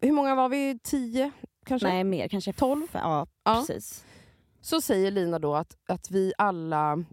hur 0.00 0.12
många 0.12 0.34
var 0.34 0.48
vi? 0.48 0.78
Tio 0.82 1.30
kanske? 1.66 1.88
Nej, 1.88 2.04
mer. 2.04 2.28
Kanske 2.28 2.52
Tolv? 2.52 2.86
Ja, 2.92 3.26
Ja. 3.44 3.54
precis. 3.66 4.04
Så 4.60 4.80
säger 4.80 5.10
Lina 5.10 5.38
då 5.38 5.54
att, 5.54 5.76
att 5.88 6.10
vi 6.10 6.32
alla 6.38 7.04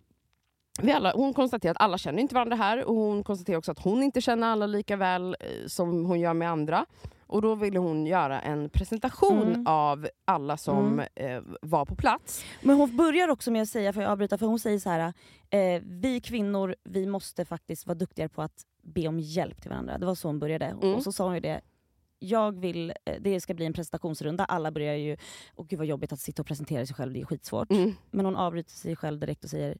vi 0.82 0.91
alla, 0.91 1.13
hon 1.15 1.34
konstaterar 1.34 1.71
att 1.71 1.82
alla 1.82 1.97
känner 1.97 2.19
inte 2.21 2.36
varandra 2.36 2.55
här 2.55 2.84
och 2.86 2.95
hon 2.95 3.23
konstaterar 3.23 3.57
också 3.57 3.71
att 3.71 3.80
hon 3.84 4.03
inte 4.03 4.21
känner 4.21 4.47
alla 4.47 4.65
lika 4.67 4.95
väl 4.95 5.36
eh, 5.39 5.67
som 5.67 6.05
hon 6.05 6.19
gör 6.19 6.34
med 6.34 6.49
andra. 6.49 6.86
Och 7.27 7.41
då 7.41 7.55
ville 7.55 7.80
hon 7.80 8.05
göra 8.05 8.41
en 8.41 8.69
presentation 8.69 9.41
Mm. 9.47 9.67
av 9.67 10.07
alla 10.25 10.57
som 10.57 10.99
eh, 11.15 11.41
var 11.61 11.86
på 11.86 11.95
plats. 11.95 12.43
Men 12.61 12.75
hon 12.75 12.97
börjar 12.97 13.27
också 13.27 13.51
med 13.51 13.61
att 13.61 13.69
säga, 13.69 13.93
för 13.93 14.01
jag 14.01 14.11
avbryta, 14.11 14.38
för 14.38 14.45
hon 14.45 14.59
säger 14.59 14.80
så 14.80 14.89
här: 14.89 15.13
eh, 15.49 15.82
vi 15.86 16.21
kvinnor 16.21 16.75
vi 16.84 17.05
måste 17.05 17.45
faktiskt 17.45 17.88
vara 17.88 17.95
duktigare 17.95 18.30
på 18.30 18.41
att 18.41 18.65
be 18.84 19.07
om 19.07 19.19
hjälp 19.19 19.61
till 19.61 19.69
varandra. 19.69 19.97
Det 19.97 20.05
var 20.05 20.15
så 20.15 20.27
hon 20.27 20.39
började. 20.39 20.65
Mm. 20.65 20.95
Och 20.95 21.03
så 21.03 21.11
sa 21.11 21.23
hon 21.25 21.34
ju 21.34 21.39
det, 21.39 21.61
jag 22.20 22.59
vill, 22.59 22.93
eh, 23.05 23.15
det 23.22 23.41
ska 23.41 23.53
bli 23.53 23.65
en 23.65 23.74
presentationsrunda, 23.74 24.45
alla 24.45 24.72
börjar 24.72 24.95
ju, 24.95 25.17
och 25.55 25.67
gud 25.67 25.80
vad 25.80 25.86
jobbigt 25.88 26.11
att 26.13 26.20
sitta 26.20 26.41
och 26.41 26.45
presentera 26.47 26.86
sig 26.86 26.95
själv, 26.95 27.13
det 27.13 27.22
är 27.22 27.26
skitsvårt. 27.26 27.72
Mm. 27.72 27.95
Men 28.11 28.26
hon 28.26 28.36
avbryter 28.36 28.72
sig 28.72 28.95
själv 28.95 29.20
direkt 29.20 29.43
och 29.43 29.49
säger, 29.49 29.78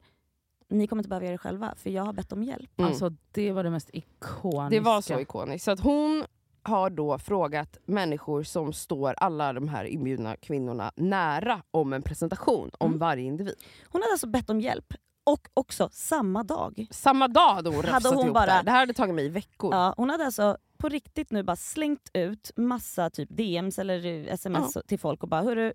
ni 0.70 0.88
kommer 0.88 1.00
inte 1.02 1.10
behöva 1.10 1.26
göra 1.26 1.32
det 1.34 1.38
själva, 1.38 1.74
för 1.78 1.90
jag 1.90 2.04
har 2.04 2.14
bett 2.14 2.32
om 2.34 2.44
hjälp. 2.44 2.70
Mm. 2.80 2.90
Alltså 2.90 3.10
det 3.32 3.52
var 3.52 3.64
det 3.64 3.70
mest 3.70 3.90
ikoniska. 3.94 4.70
Det 4.70 4.80
var 4.80 5.02
så 5.02 5.20
ikoniskt. 5.20 5.66
Så 5.66 5.72
att 5.72 5.80
hon 5.80 6.26
har 6.64 6.90
då 6.90 7.18
frågat 7.18 7.78
människor 7.86 8.44
som 8.44 8.74
står 8.74 9.14
alla 9.18 9.54
de 9.54 9.68
här 9.70 9.86
inbjudna 9.86 10.36
kvinnorna 10.36 10.92
nära 10.96 11.62
om 11.72 11.94
en 11.94 12.02
presentation 12.02 12.72
om 12.78 12.88
Mm. 12.88 13.00
varje 13.00 13.24
individ. 13.24 13.56
Hon 13.90 14.02
hade 14.02 14.12
alltså 14.12 14.28
bett 14.28 14.50
om 14.50 14.62
hjälp, 14.62 14.94
och 15.24 15.48
också 15.54 15.90
samma 15.92 16.44
dag. 16.44 16.88
Samma 16.92 17.28
dag 17.28 17.54
hade 17.54 17.70
hon 17.70 17.78
Hade 17.78 17.92
rafsat 17.92 18.14
hon 18.16 18.24
ihop 18.26 18.34
bara- 18.34 18.46
det 18.46 18.52
här. 18.52 18.64
Det 18.64 18.72
här 18.72 18.80
hade 18.80 18.94
tagit 18.94 19.16
mig 19.16 19.30
veckor. 19.30 19.74
Ja, 19.74 19.94
hon 19.98 20.10
hade 20.10 20.26
alltså 20.26 20.58
på 20.80 20.90
riktigt 20.90 21.32
nu 21.32 21.44
bara 21.44 21.56
slängt 21.56 22.10
ut 22.14 22.52
massa 22.56 23.10
typ 23.10 23.30
DMs 23.30 23.80
eller 23.80 24.28
sms 24.28 24.78
till 24.88 25.00
folk 25.00 25.24
och 25.24 25.30
bara 25.30 25.42
hörru, 25.42 25.74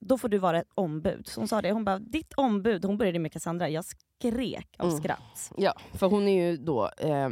då 0.00 0.18
får 0.18 0.28
du 0.28 0.38
vara 0.38 0.58
ett 0.60 0.70
ombud. 0.74 1.26
Så 1.26 1.40
hon 1.40 1.48
sa 1.48 1.62
det, 1.62 1.72
hon 1.72 1.84
bara 1.84 1.98
ditt 1.98 2.32
ombud, 2.36 2.84
hon 2.84 2.98
började 2.98 3.18
med 3.18 3.32
Cassandra, 3.32 3.68
jag 3.68 3.84
skrek 3.84 4.68
av 4.78 4.86
Mm. 4.88 4.98
skratt. 5.00 5.52
Ja, 5.56 5.72
för 5.94 6.06
hon 6.06 6.28
är 6.28 6.46
ju 6.50 6.56
då 6.56 6.90
eh, 6.98 7.30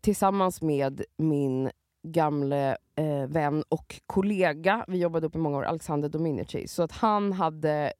tillsammans 0.00 0.62
med 0.62 1.02
min 1.16 1.70
gamle 2.08 2.76
eh, 2.96 3.26
vän 3.28 3.64
och 3.68 4.00
kollega, 4.06 4.84
vi 4.88 4.98
jobbade 4.98 5.26
upp 5.26 5.34
i 5.34 5.38
många 5.38 5.58
år, 5.58 5.64
Alexander 5.64 6.08
Dominici, 6.08 6.68
så 6.68 6.82
att 6.82 6.92
han 6.92 7.32
hade 7.32 7.92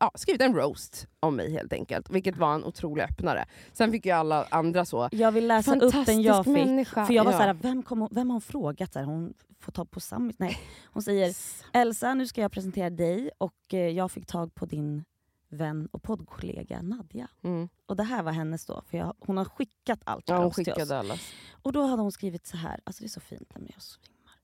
ja, 0.00 0.10
skrivit 0.14 0.40
en 0.42 0.54
roast 0.54 1.06
om 1.20 1.36
mig 1.36 1.52
helt 1.52 1.72
enkelt, 1.72 2.10
vilket 2.10 2.36
var 2.36 2.54
en 2.54 2.64
otrolig 2.64 3.02
öppnare. 3.02 3.46
Sen 3.72 3.92
fick 3.92 4.06
ju 4.06 4.12
alla 4.12 4.44
andra 4.50 4.84
så, 4.84 5.08
Jag 5.12 5.32
vill 5.32 5.46
läsa 5.46 5.76
upp 5.76 6.06
den 6.06 6.22
jag 6.22 6.44
fick. 6.44 6.52
människa. 6.54 7.06
För 7.06 7.14
jag 7.14 7.24
var 7.24 7.32
Ja. 7.32 7.38
såhär, 7.38 7.54
vem, 7.54 7.82
kom 7.82 8.08
vem 8.10 8.28
har 8.30 8.34
hon 8.34 8.40
frågat? 8.40 8.92
Så 8.92 8.98
här, 8.98 9.06
hon 9.06 9.34
får 9.60 9.72
ta 9.72 9.84
på 9.84 10.00
summit. 10.00 10.38
Nej. 10.38 10.58
Hon 10.92 11.02
säger, 11.02 11.34
Elsa 11.72 12.14
nu 12.14 12.26
ska 12.26 12.40
jag 12.40 12.52
presentera 12.52 12.90
dig 12.90 13.30
och 13.38 13.54
eh, 13.74 13.78
jag 13.88 14.10
fick 14.12 14.26
tag 14.26 14.54
på 14.54 14.66
din 14.66 15.04
vän 15.48 15.88
och 15.92 16.02
poddkollega 16.02 16.82
Nadja. 16.82 17.28
mm. 17.42 17.68
Och 17.86 17.96
det 17.96 18.02
här 18.02 18.22
var 18.22 18.32
hennes 18.32 18.66
då, 18.66 18.82
för 18.90 18.98
jag, 18.98 19.14
hon 19.20 19.36
har 19.36 19.44
skickat 19.44 20.00
allt 20.04 20.24
ja, 20.28 20.34
hon 20.36 20.44
roast 20.44 20.54
till 20.56 20.62
oss. 20.72 20.76
skickade 20.78 20.98
alla. 20.98 21.14
Och 21.62 21.72
då 21.72 21.82
hade 21.86 22.02
hon 22.02 22.12
skrivit 22.12 22.46
så 22.46 22.56
här, 22.56 22.80
alltså 22.84 23.02
det 23.02 23.06
är 23.06 23.08
så 23.08 23.20
fint 23.20 23.52
när 23.56 23.70
jag 23.74 23.82
svimmar. 23.82 24.40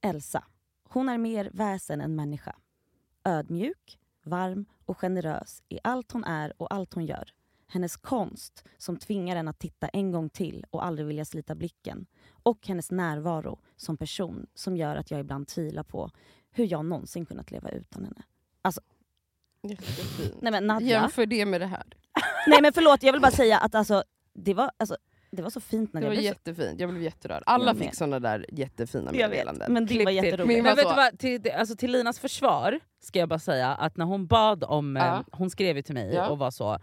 Elsa, 0.00 0.44
hon 0.88 1.08
är 1.08 1.18
mer 1.18 1.50
väsen 1.52 2.00
än 2.00 2.16
människa. 2.16 2.56
Ödmjuk, 3.24 3.98
varm 4.28 4.66
och 4.86 4.98
generös 4.98 5.62
i 5.68 5.78
allt 5.84 6.12
hon 6.12 6.24
är 6.24 6.52
och 6.62 6.74
allt 6.74 6.94
hon 6.94 7.06
gör. 7.06 7.32
Hennes 7.66 7.96
konst 7.96 8.64
som 8.78 8.96
tvingar 8.96 9.36
en 9.36 9.48
att 9.48 9.58
titta 9.58 9.88
en 9.88 10.12
gång 10.12 10.28
till 10.28 10.66
och 10.70 10.84
aldrig 10.84 11.06
vilja 11.08 11.24
slita 11.24 11.54
blicken. 11.54 12.06
Och 12.30 12.66
hennes 12.66 12.90
närvaro 12.90 13.58
som 13.76 13.96
person 13.96 14.46
som 14.54 14.76
gör 14.76 14.96
att 14.96 15.10
jag 15.10 15.20
ibland 15.20 15.48
tvivlar 15.48 15.82
på 15.82 16.10
hur 16.50 16.72
jag 16.72 16.84
någonsin 16.84 17.26
kunnat 17.26 17.50
leva 17.50 17.70
utan 17.70 18.04
henne. 18.04 18.22
Jättefint. 19.62 20.42
Nej 20.42 20.52
men 20.52 20.66
Nadja, 20.66 20.88
Jämför 20.88 21.26
det 21.26 21.46
med 21.46 21.60
det 21.60 21.66
här. 21.66 21.86
nej 22.46 22.62
men 22.62 22.72
förlåt 22.72 23.02
jag 23.02 23.12
vill 23.12 23.22
bara 23.22 23.32
säga 23.32 23.58
att 23.58 23.74
alltså, 23.74 24.02
det, 24.32 24.54
var, 24.54 24.70
alltså, 24.76 24.96
det 25.30 25.42
var 25.42 25.50
så 25.50 25.60
fint 25.60 25.92
när 25.92 26.00
Det 26.00 26.04
jag 26.04 26.10
var 26.10 26.14
blev 26.16 26.24
jättefint, 26.24 26.80
jag 26.80 26.90
blev 26.90 27.02
jätterörd. 27.02 27.42
Alla 27.46 27.74
fick 27.74 27.94
såna 27.94 28.20
där 28.20 28.46
jättefina 28.52 29.12
meddelanden. 29.12 29.72
men 29.72 29.86
det 29.86 29.98
var 29.98 30.04
till. 30.06 30.14
jätteroligt. 30.24 30.62
Men 30.64 30.76
vet 30.76 30.88
du 30.88 30.94
vad, 30.94 31.18
till, 31.18 31.50
alltså 31.52 31.76
till 31.76 31.92
Linas 31.92 32.18
försvar 32.18 32.80
ska 33.02 33.18
jag 33.18 33.28
bara 33.28 33.38
säga 33.38 33.68
att 33.74 33.96
när 33.96 34.04
hon 34.04 34.26
bad 34.26 34.64
om, 34.64 34.96
eh, 34.96 35.04
Ja. 35.04 35.24
hon 35.32 35.50
skrev 35.50 35.76
ju 35.76 35.82
till 35.82 35.94
mig 35.94 36.14
Ja. 36.14 36.28
och 36.28 36.38
var 36.38 36.50
så, 36.50 36.72
eh, 36.74 36.80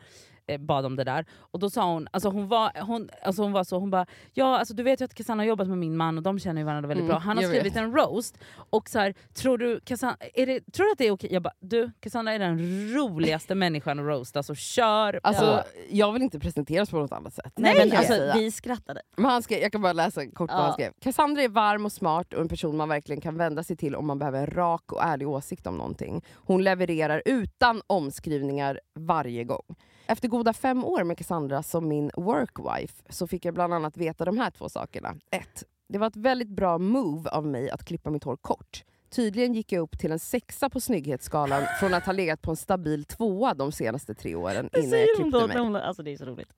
bad 0.60 0.86
om 0.86 0.96
det 0.96 1.04
där. 1.04 1.26
Och 1.38 1.60
då 1.60 1.70
sa 1.70 1.94
hon, 1.94 2.08
alltså 2.12 2.30
hon 2.30 2.48
var, 2.48 2.72
hon, 2.82 3.10
alltså 3.24 3.42
hon 3.42 3.52
var 3.52 3.64
så, 3.64 3.80
hon 3.80 3.92
bara 3.92 4.06
ja 4.34 4.58
alltså 4.58 4.74
du 4.74 4.84
vet 4.84 5.02
ju 5.02 5.06
att 5.06 5.14
Cassandra 5.14 5.42
har 5.44 5.48
jobbat 5.48 5.68
med 5.68 5.78
min 5.78 5.98
man 5.98 6.18
och 6.18 6.24
de 6.24 6.40
känner 6.40 6.62
ju 6.62 6.66
varandra 6.66 6.88
väldigt 6.88 7.04
Mm, 7.04 7.08
bra. 7.08 7.18
Han 7.20 7.38
har 7.38 7.44
skrivit 7.44 7.76
en 7.76 7.94
roast 7.96 8.38
och 8.70 8.90
så 8.90 9.00
här, 9.00 9.14
tror 9.34 9.58
du 9.58 9.80
Cassandra, 9.80 10.18
är 10.34 10.46
det, 10.46 10.72
tror 10.72 10.86
du 10.86 10.92
att 10.92 10.98
det 10.98 11.08
är 11.08 11.12
okej? 11.12 11.34
Jag 11.34 11.42
bara 11.44 11.54
du 11.60 11.92
Cassandra 12.00 12.34
är 12.34 12.40
den 12.40 12.58
roligaste 12.94 13.56
människan 13.66 14.00
att 14.00 14.06
roasta 14.06 14.44
så 14.44 14.56
kör 14.56 15.20
Alltså, 15.24 15.46
på. 15.46 15.64
Jag 15.90 16.12
vill 16.14 16.22
inte 16.22 16.40
presenteras 16.40 16.90
på 16.90 16.98
något 16.98 17.12
annat 17.12 17.34
sätt. 17.34 17.54
Nej 17.56 17.76
men 17.78 17.98
alltså, 17.98 18.32
vi 18.36 18.52
skrattade. 18.52 19.02
Men 19.16 19.26
han 19.26 19.44
skrev, 19.44 19.60
jag 19.62 19.72
kan 19.72 19.82
bara 19.82 19.94
läsa 19.94 20.26
kort 20.26 20.50
vad 20.52 20.60
Ja. 20.60 20.64
han 20.64 20.74
skrev. 20.74 20.92
Cassandra 21.02 21.42
är 21.42 21.50
varm 21.50 21.86
och 21.86 21.92
smart 21.92 22.34
och 22.34 22.42
en 22.42 22.48
person 22.50 22.78
man 22.78 22.90
verkligen 22.90 23.22
kan 23.22 23.38
vända 23.38 23.64
sig 23.64 23.76
till 23.78 23.96
om 23.96 24.06
man 24.08 24.20
behöver 24.20 24.40
en 24.40 24.48
rak 24.48 24.92
och 24.92 25.04
ärlig 25.04 25.28
åsikt 25.30 25.68
om 25.68 25.78
någonting. 25.78 26.24
Hon 26.36 26.64
levererar 26.64 27.22
utan 27.26 27.82
omskrivningar 27.88 28.80
varje 29.00 29.44
gång. 29.44 29.76
Efter 30.08 30.28
goda 30.28 30.54
fem 30.54 30.86
år 30.86 31.04
med 31.04 31.18
Cassandra 31.18 31.64
som 31.64 31.88
min 31.88 32.12
workwife 32.18 33.04
så 33.10 33.28
fick 33.28 33.46
jag 33.46 33.54
bland 33.54 33.74
annat 33.74 33.98
veta 33.98 34.26
de 34.26 34.38
här 34.38 34.52
två 34.52 34.70
sakerna. 34.70 35.16
1. 35.32 35.64
Det 35.90 35.98
var 35.98 36.08
ett 36.08 36.16
väldigt 36.16 36.50
bra 36.50 36.78
move 36.78 37.30
av 37.30 37.46
mig 37.46 37.70
att 37.70 37.86
klippa 37.86 38.10
mitt 38.10 38.24
hår 38.24 38.38
kort. 38.38 38.84
Tydligen 39.10 39.54
gick 39.54 39.72
jag 39.72 39.82
upp 39.82 40.00
till 40.00 40.12
en 40.12 40.20
sexa 40.20 40.70
på 40.70 40.80
snygghetsskalan 40.82 41.64
från 41.80 41.94
att 41.94 42.06
ha 42.06 42.14
legat 42.14 42.42
på 42.42 42.52
en 42.52 42.58
stabil 42.58 43.06
tvåa 43.06 43.54
de 43.54 43.72
senaste 43.72 44.14
tre 44.14 44.36
åren 44.36 44.70
Det 44.72 44.80
innan 44.80 45.00
jag 45.00 45.08
klippte 45.16 45.40
då, 45.40 45.48
mig. 45.48 45.58
hon, 45.58 45.76
alltså 45.76 46.04
det 46.04 46.14
är 46.14 46.18
så 46.18 46.26
roligt. 46.26 46.50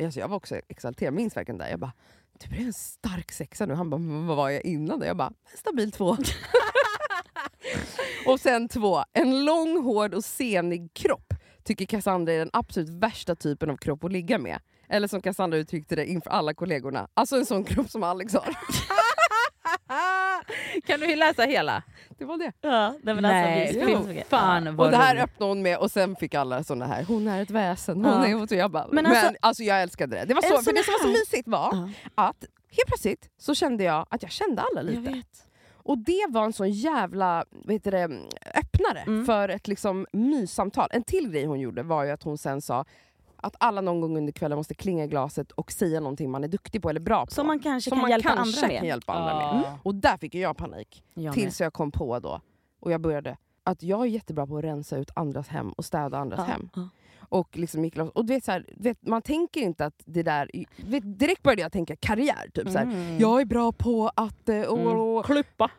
Alltså 0.00 0.20
jag 0.20 0.28
var 0.28 0.36
också 0.36 0.56
exalterad, 0.68 1.14
minns 1.14 1.36
verkligen 1.36 1.58
där. 1.58 1.68
Jag 1.68 1.78
bara, 1.78 1.92
du 2.40 2.48
blev 2.48 2.66
en 2.66 2.72
stark 2.72 3.32
sexa 3.32 3.66
nu. 3.66 3.74
Han 3.74 3.90
bara, 3.90 3.98
"Men 3.98 4.26
vad 4.26 4.36
var 4.36 4.50
jag 4.50 4.64
innan? 4.64 5.00
det?" 5.00 5.06
Jag 5.06 5.16
bara, 5.16 5.32
en 5.52 5.58
stabil 5.58 5.92
två. 5.92 6.16
och 8.26 8.40
sen 8.40 8.68
två, 8.68 9.04
en 9.12 9.44
lång, 9.44 9.82
hård 9.84 10.14
och 10.14 10.24
senig 10.24 10.90
kropp. 10.94 11.25
Tycker 11.66 11.86
Cassandra 11.86 12.32
är 12.32 12.38
den 12.38 12.50
absolut 12.52 12.88
värsta 12.88 13.34
typen 13.34 13.70
av 13.70 13.76
kropp 13.76 14.04
att 14.04 14.12
ligga 14.12 14.38
med. 14.38 14.58
Eller 14.88 15.08
som 15.08 15.22
Cassandra 15.22 15.58
uttryckte 15.58 15.96
det 15.96 16.06
inför 16.06 16.30
alla 16.30 16.54
kollegorna, 16.54 17.08
alltså 17.14 17.36
en 17.36 17.46
sån 17.46 17.64
kropp 17.64 17.90
som 17.90 18.02
Alex 18.02 18.34
har. 18.34 18.56
Kan 20.86 21.00
du 21.00 21.16
läsa 21.16 21.42
hela? 21.42 21.82
Det 22.18 22.24
var 22.24 22.38
det. 22.38 22.52
Ja, 22.60 22.88
nej, 23.02 23.14
men 23.14 23.22
Nej, 23.22 23.68
alltså, 23.68 23.86
finns 23.86 24.06
mycket. 24.06 24.28
fan 24.28 24.68
Och 24.68 24.74
vad 24.74 24.90
det 24.90 24.96
här 24.96 25.16
öppnade 25.16 25.50
hon 25.50 25.62
med 25.62 25.78
och 25.78 25.90
sen 25.90 26.16
fick 26.16 26.34
alla 26.34 26.64
såna 26.64 26.86
här, 26.86 27.04
hon 27.04 27.28
är 27.28 27.42
ett 27.42 27.50
väsen, 27.50 28.04
hon 28.04 28.14
Ja. 28.22 28.26
är... 28.26 28.42
Och 28.42 28.52
jag 28.52 28.70
bara, 28.70 28.86
Men 28.92 29.04
men, 29.04 29.12
alltså- 29.12 29.32
alltså, 29.40 29.62
jag 29.62 29.82
älskade 29.82 30.16
det. 30.16 30.24
Det, 30.24 30.34
var 30.34 30.42
så, 30.42 30.62
för 30.62 30.72
det 30.72 30.84
som 30.84 30.92
var 30.92 31.00
så 31.00 31.08
mysigt 31.08 31.48
var 31.48 31.68
Ja. 31.72 31.88
att 32.14 32.44
helt 32.76 32.86
plötsligt 32.86 33.28
så 33.38 33.54
kände 33.54 33.84
jag 33.84 34.06
att 34.10 34.22
jag 34.22 34.30
kände 34.32 34.62
alla 34.62 34.82
Jag 34.82 35.02
lite. 35.02 35.28
Och 35.88 35.98
det 35.98 36.26
var 36.28 36.44
en 36.44 36.52
sån 36.52 36.70
jävla 36.70 37.44
vad 37.50 37.72
heter 37.72 37.90
det, 37.90 38.04
öppnare 38.54 39.00
Mm. 39.06 39.24
för 39.26 39.48
ett 39.48 39.68
liksom 39.68 40.06
myssamtal. 40.12 40.88
En 40.92 41.02
till 41.02 41.30
grej 41.30 41.44
hon 41.44 41.60
gjorde 41.60 41.82
var 41.82 42.04
ju 42.04 42.10
att 42.10 42.22
hon 42.22 42.38
sen 42.38 42.62
sa 42.62 42.84
att 43.36 43.56
alla 43.60 43.80
någon 43.80 44.00
gång 44.00 44.16
under 44.16 44.32
kvällen 44.32 44.58
måste 44.58 44.74
klinga 44.74 45.04
i 45.04 45.06
glaset 45.06 45.52
och 45.52 45.72
säga 45.72 46.00
någonting 46.00 46.30
man 46.30 46.44
är 46.44 46.48
duktig 46.48 46.82
på 46.82 46.90
eller 46.90 47.00
bra 47.00 47.26
på. 47.26 47.30
Som 47.34 47.46
man 47.46 47.58
kanske 47.58 47.90
Som 47.90 47.96
kan 47.96 48.02
man 48.02 48.10
hjälpa 48.10 48.28
kanske 48.28 48.58
andra 48.60 48.68
med. 48.68 48.78
kan 48.78 48.86
hjälpa 48.88 49.12
andra 49.12 49.34
med. 49.54 49.64
Mm. 49.64 49.78
Och 49.82 49.94
där 49.94 50.16
fick 50.16 50.34
jag 50.34 50.56
panik. 50.56 51.04
Jag. 51.14 51.34
Tills 51.34 51.60
jag 51.60 51.72
kom 51.72 51.92
på 51.92 52.18
då, 52.18 52.40
och 52.80 52.92
jag 52.92 53.00
började, 53.00 53.36
att 53.64 53.82
jag 53.82 54.00
är 54.00 54.04
jättebra 54.06 54.46
på 54.46 54.58
att 54.58 54.64
rensa 54.64 54.96
ut 54.96 55.10
andras 55.14 55.48
hem 55.48 55.70
och 55.72 55.84
städa 55.84 56.18
andras 56.18 56.38
Ja, 56.38 56.44
hem. 56.44 56.68
ja. 56.74 56.88
Och, 57.28 57.56
liksom 57.56 57.84
gick 57.84 57.96
loss. 57.96 58.10
och 58.14 58.24
du 58.26 58.34
vet, 58.34 58.44
så 58.44 58.52
här, 58.52 58.66
vet, 58.76 59.06
man 59.06 59.22
tänker 59.22 59.60
inte 59.60 59.84
att 59.86 60.02
det 60.04 60.22
där... 60.22 60.50
Vet, 60.76 61.18
direkt 61.18 61.42
började 61.42 61.62
jag 61.62 61.72
tänka 61.72 61.96
karriär. 61.96 62.50
Typ, 62.54 62.70
så 62.70 62.78
här, 62.78 62.84
Mm. 62.84 63.18
Jag 63.18 63.40
är 63.40 63.44
bra 63.44 63.72
på 63.72 64.10
att... 64.16 64.48
eh, 64.48 64.60
Och, 64.62 64.78
Mm. 64.80 64.96
och, 64.98 65.24
Klippa. 65.24 65.70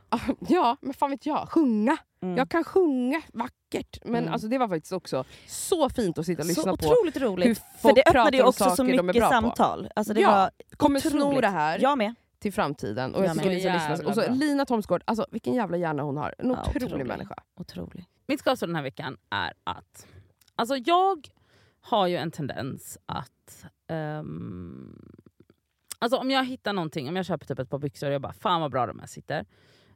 ja, 0.48 0.78
men 0.82 0.94
fan 0.94 1.10
vet 1.12 1.26
jag. 1.26 1.50
Sjunga. 1.50 1.98
Mm. 2.22 2.38
Jag 2.38 2.50
kan 2.50 2.64
sjunga 2.64 3.22
vackert. 3.34 3.98
Men 4.06 4.16
Mm. 4.24 4.34
alltså, 4.34 4.48
det 4.48 4.58
var 4.58 4.68
faktiskt 4.68 4.94
också 4.94 5.24
så 5.48 5.90
fint 5.90 6.18
att 6.18 6.26
sitta 6.26 6.42
och 6.42 6.48
lyssna 6.48 6.64
Så 6.64 6.78
på. 6.78 6.86
otroligt 6.88 7.16
hur 7.16 7.22
roligt. 7.22 7.62
För 7.82 7.94
det 7.96 8.04
öppnade 8.08 8.38
ju 8.38 8.44
också 8.44 8.70
så 8.70 8.84
mycket 8.84 9.24
samtal. 9.30 9.90
Alltså 9.96 10.14
det 10.14 10.22
Ja, 10.22 10.32
var 10.32 10.52
Kommer 10.78 11.00
sno 11.00 11.20
otroligt. 11.22 11.42
det 11.42 11.48
här 11.48 11.80
Jag 11.80 11.98
med. 11.98 12.16
till 12.40 12.54
framtiden. 12.54 13.16
Och 13.16 13.22
Jag 13.22 13.28
jag 13.28 13.34
tycker 13.36 13.48
med. 13.50 13.56
ni 13.56 13.62
ska 13.62 13.74
lyssna. 13.74 13.90
Jävla 13.90 14.10
Och 14.10 14.16
så. 14.16 14.34
Lina 14.34 14.66
Thomsgård, 14.66 15.04
alltså, 15.06 15.26
vilken 15.32 15.54
jävla 15.54 15.78
hjärna 15.78 16.04
hon 16.04 16.18
har. 16.18 16.36
En 16.38 16.50
Ja, 16.50 16.62
otrolig 16.62 16.84
otrolig. 16.88 17.06
människa. 17.08 17.36
Otrolig. 17.60 18.06
Mitt 18.28 18.40
skavsår 18.40 18.68
den 18.68 18.76
här 18.76 18.84
veckan 18.84 19.18
är 19.30 19.54
att 19.64 20.06
alltså 20.56 20.76
jag 20.78 21.28
har 21.90 22.08
ju 22.08 22.16
en 22.16 22.32
tendens 22.32 22.98
att... 23.06 23.66
ehm, 23.88 25.12
alltså 26.00 26.18
om 26.18 26.32
jag 26.32 26.46
hittar 26.46 26.74
någonting, 26.74 27.10
om 27.10 27.16
jag 27.16 27.26
köper 27.26 27.46
typ 27.46 27.60
ett 27.60 27.70
par 27.70 27.80
byxor 27.80 28.08
och 28.08 28.14
jag 28.14 28.22
bara 28.22 28.34
fan 28.34 28.62
vad 28.62 28.72
bra 28.72 28.86
de 28.88 29.00
här 29.00 29.08
sitter. 29.08 29.46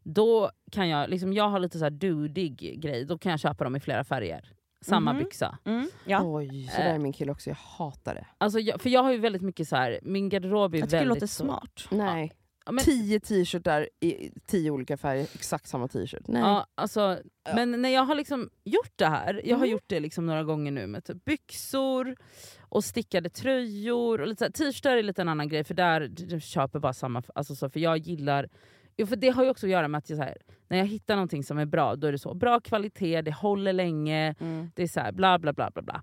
Då 0.04 0.52
kan 0.72 0.90
jag, 0.90 1.10
liksom, 1.10 1.34
jag 1.34 1.50
har 1.50 1.60
lite 1.60 1.78
så 1.80 1.86
här 1.86 1.92
dudig 1.92 2.80
grej, 2.82 3.06
då 3.06 3.18
kan 3.18 3.30
jag 3.30 3.40
köpa 3.40 3.64
dem 3.64 3.76
i 3.76 3.80
flera 3.80 4.04
färger. 4.04 4.54
Samma 4.86 5.14
Mhm. 5.14 5.24
byxa. 5.24 5.58
Mm. 5.66 5.90
Ja. 6.06 6.22
Oj, 6.24 6.68
så 6.68 6.78
där 6.82 6.94
är 6.94 7.00
min 7.00 7.14
kille 7.14 7.32
också. 7.32 7.50
Jag 7.50 7.58
hatar 7.78 8.16
det. 8.16 8.28
Alltså 8.38 8.60
jag, 8.60 8.82
för 8.82 8.90
jag 8.90 9.04
har 9.04 9.12
ju 9.12 9.18
väldigt 9.18 9.42
mycket 9.42 9.68
så 9.68 9.76
här, 9.76 10.00
min 10.04 10.30
garderob 10.30 10.76
är 10.76 10.80
Jag 10.80 10.90
tycker 10.90 10.98
det 10.98 11.06
väldigt 11.06 11.22
låter 11.22 11.28
så- 11.28 11.44
smart. 11.44 11.88
Nej. 11.92 12.32
Ja, 12.34 12.41
men- 12.66 12.84
Tio 12.86 13.20
t-shirtar 13.20 13.90
i 14.00 14.32
tio 14.48 14.72
olika 14.72 14.98
färger, 14.98 15.24
exakt 15.24 15.68
samma 15.68 15.88
t-shirt. 15.88 16.28
Nej. 16.28 16.42
Ja, 16.42 16.66
alltså, 16.76 17.20
Men 17.56 17.82
när 17.82 17.90
jag 17.90 18.04
har 18.06 18.16
liksom 18.16 18.50
gjort 18.64 18.92
det 18.96 19.06
här, 19.08 19.42
jag 19.46 19.56
har 19.58 19.64
Mm. 19.66 19.72
gjort 19.72 19.84
det 19.88 20.00
liksom 20.00 20.26
några 20.26 20.44
gånger 20.44 20.72
nu 20.72 20.88
med 20.88 21.04
typ 21.04 21.26
byxor 21.26 22.16
och 22.62 22.84
stickade 22.84 23.30
tröjor. 23.30 24.22
och 24.22 24.28
lite 24.28 24.52
T-shirtar 24.52 24.98
är 24.98 25.04
lite 25.04 25.22
en 25.22 25.30
annan 25.30 25.50
grej 25.50 25.64
för 25.64 25.74
där 25.74 26.40
köper 26.40 26.80
bara 26.80 26.94
samma. 26.94 27.24
Alltså 27.36 27.56
så, 27.56 27.70
för 27.70 27.80
jag 27.80 27.98
gillar 27.98 28.50
Jo, 28.98 29.08
för 29.08 29.16
det 29.16 29.30
har 29.30 29.44
ju 29.44 29.50
också 29.50 29.66
att 29.66 29.72
göra 29.72 29.88
med 29.88 29.98
att 29.98 30.10
jag, 30.10 30.18
här, 30.18 30.38
när 30.68 30.78
jag 30.78 30.86
hittar 30.86 31.16
någonting 31.16 31.44
som 31.44 31.58
är 31.58 31.66
bra, 31.66 31.96
då 31.96 32.08
är 32.08 32.12
det 32.12 32.20
så 32.20 32.34
bra 32.34 32.60
kvalitet, 32.60 33.22
det 33.22 33.32
håller 33.32 33.74
länge, 33.74 34.36
Mm. 34.40 34.72
det 34.76 34.84
är 34.84 34.88
så 34.88 35.00
här, 35.00 35.12
bla 35.12 35.40
bla 35.40 35.54
bla 35.54 35.72
bla 35.72 35.82
bla. 35.82 36.02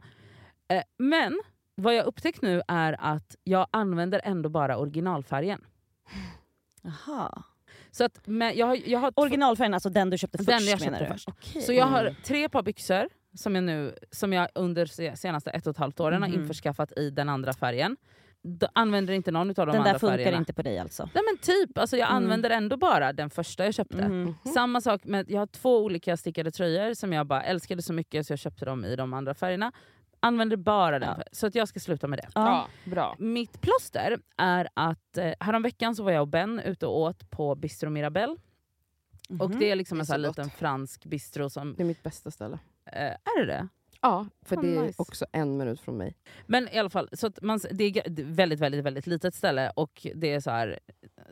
Eh, 0.69 0.83
men 0.99 1.41
vad 1.75 1.95
jag 1.95 2.07
upptäckt 2.07 2.43
nu 2.43 2.63
är 2.69 2.97
att 3.01 3.37
jag 3.45 3.67
använder 3.71 4.21
ändå 4.25 4.49
bara 4.49 4.79
originalfärgen. 4.79 5.65
Jaha. 6.83 7.43
Så 7.91 8.05
att, 8.05 8.21
men 8.27 8.57
jag 8.57 8.67
har, 8.67 8.79
jag 8.87 8.99
har 8.99 9.13
Originalfärgen, 9.17 9.75
alltså 9.75 9.89
den 9.91 10.11
du 10.11 10.19
köpte 10.19 10.39
Den 10.39 10.47
först 10.47 10.69
jag 10.71 10.81
menar 10.81 10.99
köpte 10.99 11.13
först. 11.15 11.29
Okej. 11.29 11.63
Så 11.63 11.73
jag 11.73 11.87
har 11.87 12.15
tre 12.25 12.49
par 12.49 12.63
byxor 12.63 13.09
som 13.35 13.55
jag, 13.55 13.65
nu, 13.65 13.95
som 14.11 14.33
jag 14.33 14.49
under 14.55 14.87
se- 14.87 15.17
senaste 15.17 15.51
ett 15.51 15.67
och 15.67 15.71
ett 15.71 15.77
halvt 15.79 16.01
åren 16.01 16.21
Mhm. 16.21 16.31
har 16.33 16.39
införskaffat 16.39 16.93
i 16.99 17.11
den 17.11 17.29
andra 17.29 17.53
färgen. 17.53 17.97
D- 18.43 18.67
använder 18.73 19.15
inte 19.15 19.31
någon 19.31 19.49
av 19.51 19.55
de 19.55 19.67
Den 19.67 19.77
andra 19.77 19.93
där 19.93 19.99
funkar 19.99 20.17
färgerna. 20.17 20.37
inte 20.39 20.53
på 20.53 20.63
dig 20.63 20.79
alltså? 20.79 21.09
Nej 21.15 21.25
men 21.27 21.39
typ, 21.39 21.79
alltså 21.79 21.97
jag 21.97 22.11
Mm. 22.11 22.23
använder 22.23 22.51
ändå 22.51 22.77
bara 22.77 23.13
den 23.13 23.31
första 23.31 23.65
jag 23.65 23.75
köpte. 23.75 23.99
Mm. 24.03 24.35
Samma 24.55 24.81
sak 24.81 25.05
med, 25.05 25.31
jag 25.31 25.39
har 25.41 25.47
två 25.47 25.79
olika 25.85 26.17
stickade 26.17 26.51
tröjor 26.51 26.95
som 26.95 27.13
jag 27.13 27.27
bara 27.27 27.43
älskade 27.43 27.83
så 27.83 27.93
mycket 27.93 28.27
så 28.27 28.33
jag 28.33 28.39
köpte 28.39 28.65
dem 28.65 28.85
i 28.85 28.97
de 28.97 29.13
andra 29.15 29.35
färgerna. 29.35 29.73
Använder 30.21 30.57
bara 30.57 30.99
den, 30.99 31.15
Ja. 31.19 31.25
så 31.33 31.47
att 31.47 31.55
jag 31.55 31.69
ska 31.69 31.81
sluta 31.81 32.07
med 32.07 32.19
det. 32.19 32.29
Ja. 32.35 32.67
bra. 32.85 33.17
Mitt 33.19 33.61
plåster 33.61 34.19
är 34.37 34.69
att 34.75 35.19
eh, 35.19 35.33
häromveckan 35.41 35.95
så 35.97 36.03
var 36.03 36.11
jag 36.13 36.21
och 36.21 36.29
Ben 36.29 36.61
ute 36.61 36.87
och 36.87 37.01
åt 37.01 37.31
på 37.31 37.55
Bistro 37.55 37.91
Mirabelle. 37.91 38.37
Och 39.41 39.51
Mhm. 39.51 39.59
det 39.59 39.71
är 39.71 39.77
liksom 39.77 39.99
Det 39.99 40.01
är 40.01 40.03
en 40.03 40.07
sån 40.07 40.15
här 40.15 40.23
så 40.23 40.29
gott. 40.29 40.37
liten 40.39 40.51
fransk 40.51 41.05
bistro 41.05 41.51
som... 41.51 41.75
Det 41.75 41.83
är 41.83 41.87
mitt 41.87 42.03
bästa 42.03 42.31
ställe. 42.31 42.59
Eh, 42.93 43.03
är 43.03 43.41
det 43.41 43.47
det? 43.47 43.69
Ja, 44.01 44.27
för 44.43 44.57
Fan, 44.57 44.65
det 44.65 44.77
är 44.77 44.83
nice. 44.83 45.03
också 45.03 45.27
en 45.33 45.57
minut 45.57 45.81
från 45.81 45.97
mig. 45.97 46.15
Men 46.47 46.69
i 46.69 46.79
alla 46.79 46.91
fall, 46.91 47.09
så 47.13 47.27
att 47.27 47.43
man, 47.43 47.61
det 47.73 47.85
är 47.85 48.25
väldigt, 48.25 48.61
väldigt, 48.61 48.85
väldigt 48.85 49.07
litet 49.07 49.35
ställe 49.35 49.71
och 49.77 50.07
det 50.15 50.33
är 50.35 50.41
så 50.41 50.51
här 50.51 50.79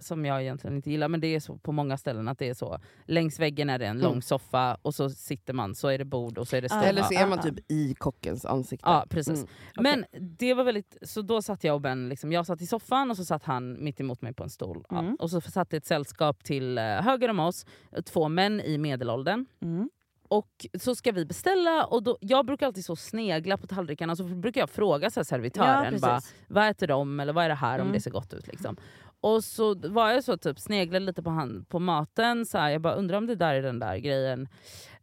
som 0.01 0.25
jag 0.25 0.43
egentligen 0.43 0.77
inte 0.77 0.91
gillar, 0.91 1.09
men 1.09 1.21
det 1.21 1.27
är 1.35 1.41
så 1.41 1.59
på 1.59 1.73
många 1.73 1.97
ställen 1.97 2.29
att 2.29 2.39
det 2.39 2.49
är 2.49 2.55
så. 2.55 2.79
Längs 3.05 3.41
väggen 3.41 3.71
är 3.71 3.79
det 3.79 3.87
en 3.87 3.97
Mm. 3.97 4.11
lång 4.11 4.23
soffa 4.23 4.75
och 4.83 4.95
så 4.95 5.11
sitter 5.11 5.53
man, 5.53 5.75
så 5.75 5.89
är 5.89 5.99
det 5.99 6.05
bord 6.05 6.39
och 6.39 6.49
så 6.49 6.57
är 6.57 6.61
det 6.63 6.67
Ah, 6.73 6.81
ställ. 6.81 6.89
Eller 6.89 7.03
så 7.03 7.15
ja, 7.15 7.21
är 7.21 7.27
man 7.27 7.39
ja. 7.39 7.43
typ 7.51 7.71
i 7.71 7.95
kockens 7.95 8.45
ansikte. 8.45 8.89
Ja, 8.89 9.07
precis. 9.11 9.39
Mm. 9.39 9.49
Men 9.81 10.05
det 10.37 10.55
var 10.55 10.65
väldigt, 10.65 10.97
så 11.03 11.23
då 11.23 11.43
satt 11.43 11.65
jag 11.65 11.75
och 11.75 11.81
Ben, 11.81 12.09
liksom, 12.09 12.33
jag 12.33 12.47
satt 12.47 12.61
i 12.61 12.67
soffan 12.67 13.11
och 13.11 13.17
så 13.17 13.25
satt 13.25 13.45
han 13.45 13.85
mitt 13.85 14.01
emot 14.01 14.23
mig 14.23 14.33
på 14.35 14.43
en 14.43 14.51
stol. 14.51 14.85
Ja. 14.89 14.99
Mm. 14.99 15.15
Och 15.15 15.31
så 15.31 15.41
satt 15.41 15.71
det 15.71 15.77
ett 15.77 15.87
sällskap 15.87 16.45
till 16.45 16.79
eh, 16.79 16.85
höger 16.85 17.29
om 17.29 17.41
oss, 17.41 17.67
två 18.05 18.29
män 18.29 18.61
i 18.61 18.79
medelåldern. 18.79 19.47
Mm. 19.63 19.91
Och 20.29 20.67
så 20.81 20.95
ska 20.95 21.13
vi 21.13 21.25
beställa 21.25 21.85
och 21.85 22.03
då, 22.03 22.19
jag 22.21 22.47
brukar 22.47 22.67
alltid 22.67 22.85
så 22.85 22.97
snegla 22.97 23.57
på 23.57 23.67
tallrikarna 23.67 24.17
så 24.17 24.25
brukar 24.25 24.61
jag 24.61 24.71
fråga 24.71 25.11
så 25.11 25.25
servitören 25.25 25.93
Ja, 25.95 25.99
bara, 26.01 26.21
vad 26.49 26.69
äter 26.69 26.87
de 26.87 27.21
eller 27.21 27.33
vad 27.33 27.45
är 27.45 27.49
det 27.49 27.55
här 27.55 27.75
om 27.79 27.81
Mm. 27.81 27.93
det 27.93 28.01
ser 28.01 28.11
gott 28.11 28.35
ut. 28.35 28.47
Liksom. 28.47 28.77
Och 29.21 29.45
så 29.45 29.75
var 29.75 30.11
jag 30.11 30.25
så 30.25 30.37
typ 30.37 30.59
sneglade 30.59 31.05
lite 31.07 31.23
på, 31.23 31.31
han, 31.31 31.65
på 31.69 31.79
maten, 31.79 32.47
så 32.47 32.59
här, 32.59 32.71
jag 32.71 32.81
bara 32.81 32.95
undrar 32.95 33.19
om 33.19 33.27
det 33.27 33.35
där 33.35 33.55
är 33.55 33.63
den 33.63 33.79
där 33.79 33.97
grejen. 33.97 34.49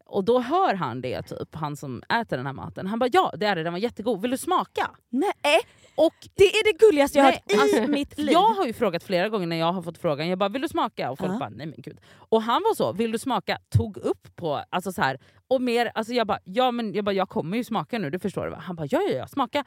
Och 0.06 0.24
då 0.24 0.40
hör 0.40 0.74
han 0.74 1.02
det, 1.02 1.22
typ, 1.22 1.56
han 1.56 1.76
som 1.78 2.04
äter 2.22 2.38
den 2.38 2.46
här 2.46 2.54
maten. 2.54 2.88
Han 2.88 3.00
bara 3.00 3.10
ja 3.14 3.34
det 3.38 3.46
är 3.46 3.56
det, 3.56 3.64
den 3.64 3.74
var 3.74 3.80
jättegod, 3.80 4.22
vill 4.22 4.32
du 4.32 4.38
smaka? 4.38 4.92
Nej, 5.10 5.60
Och 5.96 6.14
det 6.36 6.44
är 6.44 6.64
det 6.74 6.78
gulligaste 6.86 7.18
jag 7.18 7.26
har 7.26 7.32
hört 7.32 7.52
i 7.52 7.56
alltså, 7.58 7.92
mitt 7.92 8.18
liv. 8.18 8.32
jag 8.32 8.48
har 8.54 8.66
ju 8.66 8.74
frågat 8.74 9.04
flera 9.04 9.30
gånger 9.30 9.48
när 9.48 9.56
jag 9.56 9.74
har 9.74 9.82
fått 9.82 9.98
frågan, 9.98 10.28
jag 10.30 10.40
bara 10.40 10.50
vill 10.50 10.62
du 10.62 10.68
smaka? 10.70 11.12
Och 11.12 11.20
folk 11.20 11.32
Ja. 11.32 11.38
bara 11.40 11.50
nej 11.50 11.66
men 11.68 11.76
gud. 11.78 11.98
Och 12.16 12.42
han 12.42 12.62
var 12.64 12.76
så, 12.76 12.94
vill 12.94 13.12
du 13.12 13.18
smaka? 13.20 13.58
Tog 13.78 13.98
upp 13.98 14.36
på, 14.36 14.64
alltså 14.70 14.92
så 14.92 15.02
här, 15.02 15.18
och 15.48 15.62
mer, 15.62 15.92
alltså 15.96 16.14
jag 16.14 16.28
bara, 16.28 16.40
ja 16.44 16.72
men 16.72 16.94
jag, 16.94 17.06
bara, 17.06 17.14
jag 17.16 17.30
kommer 17.30 17.58
ju 17.58 17.64
smaka 17.64 18.00
nu, 18.00 18.10
det 18.10 18.20
förstår 18.20 18.46
du 18.46 18.52
va? 18.52 18.62
Han 18.66 18.76
bara 18.76 18.88
ja 18.92 19.02
ja 19.02 19.16
ja, 19.18 19.28
smaka. 19.28 19.64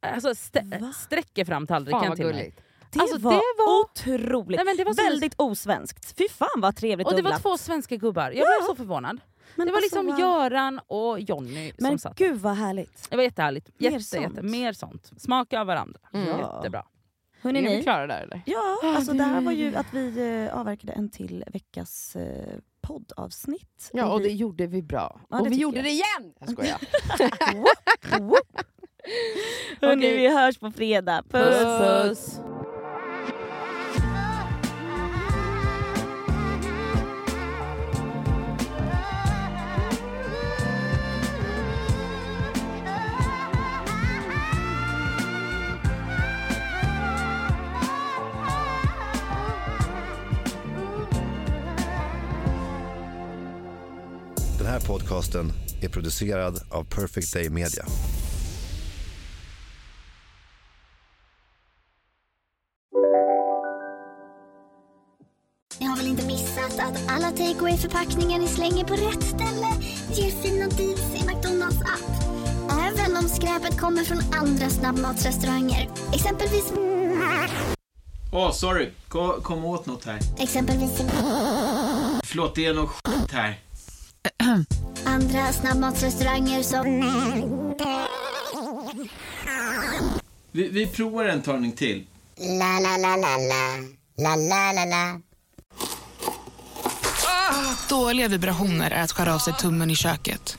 Alltså 0.00 0.30
st- 0.30 0.62
Va? 0.80 0.92
sträcker 0.92 1.44
fram 1.44 1.66
tallriken 1.66 2.16
till 2.16 2.26
mig. 2.26 2.54
det, 2.92 3.00
alltså, 3.00 3.18
var 3.18 3.32
det 3.32 3.40
var- 3.58 3.80
otroligt. 3.80 4.56
Nej, 4.56 4.64
men 4.64 4.76
det 4.76 4.84
var 4.84 4.92
så 4.94 5.02
Väldigt 5.02 5.34
osvenskt. 5.38 6.16
Fy 6.18 6.28
fan 6.28 6.48
vad 6.56 6.76
trevligt 6.76 7.08
Och 7.08 7.14
det 7.16 7.22
var 7.22 7.38
två 7.38 7.58
svenska 7.58 7.96
gubbar, 7.96 8.24
jag 8.30 8.32
blev 8.32 8.66
så 8.66 8.74
förvånad. 8.74 9.20
Men 9.56 9.66
det 9.66 9.72
var 9.72 9.78
alltså, 9.78 10.02
liksom 10.02 10.06
vad- 10.06 10.20
Göran 10.20 10.80
och 10.86 11.20
Jonny 11.20 11.68
som 11.70 11.76
Men 11.88 11.98
satt. 11.98 12.16
gud 12.18 12.36
vad 12.40 12.54
härligt. 12.56 13.10
Det 13.10 13.16
var 13.16 13.22
jättehärligt. 13.22 13.68
Mer 13.80 13.90
Jätte, 13.90 14.04
sånt. 14.04 14.22
jätte, 14.22 14.42
mer 14.42 14.72
sånt. 14.72 15.10
Smaka 15.16 15.60
av 15.60 15.66
varandra. 15.66 16.00
Mm. 16.12 16.28
Ja. 16.28 16.56
Jättebra. 16.56 16.84
Hörrni 17.42 17.58
Är 17.58 17.62
vi 17.62 17.76
ni? 17.76 17.82
klara 17.82 18.06
där 18.06 18.20
eller? 18.22 18.42
Ja, 18.46 18.78
alltså 18.84 19.12
det- 19.12 19.22
här 19.24 19.40
var 19.40 19.52
ju 19.52 19.76
att 19.76 19.86
vi 19.94 20.46
eh, 20.48 20.58
avverkade 20.60 20.92
en 20.92 21.10
till 21.10 21.44
veckas 21.52 22.16
eh, 22.16 22.54
poddavsnitt. 22.80 23.90
Ja, 23.92 24.12
och 24.12 24.18
det 24.20 24.24
vi... 24.28 24.34
gjorde 24.34 24.66
vi 24.66 24.82
bra. 24.82 25.20
Ja, 25.30 25.36
det 25.36 25.42
och 25.42 25.52
vi 25.52 25.56
gjorde 25.56 25.76
jag. 25.76 25.84
det 25.84 25.90
igen! 25.90 26.34
Jag 26.40 26.50
skojar. 26.50 26.78
Hörni, 29.80 29.98
Okej. 30.06 30.16
vi 30.16 30.28
hörs 30.36 30.58
på 30.58 30.70
fredag. 30.70 31.22
Puss 31.30 31.58
puss. 31.80 32.40
Här 54.74 54.80
podcasten 54.80 55.52
är 55.82 55.88
producerad 55.88 56.60
av 56.70 56.84
Perfect 56.84 57.32
Day 57.32 57.50
Media. 57.50 57.84
Ni 65.80 65.86
har 65.86 65.96
väl 65.96 66.06
inte 66.06 66.26
missat 66.26 66.78
att 66.78 67.10
alla 67.10 67.30
takeaway 67.30 67.76
förpackningar 67.76 68.38
ni 68.38 68.46
slänger 68.46 68.84
på 68.84 68.94
rätt 68.94 69.22
ställe 69.22 69.68
ger 70.12 70.30
fina 70.30 70.68
deals 70.68 71.14
i 71.14 71.26
McDonalds 71.26 71.80
app. 71.80 72.24
Även 72.70 73.16
om 73.16 73.28
skräpet 73.28 73.80
kommer 73.80 74.04
från 74.04 74.18
andra 74.32 74.70
snabbmatsrestauranger. 74.70 75.90
Exempelvis... 76.14 76.72
Åh, 78.32 78.52
sorry. 78.52 78.90
Kom, 79.08 79.42
kom 79.42 79.64
åt 79.64 79.86
något 79.86 80.04
här. 80.04 80.18
Exempelvis... 80.38 80.90
Förlåt, 82.24 82.54
det 82.54 82.66
är 82.66 82.74
något 82.74 82.90
skit 82.90 83.32
här. 83.32 83.58
Andra 85.04 85.52
snabbmatsrestauranger 85.52 86.62
som... 86.62 86.84
Vi, 90.52 90.68
vi 90.68 90.86
provar 90.86 91.24
en 91.24 91.42
talning 91.42 91.72
till. 91.72 92.06
La, 92.36 92.80
la, 92.80 92.96
la, 92.96 93.16
la, 93.16 93.36
la. 93.36 93.78
La, 94.16 94.36
la, 94.36 94.72
la, 94.72 94.84
la. 94.84 95.20
Dåliga 97.88 98.28
vibrationer 98.28 98.90
är 98.90 99.02
att 99.02 99.12
skära 99.12 99.34
av 99.34 99.38
sig 99.38 99.54
tummen 99.54 99.90
i 99.90 99.96
köket. 99.96 100.58